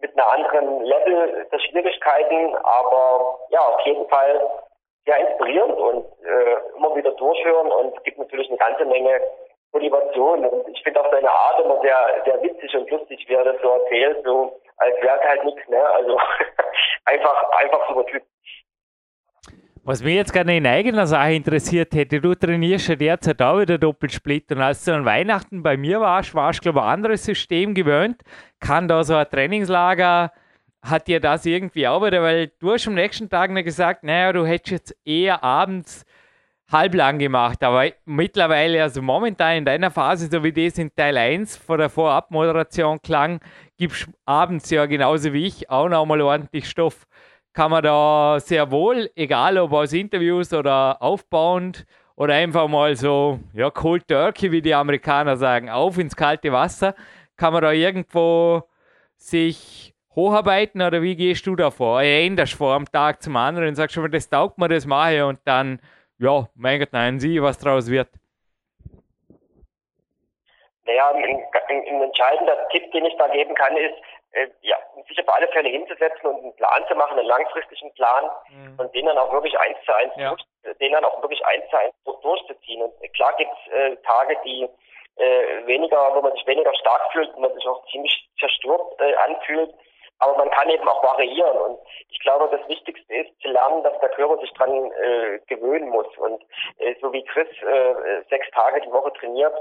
mit 0.00 0.12
einer 0.12 0.28
anderen 0.28 0.82
Level 0.82 1.46
der 1.50 1.58
Schwierigkeiten, 1.58 2.54
aber 2.56 3.38
ja, 3.50 3.60
auf 3.60 3.80
jeden 3.80 4.08
Fall 4.08 4.40
sehr 5.06 5.18
inspirierend 5.18 5.78
und 5.78 6.04
äh, 6.24 6.76
immer 6.76 6.94
wieder 6.96 7.12
durchhören 7.12 7.70
und 7.70 8.04
gibt 8.04 8.18
natürlich 8.18 8.48
eine 8.48 8.58
ganze 8.58 8.84
Menge 8.84 9.20
Motivation. 9.72 10.44
Und 10.44 10.68
ich 10.68 10.82
finde 10.82 11.00
auch 11.00 11.10
seine 11.10 11.30
Art 11.30 11.64
immer 11.64 11.80
sehr, 11.80 12.22
sehr 12.24 12.42
witzig 12.42 12.74
und 12.74 12.90
lustig, 12.90 13.24
wie 13.28 13.34
er 13.34 13.44
das 13.44 13.60
so 13.62 13.70
erzählt, 13.70 14.24
so 14.24 14.60
als 14.78 14.96
wäre 15.00 15.18
es 15.20 15.28
halt 15.28 15.44
nichts, 15.44 15.68
ne? 15.68 15.82
Also 15.90 16.18
einfach, 17.04 17.50
einfach 17.50 17.88
super 17.88 18.06
Typ. 18.06 18.22
Was 19.88 20.02
mich 20.02 20.16
jetzt 20.16 20.32
gerne 20.32 20.56
in 20.56 20.66
eigener 20.66 21.06
Sache 21.06 21.34
interessiert 21.34 21.94
hätte, 21.94 22.20
du 22.20 22.34
trainierst 22.34 22.88
ja 22.88 22.96
derzeit 22.96 23.40
auch 23.40 23.60
wieder 23.60 23.78
Doppelsplit 23.78 24.50
und 24.50 24.60
als 24.60 24.84
du 24.84 24.92
an 24.92 25.04
Weihnachten 25.04 25.62
bei 25.62 25.76
mir 25.76 26.00
warst, 26.00 26.34
warst 26.34 26.58
du, 26.58 26.62
glaube 26.64 26.80
ich, 26.80 26.84
ein 26.86 26.90
anderes 26.90 27.24
System 27.24 27.72
gewöhnt. 27.72 28.20
Kann 28.58 28.88
da 28.88 29.04
so 29.04 29.14
ein 29.14 29.30
Trainingslager, 29.30 30.32
hat 30.82 31.06
dir 31.06 31.20
das 31.20 31.46
irgendwie 31.46 31.86
auch 31.86 32.04
wieder, 32.04 32.20
weil 32.20 32.50
du 32.58 32.72
hast 32.72 32.88
am 32.88 32.94
nächsten 32.94 33.30
Tag 33.30 33.52
noch 33.52 33.62
gesagt, 33.62 34.02
naja, 34.02 34.32
du 34.32 34.44
hättest 34.44 34.72
jetzt 34.72 34.96
eher 35.04 35.44
abends 35.44 36.04
halblang 36.68 37.20
gemacht, 37.20 37.62
aber 37.62 37.88
mittlerweile, 38.06 38.82
also 38.82 39.02
momentan 39.02 39.58
in 39.58 39.64
deiner 39.64 39.92
Phase, 39.92 40.28
so 40.28 40.42
wie 40.42 40.52
das 40.52 40.78
in 40.78 40.92
Teil 40.96 41.16
1 41.16 41.58
vor 41.58 41.78
der 41.78 41.90
Vorabmoderation 41.90 43.00
klang, 43.02 43.38
gibst 43.78 44.08
abends 44.24 44.68
ja 44.70 44.86
genauso 44.86 45.32
wie 45.32 45.46
ich 45.46 45.70
auch 45.70 45.88
noch 45.88 46.04
mal 46.06 46.20
ordentlich 46.20 46.68
Stoff 46.68 47.06
kann 47.56 47.70
man 47.70 47.82
da 47.82 48.36
sehr 48.38 48.70
wohl, 48.70 49.10
egal 49.16 49.56
ob 49.56 49.72
aus 49.72 49.94
Interviews 49.94 50.52
oder 50.52 51.00
aufbauend 51.00 51.86
oder 52.14 52.34
einfach 52.34 52.68
mal 52.68 52.94
so, 52.96 53.40
ja, 53.54 53.70
Cold 53.70 54.06
Turkey, 54.06 54.52
wie 54.52 54.60
die 54.60 54.74
Amerikaner 54.74 55.38
sagen, 55.38 55.70
auf 55.70 55.96
ins 55.96 56.14
kalte 56.14 56.52
Wasser, 56.52 56.94
kann 57.38 57.54
man 57.54 57.62
da 57.62 57.72
irgendwo 57.72 58.62
sich 59.16 59.94
hocharbeiten 60.14 60.82
oder 60.82 61.00
wie 61.00 61.16
gehst 61.16 61.46
du 61.46 61.56
da 61.56 61.70
vor? 61.70 62.02
Änderst 62.02 62.52
vor 62.52 62.74
am 62.74 62.84
Tag 62.84 63.22
zum 63.22 63.36
anderen 63.36 63.68
und 63.68 63.74
sagst 63.74 63.94
schon, 63.94 64.10
das 64.10 64.28
taugt 64.28 64.58
mir, 64.58 64.68
das 64.68 64.84
mache 64.84 65.14
ich 65.14 65.22
und 65.22 65.38
dann, 65.44 65.80
ja, 66.18 66.50
mein 66.56 66.80
Gott, 66.80 66.92
nein, 66.92 67.18
sieh, 67.18 67.40
was 67.40 67.56
draus 67.56 67.88
wird. 67.88 68.10
Naja, 70.86 71.10
ein, 71.10 71.44
ein, 71.68 71.88
ein 71.88 72.02
entscheidender 72.02 72.68
Tipp, 72.68 72.90
den 72.92 73.04
ich 73.04 73.16
da 73.16 73.28
geben 73.28 73.54
kann, 73.54 73.76
ist, 73.76 73.94
äh, 74.32 74.48
ja, 74.62 74.76
sich 75.08 75.18
auf 75.20 75.34
alle 75.34 75.48
Fälle 75.48 75.68
hinzusetzen 75.68 76.26
und 76.26 76.42
einen 76.42 76.56
Plan 76.56 76.84
zu 76.88 76.94
machen, 76.94 77.18
einen 77.18 77.28
langfristigen 77.28 77.92
Plan 77.94 78.30
mhm. 78.50 78.78
und 78.78 78.94
den 78.94 79.06
dann 79.06 79.18
auch 79.18 79.32
wirklich 79.32 79.58
eins 79.58 79.78
zu 79.84 79.94
eins, 79.94 80.12
ja. 80.16 80.28
durch, 80.28 80.42
den 80.78 80.92
dann 80.92 81.04
auch 81.04 81.20
wirklich 81.22 81.44
eins 81.46 81.68
zu 81.70 81.78
eins 81.78 81.94
durchzuziehen. 82.22 82.82
Und 82.82 82.92
klar 83.14 83.34
gibt's 83.36 83.66
äh, 83.72 83.96
Tage, 84.06 84.36
die 84.44 84.68
äh, 85.16 85.66
weniger, 85.66 86.14
wo 86.14 86.20
man 86.20 86.32
sich 86.32 86.46
weniger 86.46 86.74
stark 86.74 87.12
fühlt 87.12 87.34
und 87.34 87.42
man 87.42 87.54
sich 87.54 87.66
auch 87.66 87.84
ziemlich 87.90 88.28
zerstört 88.38 89.00
äh, 89.00 89.14
anfühlt. 89.14 89.74
Aber 90.18 90.36
man 90.38 90.50
kann 90.50 90.70
eben 90.70 90.88
auch 90.88 91.02
variieren. 91.02 91.56
Und 91.58 91.78
ich 92.08 92.18
glaube, 92.20 92.48
das 92.50 92.66
Wichtigste 92.68 93.14
ist 93.14 93.38
zu 93.40 93.48
lernen, 93.48 93.82
dass 93.82 93.98
der 94.00 94.08
Körper 94.10 94.38
sich 94.38 94.52
dran 94.54 94.90
äh, 94.92 95.38
gewöhnen 95.46 95.90
muss. 95.90 96.08
Und 96.16 96.42
äh, 96.78 96.94
so 97.00 97.12
wie 97.12 97.24
Chris 97.24 97.48
äh, 97.62 98.22
sechs 98.30 98.50
Tage 98.52 98.80
die 98.80 98.92
Woche 98.92 99.12
trainiert, 99.12 99.54
äh, 99.54 99.60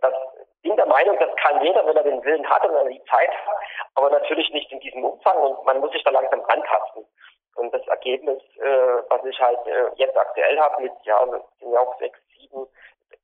das 0.00 0.14
bin 0.62 0.76
der 0.76 0.86
Meinung, 0.86 1.16
das 1.18 1.34
kann 1.36 1.62
jeder, 1.64 1.86
wenn 1.86 1.96
er 1.96 2.02
den 2.02 2.22
Willen 2.24 2.48
hat 2.48 2.64
und 2.64 2.74
er 2.74 2.84
die 2.84 3.02
Zeit 3.04 3.30
hat, 3.30 3.56
aber 3.94 4.10
natürlich 4.10 4.50
nicht 4.50 4.70
in 4.72 4.80
diesem 4.80 5.04
Umfang 5.04 5.36
und 5.38 5.64
man 5.64 5.80
muss 5.80 5.92
sich 5.92 6.04
da 6.04 6.10
langsam 6.10 6.40
rantasten. 6.40 7.06
Und 7.56 7.74
das 7.74 7.86
Ergebnis, 7.88 8.40
äh, 8.56 9.02
was 9.08 9.24
ich 9.24 9.38
halt 9.40 9.58
äh, 9.66 9.90
jetzt 9.96 10.16
aktuell 10.16 10.58
habe, 10.58 10.82
mit 10.82 10.92
ja, 11.02 11.18
sind 11.58 11.72
ja 11.72 11.80
auch 11.80 11.98
sechs, 11.98 12.18
sieben, 12.36 12.66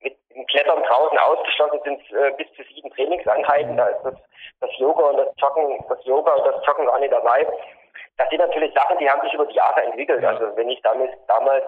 mit 0.00 0.16
dem 0.34 0.46
Klettern 0.46 0.82
draußen 0.82 1.18
ausgeschlossen 1.18 1.80
sind 1.84 2.12
äh, 2.12 2.32
bis 2.32 2.52
zu 2.54 2.62
sieben 2.64 2.90
Trainingseinheiten. 2.90 3.76
Da 3.76 3.88
ist 3.88 4.02
das, 4.02 4.14
das 4.60 4.70
Yoga 4.78 5.10
und 5.10 5.16
das 5.18 5.28
Joggen, 5.36 5.84
das 5.88 6.04
Yoga 6.04 6.34
und 6.34 6.46
das 6.46 6.66
Joggen 6.66 6.86
gar 6.86 6.98
nicht 6.98 7.12
dabei. 7.12 7.46
Das 8.18 8.28
sind 8.28 8.38
natürlich 8.38 8.74
Sachen, 8.74 8.98
die 8.98 9.08
haben 9.08 9.22
sich 9.22 9.34
über 9.34 9.46
die 9.46 9.54
Jahre 9.54 9.82
entwickelt. 9.82 10.24
Also 10.24 10.56
wenn 10.56 10.68
ich 10.70 10.82
damals, 10.82 11.12
damals, 11.28 11.64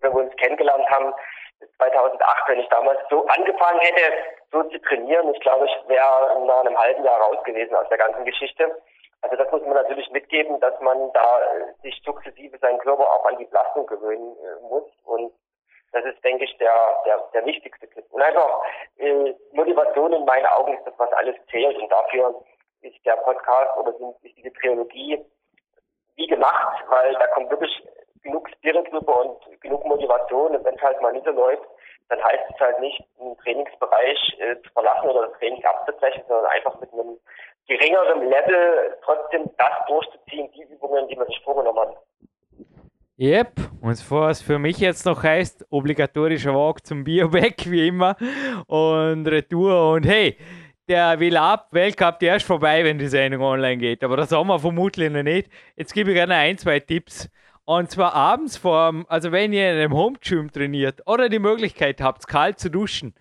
wenn 0.00 0.14
wir 0.14 0.22
uns 0.22 0.36
kennengelernt 0.36 0.88
haben, 0.88 1.12
2008, 1.76 2.48
wenn 2.48 2.60
ich 2.60 2.68
damals 2.68 3.00
so 3.10 3.24
angefangen 3.26 3.80
hätte, 3.80 4.12
so 4.52 4.62
zu 4.64 4.78
trainieren, 4.80 5.32
ich 5.34 5.40
glaube, 5.40 5.66
ich 5.66 5.88
wäre 5.88 6.44
nach 6.46 6.60
einem 6.60 6.78
halben 6.78 7.04
Jahr 7.04 7.20
raus 7.20 7.42
gewesen 7.44 7.74
aus 7.74 7.88
der 7.88 7.98
ganzen 7.98 8.24
Geschichte. 8.24 8.80
Also 9.22 9.36
das 9.36 9.50
muss 9.50 9.62
man 9.62 9.74
natürlich 9.74 10.08
mitgeben, 10.10 10.60
dass 10.60 10.78
man 10.80 11.12
da 11.12 11.40
äh, 11.40 11.72
sich 11.82 12.00
sukzessive 12.04 12.56
seinen 12.58 12.78
Körper 12.78 13.10
auch 13.10 13.24
an 13.26 13.36
die 13.38 13.46
Belastung 13.46 13.86
gewöhnen 13.86 14.36
äh, 14.36 14.60
muss. 14.68 14.84
Und 15.04 15.32
das 15.92 16.04
ist, 16.04 16.22
denke 16.22 16.44
ich, 16.44 16.56
der, 16.58 16.74
der, 17.04 17.18
der 17.34 17.44
wichtigste 17.44 17.88
Tipp. 17.88 18.04
Und 18.10 18.22
einfach 18.22 18.62
äh, 18.98 19.34
Motivation 19.52 20.12
in 20.12 20.24
meinen 20.24 20.46
Augen 20.46 20.76
ist 20.76 20.86
das, 20.86 20.94
was 20.98 21.12
alles 21.14 21.36
zählt. 21.50 21.76
Und 21.78 21.90
dafür 21.90 22.44
ist 22.82 23.04
der 23.04 23.16
Podcast 23.16 23.76
oder 23.76 23.90
ist 24.22 24.36
diese 24.36 24.52
Trilogie 24.52 25.24
wie 26.14 26.26
gemacht, 26.26 26.84
weil 26.88 27.14
da 27.14 27.26
kommt 27.28 27.50
wirklich 27.50 27.82
genug 28.22 28.48
Spirit 28.50 28.92
rüber 28.92 29.24
und 29.24 29.60
genug 29.60 29.84
Motivation. 29.84 30.56
Und 30.56 30.64
wenn 30.64 30.74
es 30.74 30.82
halt 30.82 31.00
mal 31.00 31.12
nicht 31.12 31.24
so 31.24 31.32
läuft, 31.32 31.64
dann 32.08 32.22
heißt 32.22 32.44
es 32.54 32.60
halt 32.60 32.80
nicht, 32.80 33.02
einen 33.20 33.36
Trainingsbereich 33.38 34.36
äh, 34.38 34.56
zu 34.62 34.72
verlassen 34.72 35.08
oder 35.08 35.28
das 35.28 35.38
Training 35.38 35.64
abzubrechen, 35.64 36.22
sondern 36.26 36.46
einfach 36.46 36.80
mit 36.80 36.92
einem 36.92 37.18
geringeren 37.66 38.28
Level 38.28 38.96
trotzdem 39.04 39.50
das 39.58 39.86
durchzuziehen, 39.86 40.50
die 40.52 40.62
Übungen, 40.62 41.06
die 41.08 41.16
man 41.16 41.26
sich 41.26 41.40
vorgenommen 41.44 41.80
hat. 41.80 41.96
Yep, 43.20 43.52
und 43.82 44.10
was 44.12 44.40
für 44.40 44.60
mich 44.60 44.78
jetzt 44.78 45.04
noch 45.04 45.24
heißt, 45.24 45.66
obligatorischer 45.70 46.54
Walk 46.54 46.86
zum 46.86 47.02
Bioback, 47.02 47.68
wie 47.68 47.88
immer, 47.88 48.16
und 48.68 49.26
Retour 49.26 49.92
und 49.92 50.06
hey, 50.06 50.38
der 50.88 51.18
will 51.18 51.36
ab, 51.36 51.66
Weltcup, 51.72 52.20
der 52.20 52.36
ist 52.36 52.46
vorbei, 52.46 52.84
wenn 52.84 52.96
die 52.96 53.08
Sendung 53.08 53.42
online 53.42 53.76
geht, 53.76 54.04
aber 54.04 54.16
das 54.16 54.30
haben 54.30 54.46
wir 54.46 54.58
vermutlich 54.60 55.10
noch 55.10 55.24
nicht. 55.24 55.50
Jetzt 55.76 55.92
gebe 55.92 56.10
ich 56.10 56.16
gerne 56.16 56.36
ein, 56.36 56.56
zwei 56.58 56.78
Tipps. 56.78 57.28
Und 57.68 57.90
zwar 57.90 58.14
abends 58.14 58.56
vor, 58.56 59.04
also 59.08 59.30
wenn 59.30 59.52
ihr 59.52 59.70
in 59.70 59.76
einem 59.76 59.92
Home 59.92 60.16
Gym 60.22 60.50
trainiert 60.50 61.02
oder 61.04 61.28
die 61.28 61.38
Möglichkeit 61.38 62.00
habt, 62.00 62.26
kalt 62.26 62.58
zu 62.58 62.70
duschen, 62.70 63.12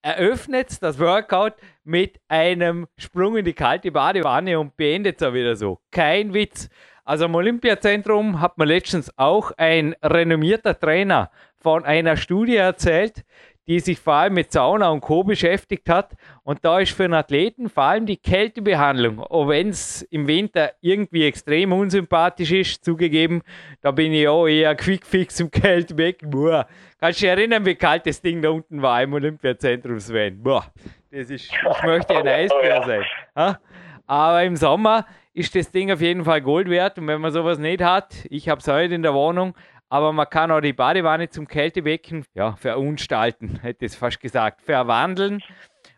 eröffnet 0.00 0.80
das 0.80 1.00
Workout 1.00 1.54
mit 1.82 2.20
einem 2.28 2.86
Sprung 2.98 3.36
in 3.36 3.44
die 3.44 3.52
kalte 3.52 3.90
Badewanne 3.90 4.60
und 4.60 4.76
beendet 4.76 5.20
es 5.20 5.26
auch 5.26 5.34
wieder 5.34 5.56
so. 5.56 5.80
Kein 5.90 6.32
Witz. 6.34 6.68
Also 7.04 7.24
am 7.24 7.34
Olympiazentrum 7.34 8.40
hat 8.40 8.58
man 8.58 8.68
letztens 8.68 9.10
auch 9.18 9.50
ein 9.56 9.96
renommierter 10.00 10.78
Trainer 10.78 11.32
von 11.60 11.84
einer 11.84 12.16
Studie 12.16 12.58
erzählt, 12.58 13.24
die 13.66 13.80
sich 13.80 13.98
vor 13.98 14.14
allem 14.14 14.34
mit 14.34 14.52
Sauna 14.52 14.90
und 14.90 15.00
Co. 15.00 15.24
beschäftigt 15.24 15.88
hat. 15.88 16.12
Und 16.44 16.64
da 16.64 16.78
ist 16.78 16.92
für 16.92 17.04
einen 17.04 17.14
Athleten 17.14 17.68
vor 17.68 17.84
allem 17.84 18.06
die 18.06 18.16
Kältebehandlung, 18.16 19.20
auch 19.20 19.48
wenn 19.48 19.70
es 19.70 20.02
im 20.02 20.26
Winter 20.28 20.72
irgendwie 20.80 21.24
extrem 21.24 21.72
unsympathisch 21.72 22.52
ist, 22.52 22.84
zugegeben, 22.84 23.42
da 23.80 23.90
bin 23.90 24.12
ich 24.12 24.28
auch 24.28 24.46
eher 24.46 24.74
quickfix 24.76 25.40
im 25.40 25.50
Kältebecken. 25.50 26.30
Boah. 26.30 26.66
Kannst 26.98 27.20
du 27.20 27.24
dich 27.24 27.30
erinnern, 27.30 27.66
wie 27.66 27.74
kalt 27.74 28.06
das 28.06 28.22
Ding 28.22 28.40
da 28.40 28.50
unten 28.50 28.80
war 28.80 29.02
im 29.02 29.12
Olympiazentrum, 29.12 29.98
Sven? 30.00 30.42
Boah, 30.42 30.64
das 31.10 31.30
ist, 31.30 31.50
ich 31.52 31.82
möchte 31.82 32.16
ein 32.16 32.26
Eisbär 32.28 32.82
sein. 32.84 33.04
Ha? 33.34 33.58
Aber 34.06 34.44
im 34.44 34.56
Sommer 34.56 35.04
ist 35.34 35.54
das 35.54 35.70
Ding 35.70 35.92
auf 35.92 36.00
jeden 36.00 36.24
Fall 36.24 36.40
Gold 36.40 36.70
wert. 36.70 36.98
Und 36.98 37.06
wenn 37.08 37.20
man 37.20 37.32
sowas 37.32 37.58
nicht 37.58 37.82
hat, 37.82 38.14
ich 38.30 38.48
habe 38.48 38.60
es 38.60 38.68
heute 38.68 38.94
in 38.94 39.02
der 39.02 39.12
Wohnung, 39.12 39.54
aber 39.88 40.12
man 40.12 40.28
kann 40.28 40.50
auch 40.50 40.60
die 40.60 40.72
Badewanne 40.72 41.28
zum 41.28 41.46
Kältebecken 41.46 42.24
ja, 42.34 42.56
verunstalten, 42.56 43.58
hätte 43.62 43.86
ich 43.86 43.92
fast 43.92 44.20
gesagt, 44.20 44.62
verwandeln 44.62 45.42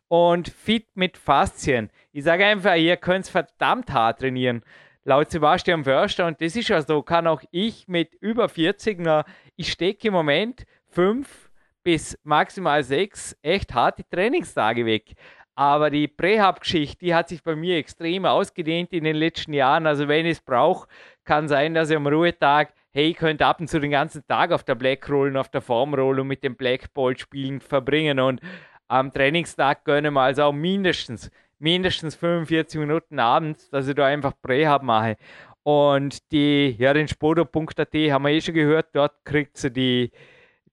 und 0.09 0.49
fit 0.49 0.87
mit 0.95 1.17
Faszien. 1.17 1.91
Ich 2.13 2.25
sage 2.25 2.47
einfach, 2.47 2.75
ihr 2.77 2.97
könnt 2.97 3.27
es 3.27 3.31
verdammt 3.31 3.93
hart 3.93 4.21
trainieren. 4.21 4.63
Laut 5.05 5.31
Sebastian 5.31 5.85
Förster, 5.85 6.27
und 6.27 6.41
das 6.41 6.57
ist 6.57 6.69
ja 6.69 6.83
so, 6.83 7.03
kann 7.03 7.27
auch 7.27 7.43
ich 7.51 7.89
mit 7.89 8.15
über 8.21 8.49
40 8.49 9.01
noch, 9.01 9.25
ich 9.57 9.73
stecke 9.73 10.09
im 10.09 10.15
Moment 10.15 10.65
fünf 10.89 11.51
bis 11.83 12.19
maximal 12.25 12.83
sechs 12.83 13.37
echt 13.41 13.73
harte 13.73 14.05
Trainingstage 14.11 14.85
weg. 14.85 15.15
Aber 15.55 15.91
die 15.91 16.07
Prähab-Geschichte, 16.07 17.05
die 17.05 17.15
hat 17.15 17.29
sich 17.29 17.43
bei 17.43 17.57
mir 17.57 17.79
extrem 17.79 18.27
ausgedehnt 18.27 18.93
in 18.93 19.05
den 19.05 19.17
letzten 19.17 19.53
Jahren. 19.53 19.87
Also 19.87 20.07
wenn 20.07 20.27
ich 20.27 20.39
es 20.39 20.41
brauche, 20.41 20.87
kann 21.25 21.49
sein, 21.49 21.75
dass 21.75 21.91
ich 21.91 21.97
am 21.97 22.07
Ruhetag 22.07 22.73
hey, 22.93 23.11
ich 23.11 23.17
könnte 23.17 23.47
ab 23.47 23.61
und 23.61 23.69
zu 23.69 23.81
den 23.81 23.91
ganzen 23.91 24.27
Tag 24.27 24.53
auf 24.53 24.65
der 24.65 24.75
Black 24.75 25.09
Rollen, 25.09 25.37
auf 25.37 25.49
der 25.49 25.61
Form 25.61 25.95
Roll 25.95 26.21
und 26.21 26.29
mit 26.29 26.43
dem 26.43 26.57
Black 26.57 26.93
Ball 26.95 27.17
spielen 27.17 27.61
verbringen 27.61 28.21
und 28.21 28.41
am 28.89 29.13
Trainingstag 29.13 29.85
gönnen 29.85 30.15
wir 30.15 30.23
also 30.23 30.45
auch 30.45 30.53
mindestens, 30.53 31.31
mindestens 31.59 32.15
45 32.17 32.81
Minuten 32.81 33.19
abends, 33.19 33.69
dass 33.71 33.87
ich 33.87 33.95
da 33.95 34.07
einfach 34.07 34.33
Prähab 34.41 34.83
mache. 34.83 35.17
Und 35.63 36.33
die, 36.33 36.75
ja, 36.79 36.95
den 36.95 37.09
Spodo.at 37.09 37.95
haben 37.95 38.25
wir 38.25 38.31
eh 38.31 38.41
schon 38.41 38.55
gehört, 38.55 38.89
dort 38.95 39.23
kriegt 39.25 39.59
sie 39.59 39.71
die, 39.71 40.11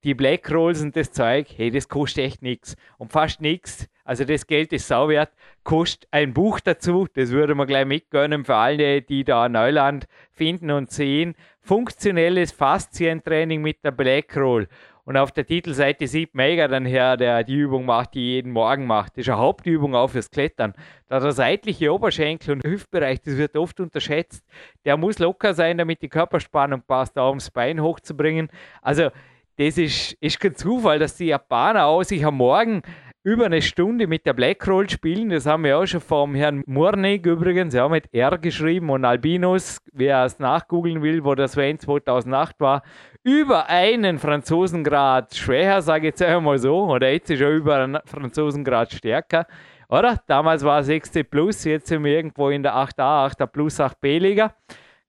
die 0.06 0.14
Black 0.14 0.52
Rolls 0.52 0.84
und 0.84 0.96
das 0.96 1.12
Zeug, 1.12 1.48
hey, 1.58 1.72
das 1.72 1.90
kostet 1.90 2.26
echt 2.26 2.44
nichts. 2.44 2.76
Und 3.00 3.12
fast 3.12 3.42
nichts, 3.42 3.90
also 4.04 4.24
das 4.24 4.46
Geld 4.46 4.72
ist 4.72 4.88
sauwert, 4.88 5.32
kostet 5.64 6.08
ein 6.12 6.32
Buch 6.32 6.60
dazu, 6.60 7.08
das 7.16 7.32
würde 7.32 7.56
man 7.56 7.66
gleich 7.66 7.88
mitgönnen 7.88 8.46
für 8.46 8.56
alle, 8.56 9.02
die 9.02 9.24
da 9.24 9.50
Neuland 9.50 10.06
finden 10.32 10.70
und 10.70 10.92
sehen. 10.92 11.34
Funktionelles 11.60 12.52
Faszientraining 12.52 13.64
mit 13.64 13.84
der 13.84 13.90
Black 13.92 14.38
Roll. 14.38 14.68
Und 15.06 15.18
auf 15.18 15.32
der 15.32 15.46
Titelseite 15.46 16.08
sieht 16.08 16.36
Mega 16.36 16.68
dann 16.68 16.86
her, 16.86 17.18
der 17.18 17.44
die 17.44 17.56
Übung 17.56 17.86
macht, 17.86 18.14
die 18.14 18.34
jeden 18.34 18.52
Morgen 18.52 18.86
macht. 18.86 19.14
Das 19.14 19.24
ist 19.24 19.30
eine 19.30 19.40
Hauptübung 19.40 19.96
auch 19.96 20.10
fürs 20.10 20.30
Klettern. 20.30 20.74
Da 21.08 21.20
der 21.20 21.32
seitliche 21.32 21.92
Oberschenkel 21.94 22.54
und 22.54 22.64
Hüftbereich, 22.64 23.22
das 23.22 23.38
wird 23.38 23.56
oft 23.56 23.80
unterschätzt. 23.80 24.44
Der 24.84 24.98
muss 24.98 25.20
locker 25.20 25.56
sein, 25.56 25.78
damit 25.80 26.02
die 26.04 26.10
Körperspannung 26.10 26.82
passt, 26.82 27.18
da 27.18 27.28
ums 27.28 27.52
Bein 27.52 27.82
hochzubringen. 27.82 28.50
Also 28.82 29.10
das 29.58 29.78
ist, 29.78 30.14
ist 30.20 30.40
kein 30.40 30.56
Zufall, 30.56 31.00
dass 31.00 31.18
die 31.18 31.28
Japaner 31.28 31.86
auch 31.86 32.04
sich 32.04 32.26
am 32.26 32.38
Morgen 32.38 32.82
über 33.26 33.48
eine 33.48 33.64
Stunde 33.64 34.06
mit 34.06 34.28
der 34.28 34.34
Blackroll 34.34 34.88
spielen. 34.88 35.30
Das 35.30 35.48
haben 35.48 35.64
wir 35.64 35.80
auch 35.80 35.86
schon 35.88 36.00
vom 36.00 36.36
Herrn 36.36 36.64
Murnig 36.68 37.26
übrigens, 37.26 37.74
ja, 37.74 37.90
mit 37.90 38.14
R 38.14 38.38
geschrieben 38.38 38.92
und 38.92 39.04
Albinos, 39.04 39.80
wer 39.94 40.26
es 40.26 40.38
nachgoogeln 40.38 41.02
will, 41.02 41.24
wo 41.24 41.34
das 41.34 41.54
Sven 41.54 41.80
2008 41.80 42.60
war, 42.60 42.84
über 43.24 43.68
einen 43.68 44.20
Franzosengrad 44.20 45.34
schwächer, 45.34 45.82
sage 45.82 46.08
ich 46.08 46.12
jetzt 46.12 46.22
einmal 46.22 46.60
so, 46.60 46.84
oder 46.86 47.12
jetzt 47.12 47.32
ist 47.32 47.42
er 47.42 47.50
über 47.50 47.78
einen 47.78 47.98
Franzosengrad 48.06 48.92
stärker. 48.92 49.48
Oder? 49.90 50.20
Damals 50.28 50.64
war 50.64 50.82
es 50.82 50.90
6C 50.90 51.24
Plus, 51.24 51.64
jetzt 51.64 51.88
sind 51.88 52.04
wir 52.04 52.12
irgendwo 52.12 52.50
in 52.50 52.62
der 52.62 52.76
8a, 52.76 53.32
8a 53.32 53.48
Plus, 53.48 53.80
8b 53.80 54.20
Liga. 54.20 54.54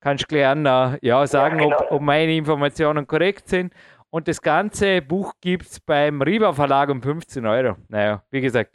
Kannst 0.01 0.25
du 0.25 0.29
gerne 0.29 0.99
äh, 1.03 1.07
ja, 1.07 1.27
sagen, 1.27 1.59
ja, 1.59 1.65
genau. 1.65 1.77
ob, 1.81 1.93
ob 1.93 2.01
meine 2.01 2.35
Informationen 2.35 3.07
korrekt 3.07 3.49
sind. 3.49 3.73
Und 4.17 4.29
das 4.29 4.41
ganze 4.41 5.03
Buch 5.03 5.35
gibt 5.43 5.67
es 5.67 5.79
beim 5.79 6.23
Riva 6.23 6.55
Verlag 6.55 6.89
um 6.89 7.03
15 7.03 7.47
Euro. 7.47 7.77
Naja, 7.91 8.23
wie 8.31 8.41
gesagt, 8.41 8.71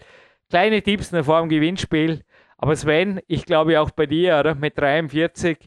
kleine 0.52 0.84
Tipps 0.84 1.12
noch 1.12 1.26
vor 1.26 1.40
dem 1.40 1.50
Gewinnspiel. 1.50 2.22
Aber 2.60 2.76
Sven, 2.76 3.22
ich 3.28 3.48
glaube 3.48 3.82
auch 3.82 3.90
bei 3.90 4.06
dir, 4.06 4.38
oder? 4.40 4.54
Mit 4.54 4.78
43, 4.78 5.58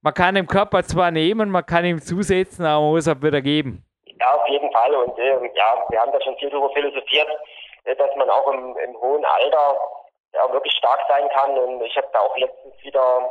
man 0.00 0.14
kann 0.14 0.34
dem 0.34 0.46
Körper 0.46 0.82
zwar 0.84 1.10
nehmen, 1.10 1.50
man 1.50 1.66
kann 1.66 1.84
ihm 1.84 2.00
zusetzen, 2.00 2.64
aber 2.64 2.84
man 2.84 2.92
muss 2.92 3.06
auch 3.06 3.20
wieder 3.20 3.42
geben. 3.42 3.84
Ja, 4.18 4.34
auf 4.34 4.48
jeden 4.48 4.72
Fall. 4.72 4.94
Und 4.94 5.18
äh, 5.18 5.28
ja, 5.28 5.84
wir 5.90 6.00
haben 6.00 6.12
da 6.12 6.20
schon 6.22 6.38
viel 6.38 6.48
darüber 6.48 6.70
philosophiert, 6.70 7.28
äh, 7.84 7.94
dass 7.94 8.16
man 8.16 8.30
auch 8.30 8.50
im, 8.50 8.74
im 8.78 8.96
hohen 8.98 9.26
Alter 9.26 9.76
ja, 10.32 10.50
wirklich 10.54 10.72
stark 10.72 11.00
sein 11.08 11.28
kann. 11.34 11.58
Und 11.58 11.82
ich 11.82 11.94
habe 11.98 12.08
da 12.14 12.20
auch 12.20 12.36
letztens 12.38 12.82
wieder 12.82 13.28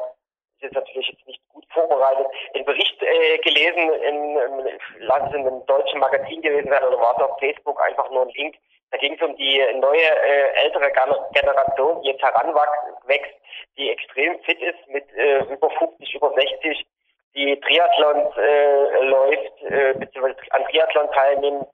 ist 0.62 0.74
natürlich 0.74 1.10
jetzt 1.10 1.28
nicht 1.28 1.42
gut 1.50 1.66
vorbereitet, 1.74 2.28
den 2.56 2.66
Bericht 2.66 3.02
äh, 3.02 3.38
gelesen, 3.40 3.94
in, 3.94 4.38
in, 4.38 4.80
lass 5.00 5.30
es 5.30 5.36
in 5.36 5.48
einem 5.48 5.66
deutschen 5.66 6.00
Magazin 6.00 6.42
gewesen 6.42 6.70
sein 6.70 6.84
oder 6.84 7.00
war 7.00 7.16
es 7.18 7.24
auf 7.24 7.40
Facebook 7.40 7.82
einfach 7.82 8.10
nur 8.12 8.24
ein 8.24 8.34
Link 8.36 8.56
Da 8.92 8.98
ging 8.98 9.14
es 9.16 9.22
um 9.22 9.36
die 9.36 9.64
neue 9.76 10.02
äh, 10.02 10.64
ältere 10.64 10.92
Generation, 11.34 12.02
die 12.02 12.10
jetzt 12.10 12.22
heranwächst, 12.22 13.34
die 13.78 13.90
extrem 13.90 14.40
fit 14.42 14.62
ist 14.62 14.88
mit 14.88 15.06
äh, 15.16 15.44
über 15.46 15.70
50, 15.70 16.14
über 16.16 16.34
60, 16.34 16.86
die 17.34 17.60
Triathlons 17.62 18.36
äh, 18.38 19.04
läuft, 19.04 19.64
äh, 19.64 19.94
beziehungsweise 19.94 20.38
an 20.52 20.66
Triathlon 20.66 21.12
teilnimmt 21.12 21.70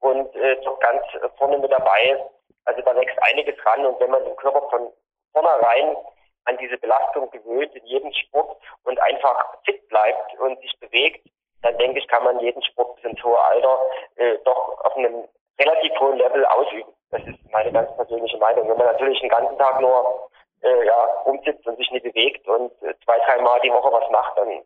und 0.00 0.34
äh, 0.36 0.56
doch 0.64 0.80
ganz 0.80 1.02
vorne 1.36 1.58
mit 1.58 1.70
dabei 1.70 2.16
ist. 2.16 2.22
Also 2.64 2.80
da 2.82 2.96
wächst 2.96 3.18
einiges 3.22 3.54
ran 3.66 3.84
und 3.84 4.00
wenn 4.00 4.10
man 4.10 4.24
den 4.24 4.36
Körper 4.36 4.62
von 4.70 4.92
vornherein 5.32 5.96
an 6.44 6.56
diese 6.58 6.78
Belastung 6.78 7.30
gewöhnt 7.30 7.74
in 7.74 7.86
jedem 7.86 8.12
Sport 8.12 8.60
und 8.84 9.00
einfach 9.00 9.58
fit 9.64 9.88
bleibt 9.88 10.38
und 10.40 10.60
sich 10.60 10.78
bewegt, 10.80 11.26
dann 11.62 11.78
denke 11.78 11.98
ich, 11.98 12.08
kann 12.08 12.24
man 12.24 12.40
jeden 12.40 12.62
Sport 12.62 12.96
bis 12.96 13.10
ins 13.10 13.22
hohe 13.22 13.38
Alter 13.38 13.78
äh, 14.16 14.38
doch 14.44 14.84
auf 14.84 14.96
einem 14.96 15.24
relativ 15.60 15.92
hohen 16.00 16.18
Level 16.18 16.44
ausüben. 16.46 16.92
Das 17.10 17.22
ist 17.22 17.38
meine 17.52 17.72
ganz 17.72 17.94
persönliche 17.96 18.38
Meinung. 18.38 18.68
Wenn 18.68 18.78
man 18.78 18.86
natürlich 18.86 19.20
den 19.20 19.28
ganzen 19.28 19.56
Tag 19.58 19.80
nur 19.80 20.28
äh, 20.62 20.86
ja, 20.86 21.04
rumsitzt 21.26 21.66
und 21.66 21.76
sich 21.76 21.90
nicht 21.90 22.04
bewegt 22.04 22.46
und 22.48 22.72
äh, 22.82 22.94
zwei, 23.04 23.18
drei 23.20 23.40
Mal 23.42 23.60
die 23.60 23.72
Woche 23.72 23.92
was 23.92 24.10
macht, 24.10 24.36
dann, 24.38 24.62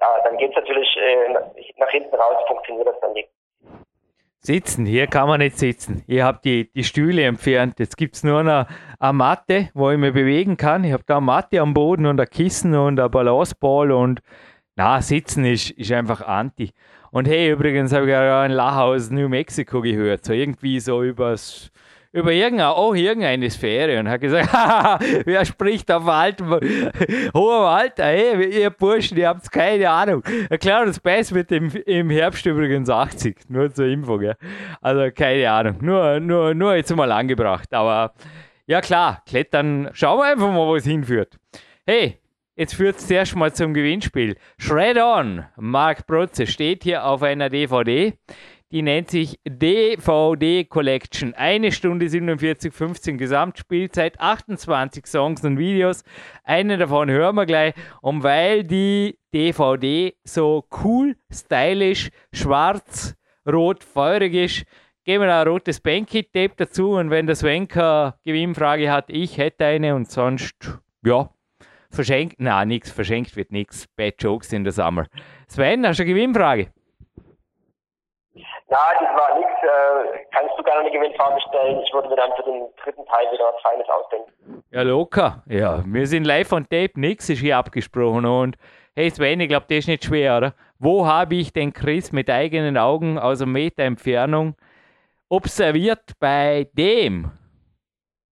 ja, 0.00 0.20
dann 0.24 0.36
geht 0.38 0.50
es 0.50 0.56
natürlich 0.56 0.96
äh, 0.96 1.28
nach 1.76 1.90
hinten 1.90 2.14
raus, 2.14 2.42
funktioniert 2.46 2.88
das 2.88 3.00
dann 3.00 3.12
nicht. 3.12 3.30
Sitzen, 4.40 4.86
hier 4.86 5.08
kann 5.08 5.26
man 5.26 5.40
nicht 5.40 5.58
sitzen. 5.58 6.04
Ich 6.06 6.20
habe 6.20 6.38
die, 6.44 6.70
die 6.72 6.84
Stühle 6.84 7.24
entfernt. 7.24 7.80
Jetzt 7.80 7.96
gibt 7.96 8.14
es 8.14 8.22
nur 8.22 8.44
noch 8.44 8.66
eine 9.00 9.12
Matte, 9.12 9.70
wo 9.74 9.90
ich 9.90 9.98
mich 9.98 10.12
bewegen 10.12 10.56
kann. 10.56 10.84
Ich 10.84 10.92
habe 10.92 11.02
da 11.06 11.16
eine 11.16 11.26
Matte 11.26 11.60
am 11.60 11.74
Boden 11.74 12.06
und 12.06 12.20
ein 12.20 12.28
Kissen 12.30 12.74
und 12.74 13.00
ein 13.00 13.10
Balanceball 13.10 13.90
und 13.90 14.20
na, 14.76 15.02
sitzen 15.02 15.44
ist, 15.44 15.70
ist 15.72 15.90
einfach 15.90 16.20
anti. 16.20 16.70
Und 17.10 17.26
hey, 17.26 17.50
übrigens 17.50 17.92
habe 17.92 18.06
ich 18.06 18.12
ja 18.12 18.46
in 18.46 18.52
Lahaus, 18.52 19.10
New 19.10 19.28
Mexico 19.28 19.80
gehört, 19.80 20.24
so 20.24 20.32
irgendwie 20.32 20.78
so 20.78 21.02
übers 21.02 21.72
über 22.12 22.32
irgendeine, 22.32 22.74
oh, 22.74 22.94
irgendeine 22.94 23.50
Sphäre 23.50 23.98
und 23.98 24.08
hat 24.08 24.20
gesagt, 24.20 24.48
wer 25.26 25.44
spricht 25.44 25.90
auf 25.90 26.06
altem, 26.06 26.50
hohem 27.34 27.66
Alter, 27.66 28.04
hey, 28.04 28.60
ihr 28.60 28.70
Burschen, 28.70 29.18
ihr 29.18 29.28
habt 29.28 29.50
keine 29.52 29.90
Ahnung. 29.90 30.22
Klar, 30.58 30.86
das 30.86 31.00
Bass 31.00 31.32
wird 31.32 31.52
im, 31.52 31.70
im 31.86 32.10
Herbst 32.10 32.46
übrigens 32.46 32.88
80, 32.88 33.50
nur 33.50 33.72
zur 33.72 33.86
Info, 33.86 34.18
gell? 34.18 34.36
Also 34.80 35.10
keine 35.14 35.50
Ahnung, 35.50 35.76
nur, 35.80 36.20
nur, 36.20 36.54
nur 36.54 36.74
jetzt 36.74 36.94
mal 36.94 37.12
angebracht, 37.12 37.72
aber 37.74 38.14
ja 38.66 38.80
klar, 38.80 39.22
klettern, 39.26 39.90
schauen 39.92 40.18
wir 40.18 40.32
einfach 40.32 40.48
mal, 40.48 40.66
wo 40.66 40.76
es 40.76 40.84
hinführt. 40.84 41.36
Hey, 41.86 42.18
Jetzt 42.58 42.74
führt 42.74 42.96
es 42.96 43.06
zuerst 43.06 43.36
mal 43.36 43.52
zum 43.52 43.72
Gewinnspiel. 43.72 44.34
Shred 44.58 44.98
On, 44.98 45.44
Mark 45.54 46.08
Protze, 46.08 46.44
steht 46.48 46.82
hier 46.82 47.04
auf 47.04 47.22
einer 47.22 47.50
DVD. 47.50 48.14
Die 48.70 48.82
nennt 48.82 49.10
sich 49.10 49.40
DVD 49.48 50.64
Collection. 50.64 51.32
Eine 51.32 51.72
Stunde 51.72 52.06
47, 52.06 52.74
15 52.74 53.16
Gesamtspielzeit, 53.16 54.20
28 54.20 55.06
Songs 55.06 55.42
und 55.42 55.56
Videos. 55.56 56.04
Eine 56.44 56.76
davon 56.76 57.10
hören 57.10 57.36
wir 57.36 57.46
gleich. 57.46 57.72
Und 58.02 58.22
weil 58.22 58.64
die 58.64 59.18
DVD 59.32 60.14
so 60.22 60.66
cool, 60.84 61.16
stylisch, 61.32 62.10
schwarz, 62.30 63.14
rot, 63.50 63.82
feurig 63.82 64.34
ist, 64.34 64.64
geben 65.02 65.24
wir 65.24 65.34
ein 65.34 65.48
rotes 65.48 65.80
Banky-Tape 65.80 66.52
dazu. 66.58 66.90
Und 66.90 67.08
wenn 67.08 67.26
der 67.26 67.36
Svenker 67.36 68.18
Gewinnfrage 68.22 68.92
hat, 68.92 69.06
ich 69.08 69.38
hätte 69.38 69.64
eine 69.64 69.94
und 69.94 70.10
sonst, 70.10 70.78
ja, 71.02 71.30
verschenkt, 71.90 72.36
na 72.36 72.66
nichts, 72.66 72.90
verschenkt 72.90 73.34
wird 73.34 73.50
nichts. 73.50 73.86
Bad 73.96 74.16
Jokes 74.18 74.52
in 74.52 74.64
der 74.64 74.74
Summer. 74.74 75.06
Sven, 75.48 75.86
hast 75.86 76.00
du 76.00 76.02
eine 76.02 76.12
Gewinnfrage? 76.12 76.70
Na, 78.70 78.76
das 79.00 79.08
war 79.16 79.38
nichts. 79.38 79.62
Äh, 79.62 80.26
kannst 80.30 80.58
du 80.58 80.62
gerne 80.62 80.80
eine 80.80 80.90
Gewinnfrage 80.90 81.40
stellen? 81.48 81.80
Ich 81.80 81.92
würde 81.92 82.08
mir 82.08 82.16
dann 82.16 82.32
für 82.36 82.42
den 82.42 82.66
dritten 82.82 83.06
Teil 83.06 83.32
wieder 83.32 83.44
was 83.44 83.62
Feines 83.62 83.88
ausdenken. 83.88 84.62
Ja, 84.70 84.82
locker. 84.82 85.42
Ja, 85.46 85.82
wir 85.86 86.06
sind 86.06 86.24
live 86.24 86.52
on 86.52 86.68
tape, 86.68 86.92
nichts 87.00 87.30
ist 87.30 87.40
hier 87.40 87.56
abgesprochen. 87.56 88.26
Und 88.26 88.56
hey 88.94 89.10
Sven, 89.10 89.40
ich 89.40 89.48
glaube, 89.48 89.66
das 89.68 89.78
ist 89.78 89.88
nicht 89.88 90.04
schwer, 90.04 90.36
oder? 90.36 90.54
Wo 90.78 91.06
habe 91.06 91.36
ich 91.36 91.52
den 91.52 91.72
Chris 91.72 92.12
mit 92.12 92.28
eigenen 92.28 92.76
Augen 92.76 93.18
aus 93.18 93.40
einem 93.40 93.52
Meter 93.52 93.84
Entfernung 93.84 94.54
observiert 95.30 96.12
bei 96.20 96.68
dem 96.74 97.30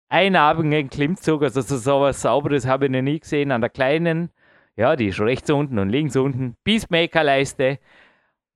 einarmigen 0.08 0.90
Klimmzug? 0.90 1.44
Also 1.44 1.60
so, 1.60 1.76
so 1.76 2.02
was 2.02 2.22
Sauberes 2.22 2.66
habe 2.66 2.86
ich 2.86 2.92
noch 2.92 3.02
nie 3.02 3.20
gesehen 3.20 3.52
an 3.52 3.62
der 3.62 3.70
kleinen, 3.70 4.32
ja, 4.78 4.96
die 4.96 5.10
ist 5.10 5.20
rechts 5.20 5.52
unten 5.52 5.78
und 5.78 5.90
links 5.90 6.16
unten, 6.16 6.56
Peacemaker-Leiste 6.64 7.80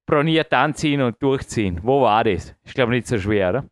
broniert 0.06 0.54
anziehen 0.54 1.02
und 1.02 1.22
durchziehen. 1.22 1.80
Wo 1.84 2.02
war 2.02 2.24
das? 2.24 2.56
Ich 2.64 2.74
glaube 2.74 2.92
nicht 2.92 3.08
so 3.08 3.18
schwer, 3.18 3.50
oder? 3.50 3.64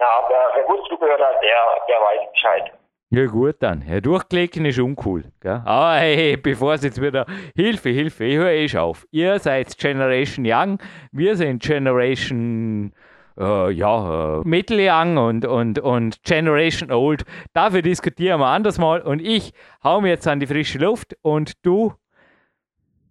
Ja, 0.00 0.08
wer, 0.28 0.50
wer 0.54 0.64
gut 0.64 0.80
zugehört 0.88 1.20
hat, 1.20 1.42
der, 1.42 1.60
der 1.88 1.96
weiß 1.96 2.32
Bescheid. 2.32 2.72
Ja 3.10 3.26
gut 3.26 3.56
dann. 3.60 3.84
Ja, 3.86 4.00
durchklicken 4.00 4.64
ist 4.64 4.78
uncool. 4.78 5.24
Gell? 5.40 5.60
Aber 5.66 5.96
hey, 5.96 6.36
bevor 6.38 6.72
es 6.72 6.82
jetzt 6.82 7.00
wieder 7.00 7.26
Hilfe, 7.54 7.90
Hilfe, 7.90 8.24
ich 8.24 8.36
höre 8.36 8.52
eh 8.52 8.78
auf. 8.78 9.06
Ihr 9.10 9.38
seid 9.38 9.76
Generation 9.76 10.46
Young, 10.48 10.78
wir 11.12 11.36
sind 11.36 11.62
Generation 11.62 12.94
äh, 13.38 13.70
ja, 13.70 14.40
äh, 14.40 14.42
Middle 14.44 14.90
Young 14.90 15.18
und, 15.18 15.44
und, 15.44 15.78
und 15.78 16.22
Generation 16.22 16.90
Old. 16.90 17.24
Dafür 17.52 17.82
diskutieren 17.82 18.40
wir 18.40 18.46
anders 18.46 18.78
mal 18.78 19.02
und 19.02 19.20
ich 19.20 19.52
hau 19.84 20.00
mir 20.00 20.08
jetzt 20.08 20.26
an 20.26 20.40
die 20.40 20.46
frische 20.46 20.78
Luft 20.78 21.14
und 21.22 21.64
du, 21.66 21.92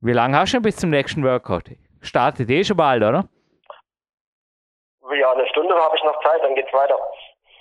wie 0.02 0.14
lange 0.14 0.38
hast 0.38 0.54
du 0.54 0.58
denn 0.58 0.64
bis 0.64 0.78
zum 0.78 0.90
nächsten 0.90 1.24
Workout? 1.24 1.70
Startet 2.02 2.50
eh 2.50 2.64
schon 2.64 2.78
bald, 2.78 3.04
oder? 3.04 3.30
Ja, 5.20 5.32
eine 5.34 5.48
Stunde 5.48 5.76
habe 5.76 5.96
ich 5.96 6.04
noch 6.04 6.22
Zeit, 6.24 6.42
dann 6.42 6.56
geht's 6.56 6.74
weiter. 6.74 6.98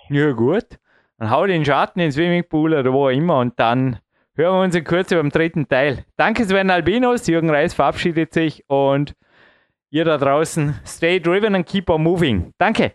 Ja, 0.09 0.33
gut. 0.33 0.79
Dann 1.19 1.31
hau 1.31 1.47
den 1.47 1.65
Schatten 1.65 2.01
ins 2.01 2.15
Swimmingpool 2.15 2.75
oder 2.75 2.93
wo 2.93 3.09
immer 3.09 3.39
und 3.39 3.59
dann 3.61 4.01
hören 4.35 4.55
wir 4.57 4.63
uns 4.63 4.75
in 4.75 4.85
Kürze 4.85 5.17
beim 5.17 5.31
dritten 5.31 5.69
Teil. 5.69 6.05
Danke, 6.17 6.45
Sven 6.45 6.71
Albinos. 6.71 7.27
Jürgen 7.27 7.51
Reis 7.51 7.75
verabschiedet 7.75 8.33
sich 8.33 8.65
und 8.69 9.15
ihr 9.91 10.05
da 10.05 10.17
draußen, 10.17 10.81
stay 10.87 11.21
driven 11.21 11.55
and 11.55 11.67
keep 11.67 11.91
on 11.91 12.03
moving. 12.03 12.55
Danke. 12.59 12.95